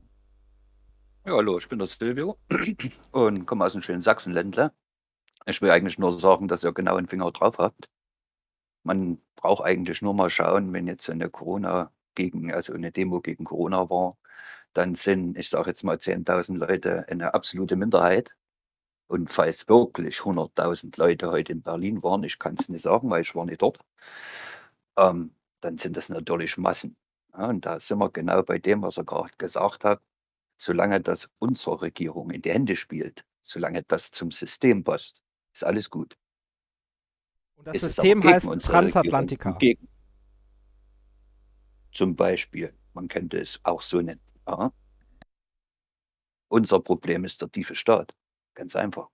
[1.25, 2.37] Ja, hallo, ich bin der Silvio
[3.11, 4.71] und komme aus dem schönen Sachsenländle.
[5.45, 7.89] Ich will eigentlich nur sagen, dass ihr genau einen Finger drauf habt.
[8.83, 13.43] Man braucht eigentlich nur mal schauen, wenn jetzt eine Corona gegen, also eine Demo gegen
[13.43, 14.17] Corona war,
[14.73, 18.31] dann sind, ich sage jetzt mal 10.000 Leute eine absolute Minderheit.
[19.07, 23.21] Und falls wirklich 100.000 Leute heute in Berlin waren, ich kann es nicht sagen, weil
[23.21, 23.79] ich war nicht dort,
[24.97, 26.95] ähm, dann sind das natürlich Massen.
[27.33, 30.01] Ja, und da sind wir genau bei dem, was er gerade gesagt hat
[30.57, 35.23] solange das unserer Regierung in die Hände spielt, solange das zum System passt,
[35.53, 36.17] ist alles gut.
[37.55, 39.57] Und das ist System heißt Transatlantika.
[41.91, 44.21] Zum Beispiel, man könnte es auch so nennen.
[44.47, 44.73] Ja.
[46.49, 48.13] Unser Problem ist der tiefe Staat.
[48.55, 49.09] Ganz einfach.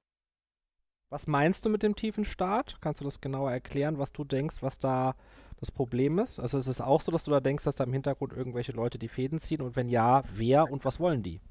[1.09, 2.77] Was meinst du mit dem tiefen Staat?
[2.79, 5.15] Kannst du das genauer erklären, was du denkst, was da
[5.59, 6.39] das Problem ist?
[6.39, 8.97] Also ist es auch so, dass du da denkst, dass da im Hintergrund irgendwelche Leute
[8.97, 9.61] die Fäden ziehen?
[9.61, 11.41] Und wenn ja, wer und was wollen die?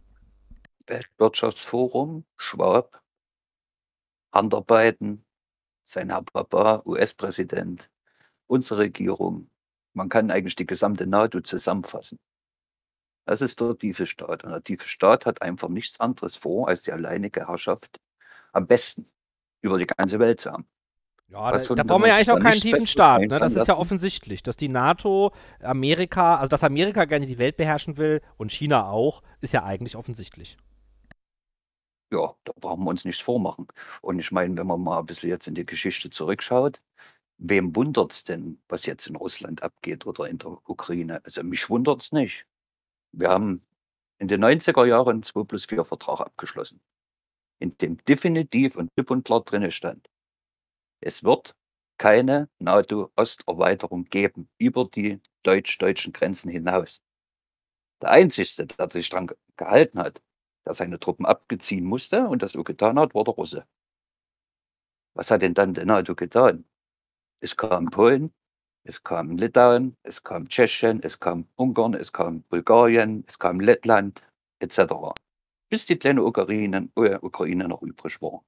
[0.87, 3.03] Weltwirtschaftsforum, Schwab,
[4.35, 5.25] Hunter Biden,
[5.85, 7.91] sein Herr Papa, US-Präsident,
[8.47, 9.51] unsere Regierung.
[9.93, 12.19] Man kann eigentlich die gesamte NATO zusammenfassen.
[13.31, 14.43] Das ist der tiefe Staat.
[14.43, 18.01] Und der tiefe Staat hat einfach nichts anderes vor, als die alleinige Herrschaft
[18.51, 19.07] am besten
[19.61, 20.67] über die ganze Welt zu haben.
[21.29, 23.21] Ja, da, da brauchen wir ja eigentlich auch keinen tiefen Staat.
[23.21, 23.39] Ne?
[23.39, 25.31] Das ist ja offensichtlich, dass die NATO,
[25.63, 29.95] Amerika, also dass Amerika gerne die Welt beherrschen will und China auch, ist ja eigentlich
[29.95, 30.57] offensichtlich.
[32.13, 33.69] Ja, da brauchen wir uns nichts vormachen.
[34.03, 36.81] Und ich meine, wenn man mal ein bisschen jetzt in die Geschichte zurückschaut,
[37.39, 41.25] wem wundert es denn, was jetzt in Russland abgeht oder in der Ukraine?
[41.25, 42.45] Also mich wundert es nicht.
[43.13, 43.63] Wir haben
[44.19, 46.81] in den 90er Jahren einen 2 plus 4 Vertrag abgeschlossen,
[47.59, 50.09] in dem definitiv und klipp und klar drin stand,
[51.01, 51.57] es wird
[51.99, 57.03] keine NATO-Osterweiterung geben über die deutsch-deutschen Grenzen hinaus.
[58.03, 60.23] Der Einzige, der sich daran gehalten hat,
[60.67, 63.67] der seine Truppen abgeziehen musste und das so getan hat, war der Russe.
[65.15, 66.65] Was hat denn dann die NATO getan?
[67.41, 68.33] Es kam Polen,
[68.85, 74.23] es kam Litauen, es kam Tschechien, es kam Ungarn, es kam Bulgarien, es kam Lettland
[74.61, 75.15] etc.
[75.69, 78.45] Bis die kleine Ukraine, Ukraine noch übrig war.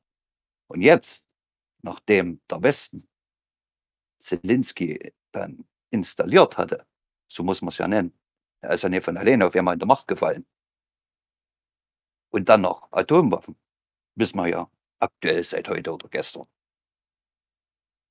[0.69, 1.25] Und jetzt
[1.83, 3.09] nachdem der Westen
[4.21, 6.87] Zelensky dann installiert hatte,
[7.29, 8.17] so muss man es ja nennen,
[8.61, 10.47] er ist ja nicht von alleine auf einmal in der Macht gefallen.
[12.31, 13.57] Und dann noch Atomwaffen,
[14.15, 16.47] wissen wir ja aktuell seit heute oder gestern.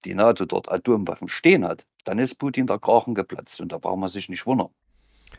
[0.06, 4.00] Die NATO dort Atomwaffen stehen hat, dann ist Putin der Krachen geplatzt und da braucht
[4.00, 4.70] man sich nicht wundern.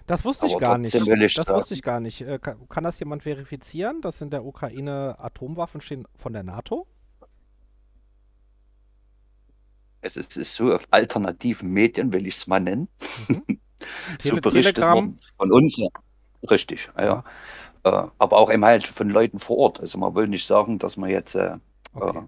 [0.06, 0.94] Das wusste ich gar nicht.
[0.94, 2.22] Ich das sagen, wusste ich gar nicht.
[2.22, 6.86] Äh, kann, kann, das jemand verifizieren, dass in der Ukraine Atomwaffen stehen von der NATO?
[10.02, 12.88] es ist, ist so auf alternativen Medien, will ich es mal nennen,
[13.28, 13.58] mhm.
[14.20, 14.94] so berichtet Telegram.
[14.94, 15.80] worden von uns.
[16.50, 17.04] Richtig, ja.
[17.04, 17.24] ja.
[17.84, 19.80] Äh, aber auch eben halt von Leuten vor Ort.
[19.80, 21.56] Also man will nicht sagen, dass man jetzt äh,
[21.94, 22.18] okay.
[22.18, 22.22] äh,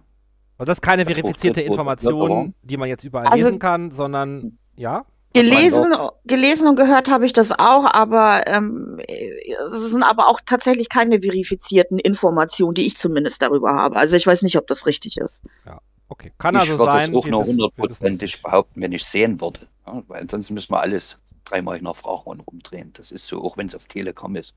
[0.59, 5.05] also das ist keine verifizierte Information, die man jetzt überall also, lesen kann, sondern ja.
[5.33, 5.93] Gelesen,
[6.27, 11.23] gelesen und gehört habe ich das auch, aber ähm, es sind aber auch tatsächlich keine
[11.23, 13.97] verifizierten Informationen, die ich zumindest darüber habe.
[13.97, 15.43] Also ich weiß nicht, ob das richtig ist.
[15.67, 15.81] Ja.
[16.09, 16.87] Okay, kann also ich sein.
[16.87, 19.61] Ich würde es auch nur hundertprozentig behaupten, wenn ich sehen würde.
[19.87, 22.93] Ja, weil sonst müssen wir alles dreimal nachfragen und rumdrehen.
[22.93, 24.55] Das ist so, auch wenn es auf Telegram ist.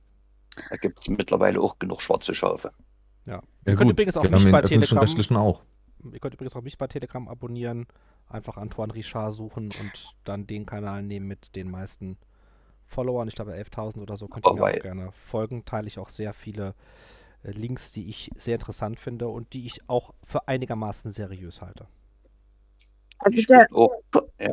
[0.70, 2.72] Da gibt es mittlerweile auch genug schwarze Schafe.
[3.26, 3.34] Ja.
[3.34, 5.38] ja ihr könnt übrigens auch mich bei Telegram.
[5.38, 5.62] Auch.
[6.04, 7.88] Ihr könnt übrigens auch mich bei Telegram abonnieren.
[8.30, 12.18] Einfach Antoine Richard suchen und dann den Kanal nehmen mit den meisten
[12.86, 13.28] Followern.
[13.28, 14.28] Ich glaube 11.000 oder so.
[14.28, 15.66] Könnt ihr mir auch gerne folgen.
[15.66, 16.76] Teile ich auch sehr viele
[17.44, 21.88] äh, Links, die ich sehr interessant finde und die ich auch für einigermaßen seriös halte.
[23.20, 23.66] Also der,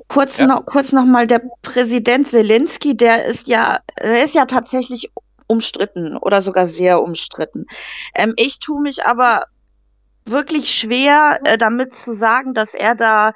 [0.09, 0.47] kurz, ja.
[0.47, 5.11] noch, kurz noch mal, der Präsident Zelensky, der ist ja, der ist ja tatsächlich
[5.47, 7.67] umstritten oder sogar sehr umstritten.
[8.15, 9.45] Ähm, ich tue mich aber
[10.27, 13.33] wirklich schwer, äh, damit zu sagen, dass er da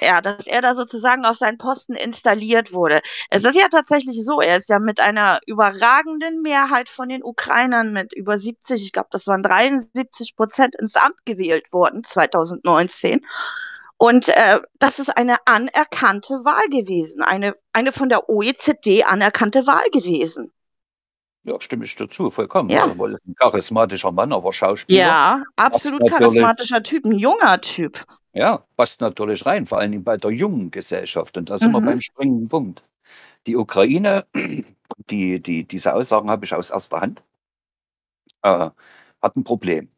[0.00, 3.00] ja, dass er da sozusagen auf seinen Posten installiert wurde.
[3.30, 7.92] Es ist ja tatsächlich so, er ist ja mit einer überragenden Mehrheit von den Ukrainern
[7.92, 13.24] mit über 70, ich glaube, das waren 73 Prozent ins Amt gewählt worden 2019.
[13.96, 19.88] Und äh, das ist eine anerkannte Wahl gewesen, eine, eine von der OECD anerkannte Wahl
[19.92, 20.50] gewesen.
[21.44, 22.68] Ja, stimme ich dazu, vollkommen.
[22.70, 22.96] Ja.
[22.98, 25.00] Weil ein charismatischer Mann, aber Schauspieler.
[25.00, 28.04] Ja, absolut charismatischer Typ, ein junger Typ.
[28.32, 31.36] Ja, passt natürlich rein, vor allen Dingen bei der jungen Gesellschaft.
[31.36, 31.74] Und da sind mhm.
[31.74, 32.84] wir beim springenden Punkt.
[33.46, 34.26] Die Ukraine,
[35.10, 37.22] die, die, diese Aussagen habe ich aus erster Hand,
[38.42, 38.70] äh,
[39.20, 39.90] hat ein Problem.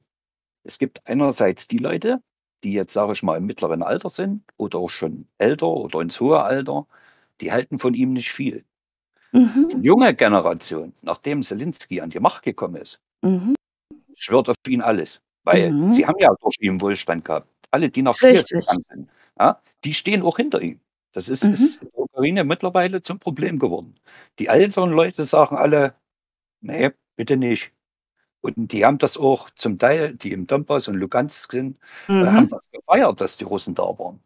[0.65, 2.23] Es gibt einerseits die Leute,
[2.65, 6.19] die jetzt, sage ich mal, im mittleren Alter sind oder auch schon älter oder ins
[6.21, 6.87] hohe Alter,
[7.43, 8.65] die halten von ihm nicht viel.
[9.35, 9.69] Mhm.
[9.83, 13.55] Die junge Generation, nachdem Zelensky an die Macht gekommen ist, Mhm.
[14.15, 15.21] schwört auf ihn alles.
[15.45, 15.91] Weil Mhm.
[15.91, 17.49] sie haben ja durch ihn Wohlstand gehabt.
[17.71, 20.81] Alle, die nach Kiew gegangen sind, ja, die stehen auch hinter ihm.
[21.13, 21.53] Das ist, Mhm.
[21.53, 23.99] ist in der Ukraine mittlerweile zum Problem geworden.
[24.39, 25.95] Die älteren Leute sagen alle,
[26.63, 27.73] nee, bitte nicht.
[28.43, 31.79] Und die haben das auch zum Teil, die im Donbass und Lugansk sind,
[32.09, 32.51] äh, haben Mhm.
[32.51, 34.21] das gefeiert, dass die Russen da waren.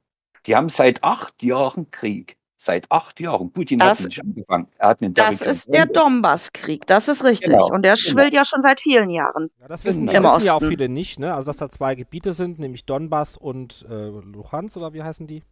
[0.46, 2.37] Die haben seit acht Jahren Krieg.
[2.60, 3.52] Seit acht Jahren.
[3.52, 4.66] Putin hat Das- nicht angefangen.
[4.78, 7.50] Er hat einen Das ist der Donbasskrieg, das ist richtig.
[7.50, 8.10] Genau, Und der genau.
[8.10, 9.48] schwillt ja schon seit vielen Jahren.
[9.60, 11.32] Ja, das wissen, Im das wissen ja auch viele nicht, ne?
[11.34, 15.44] Also, dass da zwei Gebiete sind, nämlich Donbass und äh, Luhansk, oder wie heißen die?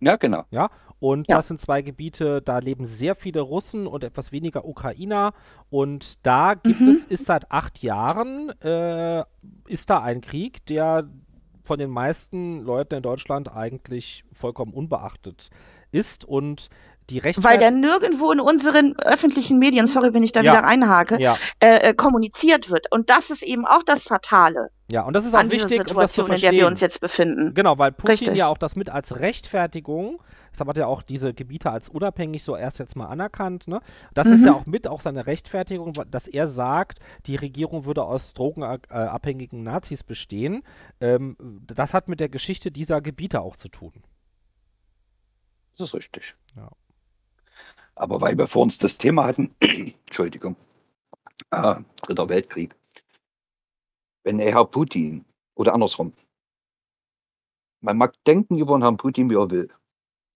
[0.00, 0.44] Ja, genau.
[0.50, 1.36] Ja, und Ja.
[1.36, 5.32] das sind zwei Gebiete, da leben sehr viele Russen und etwas weniger Ukrainer.
[5.70, 6.88] Und da gibt Mhm.
[6.90, 9.24] es, ist seit acht Jahren, äh,
[9.66, 11.08] ist da ein Krieg, der
[11.70, 15.50] von den meisten Leuten in Deutschland eigentlich vollkommen unbeachtet
[15.92, 16.24] ist.
[16.24, 16.68] Und
[17.10, 17.42] die Rechte.
[17.44, 20.52] Weil der nirgendwo in unseren öffentlichen Medien, sorry, wenn ich da Ja.
[20.52, 22.90] wieder einhake, ja, äh, äh, kommuniziert wird.
[22.90, 25.86] Und das ist eben auch das Fatale ja, und das ist auch an wichtig, um
[26.00, 26.50] das zu Situation, in verstehen.
[26.50, 27.54] der wir uns jetzt befinden.
[27.54, 28.34] Genau, weil Putin Richtig.
[28.36, 30.20] ja auch das mit als Rechtfertigung,
[30.50, 33.80] deshalb hat er auch diese Gebiete als unabhängig so erst jetzt mal anerkannt, ne?
[34.14, 34.46] Das ist Mhm.
[34.48, 40.02] ja auch mit auch seine Rechtfertigung, dass er sagt, die Regierung würde aus drogenabhängigen Nazis
[40.02, 40.64] bestehen.
[41.00, 41.36] Ähm,
[41.72, 43.92] das hat mit der Geschichte dieser Gebiete auch zu tun.
[45.78, 46.34] Das ist richtig.
[46.56, 46.68] Ja.
[47.94, 50.56] Aber weil wir vor uns das Thema hatten, Entschuldigung,
[51.50, 52.74] äh, Dritter Weltkrieg,
[54.24, 56.12] wenn der Herr Putin oder andersrum,
[57.80, 59.68] man mag denken über den Herrn Putin, wie er will,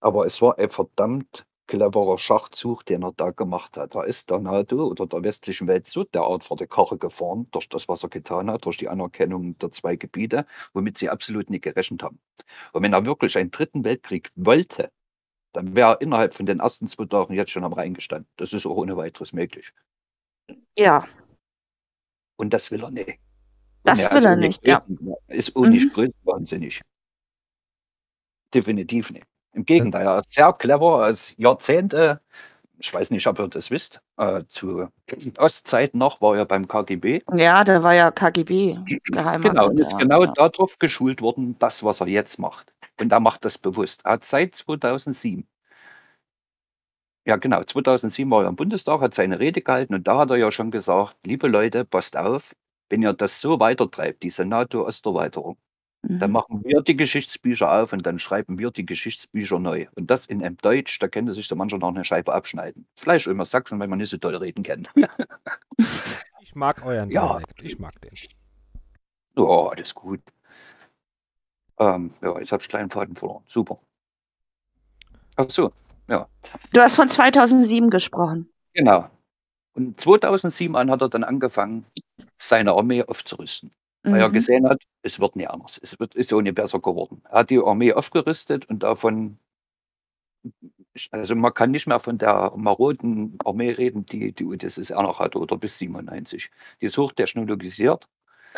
[0.00, 3.94] aber es war ein verdammt cleverer Schachzug, den er da gemacht hat.
[3.94, 7.68] Da ist der NATO oder der westlichen Welt so derart vor die Karre gefahren, durch
[7.68, 11.64] das, was er getan hat, durch die Anerkennung der zwei Gebiete, womit sie absolut nicht
[11.64, 12.18] gerechnet haben.
[12.72, 14.90] Und wenn er wirklich einen dritten Weltkrieg wollte,
[15.54, 18.28] dann wäre er innerhalb von den ersten zwei Tagen jetzt schon am Rhein gestanden.
[18.36, 19.72] Das ist auch ohne weiteres möglich.
[20.78, 21.06] Ja,
[22.36, 23.18] Und das will er nicht.
[23.84, 24.84] Das will er nicht, ja.
[25.28, 25.92] Ist auch nicht Mhm.
[25.94, 26.80] größenwahnsinnig.
[28.52, 29.26] Definitiv nicht.
[29.52, 32.20] Im Gegenteil, er ist sehr clever, er ist Jahrzehnte,
[32.78, 34.88] ich weiß nicht, ob ihr das wisst, äh, zu
[35.38, 37.22] Ostzeiten noch war er beim KGB.
[37.34, 39.58] ja, der war ja KGB, Genau, Geheimagent.
[39.60, 40.32] und ist ja, genau ja.
[40.32, 42.73] darauf geschult worden, das, was er jetzt macht.
[43.00, 44.04] Und er macht das bewusst.
[44.04, 45.46] Er hat seit 2007,
[47.26, 50.36] ja genau, 2007 war er im Bundestag, hat seine Rede gehalten und da hat er
[50.36, 52.54] ja schon gesagt, liebe Leute, passt auf,
[52.90, 55.56] wenn ihr das so weitertreibt, diese NATO-Osterweiterung,
[56.18, 56.34] dann Mhm.
[56.34, 59.86] machen wir die Geschichtsbücher auf und dann schreiben wir die Geschichtsbücher neu.
[59.96, 62.86] Und das in einem Deutsch, da könnte sich so mancher noch eine Scheibe abschneiden.
[62.96, 64.90] Vielleicht immer Sachsen, weil man nicht so toll reden kennt.
[66.40, 67.38] Ich mag euren Ja.
[67.38, 68.12] Dialekt, ich mag den.
[69.36, 70.20] Ja, alles gut.
[71.78, 73.44] Ähm, ja, jetzt habe ich kleinen Faden verloren.
[73.48, 73.78] Super.
[75.36, 75.72] Ach so,
[76.08, 76.28] ja,
[76.72, 78.48] Du hast von 2007 gesprochen.
[78.72, 79.08] genau.
[79.74, 81.84] Und 2007 an hat er dann angefangen,
[82.36, 83.72] seine Armee aufzurüsten.
[84.04, 84.34] Weil er Mhm.
[84.34, 85.78] gesehen hat, es wird nicht anders.
[85.82, 87.22] Es wird, ist so nicht besser geworden.
[87.24, 89.38] Er hat die Armee aufgerüstet und davon,
[91.10, 95.38] also man kann nicht mehr von der maroden Armee reden, die die UdSSR noch hatte
[95.38, 96.50] oder bis 97.
[96.80, 98.06] Die ist hochtechnologisiert.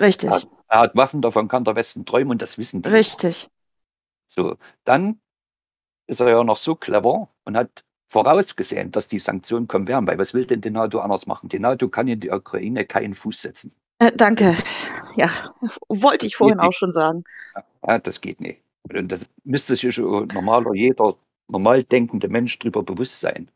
[0.00, 2.88] Richtig, Er hat, er hat Waffen, davon kann der Westen träumen und das wissen die.
[2.88, 3.48] richtig.
[4.28, 5.20] So, dann
[6.06, 10.18] ist er ja noch so clever und hat vorausgesehen, dass die Sanktionen kommen werden, weil
[10.18, 11.48] was will denn die NATO anders machen?
[11.48, 13.74] Die NATO kann in die Ukraine keinen Fuß setzen.
[13.98, 14.56] Äh, danke.
[15.16, 15.30] Ja,
[15.88, 17.24] wollte ich vorhin auch schon sagen.
[17.86, 18.62] Ja, das geht nicht.
[18.92, 21.16] Und das müsste sich normaler, jeder
[21.48, 23.50] normal denkende Mensch darüber bewusst sein.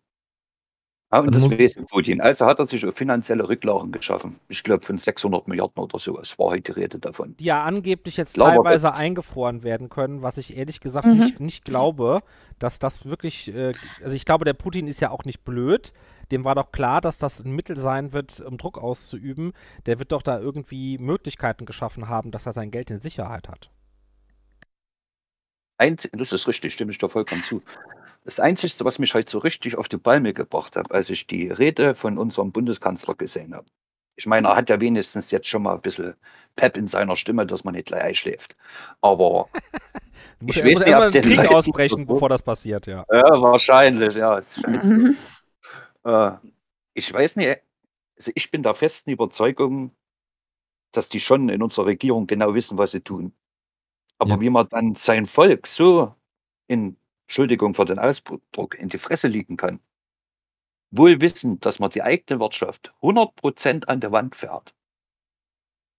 [1.13, 2.21] Ja, und Also das weiß Putin.
[2.21, 4.39] Also hat er sich finanzielle Rücklagen geschaffen.
[4.49, 6.19] Ich glaube von 600 Milliarden oder so.
[6.21, 7.37] Es war heute die Rede davon.
[7.39, 11.19] Die ja angeblich jetzt Glaube, teilweise eingefroren werden können, was ich ehrlich gesagt Mhm.
[11.19, 12.21] nicht, nicht glaube,
[12.61, 13.73] dass das wirklich, äh,
[14.05, 15.93] also ich glaube, der Putin ist ja auch nicht blöd.
[16.31, 19.53] Dem war doch klar, dass das ein Mittel sein wird, um Druck auszuüben.
[19.87, 23.71] Der wird doch da irgendwie Möglichkeiten geschaffen haben, dass er sein Geld in Sicherheit hat.
[25.79, 27.63] Einz das ist richtig, stimme ich dir vollkommen zu.
[28.25, 31.49] Das Einzige, was mich heute so richtig auf die Palme gebracht hat, als ich die
[31.51, 33.67] Rede von unserem Bundeskanzler gesehen habe.
[34.17, 36.15] Ich meine, er hat ja wenigstens jetzt schon mal ein bisschen
[36.55, 38.55] Pep in seiner Stimme, dass man nicht gleich einschläft.
[39.01, 39.49] Aber
[40.47, 42.87] Ich ja weiß muss nicht, ja ob den Krieg Leuten ausbrechen, so- bevor das passiert,
[42.87, 43.05] ja.
[43.11, 44.41] ja, wahrscheinlich, ja.
[44.67, 45.17] Mhm.
[46.05, 46.33] Äh,
[46.95, 47.61] ich weiß nicht,
[48.19, 49.95] also ich bin der festen Überzeugung,
[50.93, 53.33] dass die schon in unserer Regierung genau wissen, was sie tun.
[54.19, 56.15] Aber Jetzt- wie man dann sein Volk so
[56.67, 56.97] in,
[57.31, 59.79] Entschuldigung für den Ausdruck, in die Fresse liegen kann,
[60.91, 64.75] wohl wissend, dass man die eigene Wirtschaft 100% an der Wand fährt.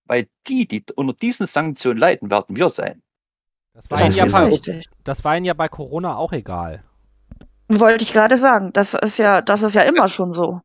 [0.03, 3.02] Weil die, die unter diesen Sanktionen leiden, werden wir sein.
[3.72, 6.84] Das war, Das ja genau bei, das war ihnen ja bei Corona auch egal.
[7.70, 10.60] Wollte ich gerade sagen, das ist ja, das ist ja immer schon so.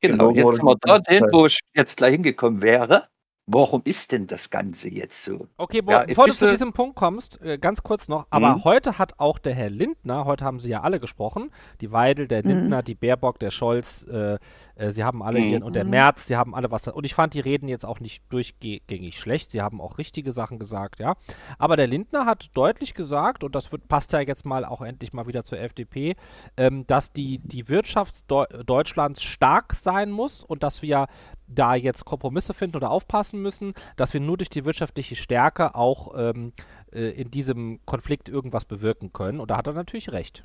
[0.00, 1.32] Genau, Genau, jetzt sind wir dorthin, Zeit.
[1.32, 3.08] wo ich jetzt gleich hingekommen wäre.
[3.50, 5.46] Warum ist denn das Ganze jetzt so?
[5.56, 8.64] Okay, Ja, bevor du zu diesem Punkt kommst, äh, ganz kurz noch, aber Mhm.
[8.64, 11.50] heute hat auch der Herr Lindner, heute haben sie ja alle gesprochen,
[11.80, 12.48] die Weidel, der Mhm.
[12.50, 14.36] Lindner, die Baerbock, der Scholz, äh,
[14.74, 15.44] äh, sie haben alle Mhm.
[15.46, 15.90] ihren, und der Mhm.
[15.90, 19.50] Merz, sie haben alle was, und ich fand die Reden jetzt auch nicht durchgängig schlecht,
[19.50, 21.14] sie haben auch richtige Sachen gesagt, ja,
[21.58, 25.14] aber der Lindner hat deutlich gesagt, und das wird, passt ja jetzt mal auch endlich
[25.14, 26.16] mal wieder zur FDP,
[26.58, 31.06] ähm, dass die, die Wirtschaft Deu Deutschlands stark sein muss und dass wir
[31.48, 36.14] da jetzt Kompromisse finden oder aufpassen müssen, dass wir nur durch die wirtschaftliche Stärke auch
[36.16, 36.52] ähm,
[36.92, 39.40] äh, in diesem Konflikt irgendwas bewirken können.
[39.40, 40.44] Und da hat er natürlich recht.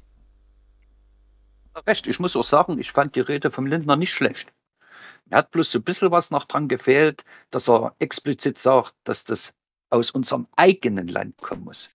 [1.87, 4.53] Recht, ich muss auch sagen, ich fand die Rede vom Lindner nicht schlecht.
[5.29, 9.23] Er hat bloß so ein bisschen was noch dran gefehlt, dass er explizit sagt, dass
[9.23, 9.53] das
[9.89, 11.89] aus unserem eigenen Land kommen muss.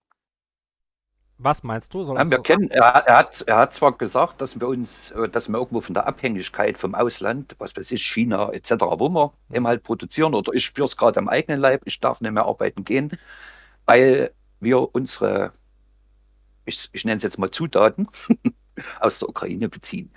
[1.41, 2.03] Was meinst du?
[2.03, 5.11] Ja, das wir so- kennen, er, er, hat, er hat zwar gesagt, dass wir uns,
[5.11, 9.07] äh, dass wir irgendwo von der Abhängigkeit vom Ausland, was weiß ich, China etc., wo
[9.09, 12.31] wir eben halt produzieren, oder ich spüre es gerade am eigenen Leib, ich darf nicht
[12.31, 13.11] mehr arbeiten gehen,
[13.85, 15.53] weil wir unsere,
[16.65, 18.09] ich, ich nenne es jetzt mal Zutaten,
[18.99, 20.11] aus der Ukraine beziehen.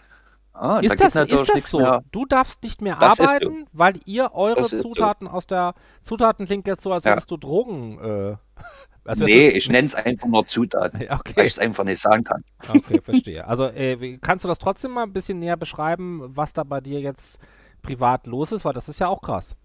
[0.54, 1.78] Da ist, geht das, ist natürlich das so?
[1.80, 2.02] mehr.
[2.12, 4.88] Du darfst nicht mehr Das ist arbeiten, weil ihr eure Das ist so.
[4.90, 5.74] Zutaten aus der.
[6.02, 7.12] Zutaten klingt jetzt so, als Ja.
[7.12, 7.98] würdest du Drogen.
[8.00, 8.36] Äh,
[9.04, 11.32] als wärst Nee, ich nenne es einfach nur Zutaten, okay.
[11.36, 12.42] weil ich es einfach nicht sagen kann.
[12.68, 13.46] Okay, verstehe.
[13.46, 16.80] Also äh, wie- kannst du das trotzdem mal ein bisschen näher beschreiben, was da bei
[16.80, 17.38] dir jetzt
[17.82, 18.64] privat los ist?
[18.64, 19.56] Weil das ist ja auch krass.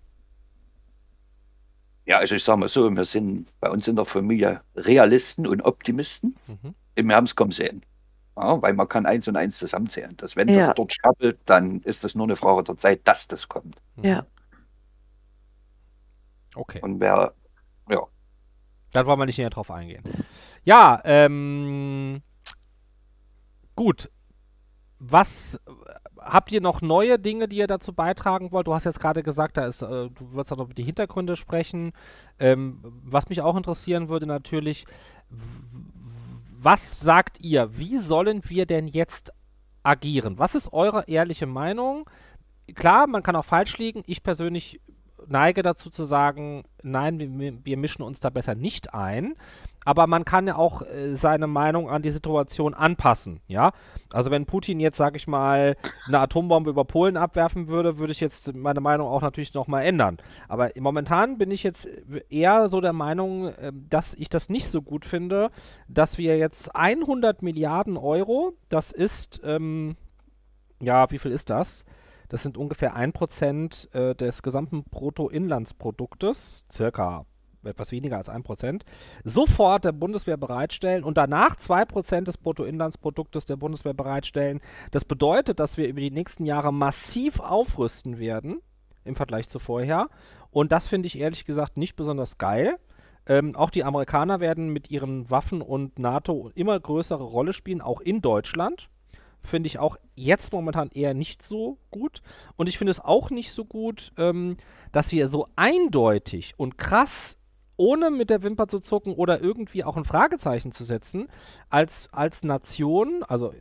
[2.05, 5.61] Ja, also ich sage mal so, wir sind bei uns in der Familie Realisten und
[5.65, 6.35] Optimisten.
[6.47, 6.73] Mhm.
[7.07, 7.83] Wir haben es kommen sehen.
[8.37, 10.15] Ja, weil man kann eins und eins zusammenzählen.
[10.17, 10.67] Dass wenn Ja.
[10.67, 13.75] das dort stapelt, dann ist das nur eine Frage der Zeit, dass das kommt.
[13.97, 14.03] Mhm.
[14.05, 14.25] Ja.
[16.55, 16.79] Okay.
[16.81, 17.33] Und wer,
[17.89, 17.99] ja,
[18.97, 20.01] Dann wollen wir nicht näher drauf eingehen.
[20.63, 22.23] Ja, ähm.
[23.75, 24.09] Gut.
[24.97, 25.59] Was
[26.17, 28.65] habt ihr noch neue Dinge, die ihr dazu beitragen wollt?
[28.65, 31.35] Du hast jetzt gerade gesagt, da ist, äh, du würdest auch noch über die Hintergründe
[31.35, 31.91] sprechen.
[32.39, 34.87] Ähm, was mich auch interessieren würde natürlich,
[36.57, 37.77] was sagt ihr?
[37.77, 39.31] Wie sollen wir denn jetzt
[39.83, 40.39] agieren?
[40.39, 42.09] Was ist eure ehrliche Meinung?
[42.73, 44.01] Klar, man kann auch falsch liegen.
[44.07, 44.81] Ich persönlich
[45.29, 49.35] neige dazu zu sagen, nein, wir, wir mischen uns da besser nicht ein.
[49.87, 53.71] Aber man kann ja auch äh, seine Meinung an die Situation anpassen, ja.
[54.11, 55.77] Also wenn Putin jetzt, sag ich mal,
[56.07, 60.17] eine Atombombe über Polen abwerfen würde, würde ich jetzt meine Meinung auch natürlich nochmal ändern.
[60.49, 61.87] Aber momentan bin ich jetzt
[62.29, 65.51] eher so der Meinung, äh, dass ich das nicht so gut finde,
[65.87, 69.95] dass wir jetzt 100 Milliarden Euro, das ist, ähm,
[70.81, 71.85] ja, wie viel ist das?
[72.29, 77.25] Das sind ungefähr 1% äh, des gesamten Bruttoinlandsproduktes, circa
[77.63, 78.81] etwas weniger als 1%,
[79.23, 84.61] sofort der Bundeswehr bereitstellen und danach 2% des Bruttoinlandsproduktes der Bundeswehr bereitstellen.
[84.91, 88.61] Das bedeutet, dass wir über die nächsten Jahre massiv aufrüsten werden
[89.03, 90.09] im Vergleich zu vorher.
[90.51, 92.77] Und das finde ich ehrlich gesagt nicht besonders geil.
[93.25, 97.99] Ähm, auch die Amerikaner werden mit ihren Waffen und NATO immer größere Rolle spielen, auch
[97.99, 98.89] in Deutschland
[99.47, 102.21] finde ich auch jetzt momentan eher nicht so gut.
[102.55, 104.57] Und ich finde es auch nicht so gut, ähm,
[104.91, 107.37] dass wir so eindeutig und krass,
[107.77, 111.27] ohne mit der Wimper zu zucken oder irgendwie auch ein Fragezeichen zu setzen,
[111.69, 113.53] als, als Nation, also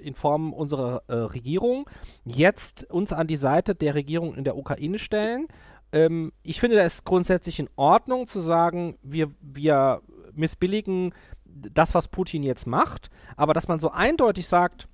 [0.00, 1.88] in Form unserer äh, Regierung,
[2.24, 5.48] jetzt uns an die Seite der Regierung in der Ukraine stellen.
[5.92, 10.02] Ähm, ich finde, das ist grundsätzlich in Ordnung zu sagen, wir, wir
[10.32, 11.14] missbilligen
[11.44, 14.88] das, was Putin jetzt macht, aber dass man so eindeutig sagt,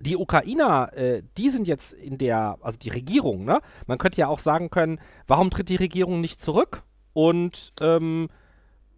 [0.00, 3.60] die Ukrainer, äh, die sind jetzt in der, also die Regierung, ne?
[3.86, 6.82] Man könnte ja auch sagen können, warum tritt die Regierung nicht zurück
[7.12, 8.28] und ähm,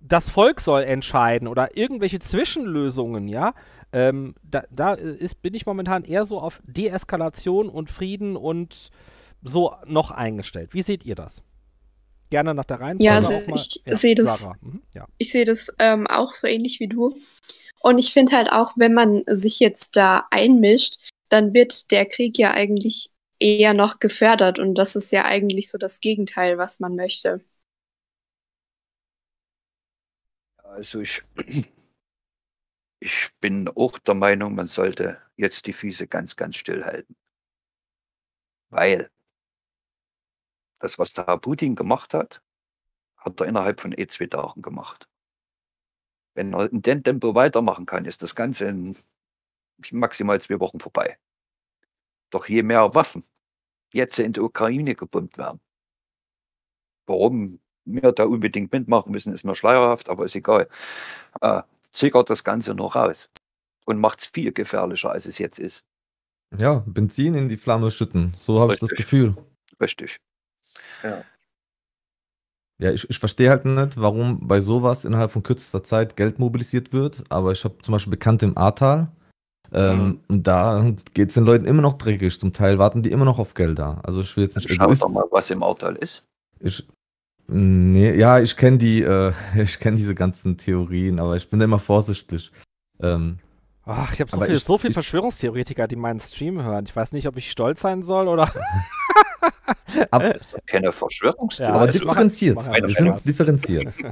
[0.01, 3.55] das Volk soll entscheiden oder irgendwelche Zwischenlösungen, ja?
[3.93, 8.91] Ähm, da da ist, bin ich momentan eher so auf Deeskalation und Frieden und
[9.43, 10.75] so noch eingestellt.
[10.75, 11.43] Wie seht ihr das?
[12.31, 14.51] Gerne nach der Reihenfolge Ja, also ich sehe das-.
[14.61, 15.07] Mhm, ja.
[15.19, 17.16] Ich sehe das ähm, auch so ähnlich wie du.
[17.85, 20.97] Und ich finde halt auch, wenn man sich jetzt da einmischt,
[21.28, 24.59] dann wird der Krieg ja eigentlich eher noch gefördert.
[24.59, 27.44] Und das ist ja eigentlich so das Gegenteil, was man möchte.
[30.74, 31.23] also ich,
[33.01, 37.16] ich bin auch der Meinung, man sollte jetzt die Füße ganz, ganz still halten.
[38.70, 39.11] Weil
[40.81, 42.43] das, was der Herr Putin gemacht hat,
[43.16, 45.09] hat er innerhalb von eh zwei Tagen gemacht.
[46.35, 48.97] Wenn er in dem Tempo weitermachen kann, ist das Ganze in
[49.93, 51.19] maximal zwei Wochen vorbei.
[52.31, 53.24] Doch je mehr Waffen
[53.93, 55.61] jetzt in die Ukraine gebombt werden,
[57.06, 60.69] warum wir da unbedingt mitmachen müssen, ist mir schleierhaft, aber ist egal.
[61.40, 61.62] Äh,
[61.93, 63.31] zögert das Ganze noch raus.
[63.85, 65.85] und macht es viel gefährlicher, als es jetzt ist.
[66.56, 68.32] Ja, Benzin in die Flamme schütten.
[68.36, 68.90] So habe ich das.
[68.90, 69.36] Gefühl.
[69.81, 70.16] Richtig.
[71.02, 71.24] Ja.
[72.78, 76.92] Ja, ich, ich verstehe halt nicht, warum bei sowas innerhalb von kürzester Zeit Geld mobilisiert
[76.92, 77.22] wird.
[77.28, 79.09] Aber ich habe zum Beispiel Bekannte im Ahrtal.
[79.72, 82.38] Ähm, und da geht es den Leuten immer noch dreckig.
[82.38, 84.01] Zum Teil warten die immer noch auf Gelder.
[84.05, 86.22] Also ich will jetzt nicht Schau doch mal, was im Ahrtal ist.
[86.60, 86.86] Ich,
[87.48, 91.64] nee, ja, ich kenne die, äh, ich kenne diese ganzen Theorien, aber ich bin da
[91.64, 92.52] immer vorsichtig.
[93.01, 93.38] Ähm,
[93.86, 96.84] Ach, ich habe so Aber viel, ich- so viel ich- Verschwörungstheoretiker, die meinen Stream hören.
[96.88, 98.51] Ich weiß nicht, ob ich stolz sein soll oder.
[100.11, 101.71] ab, Das ist doch keine Verschwörungstheorie.
[101.73, 102.57] Ja, aber ich mach- differenziert.
[102.57, 102.89] mach Wir einfach
[103.19, 103.95] sind differenziert.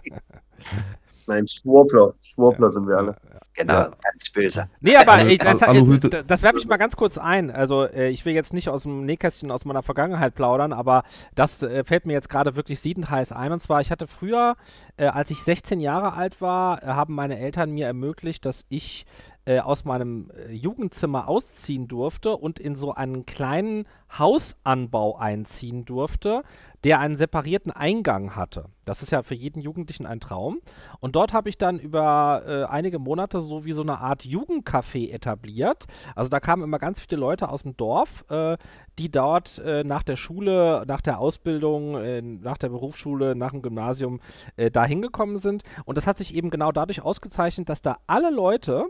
[1.27, 2.15] Nein, Schwurbler.
[2.23, 3.17] Schwurbler sind wir alle.
[3.55, 3.85] Genau, Ja.
[3.85, 4.69] ganz böse.
[4.81, 7.51] Nee, aber ich, das, das, das werfe ich mal ganz kurz ein.
[7.51, 11.05] Also, äh, ich will jetzt nicht aus dem Nähkästchen aus meiner Vergangenheit plaudern, aber
[11.35, 13.53] das äh, fällt mir jetzt gerade wirklich siedend heiß ein.
[13.53, 14.57] Und zwar, ich hatte früher,
[14.97, 19.07] äh, als ich 16 Jahre alt war, haben meine Eltern mir ermöglicht, dass ich
[19.45, 26.45] aus meinem Jugendzimmer ausziehen durfte und in so einen kleinen Hausanbau einziehen durfte,
[26.85, 28.67] der einen separierten Eingang hatte.
[28.85, 30.61] Das ist ja für jeden Jugendlichen ein Traum.
[30.99, 35.13] Und dort habe ich dann über äh, einige Monate so wie so eine Art Jugendcafé
[35.13, 35.87] etabliert.
[36.17, 38.57] Also da kamen immer ganz viele Leute aus dem Dorf, äh,
[38.99, 43.63] die dort äh, nach der Schule, nach der Ausbildung, äh, nach der Berufsschule, nach dem
[43.63, 44.21] Gymnasium
[44.57, 45.63] äh, da hingekommen sind.
[45.85, 48.87] Und das hat sich eben genau dadurch ausgezeichnet, dass da alle Leute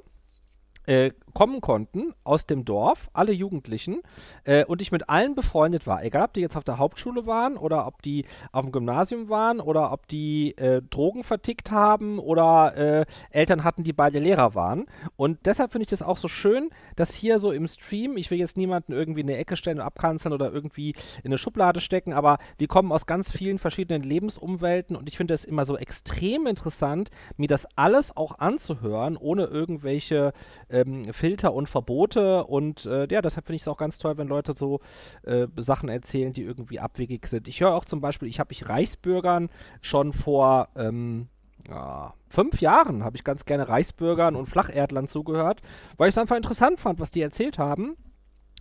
[0.87, 4.03] äh, kommen konnten aus dem Dorf, alle Jugendlichen,
[4.45, 6.05] äh, und ich mit allen befreundet war.
[6.05, 9.61] Egal, ob die jetzt auf der Hauptschule waren oder ob die auf dem Gymnasium waren
[9.61, 14.87] oder ob die äh, Drogen vertickt haben oder äh, Eltern hatten, die beide Lehrer waren.
[15.17, 18.39] Und deshalb finde ich das auch so schön, dass hier so im Stream, ich will
[18.39, 20.91] jetzt niemanden irgendwie in eine Ecke stellen und abkanzeln oder irgendwie
[21.23, 25.35] in eine Schublade stecken, aber wir kommen aus ganz vielen verschiedenen Lebensumwelten und ich finde
[25.35, 30.33] es immer so extrem interessant, mir das alles auch anzuhören, ohne irgendwelche
[30.73, 32.45] ähm, Filter und Verbote.
[32.45, 34.81] Und äh, ja, deshalb finde ich es auch ganz toll, wenn Leute so
[35.23, 37.47] äh, Sachen erzählen, die irgendwie abwegig sind.
[37.47, 39.51] Ich höre auch zum Beispiel, ich habe mich Reichsbürgern
[39.81, 41.29] schon vor ähm,
[41.69, 45.61] ja, fünf Jahren habe ich ganz gerne Reichsbürgern und Flacherdlern zugehört,
[45.97, 47.97] weil ich es einfach interessant fand, was die erzählt haben.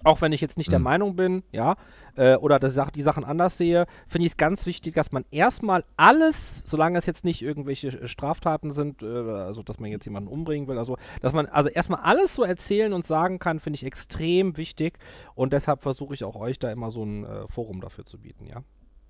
[0.03, 0.83] Auch wenn ich jetzt nicht der Mhm.
[0.83, 1.75] Meinung bin, ja,
[2.15, 5.25] äh, oder das, Sach- die Sachen anders sehe, finde ich es ganz wichtig, dass man
[5.31, 10.05] erstmal alles, solange es jetzt nicht irgendwelche äh, Straftaten sind, äh, also dass man jetzt
[10.05, 13.75] jemanden umbringen will, also dass man also erstmal alles so erzählen und sagen kann, finde
[13.77, 14.97] ich extrem wichtig
[15.35, 18.45] und deshalb versuche ich auch euch da immer so ein äh, Forum dafür zu bieten,
[18.45, 18.63] ja.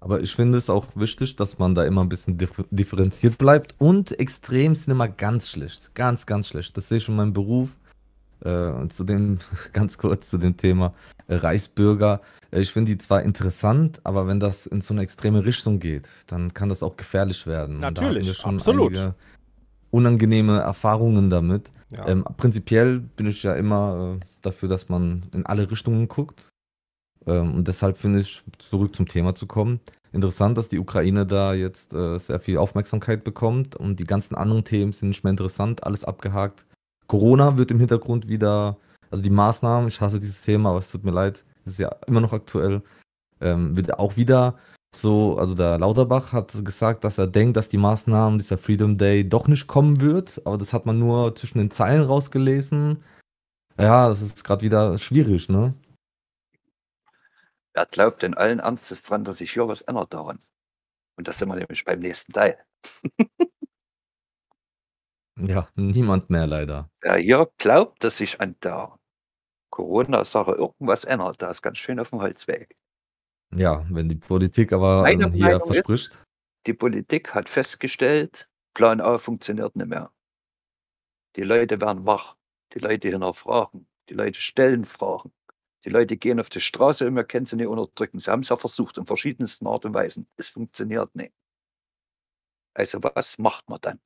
[0.03, 3.75] Aber ich finde es auch wichtig, dass man da immer ein bisschen differ differenziert bleibt.
[3.77, 5.93] Und extrem sind immer ganz schlecht.
[5.93, 6.75] Ganz, ganz schlecht.
[6.75, 7.69] Das sehe ich in meinem Beruf.
[8.43, 9.39] Äh, und zu dem,
[9.73, 10.93] ganz kurz zu dem Thema
[11.27, 12.21] äh, Reichsbürger.
[12.51, 16.07] Äh, ich finde die zwar interessant, aber wenn das in so eine extreme Richtung geht,
[16.27, 17.79] dann kann das auch gefährlich werden.
[17.79, 19.13] Natürlich, absolut.
[19.91, 21.71] unangenehme Erfahrungen damit.
[21.89, 22.07] Ja.
[22.07, 26.49] Ähm, prinzipiell bin ich ja immer äh, dafür, dass man in alle Richtungen guckt.
[27.27, 29.81] Ähm, und deshalb finde ich, zurück zum Thema zu kommen,
[30.13, 34.91] interessant, dass die Ukraine da jetzt sehr viel Aufmerksamkeit bekommt und die ganzen anderen Themen
[34.91, 36.65] sind nicht mehr interessant, alles abgehakt.
[37.07, 38.77] Corona wird im Hintergrund wieder,
[39.09, 42.21] also die Maßnahmen, ich hasse dieses Thema, aber es tut mir leid, ist ja immer
[42.21, 42.81] noch aktuell,
[43.41, 44.57] ähm, wird auch wieder
[44.93, 49.27] so, also der Lauterbach hat gesagt, dass er denkt, dass die Maßnahmen dieser Freedom Day
[49.27, 53.03] doch nicht kommen wird, aber das hat man nur zwischen den Zeilen rausgelesen.
[53.79, 55.73] Ja, das ist gerade wieder schwierig, ne?
[57.73, 60.39] Wer glaubt denn allen Ernstes dran, dass sich hier was ändert daran?
[61.15, 62.57] Und das sind wir nämlich beim nächsten Teil.
[65.39, 66.89] Ja, niemand mehr leider.
[67.01, 68.97] Wer hier glaubt, dass sich an der
[69.71, 72.75] Corona-Sache irgendwas ändert, da ist ganz schön auf dem Holzweg.
[73.53, 76.23] Ja, wenn die Politik aber Meine ähm, hier Meinung ist- verspricht,
[76.67, 80.11] Die Politik hat festgestellt, Plan A funktioniert nicht mehr.
[81.35, 82.35] Die Leute werden wach.
[82.73, 83.87] Die Leute hinterfragen.
[84.09, 85.33] Die Leute stellen Fragen.
[85.85, 88.19] Die Leute gehen auf die Straße und wir können sie nicht unterdrücken.
[88.19, 90.27] Sie haben es ja versucht in verschiedensten Art und Weisen.
[90.37, 91.33] Es funktioniert nicht.
[92.73, 93.99] Also was macht man dann?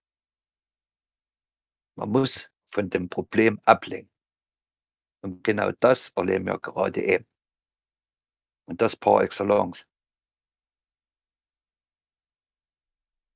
[1.95, 4.11] Man muss von dem Problem ablenken.
[5.21, 7.25] Und genau das erleben wir gerade eben.
[8.65, 9.85] Und das par excellence.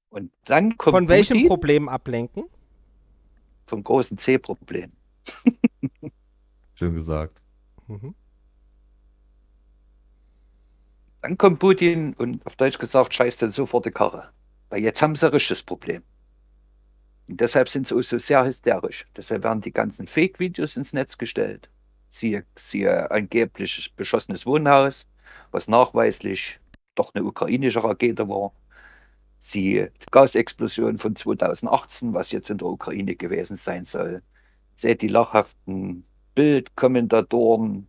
[0.10, 2.50] Und dann kommt Von welchem Putin Problem ablenken?
[3.68, 4.92] vom großen C-Problem.
[6.74, 7.40] schön gesagt.
[7.88, 8.16] Mhm.
[11.22, 14.32] Dann kommt Putin und auf Deutsch gesagt scheißt dann sofort die Karre.
[14.70, 16.04] Weil jetzt haben sie ein richtiges Problem.
[17.30, 19.06] Und deshalb sind sie auch so sehr hysterisch.
[19.16, 21.70] Deshalb werden die ganzen Fake-Videos ins Netz gestellt.
[22.10, 25.06] Siehe, siehe angeblich beschossenes Wohnhaus,
[25.52, 26.60] was nachweislich
[26.96, 28.52] doch eine ukrainische Rakete war.
[29.40, 34.24] Siehe die Gasexplosion von 2018, was jetzt in der Ukraine gewesen sein soll.
[34.76, 36.04] seht die lachhaften
[36.34, 37.88] Bildkommentatoren,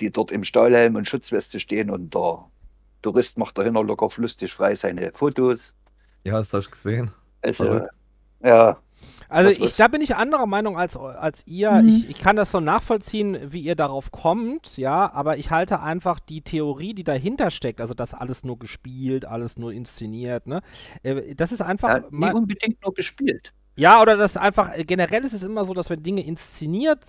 [0.00, 2.46] die dort im Stahlhelm und Schutzweste stehen und der
[3.02, 5.74] Tourist macht dahinter locker lustig frei seine Fotos.
[6.24, 7.12] Ja, das habe ich gesehen.
[7.42, 7.97] Also, Verrückt.
[8.42, 8.78] Ja.
[9.30, 11.70] Also ich, da bin ich anderer Meinung als, als ihr.
[11.70, 11.88] Mhm.
[11.88, 16.18] Ich, ich kann das so nachvollziehen, wie ihr darauf kommt, ja, aber ich halte einfach
[16.18, 20.62] die Theorie, die dahinter steckt, also das alles nur gespielt, alles nur inszeniert, ne?
[21.02, 21.88] äh, Das ist einfach.
[21.88, 23.52] Ja, mal- unbedingt nur gespielt.
[23.76, 27.00] Ja, oder das einfach, äh, generell ist es immer so, dass wenn Dinge inszeniert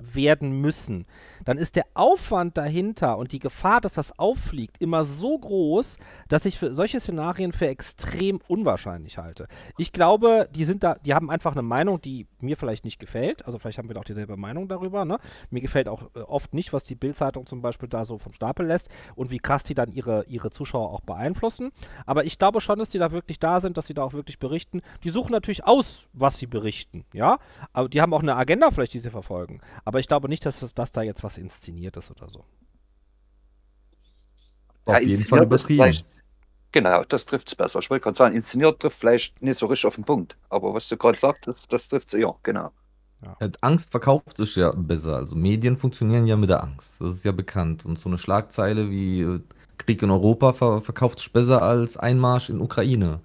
[0.00, 1.06] werden müssen,
[1.44, 5.98] dann ist der Aufwand dahinter und die Gefahr, dass das auffliegt, immer so groß,
[6.28, 9.48] dass ich für solche Szenarien für extrem unwahrscheinlich halte.
[9.78, 13.44] Ich glaube, die sind da, die haben einfach eine Meinung, die mir vielleicht nicht gefällt.
[13.46, 15.04] Also vielleicht haben wir da auch dieselbe Meinung darüber.
[15.04, 15.18] Ne?
[15.50, 18.66] Mir gefällt auch äh, oft nicht, was die Bild-Zeitung zum Beispiel da so vom Stapel
[18.66, 21.72] lässt und wie krass die dann ihre, ihre Zuschauer auch beeinflussen.
[22.06, 24.38] Aber ich glaube schon, dass die da wirklich da sind, dass sie da auch wirklich
[24.38, 24.82] berichten.
[25.02, 27.38] Die suchen natürlich aus, was sie berichten, ja.
[27.72, 29.60] Aber die haben auch eine Agenda vielleicht, die sie verfolgen.
[29.84, 32.44] Aber ich glaube nicht, dass das, dass da jetzt was inszeniert ist oder so.
[34.86, 35.98] Auf jeden Fall übertrieben.
[36.72, 37.78] Genau, das trifft es besser.
[37.78, 40.36] Ich wollte gerade sagen, inszeniert trifft vielleicht nicht so richtig auf den Punkt.
[40.48, 42.72] Aber was du gerade sagtest, das trifft es eher, genau.
[43.22, 45.16] Ja, Angst verkauft sich ja besser.
[45.16, 46.94] Also Medien funktionieren ja mit der Angst.
[46.98, 47.84] Das ist ja bekannt.
[47.84, 49.40] Und so eine Schlagzeile wie äh,
[49.78, 53.20] Krieg in Europa ver verkauft sich besser als Einmarsch in Ukraine.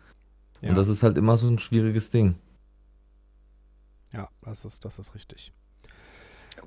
[0.61, 0.69] Ja.
[0.69, 2.36] Und das ist halt immer so ein schwieriges Ding.
[4.14, 5.53] Ja, das ist, das ist richtig.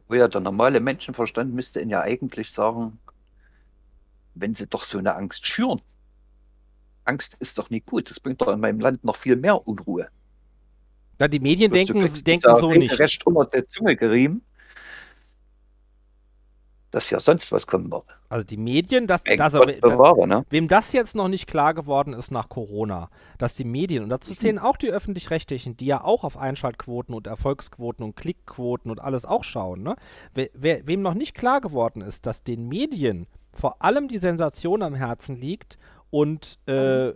[0.09, 2.98] Wo ja der normale Menschenverstand müsste ihn ja eigentlich sagen,
[4.35, 5.81] wenn sie doch so eine Angst schüren.
[7.05, 8.10] Angst ist doch nicht gut.
[8.10, 10.09] Das bringt doch in meinem Land noch viel mehr Unruhe.
[11.19, 12.98] Ja, die Medien denken, denken so nicht.
[12.98, 14.43] recht unter der Zunge gerieben,
[16.93, 18.05] dass ja sonst was kommen wird.
[18.28, 20.44] Also die Medien, das, Ey, das Gott da, bewahre, ne?
[20.51, 23.09] wem das jetzt noch nicht klar geworden ist nach Corona,
[23.39, 27.27] dass die Medien, und dazu zählen auch die öffentlich-rechtlichen, die ja auch auf Einschaltquoten und
[27.27, 29.97] Erfolgsquoten und Klickquoten und alles auch schauen, ne?
[30.35, 34.82] Wer, wer, wem noch nicht klar geworden ist, dass den Medien vor allem die Sensation
[34.82, 35.78] am Herzen liegt
[36.10, 37.12] und äh,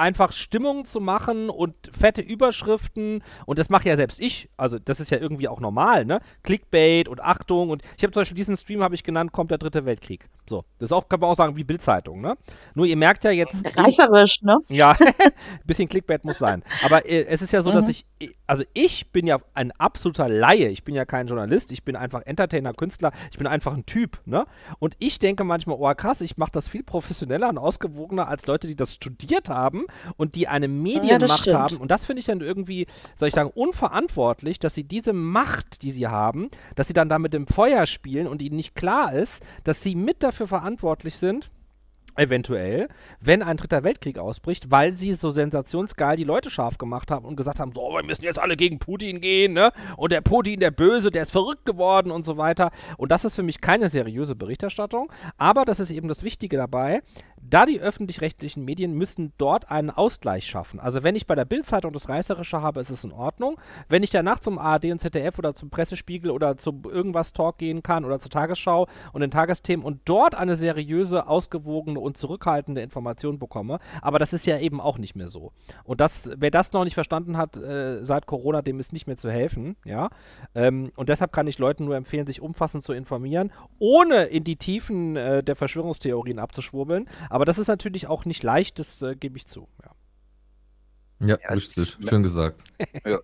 [0.00, 4.98] einfach Stimmung zu machen und fette Überschriften und das mache ja selbst ich, also das
[4.98, 6.20] ist ja irgendwie auch normal, ne?
[6.42, 9.58] Clickbait und Achtung und ich habe zum Beispiel diesen Stream habe ich genannt, kommt der
[9.58, 10.28] dritte Weltkrieg.
[10.48, 12.36] So, das ist auch, kann man auch sagen, wie Bildzeitung, ne?
[12.74, 14.56] Nur ihr merkt ja jetzt, Reißerisch, ne?
[14.68, 14.96] ja,
[15.64, 16.64] bisschen Clickbait muss sein.
[16.84, 17.90] Aber äh, es ist ja so, dass Mhm.
[17.90, 20.68] ich, also ich bin ja ein absoluter Laie.
[20.68, 21.72] Ich bin ja kein Journalist.
[21.72, 23.12] Ich bin einfach Entertainer, Künstler.
[23.30, 24.44] Ich bin einfach ein Typ, ne?
[24.78, 28.66] Und ich denke manchmal, oh krass, ich mache das viel professioneller und ausgewogener als Leute,
[28.66, 29.84] die das studiert haben
[30.16, 31.56] und die eine Medienmacht stimmt.
[31.56, 31.76] haben.
[31.76, 32.86] Und das finde ich dann irgendwie,
[33.16, 37.18] soll ich sagen, unverantwortlich, dass sie diese Macht, die sie haben, dass sie dann da
[37.18, 41.50] mit dem Feuer spielen und ihnen nicht klar ist, dass sie mit dafür verantwortlich sind,
[42.16, 42.88] eventuell,
[43.20, 47.36] wenn ein dritter Weltkrieg ausbricht, weil sie so sensationsgeil die Leute scharf gemacht haben und
[47.36, 49.72] gesagt haben, so, wir müssen jetzt alle gegen Putin gehen, ne?
[49.96, 52.70] Und der Putin, der Böse, der ist verrückt geworden und so weiter.
[52.96, 57.02] Und das ist für mich keine seriöse Berichterstattung, aber das ist eben das Wichtige dabei,
[57.42, 60.80] da die öffentlich-rechtlichen Medien müssen dort einen Ausgleich schaffen.
[60.80, 63.58] Also wenn ich bei der Bildzeitung das Reißerische habe, ist es in Ordnung.
[63.88, 67.82] Wenn ich danach zum ARD und ZDF oder zum Pressespiegel oder zu irgendwas Talk gehen
[67.82, 73.38] kann oder zur Tagesschau und den Tagesthemen und dort eine seriöse, ausgewogene und zurückhaltende Information
[73.38, 75.52] bekomme, aber das ist ja eben auch nicht mehr so.
[75.84, 79.16] Und das, wer das noch nicht verstanden hat äh, seit Corona, dem ist nicht mehr
[79.16, 80.10] zu helfen, ja.
[80.54, 84.56] Ähm, und deshalb kann ich Leuten nur empfehlen, sich umfassend zu informieren, ohne in die
[84.56, 87.08] Tiefen äh, der Verschwörungstheorien abzuschwurbeln.
[87.30, 89.68] Aber das ist natürlich auch nicht leicht, das äh, gebe ich zu.
[89.82, 91.26] Ja.
[91.28, 91.96] Ja, Ja, richtig.
[91.98, 92.62] das- Schön gesagt.
[93.06, 93.18] Ja.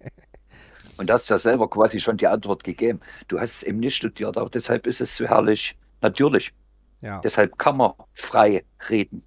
[0.99, 3.01] Und du hast ja selber quasi schon die Antwort gegeben.
[3.29, 6.55] Du hast es eben nicht studiert, aber deshalb ist es so herrlich natürlich.
[7.03, 7.21] Ja.
[7.21, 9.23] Deshalb kann man frei reden.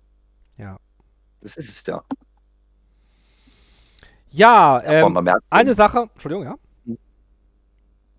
[0.57, 0.79] Ja.
[1.41, 2.03] Das ist es ja.
[4.31, 6.55] Ja, Aber ähm, man merkt, eine Sache, Entschuldigung, ja.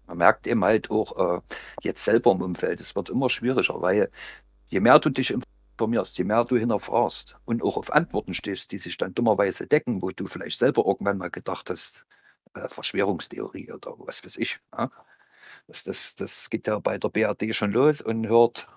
[0.07, 1.41] man merkt eben halt auch äh,
[1.82, 4.11] jetzt selber im Umfeld, es wird immer schwieriger, weil
[4.69, 5.49] je mehr du dich informierst,
[5.86, 10.11] je mehr du hinterfragst und auch auf Antworten stehst, die sich dann dummerweise decken, wo
[10.11, 12.07] du vielleicht selber irgendwann mal gedacht hast,
[12.55, 14.61] äh, Verschwörungstheorie oder was weiß ich.
[14.77, 14.90] Ja?
[15.66, 18.69] Das, das, das geht ja bei der BRD schon los und hört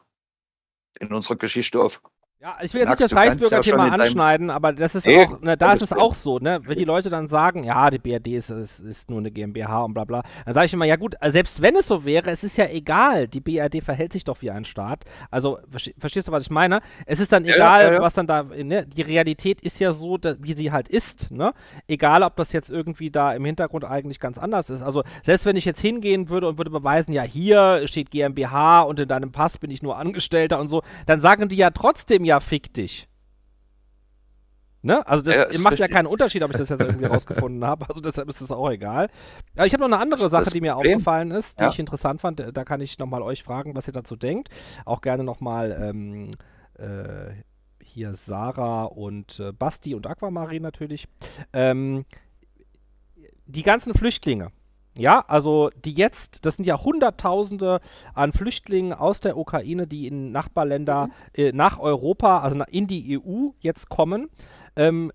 [1.00, 2.02] in unserer Geschichte auf.
[2.44, 5.40] Ja, ich will jetzt nicht das ja Reichsbürgerthema deinem- anschneiden, aber das ist Nee, auch,
[5.40, 8.36] ne, da ist es auch so, ne, wenn die Leute dann sagen, ja, die BRD
[8.36, 11.16] ist, ist, ist nur eine GmbH und bla bla, dann sage ich immer, ja gut,
[11.22, 14.42] äh, selbst wenn es so wäre, es ist ja egal, die BRD verhält sich doch
[14.42, 15.06] wie ein Staat.
[15.32, 16.82] Also, verste- verstehst du, was ich meine?
[17.06, 18.02] Es ist dann Ja, ja, egal, ja, ja.
[18.02, 21.54] was dann da, ne, die Realität ist ja so, da, wie sie halt ist, ne?
[21.88, 24.82] Egal, ob das jetzt irgendwie da im Hintergrund eigentlich ganz anders ist.
[24.82, 29.00] Also, selbst wenn ich jetzt hingehen würde und würde beweisen, ja, hier steht GmbH und
[29.00, 32.33] in deinem Pass bin ich nur Angestellter und so, dann sagen die ja trotzdem, ja,
[32.40, 33.08] fick dich.
[34.86, 35.06] Ne?
[35.08, 37.64] Also das Ja, ja, ist macht ja keinen Unterschied, ob ich das jetzt irgendwie rausgefunden
[37.64, 37.88] habe.
[37.88, 39.10] Also deshalb ist es auch egal.
[39.56, 41.70] Aber ich habe noch eine andere Das Sache, das die mir aufgefallen ist, die Ja.
[41.70, 42.44] ich interessant fand.
[42.54, 44.50] Da kann ich nochmal euch fragen, was ihr dazu denkt.
[44.84, 46.32] Auch gerne nochmal ähm,
[46.78, 47.32] äh,
[47.82, 51.08] hier Sarah und äh, Basti und Aquamarin natürlich.
[51.54, 52.04] Ähm,
[53.46, 54.52] die ganzen Flüchtlinge.
[54.96, 57.80] Ja, also die jetzt, das sind ja Hunderttausende
[58.14, 63.50] an Flüchtlingen aus der Ukraine, die in Nachbarländer, äh, nach Europa, also in die EU
[63.60, 64.30] jetzt kommen.
[64.76, 65.12] Ähm,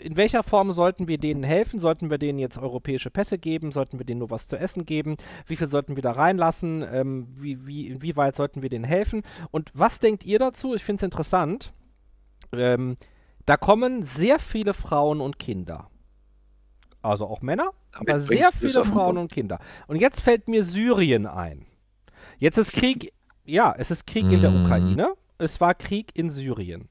[0.00, 1.78] in welcher Form sollten wir denen helfen?
[1.78, 3.72] Sollten wir denen jetzt europäische Pässe geben?
[3.72, 5.16] Sollten wir denen nur was zu essen geben?
[5.46, 6.84] Wie viel sollten wir da reinlassen?
[6.90, 9.22] Ähm, wie, wie, inwieweit sollten wir denen helfen?
[9.50, 10.74] Und was denkt ihr dazu?
[10.74, 11.72] Ich finde es interessant.
[12.52, 12.96] Ähm,
[13.46, 15.90] da kommen sehr viele Frauen und Kinder.
[17.02, 19.58] Also auch Männer, aber sehr viele Frauen und Kinder.
[19.86, 21.66] Und jetzt fällt mir Syrien ein.
[22.38, 23.12] Jetzt ist Krieg,
[23.44, 24.64] ja, es ist Krieg in der Mhm.
[24.64, 25.14] Ukraine.
[25.38, 26.88] Es war Krieg in Syrien.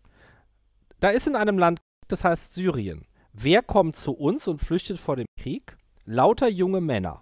[0.99, 3.05] Da ist in einem Land, das heißt Syrien.
[3.33, 5.77] Wer kommt zu uns und flüchtet vor dem Krieg?
[6.05, 7.21] Lauter junge Männer.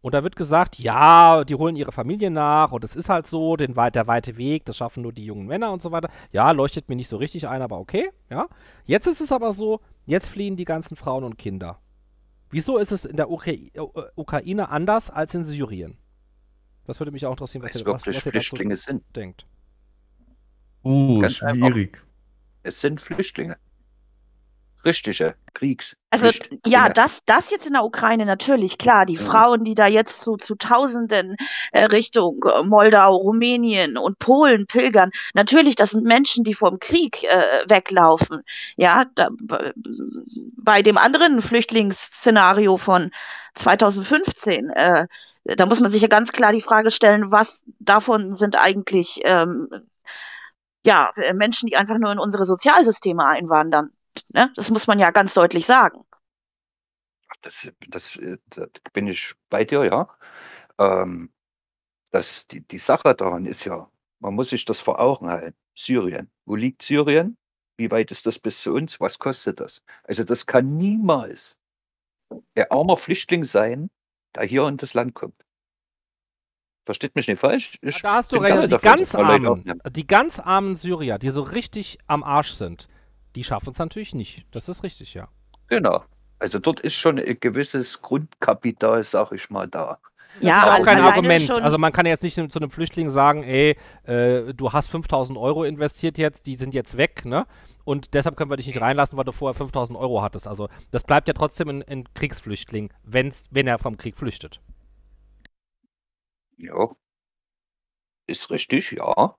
[0.00, 3.56] Und da wird gesagt, ja, die holen ihre Familie nach und es ist halt so,
[3.56, 6.10] den der weite Weg, das schaffen nur die jungen Männer und so weiter.
[6.30, 8.46] Ja, leuchtet mir nicht so richtig ein, aber okay, ja.
[8.84, 11.78] Jetzt ist es aber so, jetzt fliehen die ganzen Frauen und Kinder.
[12.54, 13.68] Wieso ist es in der Ukra äh,
[14.14, 15.98] Ukraine anders als in Syrien?
[16.86, 19.02] Das würde mich auch interessieren, was ihr, was, was ihr dazu Flüchtlinge sind.
[19.16, 19.44] denkt.
[20.84, 21.66] Uh, Ganz einfach.
[21.66, 22.00] schwierig.
[22.62, 23.56] Es sind Flüchtlinge.
[24.84, 25.96] Richtige Kriegs.
[26.10, 26.30] Also
[26.66, 29.06] ja, das, das jetzt in der Ukraine natürlich, klar.
[29.06, 29.18] Die Mhm.
[29.18, 31.36] Frauen, die da jetzt zu, zu Tausenden
[31.72, 37.24] äh, Richtung äh, Moldau, Rumänien und Polen pilgern, natürlich, das sind Menschen, die vom Krieg
[37.24, 38.42] äh, weglaufen.
[38.76, 39.28] Ja, da,
[40.56, 43.10] bei dem anderen Flüchtlingsszenario von
[43.54, 45.06] 2015, äh,
[45.44, 49.68] da muss man sich ja ganz klar die Frage stellen, was davon sind eigentlich ähm,
[50.84, 53.90] ja, äh, Menschen, die einfach nur in unsere Sozialsysteme einwandern.
[54.32, 54.52] Ne?
[54.56, 56.04] Das muss man ja ganz deutlich sagen.
[57.42, 60.08] Das, das, äh, da bin ich bei dir, ja.
[60.78, 61.32] Ähm,
[62.10, 65.56] das, die, die Sache daran ist ja, man muss sich das vor Augen halten.
[65.76, 66.30] Syrien.
[66.44, 67.36] Wo liegt Syrien?
[67.76, 69.00] Wie weit ist das bis zu uns?
[69.00, 69.82] Was kostet das?
[70.04, 71.56] Also das kann niemals
[72.54, 73.90] ein armer Flüchtling sein,
[74.34, 75.44] der hier in das Land kommt.
[76.86, 77.78] Versteht mich nicht falsch.
[77.80, 78.70] Ich Da hast du recht.
[78.70, 82.88] die ganz armen, die ganz armen Syrier, die so richtig am Arsch sind,
[83.34, 84.44] die schaffen es natürlich nicht.
[84.50, 85.28] Das ist richtig, ja.
[85.68, 86.02] Genau.
[86.38, 89.98] Also dort ist schon ein gewisses Grundkapital, sag ich mal, da.
[90.40, 91.50] Ja, Das ist auch kein Argument.
[91.50, 95.64] Also man kann jetzt nicht zu einem Flüchtling sagen, ey, äh, du hast 5000 Euro
[95.64, 97.46] investiert jetzt, die sind jetzt weg, ne?
[97.84, 100.48] Und deshalb können wir dich nicht reinlassen, weil du vorher 5000 Euro hattest.
[100.48, 104.60] Also das bleibt ja trotzdem ein, ein Kriegsflüchtling, wenn's, wenn er vom Krieg flüchtet.
[106.56, 106.88] Ja,
[108.26, 109.36] ist richtig, ja.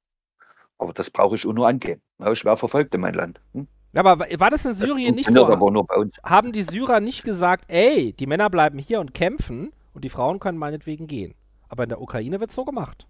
[0.77, 2.01] Aber das brauche ich auch nur angeben.
[2.19, 3.41] Ja, ich wäre verfolgt in mein Land.
[3.53, 3.67] Hm?
[3.95, 5.53] Ja, aber wa- war das in Das Syrien nicht funktioniert so?
[5.65, 6.17] aber nur bei uns.
[6.23, 10.39] Haben die Syrer nicht gesagt, ey, die Männer bleiben hier und kämpfen und die Frauen
[10.39, 11.33] können meinetwegen gehen?
[11.69, 13.07] Aber in der Ukraine wird so gemacht.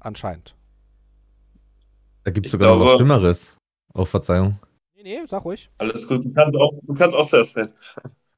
[0.00, 0.54] Anscheinend.
[2.24, 3.56] Da gibt es sogar noch was glaube- Schlimmeres.
[3.94, 4.58] Oh, Verzeihung.
[4.96, 5.70] Nee, nee, sag ruhig.
[5.78, 7.72] Alles gut, du kannst auch, du kannst auch zuerst reden.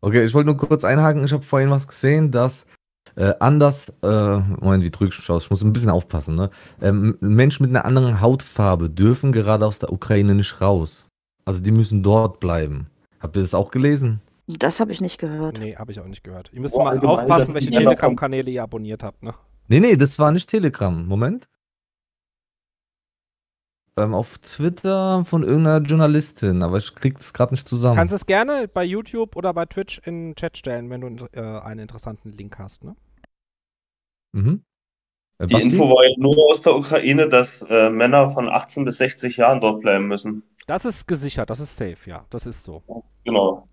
[0.03, 1.25] Okay, ich wollte nur kurz einhaken.
[1.25, 2.67] Ich habe vorhin was gesehen, dass
[3.17, 5.45] äh, anders, äh, Moment, wie drücke ich aus?
[5.45, 6.51] Ich muss ein bisschen aufpassen, ne?
[6.83, 11.09] Ähm, Menschen mit einer anderen Hautfarbe dürfen gerade aus der Ukraine nicht raus.
[11.47, 12.89] Also die müssen dort bleiben.
[13.21, 14.21] Habt ihr das auch gelesen?
[14.47, 15.59] Das habe ich nicht gehört.
[15.59, 16.51] Nee, habe ich auch nicht gehört.
[16.53, 19.35] Ihr müsst Boah, mal allgemein, aufpassen, welche Telegram-Kanäle ihr abonniert habt, ne?
[19.69, 21.07] Nee, nee, das war nicht Telegram.
[21.07, 21.49] Moment.
[23.99, 27.97] Ähm, auf Twitter von irgendeiner Journalistin, aber ich krieg das gerade nicht zusammen.
[27.97, 31.41] Kannst es gerne bei YouTube oder bei Twitch in den Chat stellen, wenn du äh,
[31.41, 32.95] einen interessanten Link hast, ne?
[34.37, 34.65] Mhm.
[35.39, 35.69] Äh, Die Basti?
[35.71, 39.61] Info war jetzt nur aus der Ukraine, dass äh, Männer von 18 bis 60 Jahren
[39.61, 40.43] dort bleiben müssen.
[40.67, 42.27] Das ist gesichert, das ist safe, ja.
[42.31, 42.83] Das ist so.
[43.25, 43.69] Genau.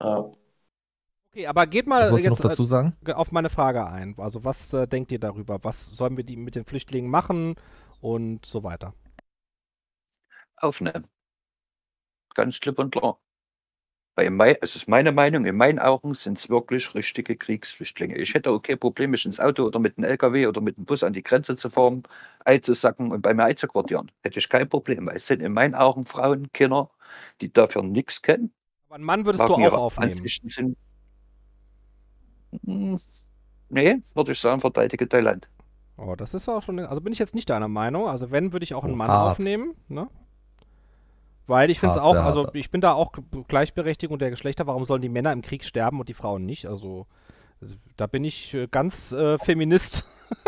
[0.00, 0.30] Ja.
[1.32, 2.96] Okay, aber geht mal jetzt noch dazu sagen?
[3.04, 4.14] äh, auf meine Frage ein.
[4.18, 5.58] Also was äh, denkt ihr darüber?
[5.62, 7.56] Was sollen wir die mit den Flüchtlingen machen
[8.00, 8.94] und so weiter?
[10.58, 11.06] Aufnehmen.
[12.34, 13.18] Ganz klipp und klar.
[14.16, 18.16] Mein, es ist meine Meinung, in meinen Augen sind es wirklich richtige Kriegsflüchtlinge.
[18.16, 21.02] Ich hätte okay Problem, mich ins Auto oder mit einem LKW oder mit dem Bus
[21.02, 22.02] an die Grenze zu fahren,
[22.46, 24.10] einzusacken und bei mir einzuquartieren.
[24.22, 25.06] Hätte ich kein Problem.
[25.06, 26.90] Weil es sind in meinen Augen Frauen, Kinder,
[27.42, 28.52] die dafür nichts kennen.
[28.88, 30.12] Aber einen Mann würdest du auch aufnehmen.
[30.12, 30.76] Ansichten sind.
[32.64, 32.96] Hm,
[33.68, 35.48] Nee, würde ich sagen, verteidige dein Land.
[35.98, 36.78] Oh, das ist auch schon.
[36.78, 38.06] Also bin ich jetzt nicht deiner Meinung.
[38.08, 39.32] Also wenn, würde ich auch einen Oh, Mann hart.
[39.32, 40.08] aufnehmen, ne?
[41.46, 43.12] Weil ich finde es auch, also ich bin da auch
[43.46, 44.66] Gleichberechtigung der Geschlechter.
[44.66, 46.66] Warum sollen die Männer im Krieg sterben und die Frauen nicht?
[46.66, 47.06] Also
[47.96, 50.04] da bin ich äh, ganz äh, Feminist.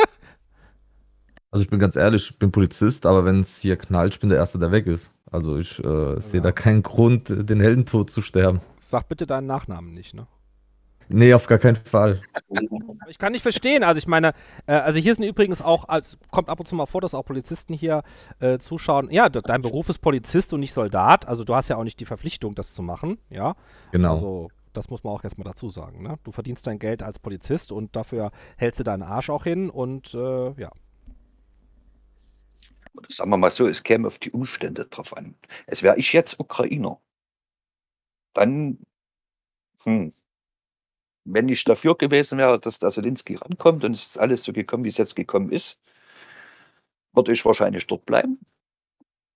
[1.50, 4.28] Also ich bin ganz ehrlich, ich bin Polizist, aber wenn es hier knallt, ich bin
[4.28, 5.12] der Erste, der weg ist.
[5.30, 8.60] Also ich äh, sehe da keinen Grund, den Heldentod zu sterben.
[8.80, 10.26] Sag bitte deinen Nachnamen nicht, ne?
[11.08, 12.20] Nee, auf gar keinen Fall.
[13.08, 13.82] Ich kann nicht verstehen.
[13.82, 14.34] Also ich meine,
[14.66, 17.24] äh, also hier sind übrigens auch, also kommt ab und zu mal vor, dass auch
[17.24, 18.02] Polizisten hier
[18.40, 19.10] äh, zuschauen.
[19.10, 21.26] Ja, de dein Beruf ist Polizist und nicht Soldat.
[21.26, 23.18] Also du hast ja auch nicht die Verpflichtung, das zu machen.
[23.30, 23.56] Ja.
[23.92, 24.14] Genau.
[24.14, 26.02] Also das muss man auch erstmal dazu sagen.
[26.02, 26.18] Ne?
[26.24, 30.14] Du verdienst dein Geld als Polizist und dafür hältst du deinen Arsch auch hin und
[30.14, 30.70] äh, ja.
[33.08, 35.34] Sagen wir mal so, es käme auf die Umstände drauf an.
[35.66, 37.00] Es wäre ich jetzt Ukrainer.
[38.34, 38.78] Dann,
[39.82, 40.12] hm,
[41.30, 44.84] wenn ich dafür gewesen wäre, dass der Zelensky rankommt und es ist alles so gekommen,
[44.84, 45.78] wie es jetzt gekommen ist,
[47.12, 48.38] würde ich wahrscheinlich dort bleiben.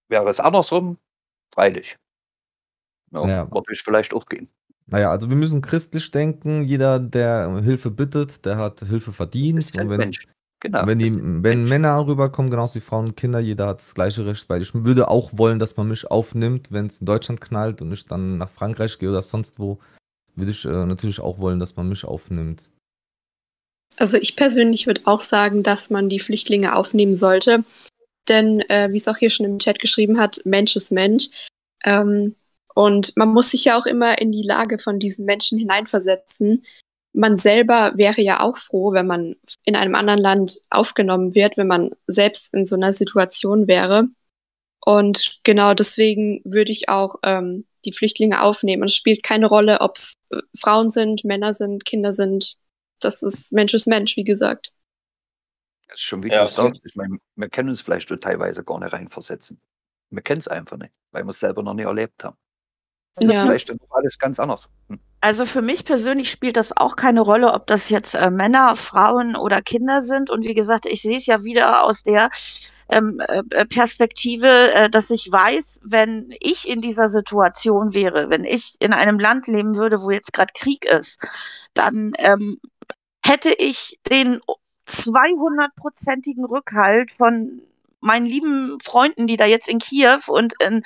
[0.09, 0.99] Wäre es andersrum,
[1.53, 1.99] freilich.
[3.13, 3.51] Ja, Ja.
[3.51, 4.49] Würde ich vielleicht auch gehen.
[4.87, 6.65] Naja, also wir müssen christlich denken.
[6.65, 9.79] Jeder, der Hilfe bittet, der hat Hilfe verdient.
[9.79, 10.27] Und wenn, Mensch.
[10.61, 10.87] Genau.
[10.87, 11.65] wenn, die, wenn.
[11.65, 15.09] Männer rüberkommen, genauso wie Frauen und Kinder, jeder hat das gleiche Recht, weil ich würde
[15.09, 18.51] auch wollen, dass man mich aufnimmt, wenn es in Deutschland knallt und ich dann nach
[18.51, 19.79] Frankreich gehe oder sonst wo,
[20.35, 22.71] würde ich äh, natürlich auch wollen, dass man mich aufnimmt.
[23.99, 27.65] Also ich persönlich würde auch sagen, dass man die Flüchtlinge aufnehmen sollte.
[28.29, 31.29] Denn, äh, wie es auch hier schon im Chat geschrieben hat, Mensch ist Mensch.
[31.85, 32.37] Ähm,
[32.75, 36.65] und man muss sich ja auch immer in die Lage von diesen Menschen hineinversetzen.
[37.13, 41.67] Man selber wäre ja auch froh, wenn man in einem anderen Land aufgenommen wird, wenn
[41.67, 44.09] man selbst in so einer Situation wäre.
[44.85, 48.83] Und genau deswegen würde ich auch ähm, die Flüchtlinge aufnehmen.
[48.83, 52.57] Und es spielt keine Rolle, ob es äh, Frauen sind, Männer sind, Kinder sind.
[53.01, 54.73] Das ist Mensch ist Mensch, wie gesagt.
[55.89, 58.65] Das ist schon wie Ja, du sagst, ich meine, wir können uns vielleicht so teilweise
[58.65, 59.61] gar nicht reinversetzen.
[60.11, 62.37] Wir kennen es einfach nicht, weil wir es selber noch nie erlebt haben.
[63.15, 63.43] Das ist Ja.
[63.43, 64.71] vielleicht dann alles ganz anders.
[64.89, 65.01] Hm.
[65.21, 69.37] Also für mich persönlich spielt das auch keine Rolle, ob das jetzt äh, Männer, Frauen
[69.37, 70.31] oder Kinder sind.
[70.31, 72.29] Und wie gesagt, ich sehe es ja wieder aus der
[73.69, 79.19] Perspektive, äh, dass ich weiß, wenn ich in dieser Situation wäre, wenn ich in einem
[79.19, 81.19] Land leben würde, wo jetzt gerade Krieg ist,
[81.75, 82.61] dann ähm,
[83.25, 84.41] hätte ich den
[84.89, 87.63] 200-prozentigen Rückhalt von
[88.03, 90.83] meinen lieben Freunden, die da jetzt in Kiew und in,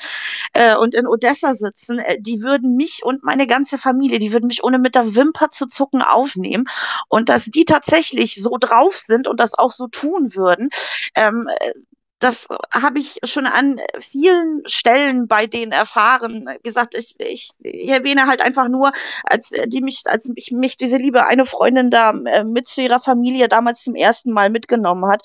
[0.53, 4.47] äh, und in Odessa sitzen, äh, die würden mich und meine ganze Familie, die würden
[4.47, 6.65] mich ohne mit der Wimper zu zucken aufnehmen.
[7.09, 10.69] Und dass die tatsächlich so drauf sind und das auch so tun würden,
[11.15, 11.73] ähm, äh,
[12.19, 16.49] das habe ich schon an vielen Stellen bei denen erfahren.
[16.63, 18.93] Gesagt, ich, ich, ich erwähne halt einfach nur,
[19.25, 22.81] als äh, die mich, als mich, mich diese liebe eine Freundin da äh, mit zu
[22.81, 25.23] ihrer Familie damals zum ersten Mal mitgenommen hat.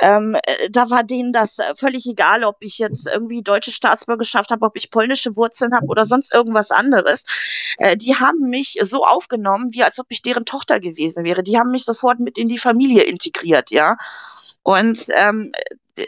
[0.00, 4.50] Ähm, äh, da war denen das äh, völlig egal, ob ich jetzt irgendwie deutsche Staatsbürgerschaft
[4.50, 7.24] habe, ob ich polnische Wurzeln habe oder sonst irgendwas anderes.
[7.78, 11.44] Äh, die haben mich so aufgenommen, wie als ob ich deren Tochter gewesen wäre.
[11.44, 13.96] Die haben mich sofort mit in die Familie integriert, ja.
[14.64, 15.52] Und ähm,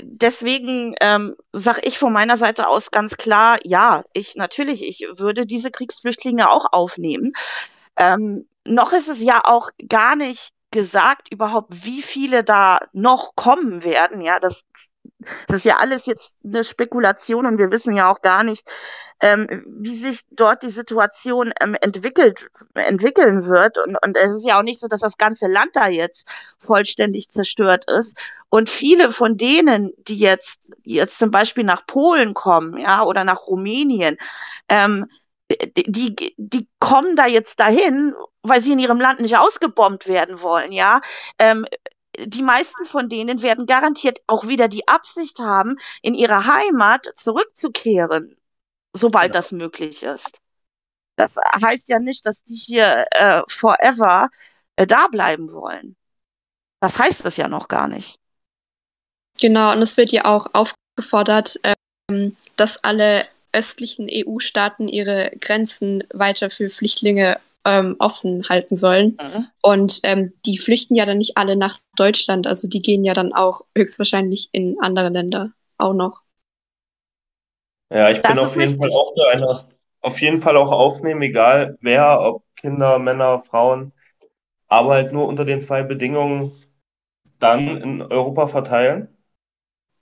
[0.02, 5.46] deswegen ähm, sage ich von meiner Seite aus ganz klar, ja, ich natürlich, ich würde
[5.46, 7.32] diese Kriegsflüchtlinge auch aufnehmen.
[7.96, 13.84] Ähm, noch ist es ja auch gar nicht gesagt überhaupt, wie viele da noch kommen
[13.84, 14.20] werden.
[14.22, 14.62] Ja, das,
[15.46, 18.70] das ist ja alles jetzt eine Spekulation und wir wissen ja auch gar nicht,
[19.20, 23.78] ähm, wie sich dort die Situation ähm, entwickelt, entwickeln wird.
[23.78, 26.28] Und, und es ist ja auch nicht so, dass das ganze Land da jetzt
[26.58, 28.18] vollständig zerstört ist.
[28.50, 33.46] Und viele von denen, die jetzt, jetzt zum Beispiel nach Polen kommen, ja, oder nach
[33.46, 34.18] Rumänien,
[34.68, 35.06] ähm,
[35.48, 40.72] die, die, kommen da jetzt dahin, weil sie in ihrem Land nicht ausgebombt werden wollen,
[40.72, 41.00] ja.
[41.38, 41.66] Ähm,
[42.24, 48.36] die meisten von denen werden garantiert auch wieder die Absicht haben, in ihre Heimat zurückzukehren,
[48.92, 50.40] sobald das möglich ist.
[51.16, 54.28] Das heißt ja nicht, dass die hier äh, forever
[54.76, 55.96] äh, da bleiben wollen.
[56.80, 58.18] Das heißt es ja noch gar nicht.
[59.40, 61.58] Genau, und es wird ja auch aufgefordert,
[62.10, 69.18] ähm, dass alle östlichen EU-Staaten ihre Grenzen weiter für Flüchtlinge ähm, offen halten sollen.
[69.20, 69.46] Mhm.
[69.62, 73.32] Und ähm, die flüchten ja dann nicht alle nach Deutschland, also die gehen ja dann
[73.32, 76.22] auch höchstwahrscheinlich in andere Länder auch noch.
[77.90, 79.68] Ja, ich Das bin auf jeden Fall auch so einer.
[80.00, 83.92] Auf jeden Fall auch aufnehmen, egal wer, ob Kinder, Männer, Frauen,
[84.68, 86.52] aber halt nur unter den zwei Bedingungen
[87.38, 89.08] dann in Europa verteilen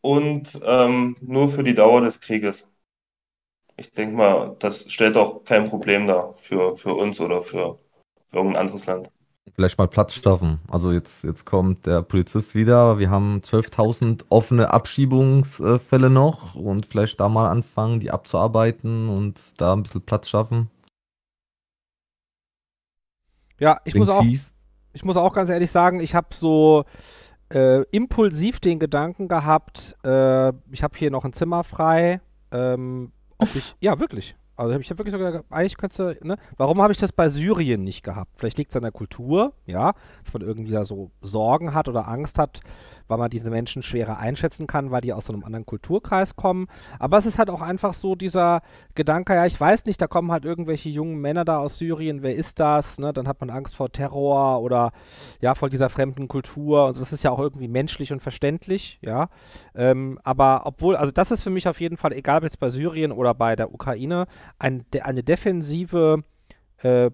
[0.02, 2.66] und ähm, nur für die Dauer des Krieges.
[3.76, 7.78] Ich denke mal, das stellt auch kein Problem dar für, für uns oder für,
[8.30, 9.08] für irgendein anderes Land.
[9.52, 10.60] Vielleicht mal Platz schaffen.
[10.68, 12.98] Also jetzt, jetzt kommt der Polizist wieder.
[12.98, 19.74] Wir haben 12.000 offene Abschiebungsfälle noch und vielleicht da mal anfangen, die abzuarbeiten und da
[19.74, 20.70] ein bisschen Platz schaffen.
[23.60, 24.54] Ja, ich Klingt muss auch, fies.
[24.92, 26.84] ich muss auch ganz ehrlich sagen, ich habe so
[27.50, 32.20] äh, impulsiv den Gedanken gehabt, äh, ich habe hier noch ein Zimmer frei,
[32.50, 34.36] ähm, ob ich, ja, wirklich.
[34.56, 36.36] Also habe ich hab wirklich sogar gedacht, eigentlich könntest du, ne?
[36.56, 38.30] Warum habe ich das bei Syrien nicht gehabt?
[38.36, 42.06] Vielleicht liegt es an der Kultur, ja, dass man irgendwie da so Sorgen hat oder
[42.06, 42.60] Angst hat,
[43.08, 46.66] weil man diese Menschen schwerer einschätzen kann, weil die aus so einem anderen Kulturkreis kommen.
[46.98, 48.62] Aber es ist halt auch einfach so dieser
[48.94, 52.34] Gedanke, ja, ich weiß nicht, da kommen halt irgendwelche jungen Männer da aus Syrien, wer
[52.34, 52.98] ist das?
[52.98, 53.12] Ne?
[53.12, 54.92] Dann hat man Angst vor Terror oder
[55.40, 56.86] ja, vor dieser fremden Kultur.
[56.86, 59.28] Und das ist ja auch irgendwie menschlich und verständlich, ja.
[59.74, 62.70] Ähm, aber obwohl, also das ist für mich auf jeden Fall, egal ob jetzt bei
[62.70, 64.26] Syrien oder bei der Ukraine,
[64.58, 66.24] ein, de, eine defensive
[66.78, 67.10] äh,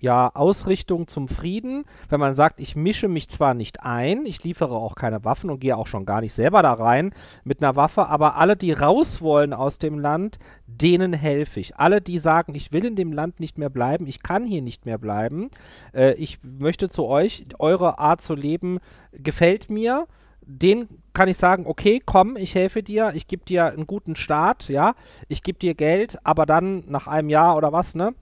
[0.00, 4.76] ja, Ausrichtung zum Frieden, wenn man sagt, ich mische mich zwar nicht ein, ich liefere
[4.76, 7.12] auch keine Waffen und gehe auch schon gar nicht selber da rein
[7.42, 11.76] mit einer Waffe, aber alle, die raus wollen aus dem Land, denen helfe ich.
[11.76, 14.86] Alle, die sagen, ich will in dem Land nicht mehr bleiben, ich kann hier nicht
[14.86, 15.50] mehr bleiben,
[15.92, 18.78] äh, ich möchte zu euch, eure Art zu leben
[19.12, 20.06] gefällt mir,
[20.42, 24.68] den kann ich sagen, okay, komm, ich helfe dir, ich gebe dir einen guten Start,
[24.68, 24.94] ja,
[25.26, 28.14] ich gebe dir Geld, aber dann nach einem Jahr oder was, ne,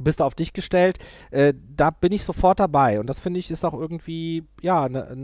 [0.00, 0.98] bist du auf dich gestellt,
[1.30, 3.00] äh, da bin ich sofort dabei.
[3.00, 5.14] Und das finde ich ist auch irgendwie, ja, eine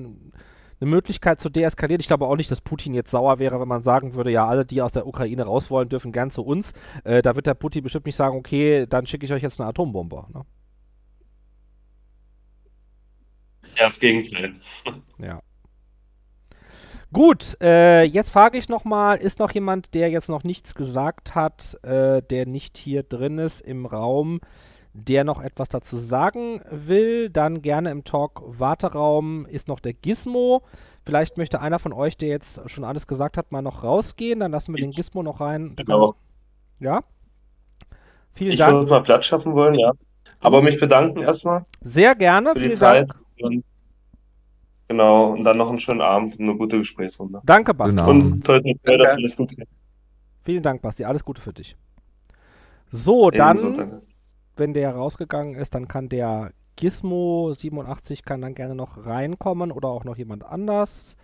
[0.81, 2.01] ne Möglichkeit zu deeskalieren.
[2.01, 4.65] Ich glaube auch nicht, dass Putin jetzt sauer wäre, wenn man sagen würde, ja, alle,
[4.65, 6.73] die aus der Ukraine raus wollen, dürfen gern zu uns.
[7.05, 9.69] Äh, da wird der Putin bestimmt nicht sagen, okay, dann schicke ich euch jetzt eine
[9.69, 10.27] Atombombe.
[10.33, 10.45] Ne?
[13.77, 14.55] Ja, das Gegenteil.
[15.19, 15.41] Ja.
[17.15, 21.79] Gut, äh, jetzt frage ich nochmal, ist noch jemand, der jetzt noch nichts gesagt hat,
[21.85, 24.41] äh, der nicht hier drin ist im Raum,
[24.95, 27.31] der noch etwas dazu sagen will?
[27.31, 30.63] Dann gerne im Talk-Warteraum ist noch der Gizmo.
[31.07, 34.41] Vielleicht möchte einer von euch, der jetzt schon alles gesagt hat, mal noch rausgehen.
[34.41, 35.75] Dann lassen wir den Gizmo noch rein.
[35.77, 36.17] Genau.
[36.81, 37.05] Ja?
[38.33, 38.73] Vielen ich Dank.
[38.73, 39.93] würde mal Platz schaffen wollen, ja.
[40.41, 41.65] Aber mich bedanken erstmal.
[41.81, 43.07] Sehr gerne, für die vielen Zeit.
[43.09, 43.21] Dank.
[43.41, 43.65] Und
[44.89, 47.41] genau, und dann noch einen schönen Abend und eine gute Gesprächsrunde.
[47.45, 47.97] Danke, Basti.
[47.97, 48.11] Genau.
[48.11, 49.69] Und toll, toll, toll, dass alles gut geht.
[50.43, 51.05] Vielen Dank, Basti.
[51.05, 51.77] Alles Gute für dich.
[52.91, 54.01] So, dann, Ebenso,
[54.57, 60.05] wenn der rausgegangen ist, dann kann der Gizmo87 kann dann gerne noch reinkommen oder auch
[60.05, 61.17] noch jemand anders.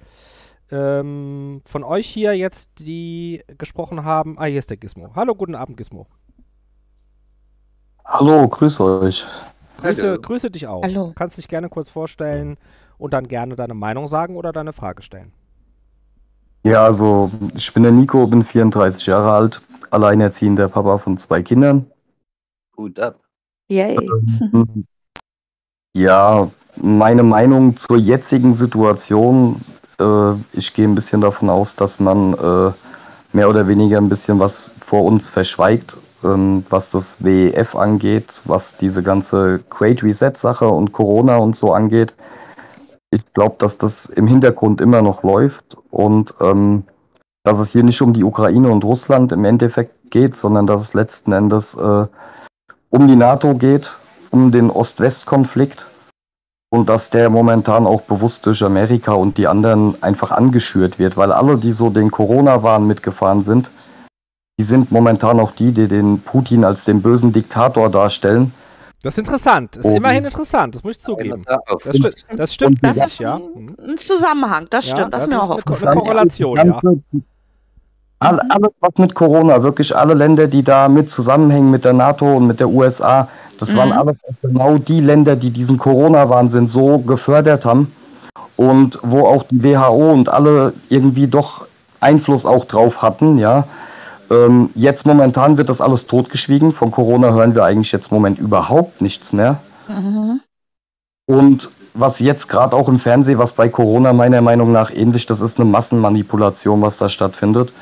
[0.72, 4.38] Ähm, von euch hier jetzt, die gesprochen haben.
[4.38, 5.10] Ah, hier ist der Gizmo.
[5.14, 6.06] Hallo, guten Abend, Gizmo.
[8.04, 9.26] Hallo, grüße euch.
[9.80, 10.82] Grüße, grüße dich auch.
[10.82, 11.12] Hallo.
[11.14, 12.56] Kannst dich gerne kurz vorstellen
[13.00, 15.32] und dann gerne deine Meinung sagen oder deine Frage stellen.
[16.64, 19.60] Ja, also ich bin der Nico, bin 34 Jahre alt,
[19.90, 21.86] alleinerziehender Papa von zwei Kindern.
[22.76, 23.18] Hut ab.
[23.70, 23.96] Yay.
[24.52, 24.86] Ähm,
[25.94, 29.60] Ja, meine Meinung zur jetzigen Situation,
[30.00, 32.72] äh, ich gehe ein bisschen davon aus, dass man äh,
[33.32, 38.76] mehr oder weniger ein bisschen was vor uns verschweigt, ähm, was das WEF angeht, was
[38.76, 42.14] diese ganze Great Reset-Sache und Corona und so angeht.
[43.10, 46.84] Ich glaube, dass das im Hintergrund immer noch läuft und ähm,
[47.42, 50.94] dass es hier nicht um die Ukraine und Russland im Endeffekt geht, sondern dass es
[50.94, 52.06] letzten Endes äh,
[52.90, 53.92] um die NATO geht,
[54.30, 55.86] um den Ost-West-Konflikt
[56.70, 61.32] und dass der momentan auch bewusst durch Amerika und die anderen einfach angeschürt wird, weil
[61.32, 63.70] alle, die so den Corona-Wahn mitgefahren sind,
[64.58, 68.52] die sind momentan auch die, die den Putin als den bösen Diktator darstellen.
[69.02, 69.76] Das ist interessant.
[69.76, 69.96] Ist Oh.
[69.96, 71.44] immerhin interessant, das muss ich zugeben.
[71.46, 73.36] Das, sti das stimmt Das ist ja.
[73.36, 73.76] ein, Mhm.
[73.92, 75.88] ein Zusammenhang, das Ja, stimmt, das, das ist mir auch aufgefallen.
[75.92, 76.80] eine Korrelation, ja.
[78.22, 82.46] Alles, was mit Corona, wirklich alle Länder, die da mit zusammenhängen mit der NATO und
[82.46, 83.28] mit der USA,
[83.58, 83.76] das Mhm.
[83.78, 87.90] waren alles genau die Länder, die diesen Corona-Wahnsinn so gefördert haben
[88.56, 91.66] und wo auch die WHO und alle irgendwie doch
[92.00, 93.64] Einfluss auch drauf hatten, ja.
[94.30, 96.72] Ähm, jetzt momentan wird das alles totgeschwiegen.
[96.72, 99.60] Von Corona hören wir eigentlich jetzt im Moment überhaupt nichts mehr.
[99.88, 100.40] Mhm.
[101.26, 105.40] Und was jetzt gerade auch im Fernsehen, was bei Corona meiner Meinung nach ähnlich, das
[105.40, 107.72] ist eine Massenmanipulation, was da stattfindet.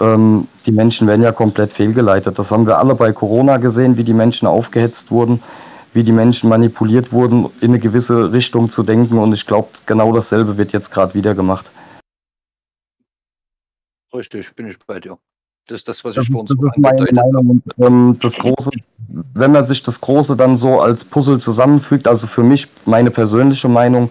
[0.00, 2.38] Ähm, die Menschen werden ja komplett fehlgeleitet.
[2.38, 5.42] Das haben wir alle bei Corona gesehen, wie die Menschen aufgehetzt wurden,
[5.94, 9.18] wie die Menschen manipuliert wurden, in eine gewisse Richtung zu denken.
[9.18, 11.66] Und ich glaube, genau dasselbe wird jetzt gerade wieder gemacht.
[14.12, 15.18] Richtig, bin ich bei dir.
[15.68, 17.32] Das ist das, was Das, ich ist- vor uns das auch ist meine angedeutet habe.
[17.44, 17.62] Meinung.
[17.76, 18.70] Und, ähm, das Große,
[19.34, 23.68] wenn man sich das Große dann so als Puzzle zusammenfügt, also für mich meine persönliche
[23.68, 24.10] Meinung,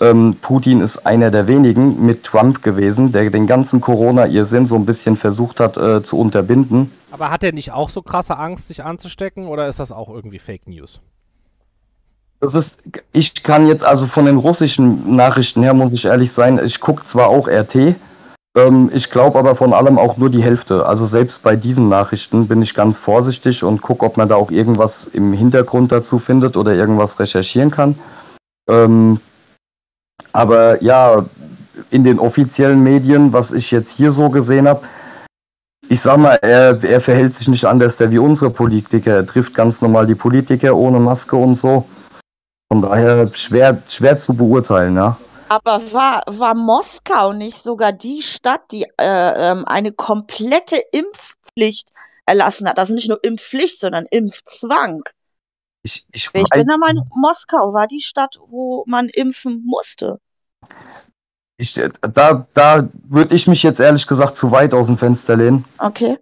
[0.00, 4.86] ähm, Putin ist einer der wenigen mit Trump gewesen, der den ganzen Corona-Irrsinn so ein
[4.86, 6.92] bisschen versucht hat äh, zu unterbinden.
[7.10, 10.38] Aber hat er nicht auch so krasse Angst, sich anzustecken oder ist das auch irgendwie
[10.38, 11.00] Fake News?
[12.40, 12.78] Das ist,
[13.12, 17.04] ich kann jetzt also von den russischen Nachrichten her, muss ich ehrlich sein, ich gucke
[17.04, 17.96] zwar auch RT,
[18.58, 20.86] ähm, ich glaube aber von allem auch nur die Hälfte.
[20.86, 24.50] Also selbst bei diesen Nachrichten bin ich ganz vorsichtig und gucke, ob man da auch
[24.50, 27.94] irgendwas im Hintergrund dazu findet oder irgendwas recherchieren kann.
[28.68, 29.20] Ähm,
[30.32, 31.24] aber ja,
[31.90, 34.82] in den offiziellen Medien, was ich jetzt hier so gesehen habe,
[35.88, 39.14] ich sag mal, er, er verhält sich nicht anders wie unsere Politiker.
[39.14, 41.86] Er trifft ganz normal die Politiker ohne Maske und so.
[42.70, 45.16] Von daher schwer, schwer zu beurteilen, ja.
[45.48, 51.90] Aber war, war Moskau nicht sogar die Stadt, die äh, ähm, eine komplette Impfpflicht
[52.26, 52.78] erlassen hat?
[52.78, 55.02] Also nicht nur Impfpflicht, sondern Impfzwang.
[55.82, 60.18] Ich, ich, Ich bin der Meinung, Moskau war die Stadt, wo man impfen musste.
[61.56, 65.64] ich, da, da würde ich mich jetzt ehrlich gesagt zu weit aus dem Fenster lehnen.
[65.78, 66.18] Okay.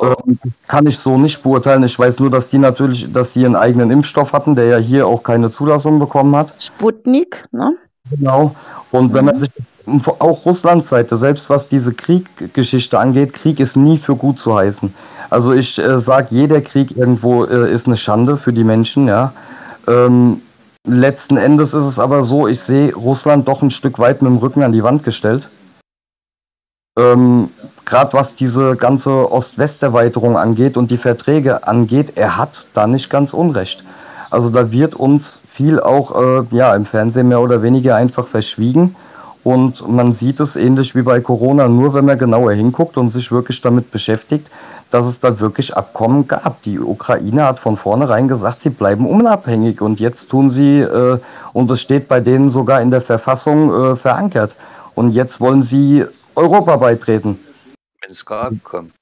[0.00, 0.38] Ähm,
[0.68, 1.82] kann ich so nicht beurteilen.
[1.82, 5.06] Ich weiß nur, dass die natürlich, dass die einen eigenen Impfstoff hatten, der ja hier
[5.06, 6.54] auch keine Zulassung bekommen hat.
[6.62, 7.76] Sputnik, ne?
[8.08, 8.54] Genau.
[8.90, 9.50] Und wenn man sich
[10.18, 14.92] auch Russlands Seite, selbst was diese Krieggeschichte angeht, Krieg ist nie für gut zu heißen.
[15.30, 19.32] Also ich äh, sage, jeder Krieg irgendwo äh, ist eine Schande für die Menschen, ja.
[19.86, 20.40] Ähm,
[20.86, 24.38] letzten Endes ist es aber so, ich sehe Russland doch ein Stück weit mit dem
[24.38, 25.48] Rücken an die Wand gestellt.
[26.98, 27.48] Ähm,
[27.84, 33.32] Gerade was diese ganze Ost-West-Erweiterung angeht und die Verträge angeht, er hat da nicht ganz
[33.32, 33.82] Unrecht.
[34.30, 38.94] Also da wird uns viel auch äh, ja, im Fernsehen mehr oder weniger einfach verschwiegen.
[39.42, 43.32] Und man sieht es ähnlich wie bei Corona, nur wenn man genauer hinguckt und sich
[43.32, 44.50] wirklich damit beschäftigt,
[44.90, 46.62] dass es da wirklich Abkommen gab.
[46.62, 51.18] Die Ukraine hat von vornherein gesagt, sie bleiben unabhängig und jetzt tun sie, äh,
[51.52, 54.56] und es steht bei denen sogar in der Verfassung äh, verankert.
[54.94, 56.04] Und jetzt wollen sie
[56.34, 57.38] Europa beitreten.
[58.06, 58.92] Minsker Abkommen.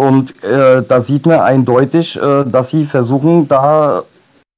[0.00, 4.04] Und äh, da sieht man eindeutig, äh, dass sie versuchen, da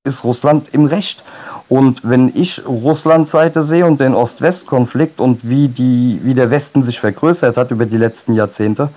[0.06, 1.24] ist Russland im Recht.
[1.68, 6.82] Und wenn ich Russlands Seite sehe und den Ost-West-Konflikt und wie, die, wie der Westen
[6.82, 8.90] sich vergrößert hat über die letzten Jahrzehnte,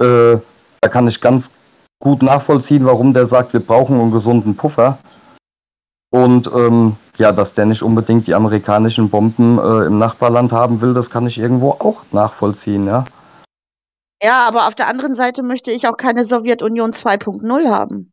[0.00, 0.38] äh,
[0.80, 1.50] da kann ich ganz
[2.00, 4.98] gut nachvollziehen, warum der sagt, wir brauchen einen gesunden Puffer.
[6.10, 10.94] Und ähm, ja, dass der nicht unbedingt die amerikanischen Bomben äh, im Nachbarland haben will,
[10.94, 13.04] das kann ich irgendwo auch nachvollziehen, ja.
[14.22, 18.12] Ja, aber auf der anderen Seite möchte ich auch keine Sowjetunion 2.0 haben.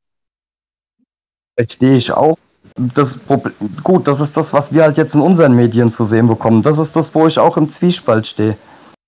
[1.58, 2.38] Verstehe ich auch.
[2.76, 3.54] Das Problem,
[3.84, 6.62] gut, das ist das, was wir halt jetzt in unseren Medien zu sehen bekommen.
[6.62, 8.58] Das ist das, wo ich auch im Zwiespalt stehe.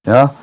[0.05, 0.33] Ja.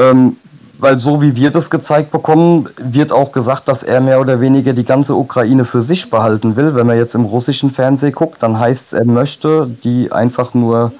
[0.00, 0.36] Ähm,
[0.78, 4.72] weil so wie wir das gezeigt bekommen, wird auch gesagt, dass er mehr oder weniger
[4.72, 6.74] die ganze Ukraine für sich behalten will.
[6.74, 10.92] Wenn man jetzt im russischen Fernsehen guckt, dann heißt es, er möchte die einfach nur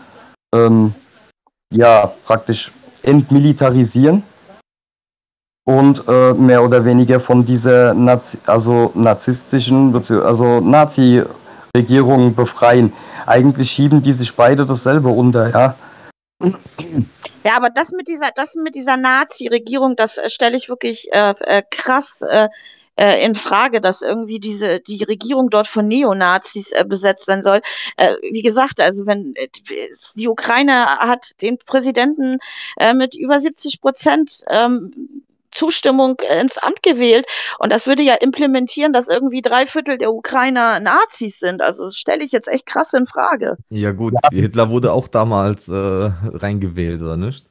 [0.55, 0.95] ähm,
[1.73, 2.73] ja praktisch
[3.03, 4.23] entmilitarisieren
[5.69, 12.91] und äh, mehr oder weniger von dieser Nazi also narzisstischen, also Nazi-Regierung befreien.
[13.27, 15.75] Eigentlich schieben die sich beide dasselbe unter, ja.
[17.45, 21.35] Ja, aber das mit dieser, das mit dieser Nazi-Regierung, das äh, stelle ich wirklich äh,
[21.41, 22.49] äh, krass äh,
[22.97, 27.61] äh, in Frage, dass irgendwie diese die Regierung dort von Neonazis äh, besetzt sein soll.
[27.99, 29.35] Äh, wie gesagt, also wenn
[30.17, 32.39] die Ukraine hat den Präsidenten
[32.79, 37.27] äh, mit über 70 Prozent ähm, Zustimmung ins Amt gewählt
[37.59, 41.63] und das würde ja implementieren, dass irgendwie drei Viertel der Ukrainer Nazis sind.
[41.63, 43.57] Also das stelle ich jetzt echt krass in Frage.
[43.71, 47.47] Ja gut, Hitler wurde auch damals äh, reingewählt, oder nicht?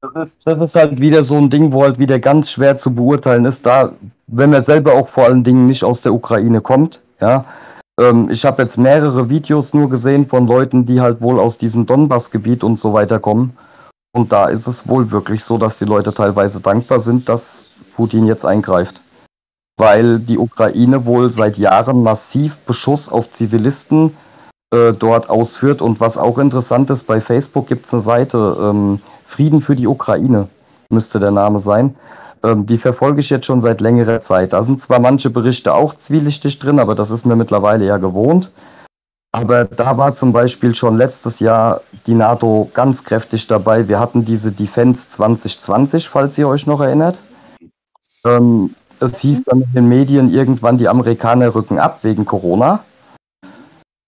[0.00, 2.94] Das ist, das ist halt wieder so ein Ding, wo halt wieder ganz schwer zu
[2.94, 3.92] beurteilen ist, da,
[4.28, 7.44] wenn man selber auch vor allen Dingen nicht aus der Ukraine kommt, ja.
[7.98, 11.84] Ähm, ich habe jetzt mehrere Videos nur gesehen von Leuten, die halt wohl aus diesem
[11.84, 13.56] Donbass-Gebiet und so weiter kommen.
[14.12, 18.26] Und da ist es wohl wirklich so, dass die Leute teilweise dankbar sind, dass Putin
[18.26, 19.00] jetzt eingreift.
[19.76, 24.14] Weil die Ukraine wohl seit Jahren massiv Beschuss auf Zivilisten
[24.72, 25.82] äh, dort ausführt.
[25.82, 29.86] Und was auch interessant ist, bei Facebook gibt es eine Seite, ähm, Frieden für die
[29.86, 30.48] Ukraine
[30.90, 31.96] müsste der Name sein.
[32.42, 34.52] Ähm, die verfolge ich jetzt schon seit längerer Zeit.
[34.52, 38.50] Da sind zwar manche Berichte auch zwielichtig drin, aber das ist mir mittlerweile ja gewohnt.
[39.32, 43.88] Aber da war zum Beispiel schon letztes Jahr die NATO ganz kräftig dabei.
[43.88, 47.20] Wir hatten diese Defense 2020, falls ihr euch noch erinnert.
[48.24, 52.80] Ähm, es hieß dann in den Medien irgendwann, die Amerikaner rücken ab wegen Corona.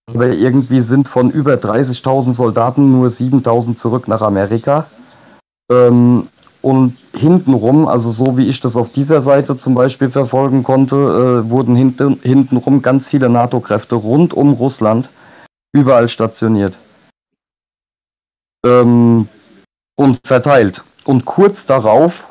[0.09, 4.85] Aber irgendwie sind von über 30.000 Soldaten nur 7.000 zurück nach Amerika.
[5.71, 6.27] Ähm,
[6.61, 11.49] und hintenrum, also so wie ich das auf dieser Seite zum Beispiel verfolgen konnte, äh,
[11.49, 15.09] wurden hinten, hintenrum ganz viele NATO-Kräfte rund um Russland
[15.73, 16.75] überall stationiert.
[18.65, 19.27] Ähm,
[19.95, 20.83] und verteilt.
[21.05, 22.27] Und kurz darauf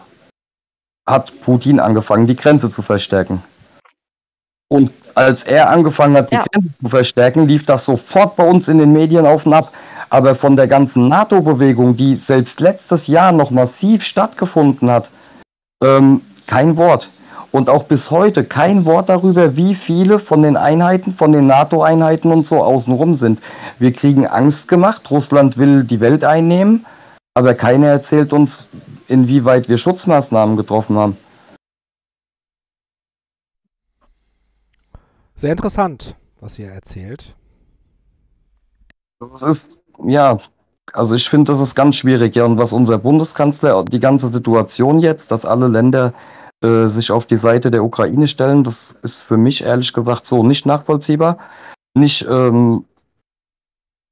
[1.09, 3.43] hat Putin angefangen, die Grenze zu verstärken.
[4.69, 6.45] Und als er angefangen hat, die Ja.
[6.53, 9.73] Grenze zu verstärken, lief das sofort bei uns in den Medien auf und ab.
[10.11, 15.09] Aber von der ganzen NATO-Bewegung, die selbst letztes Jahr noch massiv stattgefunden hat,
[15.83, 17.09] ähm, kein Wort.
[17.53, 22.31] Und auch bis heute kein Wort darüber, wie viele von den Einheiten, von den NATO-Einheiten
[22.31, 23.41] und so außenrum sind.
[23.79, 25.11] Wir kriegen Angst gemacht.
[25.11, 26.85] Russland will die Welt einnehmen.
[27.35, 28.67] Aber keiner erzählt uns,
[29.09, 31.17] inwieweit wir Schutzmaßnahmen getroffen haben.
[35.35, 37.35] Sehr interessant, was ihr erzählt.
[39.21, 40.39] Das ist, ja,
[40.93, 42.35] also ich finde, das ist ganz schwierig.
[42.37, 46.15] Ja, und was unser Bundeskanzler, die ganze Situation jetzt, dass alle Länder
[46.63, 50.43] äh, sich auf die Seite der Ukraine stellen, das ist für mich ehrlich gesagt so
[50.43, 51.39] nicht nachvollziehbar.
[51.95, 52.85] Nicht, ähm,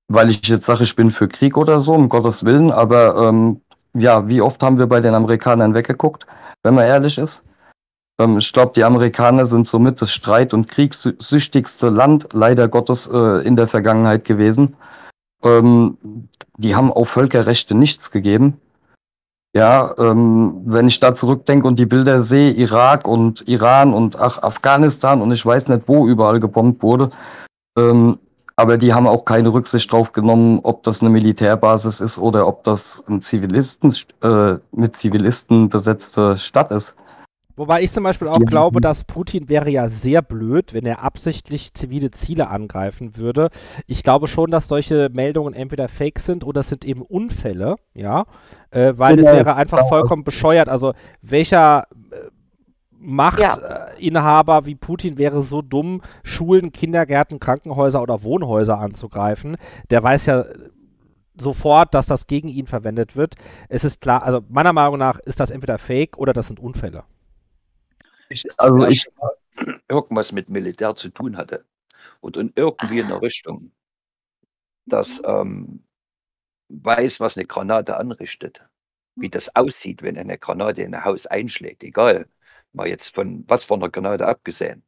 [0.09, 3.61] weil ich jetzt sage, ich bin für Krieg oder so, um Gottes Willen, aber ähm,
[3.95, 6.27] ja, wie oft haben wir bei den Amerikanern weggeguckt,
[6.63, 7.43] wenn man ehrlich ist?
[8.19, 13.47] Ähm, ich glaube, die Amerikaner sind somit das streit- und kriegssüchtigste Land, leider Gottes, äh,
[13.47, 14.77] in der Vergangenheit gewesen.
[15.43, 15.99] Ähm,
[16.57, 18.61] die haben auf Völkerrechte nichts gegeben.
[19.55, 24.43] Ja, ähm, wenn ich da zurückdenke und die Bilder sehe, Irak und Iran und ach,
[24.43, 27.11] Afghanistan und ich weiß nicht, wo überall gebombt wurde,
[27.77, 28.19] ähm,
[28.57, 32.65] aber die haben auch keine Rücksicht drauf genommen, ob das eine Militärbasis ist oder ob
[32.65, 36.95] das ein Zivilisten, äh, mit Zivilisten besetzte Stadt ist.
[37.59, 41.75] Wobei ich zum Beispiel auch glaube, dass Putin wäre ja sehr blöd, wenn er absichtlich
[41.75, 43.51] zivile Ziele angreifen würde.
[43.89, 48.27] Ich glaube schon, dass solche Meldungen entweder fake sind oder es sind eben Unfälle, ja,
[48.71, 49.29] äh, weil genau.
[49.29, 50.69] es wäre einfach vollkommen bescheuert.
[50.69, 52.31] Also welcher äh,
[53.01, 54.59] Machtinhaber ja.
[54.61, 59.57] äh, wie Putin wäre so dumm, Schulen, Kindergärten, Krankenhäuser oder Wohnhäuser anzugreifen.
[59.91, 60.45] Der weiß ja
[61.37, 63.35] sofort, dass das gegen ihn verwendet wird.
[63.69, 67.03] Es ist klar, also meiner Meinung nach ist das entweder fake oder das sind Unfälle.
[68.29, 69.07] Ich, also ich
[69.89, 71.65] irgendwas mit Militär zu tun hatte
[72.21, 73.73] und in irgendwie in eine Richtung,
[74.87, 75.85] das ähm,
[76.69, 78.63] weiß, was eine Granate anrichtet,
[79.17, 82.29] wie das aussieht, wenn eine Granate in ein Haus einschlägt, egal,
[82.73, 84.85] mal jetzt von was von der Granate abgesehen.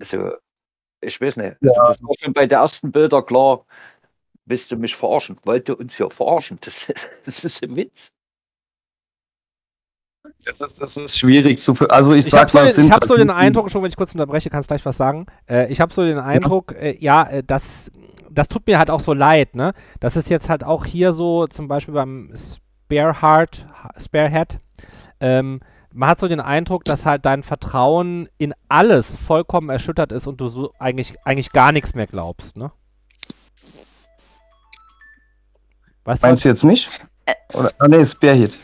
[0.00, 0.32] Also,
[1.00, 3.66] ich weiß nicht, also das war schon bei den ersten Bilder klar,
[4.44, 5.38] willst du mich verarschen?
[5.44, 6.58] Wollt ihr uns hier verarschen?
[6.60, 6.86] Das,
[7.24, 8.12] das ist ein Witz.
[10.44, 11.74] Das, das, ist schwierig zu.
[11.88, 14.12] Also ich, ich sag mal, so, ich habe so den Eindruck, schon wenn ich kurz
[14.12, 15.26] unterbreche, kannst gleich was sagen.
[15.48, 17.90] Äh, ich habe so den Eindruck, ja, äh, ja äh, das,
[18.30, 19.74] das tut mir halt auch so leid, ne?
[20.00, 23.66] Das ist jetzt halt auch hier so, zum Beispiel beim Spareheart,
[23.98, 24.60] Sparehead,
[25.20, 25.60] ähm,
[25.92, 30.40] man hat so den Eindruck, dass halt dein Vertrauen in alles vollkommen erschüttert ist und
[30.40, 32.72] du so eigentlich, eigentlich gar nichts mehr glaubst, ne?
[36.04, 36.90] Weißt Meinst du jetzt mich?
[37.54, 38.58] Oder, ah, nee, Sparehead.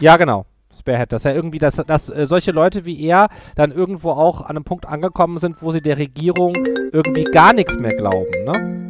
[0.00, 0.44] Ja, genau.
[0.82, 4.56] Spearhead, dass er irgendwie, dass, dass äh, solche Leute wie er dann irgendwo auch an
[4.56, 6.54] einem Punkt angekommen sind, wo sie der Regierung
[6.92, 8.88] irgendwie gar nichts mehr glauben, ne?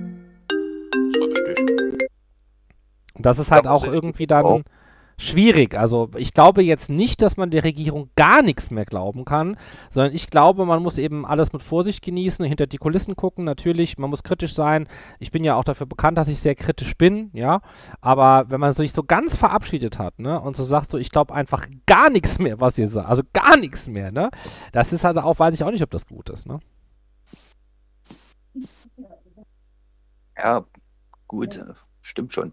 [3.15, 4.65] Und das ist halt auch irgendwie dann
[5.23, 5.76] schwierig.
[5.76, 9.57] Also ich glaube jetzt nicht, dass man der Regierung gar nichts mehr glauben kann,
[9.91, 13.44] sondern ich glaube, man muss eben alles mit Vorsicht genießen, hinter die Kulissen gucken.
[13.44, 14.89] Natürlich, man muss kritisch sein.
[15.20, 17.60] Ich bin ja auch dafür bekannt, dass ich sehr kritisch bin, ja.
[18.01, 21.34] Aber wenn man sich so ganz verabschiedet hat, ne, und so sagt so, ich glaube
[21.34, 24.31] einfach gar nichts mehr, was ihr sagt, also gar nichts mehr, ne,
[24.73, 26.59] das ist halt auch, weiß ich auch nicht, ob das gut ist, ne.
[30.36, 30.65] Ja,
[31.28, 31.60] gut,
[32.02, 32.52] stimmt schon.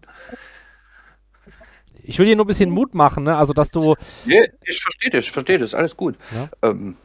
[2.10, 3.36] Ich will dir nur ein bisschen Mut machen, ne?
[3.36, 3.94] Also, dass du.
[4.24, 6.16] Nee, ich verstehe das, ich verstehe das, alles gut.
[6.34, 6.48] Ja.
[6.62, 6.96] Ähm,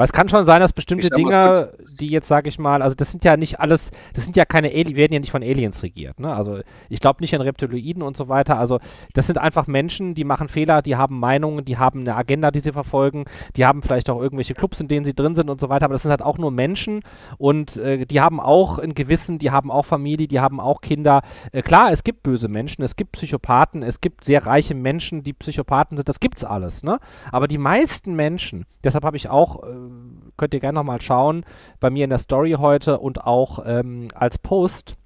[0.00, 3.10] weil es kann schon sein, dass bestimmte Dinge, die jetzt, sage ich mal, also das
[3.10, 6.18] sind ja nicht alles, das sind ja keine Aliens, werden ja nicht von Aliens regiert.
[6.18, 6.34] Ne?
[6.34, 8.58] Also ich glaube nicht an Reptiloiden und so weiter.
[8.58, 8.80] Also
[9.12, 12.60] das sind einfach Menschen, die machen Fehler, die haben Meinungen, die haben eine Agenda, die
[12.60, 15.68] sie verfolgen, die haben vielleicht auch irgendwelche Clubs, in denen sie drin sind und so
[15.68, 15.84] weiter.
[15.84, 17.02] Aber das sind halt auch nur Menschen
[17.36, 21.20] und äh, die haben auch ein Gewissen, die haben auch Familie, die haben auch Kinder.
[21.52, 25.34] Äh, klar, es gibt böse Menschen, es gibt Psychopathen, es gibt sehr reiche Menschen, die
[25.34, 26.84] Psychopathen sind, das gibt's alles.
[26.84, 26.98] Ne?
[27.32, 29.89] Aber die meisten Menschen, deshalb habe ich auch äh,
[30.36, 31.44] könnt ihr gerne nochmal schauen,
[31.80, 34.96] bei mir in der Story heute und auch ähm, als Post.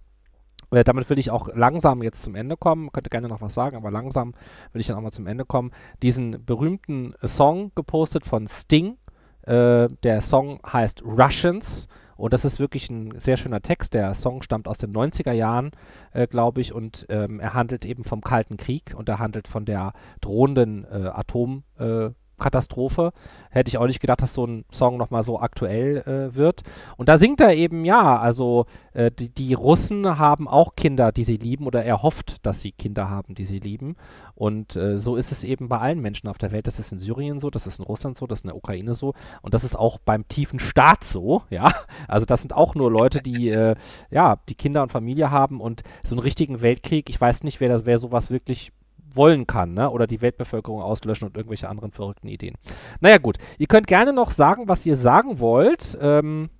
[0.71, 2.91] Äh, damit will ich auch langsam jetzt zum Ende kommen.
[2.93, 4.35] Könnt ihr gerne noch was sagen, aber langsam
[4.73, 5.71] will ich dann auch mal zum Ende kommen.
[6.03, 8.97] Diesen berühmten Song gepostet von Sting.
[9.43, 11.89] Äh, der Song heißt Russians.
[12.17, 13.95] Und das ist wirklich ein sehr schöner Text.
[13.95, 15.73] Der Song stammt aus den 90er Jahren,
[16.13, 19.65] äh, glaube ich, und ähm, er handelt eben vom Kalten Krieg und er handelt von
[19.65, 23.13] der drohenden äh, Atom- äh, Katastrophe.
[23.51, 26.63] Hätte ich auch nicht gedacht, dass so ein Song nochmal so aktuell äh, wird.
[26.97, 31.25] Und da singt er eben, ja, also äh, die, die, Russen haben auch Kinder, die
[31.25, 33.97] sie lieben, oder er hofft, dass sie Kinder haben, die sie lieben.
[34.35, 36.67] Und äh, so ist es eben bei allen Menschen auf der Welt.
[36.67, 38.95] Das ist in Syrien so, das ist in Russland so, das ist in der Ukraine
[38.95, 39.15] so.
[39.43, 41.73] Und das ist auch beim tiefen Staat so, ja.
[42.09, 43.77] Also das sind auch nur Leute, die, äh,
[44.11, 47.69] ja, die Kinder und Familie haben und so einen richtigen Weltkrieg, ich weiß nicht, wer,
[47.69, 48.73] das, wer sowas wirklich
[49.17, 49.91] wollen kann, ne?
[49.91, 52.57] Oder die Weltbevölkerung auslöschen und irgendwelche anderen verrückten Ideen.
[53.01, 53.37] Naja, gut.
[53.59, 55.97] Ihr könnt gerne noch sagen, was ihr sagen wollt.
[56.01, 56.51] Ähm,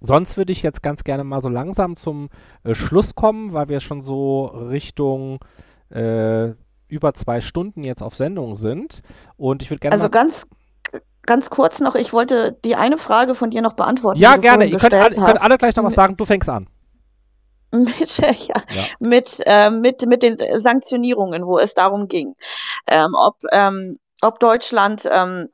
[0.00, 2.28] sonst würde ich jetzt ganz gerne mal so langsam zum
[2.64, 5.38] äh, Schluss kommen, weil wir schon so Richtung
[5.90, 6.52] äh,
[6.88, 9.02] über zwei Stunden jetzt auf Sendung sind.
[9.36, 10.46] Und ich würde gerne Also ganz,
[11.22, 14.66] ganz kurz noch, ich wollte die eine Frage von dir noch beantworten, Ja, gerne.
[14.66, 16.16] Ihr könnt, alle, könnt alle gleich noch was sagen.
[16.16, 16.68] Du fängst an.
[17.72, 18.32] Mit, ja,
[18.70, 18.86] Ja.
[19.00, 22.34] mit, äh, mit, mit den Sanktionierungen, wo es darum ging,
[22.86, 25.48] ähm, ob, ähm, ob Deutschland ähm,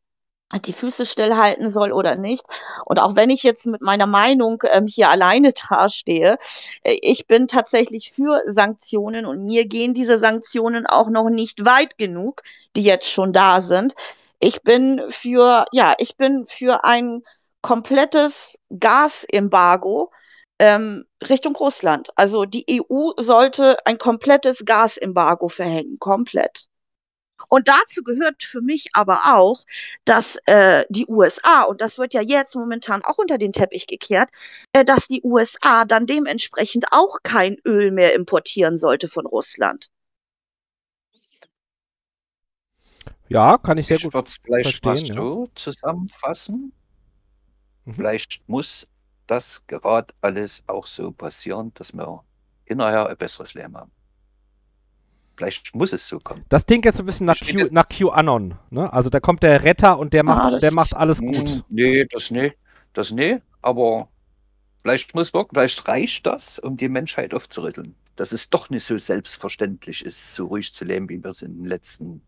[0.66, 2.44] die Füße stillhalten soll oder nicht.
[2.84, 6.38] Und auch wenn ich jetzt mit meiner Meinung ähm, hier alleine dastehe,
[6.84, 11.98] äh, ich bin tatsächlich für Sanktionen und mir gehen diese Sanktionen auch noch nicht weit
[11.98, 12.42] genug,
[12.76, 13.94] die jetzt schon da sind.
[14.40, 17.22] Ich bin für, ja, ich bin für ein
[17.62, 20.10] komplettes Gasembargo
[20.62, 22.10] ähm, Richtung Russland.
[22.14, 26.66] Also die EU sollte ein komplettes Gasembargo verhängen, komplett.
[27.48, 29.64] Und dazu gehört für mich aber auch,
[30.04, 34.30] dass äh, die USA, und das wird ja jetzt momentan auch unter den Teppich gekehrt,
[34.72, 39.88] äh, dass die USA dann dementsprechend auch kein Öl mehr importieren sollte von Russland.
[43.28, 45.16] Ja, kann ich sehr Ich gut vielleicht verstehen.
[45.16, 45.20] Ja.
[45.20, 46.72] so zusammenfassen.
[47.84, 47.94] Mhm.
[47.94, 48.86] Vielleicht muss
[49.32, 52.22] das gerade alles auch so passieren, dass wir
[52.64, 53.90] hinterher ein besseres Leben haben.
[55.36, 56.44] Vielleicht muss es so kommen.
[56.50, 58.58] Das klingt jetzt so ein bisschen nach, Q, nach QAnon.
[58.70, 58.92] Ne?
[58.92, 61.64] Also da kommt der Retter und der macht, Ah, der macht alles Hm, gut.
[61.70, 62.52] Nee, das nee,
[62.92, 64.08] das nee, aber
[64.82, 67.94] vielleicht muss wirklich, vielleicht reicht das, um die Menschheit aufzurütteln.
[68.16, 71.54] Dass es doch nicht so selbstverständlich ist, so ruhig zu leben, wie wir es in
[71.56, 72.22] den letzten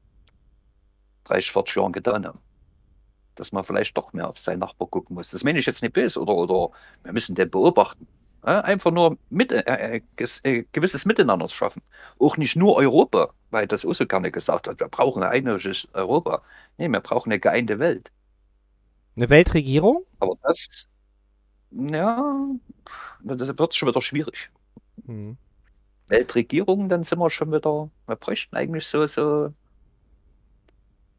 [1.24, 2.40] 30, 40 Jahren getan haben.
[3.34, 5.30] Dass man vielleicht doch mehr auf seinen Nachbar gucken muss.
[5.30, 6.70] Das meine ich jetzt nicht böse oder, oder
[7.02, 8.06] wir müssen den beobachten.
[8.46, 10.00] Ja, einfach nur mit, äh, äh,
[10.42, 11.82] äh, gewisses Miteinander schaffen.
[12.18, 14.80] Auch nicht nur Europa, weil das auch so gerne gesagt wird.
[14.80, 16.42] Wir brauchen ein einheitliches Europa.
[16.76, 18.10] Nee, wir brauchen eine geeinte Welt.
[19.16, 20.04] Eine Weltregierung?
[20.18, 20.88] Aber das,
[21.70, 22.50] ja,
[23.22, 24.50] das wird schon wieder schwierig.
[25.06, 25.38] Hm.
[26.08, 29.54] Weltregierung, dann sind wir schon wieder, wir bräuchten eigentlich so, so,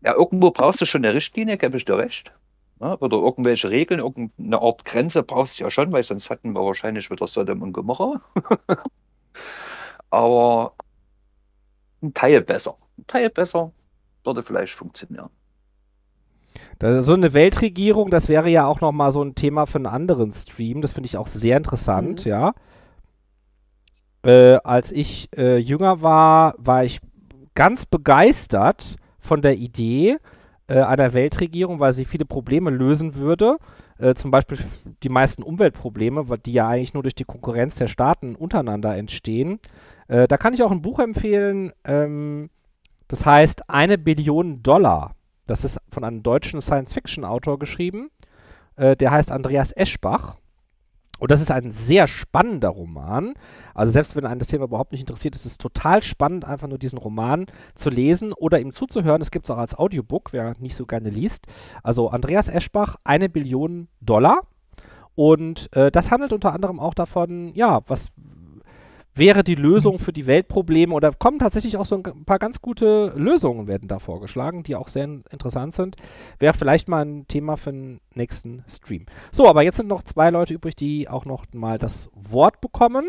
[0.06, 2.32] ja, irgendwo brauchst du schon eine Richtlinie, gebe ich dir recht.
[2.80, 6.62] Ja, oder irgendwelche Regeln, irgendeine Art Grenze brauchst du ja schon, weil sonst hatten wir
[6.66, 8.22] wahrscheinlich wieder Sodom und Gomorra.
[10.10, 10.74] Aber
[12.04, 12.76] ein Teil besser.
[12.98, 13.72] Ein Teil besser
[14.24, 15.30] würde vielleicht funktionieren.
[16.82, 20.82] So eine Weltregierung, das wäre ja auch nochmal so ein Thema für einen anderen Stream.
[20.82, 22.30] Das finde ich auch sehr interessant, Mhm.
[22.30, 22.54] ja.
[24.24, 27.00] Äh, als ich äh, jünger war, war ich
[27.54, 30.18] ganz begeistert von der Idee
[30.68, 33.58] äh, einer Weltregierung, weil sie viele Probleme lösen würde.
[33.98, 34.58] Äh, zum Beispiel
[35.04, 39.60] die meisten Umweltprobleme, die ja eigentlich nur durch die Konkurrenz der Staaten untereinander entstehen.
[40.08, 42.50] Äh, da kann ich auch ein Buch empfehlen, ähm,
[43.08, 45.16] das heißt Eine Billion Dollar.
[45.46, 48.10] Das ist von einem deutschen Science-Fiction-Autor geschrieben.
[48.76, 50.38] Äh, der heißt Andreas Eschbach.
[51.20, 53.34] Und das ist ein sehr spannender Roman.
[53.74, 56.78] Also selbst wenn einen das Thema überhaupt nicht interessiert, ist es total spannend, einfach nur
[56.78, 57.46] diesen Roman
[57.76, 59.22] zu lesen oder ihm zuzuhören.
[59.22, 61.48] Es gibt es auch als Audiobook, wer nicht so gerne liest.
[61.84, 64.42] Also Andreas Eschbach, eine Billion Dollar.
[65.16, 68.10] Und äh, das handelt unter anderem auch davon, ja, was
[69.16, 73.14] wäre die Lösung für die Weltprobleme oder kommen tatsächlich auch so ein paar ganz gute
[73.16, 75.96] Lösungen werden da vorgeschlagen, die auch sehr in- interessant sind.
[76.38, 79.06] Wäre vielleicht mal ein Thema für den nächsten Stream.
[79.32, 83.06] So, aber jetzt sind noch zwei Leute übrig, die auch noch mal das Wort bekommen.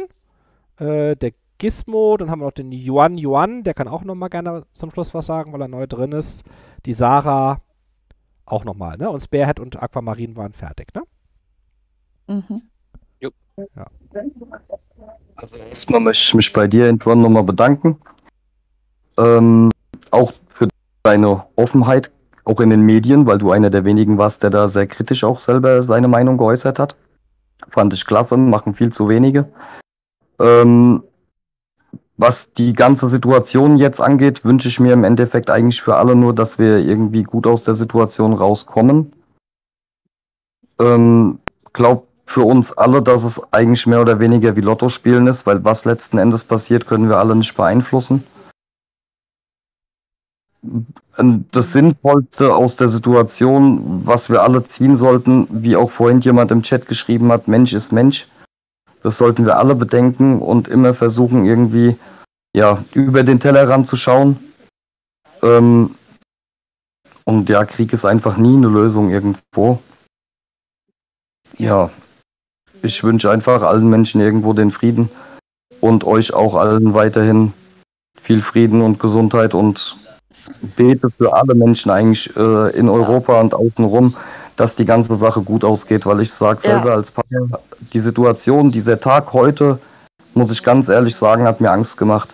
[0.79, 4.29] Äh, der Gizmo, dann haben wir noch den Yuan Yuan, der kann auch noch mal
[4.29, 6.45] gerne zum Schluss was sagen, weil er neu drin ist.
[6.85, 7.61] Die Sarah
[8.45, 9.11] auch noch mal, ne?
[9.11, 11.03] Und Spearhead und Aquamarin waren fertig, ne?
[12.29, 12.63] Mhm.
[13.75, 13.87] Ja.
[15.37, 17.99] Also erstmal möchte ich mich bei dir, Antoine, nochmal bedanken.
[19.19, 19.71] Ähm,
[20.11, 20.69] auch für
[21.03, 22.11] deine Offenheit,
[22.45, 25.39] auch in den Medien, weil du einer der wenigen warst, der da sehr kritisch auch
[25.39, 26.97] selber seine Meinung geäußert hat.
[27.71, 29.49] Fand ich klasse, machen viel zu wenige.
[30.39, 31.03] Ähm,
[32.19, 36.35] was die ganze Situation jetzt angeht, wünsche ich mir im Endeffekt eigentlich für alle nur,
[36.35, 39.13] dass wir irgendwie gut aus der Situation rauskommen.
[40.79, 41.39] Ähm,
[41.75, 45.65] glaub für uns alle, dass es eigentlich mehr oder weniger wie Lotto spielen ist, weil
[45.65, 48.25] was letzten Endes passiert, können wir alle nicht beeinflussen.
[51.53, 56.63] Das Sinnvollste aus der Situation, was wir alle ziehen sollten, wie auch vorhin jemand im
[56.63, 58.27] Chat geschrieben hat, Mensch ist Mensch.
[59.03, 61.97] Das sollten wir alle bedenken und immer versuchen, irgendwie
[62.55, 64.37] ja, über den Tellerrand zu schauen.
[65.43, 65.95] Ähm,
[67.25, 69.79] und ja, Krieg ist einfach nie eine Lösung irgendwo.
[71.59, 71.91] Ja,
[72.83, 75.09] ich wünsche einfach allen Menschen irgendwo den Frieden
[75.81, 77.53] und euch auch allen weiterhin
[78.21, 79.97] viel Frieden und Gesundheit und
[80.77, 84.15] bete für alle Menschen eigentlich äh, in Europa und außenrum,
[84.57, 86.73] dass die ganze Sache gut ausgeht, weil ich sage Ja.
[86.75, 87.59] selber als Papa,
[87.93, 89.79] die Situation, dieser Tag heute,
[90.35, 92.29] muss ich ganz ehrlich sagen, hat mir Angst gemacht.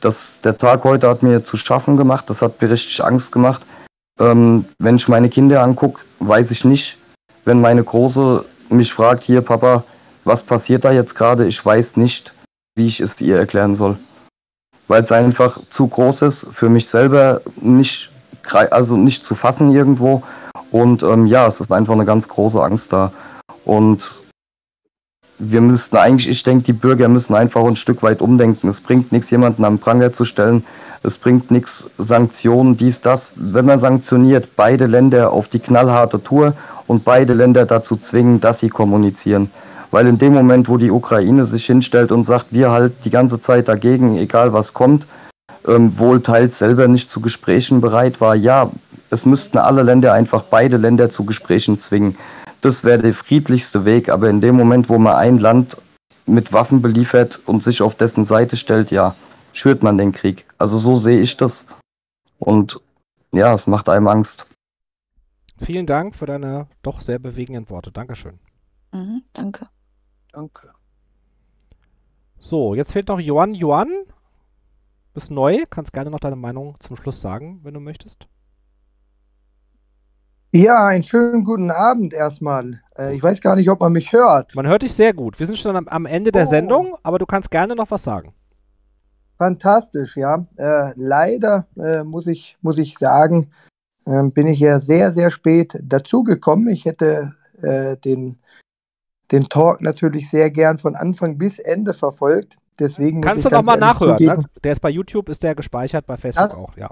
[0.00, 3.62] das, der Tag heute hat mir zu schaffen gemacht, das hat mir richtig Angst gemacht.
[4.20, 6.96] Ähm, wenn ich meine Kinder angucke, weiß ich nicht,
[7.44, 9.84] wenn meine Große mich fragt, hier Papa,
[10.24, 12.32] was passiert da jetzt gerade, ich weiß nicht,
[12.76, 13.96] wie ich es ihr erklären soll.
[14.86, 18.10] Weil es einfach zu groß ist, für mich selber nicht,
[18.70, 20.22] also nicht zu fassen irgendwo.
[20.70, 23.12] Und ähm, ja, es ist einfach eine ganz große Angst da.
[23.64, 24.20] Und
[25.38, 28.68] wir müssten eigentlich, ich denke, die Bürger müssen einfach ein Stück weit umdenken.
[28.68, 30.64] Es bringt nichts, jemanden am Pranger zu stellen.
[31.04, 33.32] Es bringt nichts, Sanktionen, dies, das.
[33.36, 36.54] Wenn man sanktioniert, beide Länder auf die knallharte Tour
[36.88, 39.50] und beide Länder dazu zwingen, dass sie kommunizieren.
[39.90, 43.38] Weil in dem Moment, wo die Ukraine sich hinstellt und sagt, wir halt die ganze
[43.38, 45.06] Zeit dagegen, egal was kommt,
[45.66, 48.70] ähm, wohl teils selber nicht zu Gesprächen bereit war, ja,
[49.10, 52.16] es müssten alle Länder einfach beide Länder zu Gesprächen zwingen.
[52.60, 55.76] Das wäre der friedlichste Weg, aber in dem Moment, wo man ein Land
[56.26, 59.14] mit Waffen beliefert und sich auf dessen Seite stellt, ja,
[59.52, 60.44] schürt man den Krieg.
[60.58, 61.66] Also so sehe ich das.
[62.38, 62.80] Und
[63.32, 64.46] ja, es macht einem Angst.
[65.58, 67.90] Vielen Dank für deine doch sehr bewegenden Worte.
[67.92, 68.38] Dankeschön.
[68.92, 69.66] Mhm, danke.
[70.32, 70.70] Danke.
[72.38, 73.54] So, jetzt fehlt noch Johann.
[73.54, 73.90] Johann,
[75.14, 78.28] bist neu, kannst gerne noch deine Meinung zum Schluss sagen, wenn du möchtest.
[80.52, 82.80] Ja, einen schönen guten Abend erstmal.
[82.96, 84.54] Äh, ich weiß gar nicht, ob man mich hört.
[84.54, 85.38] Man hört dich sehr gut.
[85.38, 86.50] Wir sind schon am, am Ende der Oh.
[86.50, 88.32] Sendung, aber du kannst gerne noch was sagen.
[89.36, 90.46] Fantastisch, ja.
[90.56, 93.50] Äh, leider äh, muss ich, muss ich sagen,
[94.08, 96.68] ähm, bin ich ja sehr, sehr spät dazugekommen.
[96.68, 98.38] Ich hätte äh, den,
[99.30, 102.56] den Talk natürlich sehr gern von Anfang bis Ende verfolgt.
[102.78, 104.24] Deswegen Kannst du noch ganz mal ehrlich nachhören.
[104.24, 104.44] Ne?
[104.64, 106.90] Der ist bei YouTube, ist der gespeichert, bei Facebook Das- auch, ja.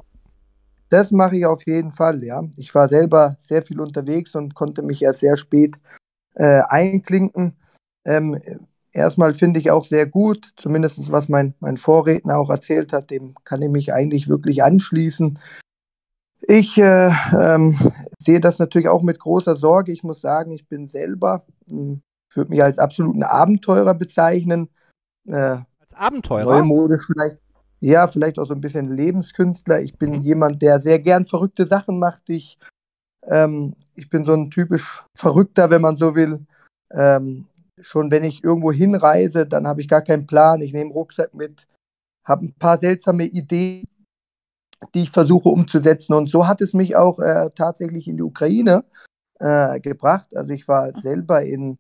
[0.88, 2.44] Das mache ich auf jeden Fall, ja.
[2.56, 5.74] Ich war selber sehr viel unterwegs und konnte mich erst sehr spät
[6.34, 7.56] äh, einklinken.
[8.04, 8.40] Ähm,
[8.92, 13.34] erstmal finde ich auch sehr gut, zumindest was mein, mein Vorredner auch erzählt hat, dem
[13.42, 15.40] kann ich mich eigentlich wirklich anschließen.
[16.42, 17.76] Ich äh, ähm,
[18.18, 19.92] sehe das natürlich auch mit großer Sorge.
[19.92, 24.68] Ich muss sagen, ich bin selber, hm, ich würde mich als absoluten Abenteurer bezeichnen.
[25.26, 26.58] Äh, Als Abenteurer?
[26.58, 27.38] Neumodisch vielleicht.
[27.80, 29.82] Ja, vielleicht auch so ein bisschen Lebenskünstler.
[29.82, 32.22] Ich bin jemand, der sehr gern verrückte Sachen macht.
[32.28, 32.58] Ich,
[33.26, 36.46] ähm, ich bin so ein typisch Verrückter, wenn man so will.
[36.92, 37.46] Ähm,
[37.80, 40.62] schon wenn ich irgendwo hinreise, dann habe ich gar keinen Plan.
[40.62, 41.66] Ich nehme einen Rucksack mit,
[42.24, 43.86] habe ein paar seltsame Ideen,
[44.94, 46.14] die ich versuche umzusetzen.
[46.14, 48.84] Und so hat es mich auch äh, tatsächlich in die Ukraine
[49.38, 50.36] äh, gebracht.
[50.36, 51.78] Also ich war selber in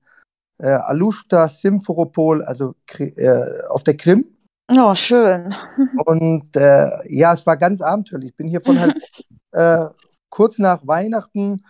[0.58, 4.26] äh, Alushta, Simferopol, also Kri- äh, auf der Krim.
[4.70, 5.54] Oh, schön.
[6.06, 8.30] Und äh, ja, es war ganz abenteuerlich.
[8.30, 8.96] Ich bin hier von halt
[9.52, 9.86] äh,
[10.28, 11.64] kurz nach Weihnachten,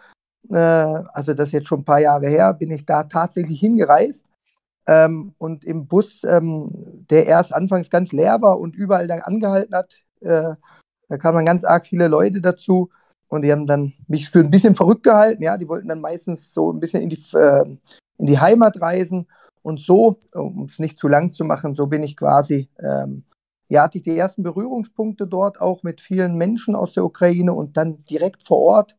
[0.48, 4.26] äh, also das ist jetzt schon ein paar Jahre her, bin ich da tatsächlich hingereist.
[4.88, 9.74] Ähm, und im Bus, ähm, der erst anfangs ganz leer war und überall dann angehalten
[9.74, 10.54] hat, äh,
[11.08, 12.90] da kamen ganz arg viele Leute dazu
[13.28, 15.42] und die haben dann mich für ein bisschen verrückt gehalten.
[15.42, 17.64] Ja, die wollten dann meistens so ein bisschen in die, äh,
[18.18, 19.26] in die Heimat reisen.
[19.62, 23.24] Und so, um es nicht zu lang zu machen, so bin ich quasi, ähm,
[23.68, 27.76] ja, hatte ich die ersten Berührungspunkte dort auch mit vielen Menschen aus der Ukraine und
[27.76, 28.96] dann direkt vor Ort.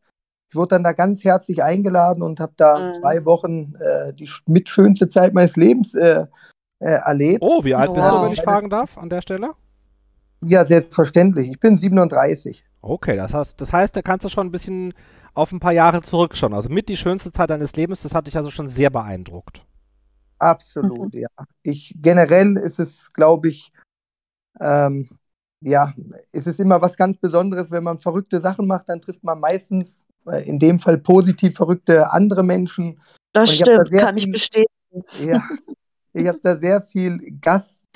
[0.50, 2.94] Ich wurde dann da ganz herzlich eingeladen und habe da Mhm.
[3.00, 6.26] zwei Wochen äh, die mit schönste Zeit meines Lebens äh,
[6.80, 7.38] äh, erlebt.
[7.40, 8.32] Oh, wie alt bist du, wenn Wow.
[8.32, 9.54] ich fragen darf, an der Stelle?
[10.40, 11.50] Ja, selbstverständlich.
[11.50, 12.64] Ich bin 37.
[12.80, 14.94] Okay, das heißt, das heißt, da kannst du schon ein bisschen
[15.34, 16.54] auf ein paar Jahre zurückschauen.
[16.54, 19.64] Also mit die schönste Zeit deines Lebens, das hat dich also schon sehr beeindruckt.
[20.38, 21.28] Absolut, ja.
[21.62, 23.72] Ich generell ist es, glaube ich,
[24.60, 25.08] ähm,
[25.60, 25.92] ja,
[26.32, 30.06] ist es immer was ganz Besonderes, wenn man verrückte Sachen macht, dann trifft man meistens,
[30.26, 33.00] äh, in dem Fall positiv verrückte andere Menschen.
[33.32, 34.68] Das ich da stimmt, sehr kann ich viel- bestätigen.
[35.24, 35.42] Ja,
[36.12, 37.18] ich habe da sehr viel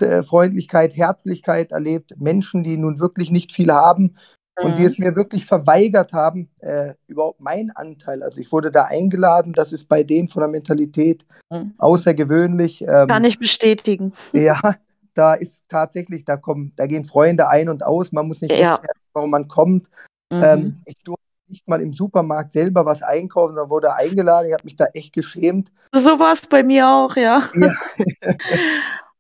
[0.09, 4.17] Gastfreundlichkeit, Herzlichkeit erlebt, Menschen, die nun wirklich nicht viel haben
[4.63, 4.87] und die Mhm.
[4.87, 8.23] es mir wirklich verweigert haben, äh, überhaupt meinen Anteil.
[8.23, 11.75] Also ich wurde da eingeladen, das ist bei denen von der Mentalität Mhm.
[11.79, 12.83] außergewöhnlich.
[12.83, 14.13] Ähm, Kann ich bestätigen.
[14.33, 14.61] ja,
[15.15, 18.13] da ist tatsächlich, da kommen, da gehen Freunde ein und aus.
[18.13, 18.81] Man muss nicht Ja.
[19.15, 19.87] warum man kommt.
[20.31, 20.43] Mhm.
[20.43, 24.47] Ähm, ich durfte nicht mal im Supermarkt selber was einkaufen, da wurde eingeladen.
[24.49, 25.71] Ich habe mich da echt geschämt.
[25.95, 27.43] So war es bei mir auch, ja.
[27.55, 27.71] Ja.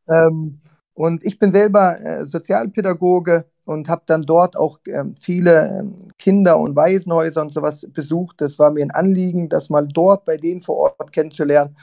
[0.08, 0.58] ähm,
[0.94, 6.58] und ich bin selber äh, Sozialpädagoge und habe dann dort auch ähm, viele ähm, Kinder-
[6.58, 8.40] und Waisenhäuser und sowas besucht.
[8.40, 11.76] Das war mir ein Anliegen, das mal dort bei denen vor Ort kennenzulernen.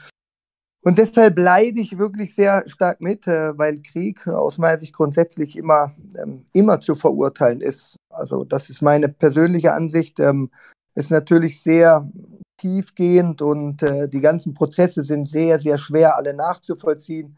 [0.82, 5.56] Und deshalb leide ich wirklich sehr stark mit, äh, weil Krieg aus meiner Sicht grundsätzlich
[5.56, 7.96] immer, ähm, immer zu verurteilen ist.
[8.08, 10.20] Also das ist meine persönliche Ansicht.
[10.20, 10.50] Ähm,
[10.94, 12.08] ist natürlich sehr
[12.56, 17.36] tiefgehend und äh, die ganzen Prozesse sind sehr, sehr schwer alle nachzuvollziehen.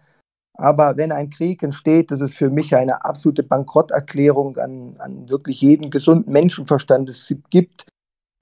[0.55, 5.60] Aber wenn ein Krieg entsteht, das ist für mich eine absolute Bankrotterklärung an, an wirklich
[5.60, 7.08] jeden gesunden Menschenverstand.
[7.08, 7.86] Es gibt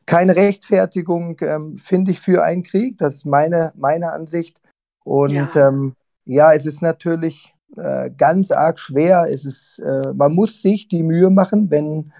[0.06, 2.98] keine Rechtfertigung, ähm, finde ich, für einen Krieg.
[2.98, 4.60] Das ist meine, meine Ansicht.
[5.04, 9.26] Und ja, ähm, ja es ist natürlich äh, ganz arg schwer.
[9.30, 12.12] Es ist, äh, man muss sich die Mühe machen, wenn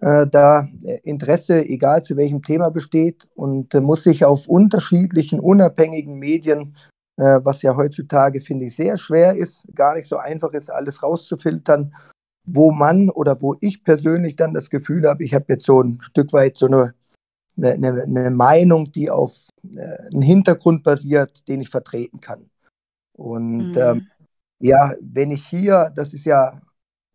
[0.00, 0.66] äh, da
[1.02, 6.76] Interesse, egal zu welchem Thema besteht, und äh, muss sich auf unterschiedlichen, unabhängigen Medien
[7.16, 11.02] äh, was ja heutzutage, finde ich, sehr schwer ist, gar nicht so einfach ist, alles
[11.02, 11.94] rauszufiltern,
[12.46, 16.00] wo man oder wo ich persönlich dann das Gefühl habe, ich habe jetzt so ein
[16.02, 16.94] Stück weit so eine,
[17.56, 19.36] eine, eine Meinung, die auf
[19.74, 22.50] äh, einen Hintergrund basiert, den ich vertreten kann.
[23.16, 23.78] Und mhm.
[23.78, 24.06] ähm,
[24.60, 26.60] ja, wenn ich hier, das ist ja,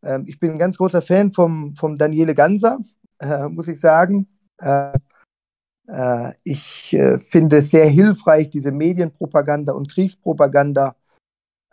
[0.01, 2.79] äh, ich bin ein ganz großer Fan vom, vom Daniele Ganser,
[3.19, 4.27] äh, muss ich sagen.
[5.91, 10.95] Äh, ich äh, finde es sehr hilfreich, diese Medienpropaganda und Kriegspropaganda.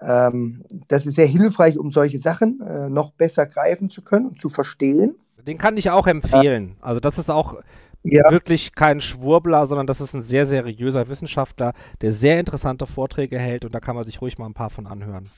[0.00, 4.40] Ähm, das ist sehr hilfreich, um solche Sachen äh, noch besser greifen zu können und
[4.40, 5.16] zu verstehen.
[5.46, 6.76] Den kann ich auch empfehlen.
[6.80, 7.62] Also das ist auch
[8.02, 8.30] ja.
[8.30, 13.64] wirklich kein Schwurbler, sondern das ist ein sehr seriöser Wissenschaftler, der sehr interessante Vorträge hält
[13.64, 15.28] und da kann man sich ruhig mal ein paar von anhören.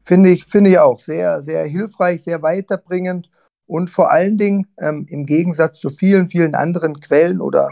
[0.00, 3.30] Finde ich, finde ich auch sehr, sehr hilfreich, sehr weiterbringend
[3.66, 7.68] und vor allen Dingen ähm, im Gegensatz zu vielen, vielen anderen Quellen oder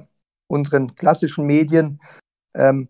[0.49, 2.01] unseren klassischen Medien
[2.55, 2.89] ähm,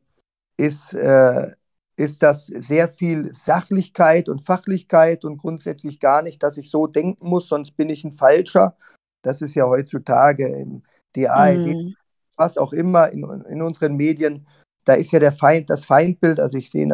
[0.57, 1.53] ist, äh,
[1.97, 7.29] ist das sehr viel Sachlichkeit und Fachlichkeit und grundsätzlich gar nicht, dass ich so denken
[7.29, 8.77] muss, sonst bin ich ein Falscher.
[9.23, 10.83] Das ist ja heutzutage im
[11.15, 11.95] DAED, mm.
[12.37, 14.47] was auch immer in, in unseren Medien,
[14.85, 16.41] da ist ja der Feind, das Feindbild.
[16.41, 16.89] Also ich sehe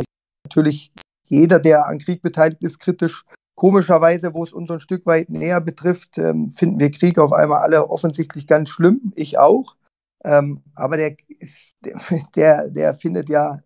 [0.44, 0.92] natürlich
[1.26, 3.24] jeder, der an Krieg beteiligt ist, kritisch
[3.56, 7.62] Komischerweise, wo es uns ein Stück weit näher betrifft, ähm, finden wir Krieg auf einmal
[7.62, 9.12] alle offensichtlich ganz schlimm.
[9.16, 9.76] Ich auch.
[10.24, 11.74] Ähm, aber der, ist,
[12.36, 13.58] der, der findet ja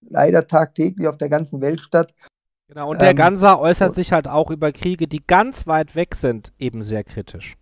[0.00, 2.12] leider tagtäglich auf der ganzen Welt statt.
[2.68, 6.16] Genau, und der ähm, Ganser äußert sich halt auch über Kriege, die ganz weit weg
[6.16, 7.56] sind, eben sehr kritisch.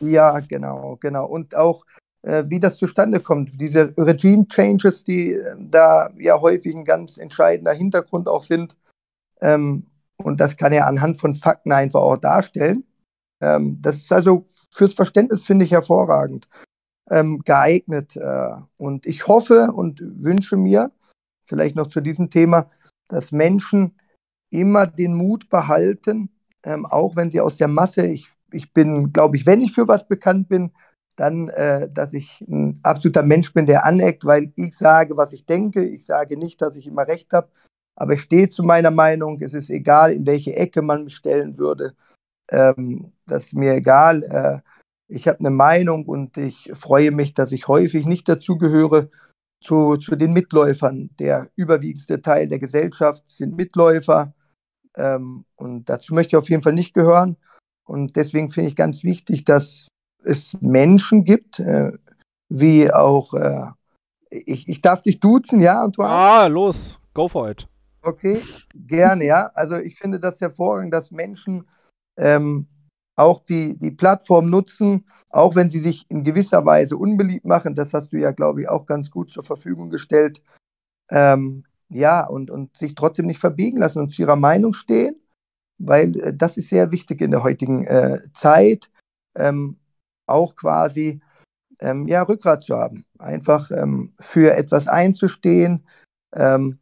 [0.00, 1.26] Ja, genau, genau.
[1.26, 1.84] Und auch,
[2.22, 7.72] äh, wie das zustande kommt, diese Regime-Changes, die äh, da ja häufig ein ganz entscheidender
[7.72, 8.76] Hintergrund auch sind.
[9.40, 9.86] Ähm,
[10.24, 12.84] und das kann er anhand von Fakten einfach auch darstellen.
[13.42, 16.48] Ähm, das ist also fürs Verständnis, finde ich, hervorragend
[17.10, 18.16] ähm, geeignet.
[18.16, 20.90] Äh, und ich hoffe und wünsche mir,
[21.46, 22.70] vielleicht noch zu diesem Thema,
[23.08, 24.00] dass Menschen
[24.50, 26.30] immer den Mut behalten,
[26.64, 29.88] ähm, auch wenn sie aus der Masse, ich, ich bin, glaube ich, wenn ich für
[29.88, 30.72] was bekannt bin,
[31.16, 35.44] dann, äh, dass ich ein absoluter Mensch bin, der aneckt, weil ich sage, was ich
[35.44, 35.84] denke.
[35.84, 37.50] Ich sage nicht, dass ich immer recht habe,
[37.96, 39.40] aber ich stehe zu meiner Meinung.
[39.40, 41.94] Es ist egal, in welche Ecke man mich stellen würde.
[42.50, 44.22] Ähm, das ist mir egal.
[44.24, 44.60] Äh,
[45.08, 49.10] ich habe eine Meinung und ich freue mich, dass ich häufig nicht dazugehöre
[49.62, 51.10] zu, zu den Mitläufern.
[51.18, 54.34] Der überwiegendste Teil der Gesellschaft sind Mitläufer.
[54.96, 57.36] Ähm, und dazu möchte ich auf jeden Fall nicht gehören.
[57.84, 59.88] Und deswegen finde ich ganz wichtig, dass
[60.22, 61.92] es Menschen gibt, äh,
[62.48, 63.66] wie auch, äh,
[64.30, 66.10] ich, ich darf dich duzen, ja, Antoine?
[66.10, 67.68] Ah, los, go for it.
[68.04, 68.40] Okay,
[68.74, 69.50] gerne, ja.
[69.54, 71.66] Also ich finde das hervorragend, dass Menschen
[72.18, 72.66] ähm,
[73.16, 77.74] auch die, die Plattform nutzen, auch wenn sie sich in gewisser Weise unbeliebt machen.
[77.74, 80.42] Das hast du ja, glaube ich, auch ganz gut zur Verfügung gestellt.
[81.10, 85.16] Ähm, ja, und, und sich trotzdem nicht verbiegen lassen und zu ihrer Meinung stehen,
[85.78, 88.90] weil äh, das ist sehr wichtig in der heutigen äh, Zeit,
[89.36, 89.78] ähm,
[90.26, 91.20] auch quasi
[91.80, 95.86] ähm, ja, Rückgrat zu haben, einfach ähm, für etwas einzustehen,
[96.34, 96.78] ähm,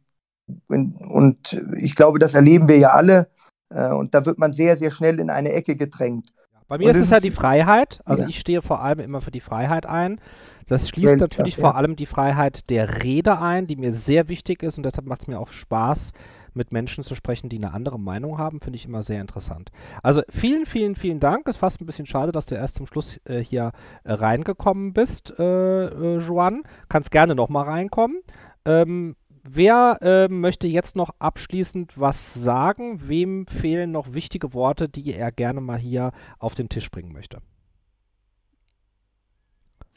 [0.67, 3.29] und ich glaube, das erleben wir ja alle.
[3.69, 6.27] Äh, und da wird man sehr, sehr schnell in eine Ecke gedrängt.
[6.67, 8.01] Bei mir und ist es ja die Freiheit.
[8.05, 8.29] Also ja.
[8.29, 10.19] ich stehe vor allem immer für die Freiheit ein.
[10.67, 14.29] Das schließt Welt, natürlich das, vor allem die Freiheit der Rede ein, die mir sehr
[14.29, 16.11] wichtig ist und deshalb macht es mir auch Spaß,
[16.53, 19.71] mit Menschen zu sprechen, die eine andere Meinung haben, finde ich immer sehr interessant.
[20.01, 21.47] Also vielen, vielen, vielen Dank.
[21.47, 23.71] Es ist fast ein bisschen schade, dass du erst zum Schluss äh, hier
[24.03, 26.63] äh, reingekommen bist, äh, äh Joan.
[26.89, 28.21] Kannst gerne nochmal reinkommen.
[28.65, 33.09] Ähm, Wer äh, möchte jetzt noch abschließend was sagen?
[33.09, 37.39] Wem fehlen noch wichtige Worte, die er gerne mal hier auf den Tisch bringen möchte?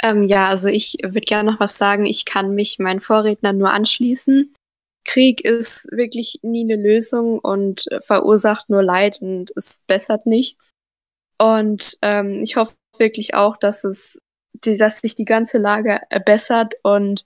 [0.03, 2.07] Ähm, ja, also ich würde gerne noch was sagen.
[2.07, 4.53] Ich kann mich meinen Vorrednern nur anschließen.
[5.05, 10.73] Krieg ist wirklich nie eine Lösung und verursacht nur Leid und es bessert nichts.
[11.39, 14.19] Und ähm, ich hoffe wirklich auch, dass es,
[14.61, 17.25] dass sich die ganze Lage bessert und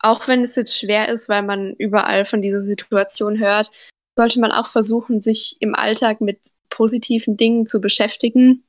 [0.00, 3.70] auch wenn es jetzt schwer ist, weil man überall von dieser Situation hört,
[4.16, 6.38] sollte man auch versuchen, sich im Alltag mit
[6.70, 8.64] positiven Dingen zu beschäftigen,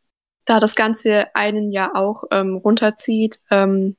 [0.45, 3.39] da das Ganze einen ja auch ähm, runterzieht.
[3.51, 3.95] Ähm,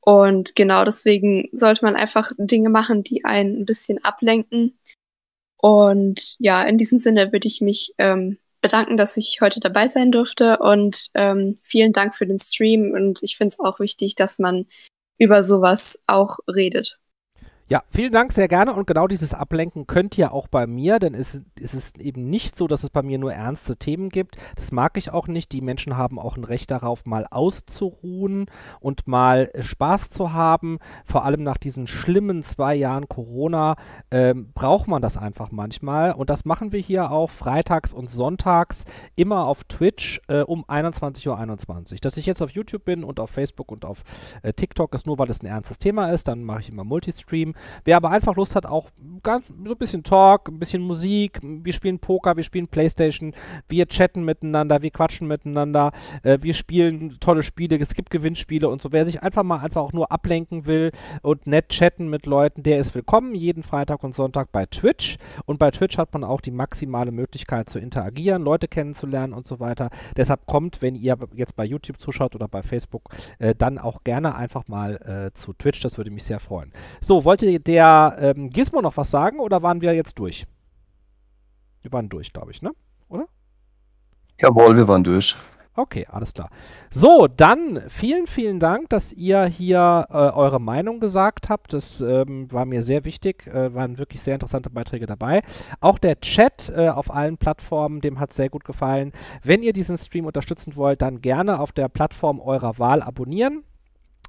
[0.00, 4.78] und genau deswegen sollte man einfach Dinge machen, die einen ein bisschen ablenken.
[5.58, 10.12] Und ja, in diesem Sinne würde ich mich ähm, bedanken, dass ich heute dabei sein
[10.12, 12.92] durfte und ähm, vielen Dank für den Stream.
[12.92, 14.66] Und ich finde es auch wichtig, dass man
[15.18, 16.98] über sowas auch redet.
[17.70, 18.72] Ja, vielen Dank, sehr gerne.
[18.72, 22.56] Und genau dieses Ablenken könnt ihr auch bei mir, denn es, es ist eben nicht
[22.56, 24.38] so, dass es bei mir nur ernste Themen gibt.
[24.56, 25.52] Das mag ich auch nicht.
[25.52, 28.46] Die Menschen haben auch ein Recht darauf, mal auszuruhen
[28.80, 30.78] und mal äh, Spaß zu haben.
[31.04, 33.76] Vor allem nach diesen schlimmen zwei Jahren Corona
[34.10, 36.12] ähm, braucht man das einfach manchmal.
[36.12, 41.28] Und das machen wir hier auch freitags und sonntags immer auf Twitch äh, um 21.21
[41.28, 41.38] Uhr.
[41.38, 42.00] 21.
[42.00, 44.04] Dass ich jetzt auf YouTube bin und auf Facebook und auf
[44.40, 46.28] äh, TikTok ist nur, weil es ein ernstes Thema ist.
[46.28, 47.54] Dann mache ich immer Multistream.
[47.84, 48.88] Wer aber einfach Lust hat, auch
[49.22, 53.34] ganz so ein bisschen Talk, ein bisschen Musik, wir spielen Poker, wir spielen Playstation,
[53.68, 58.82] wir chatten miteinander, wir quatschen miteinander, äh, wir spielen tolle Spiele, es gibt Gewinnspiele und
[58.82, 58.92] so.
[58.92, 62.78] Wer sich einfach mal einfach auch nur ablenken will und nett chatten mit Leuten, der
[62.78, 65.18] ist willkommen jeden Freitag und Sonntag bei Twitch.
[65.46, 69.60] Und bei Twitch hat man auch die maximale Möglichkeit zu interagieren, Leute kennenzulernen und so
[69.60, 69.90] weiter.
[70.16, 74.34] Deshalb kommt, wenn ihr jetzt bei YouTube zuschaut oder bei Facebook, äh, dann auch gerne
[74.34, 75.80] einfach mal äh, zu Twitch.
[75.80, 76.72] Das würde mich sehr freuen.
[77.00, 80.46] So, wollt ihr der ähm, Gizmo noch was sagen oder waren wir jetzt durch?
[81.82, 82.72] Wir waren durch, glaube ich, ne?
[83.08, 83.26] Oder?
[84.38, 85.34] Jawohl, wir waren durch.
[85.78, 86.50] Okay, alles klar.
[86.90, 91.72] So, dann vielen, vielen Dank, dass ihr hier äh, eure Meinung gesagt habt.
[91.72, 93.46] Das ähm, war mir sehr wichtig.
[93.46, 95.42] Äh, waren wirklich sehr interessante Beiträge dabei.
[95.78, 99.12] Auch der Chat äh, auf allen Plattformen, dem hat sehr gut gefallen.
[99.44, 103.62] Wenn ihr diesen Stream unterstützen wollt, dann gerne auf der Plattform eurer Wahl abonnieren.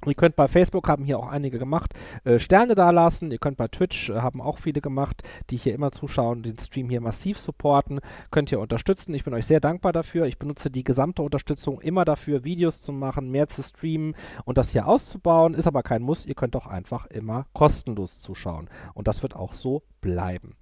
[0.05, 3.31] Ihr könnt bei Facebook, haben hier auch einige gemacht, äh, Sterne dalassen.
[3.31, 6.89] Ihr könnt bei Twitch, äh, haben auch viele gemacht, die hier immer zuschauen, den Stream
[6.89, 7.99] hier massiv supporten.
[8.31, 9.13] Könnt ihr unterstützen.
[9.13, 10.25] Ich bin euch sehr dankbar dafür.
[10.25, 14.71] Ich benutze die gesamte Unterstützung immer dafür, Videos zu machen, mehr zu streamen und das
[14.71, 15.53] hier auszubauen.
[15.53, 16.25] Ist aber kein Muss.
[16.25, 18.69] Ihr könnt auch einfach immer kostenlos zuschauen.
[18.93, 20.55] Und das wird auch so bleiben.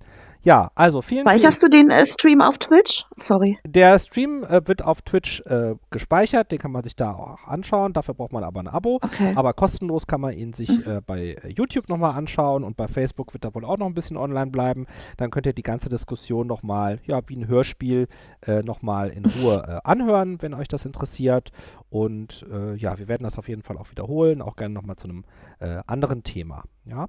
[0.44, 1.40] Ja, also vielen Dank.
[1.40, 3.06] Speicherst du den äh, Stream auf Twitch?
[3.16, 3.58] Sorry.
[3.68, 7.94] Der Stream äh, wird auf Twitch äh, gespeichert, den kann man sich da auch anschauen.
[7.94, 9.00] Dafür braucht man aber ein Abo.
[9.02, 9.34] Okay.
[9.36, 10.92] Aber kostenlos kann man ihn sich Mhm.
[10.92, 14.18] äh, bei YouTube nochmal anschauen und bei Facebook wird er wohl auch noch ein bisschen
[14.18, 14.86] online bleiben.
[15.18, 18.08] Dann könnt ihr die ganze Diskussion nochmal, ja, wie ein Hörspiel,
[18.46, 21.52] äh, nochmal in Ruhe äh, anhören, wenn euch das interessiert.
[21.90, 25.08] Und äh, ja, wir werden das auf jeden Fall auch wiederholen, auch gerne nochmal zu
[25.08, 25.26] einem
[25.60, 26.64] äh, anderen Thema.
[26.86, 27.08] Ja.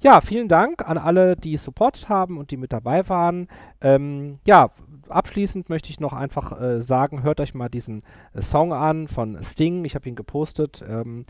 [0.00, 3.48] Ja, vielen Dank an alle, die supportet haben und die mit dabei waren.
[3.80, 4.70] Ähm, ja,
[5.08, 8.02] abschließend möchte ich noch einfach äh, sagen, hört euch mal diesen
[8.34, 9.84] äh, Song an von Sting.
[9.84, 10.84] Ich habe ihn gepostet.
[10.86, 11.24] Ähm,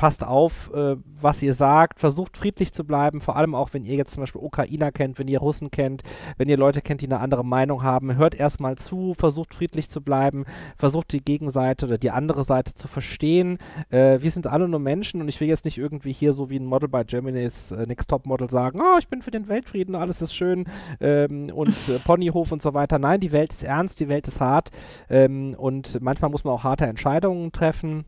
[0.00, 3.96] passt auf, äh, was ihr sagt, versucht friedlich zu bleiben, vor allem auch, wenn ihr
[3.96, 6.04] jetzt zum Beispiel Ukrainer kennt, wenn ihr Russen kennt,
[6.38, 10.00] wenn ihr Leute kennt, die eine andere Meinung haben, hört erstmal zu, versucht friedlich zu
[10.00, 10.46] bleiben,
[10.78, 13.58] versucht die Gegenseite oder die andere Seite zu verstehen.
[13.90, 16.58] Äh, wir sind alle nur Menschen und ich will jetzt nicht irgendwie hier so wie
[16.58, 19.94] ein Model bei Germany's äh, Next Top Model sagen, oh, ich bin für den Weltfrieden,
[19.94, 20.64] alles ist schön
[21.00, 22.98] ähm, und äh, Ponyhof und so weiter.
[22.98, 24.70] Nein, die Welt ist ernst, die Welt ist hart
[25.10, 28.06] ähm, und manchmal muss man auch harte Entscheidungen treffen.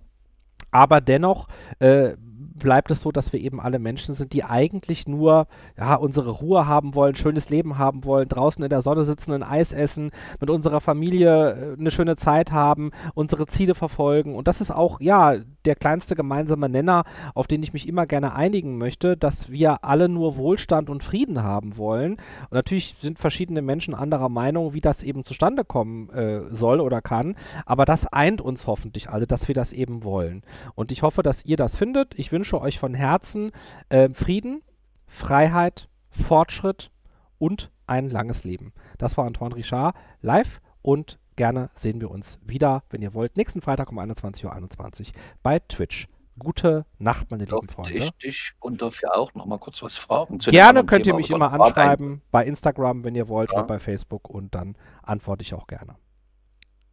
[0.73, 1.47] Aber dennoch
[1.79, 2.15] äh,
[2.55, 5.47] bleibt es so, dass wir eben alle Menschen sind, die eigentlich nur
[5.79, 9.43] ja, unsere Ruhe haben wollen, schönes Leben haben wollen, draußen in der Sonne sitzen, ein
[9.43, 14.35] Eis essen, mit unserer Familie äh, eine schöne Zeit haben, unsere Ziele verfolgen.
[14.35, 18.35] Und das ist auch, ja, der kleinste gemeinsame Nenner, auf den ich mich immer gerne
[18.35, 22.13] einigen möchte, dass wir alle nur Wohlstand und Frieden haben wollen.
[22.13, 27.01] Und natürlich sind verschiedene Menschen anderer Meinung, wie das eben zustande kommen äh, soll oder
[27.01, 27.37] kann.
[27.67, 30.43] Aber das eint uns hoffentlich alle, dass wir das eben wollen.
[30.75, 32.19] Und ich hoffe, dass ihr das findet.
[32.19, 33.53] Ich wünsche euch von Herzen
[33.89, 34.63] äh, Frieden,
[35.07, 36.91] Freiheit, Fortschritt
[37.39, 38.73] und ein langes Leben.
[38.99, 43.61] Das war Antoine Richard live und gerne sehen wir uns wieder, wenn ihr wollt, nächsten
[43.63, 45.13] Freitag um 21.21 Uhr 21
[45.43, 46.09] bei Twitch.
[46.39, 47.93] Gute Nacht, meine lieben Freunde.
[47.93, 50.39] ich dich und dafür auch noch mal kurz was fragen?
[50.39, 53.59] Gerne könnt ihr Thema mich oder immer anschreiben, bei Instagram, wenn ihr wollt, Ja.
[53.59, 55.97] oder bei Facebook und dann antworte ich auch gerne.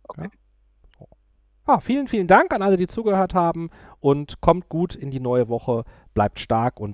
[0.03, 0.23] Okay.
[0.23, 0.29] Ja.
[1.71, 5.49] Ah, vielen, vielen Dank an alle, die zugehört haben und kommt gut in die neue
[5.49, 5.83] Woche,
[6.15, 6.87] bleibt stark und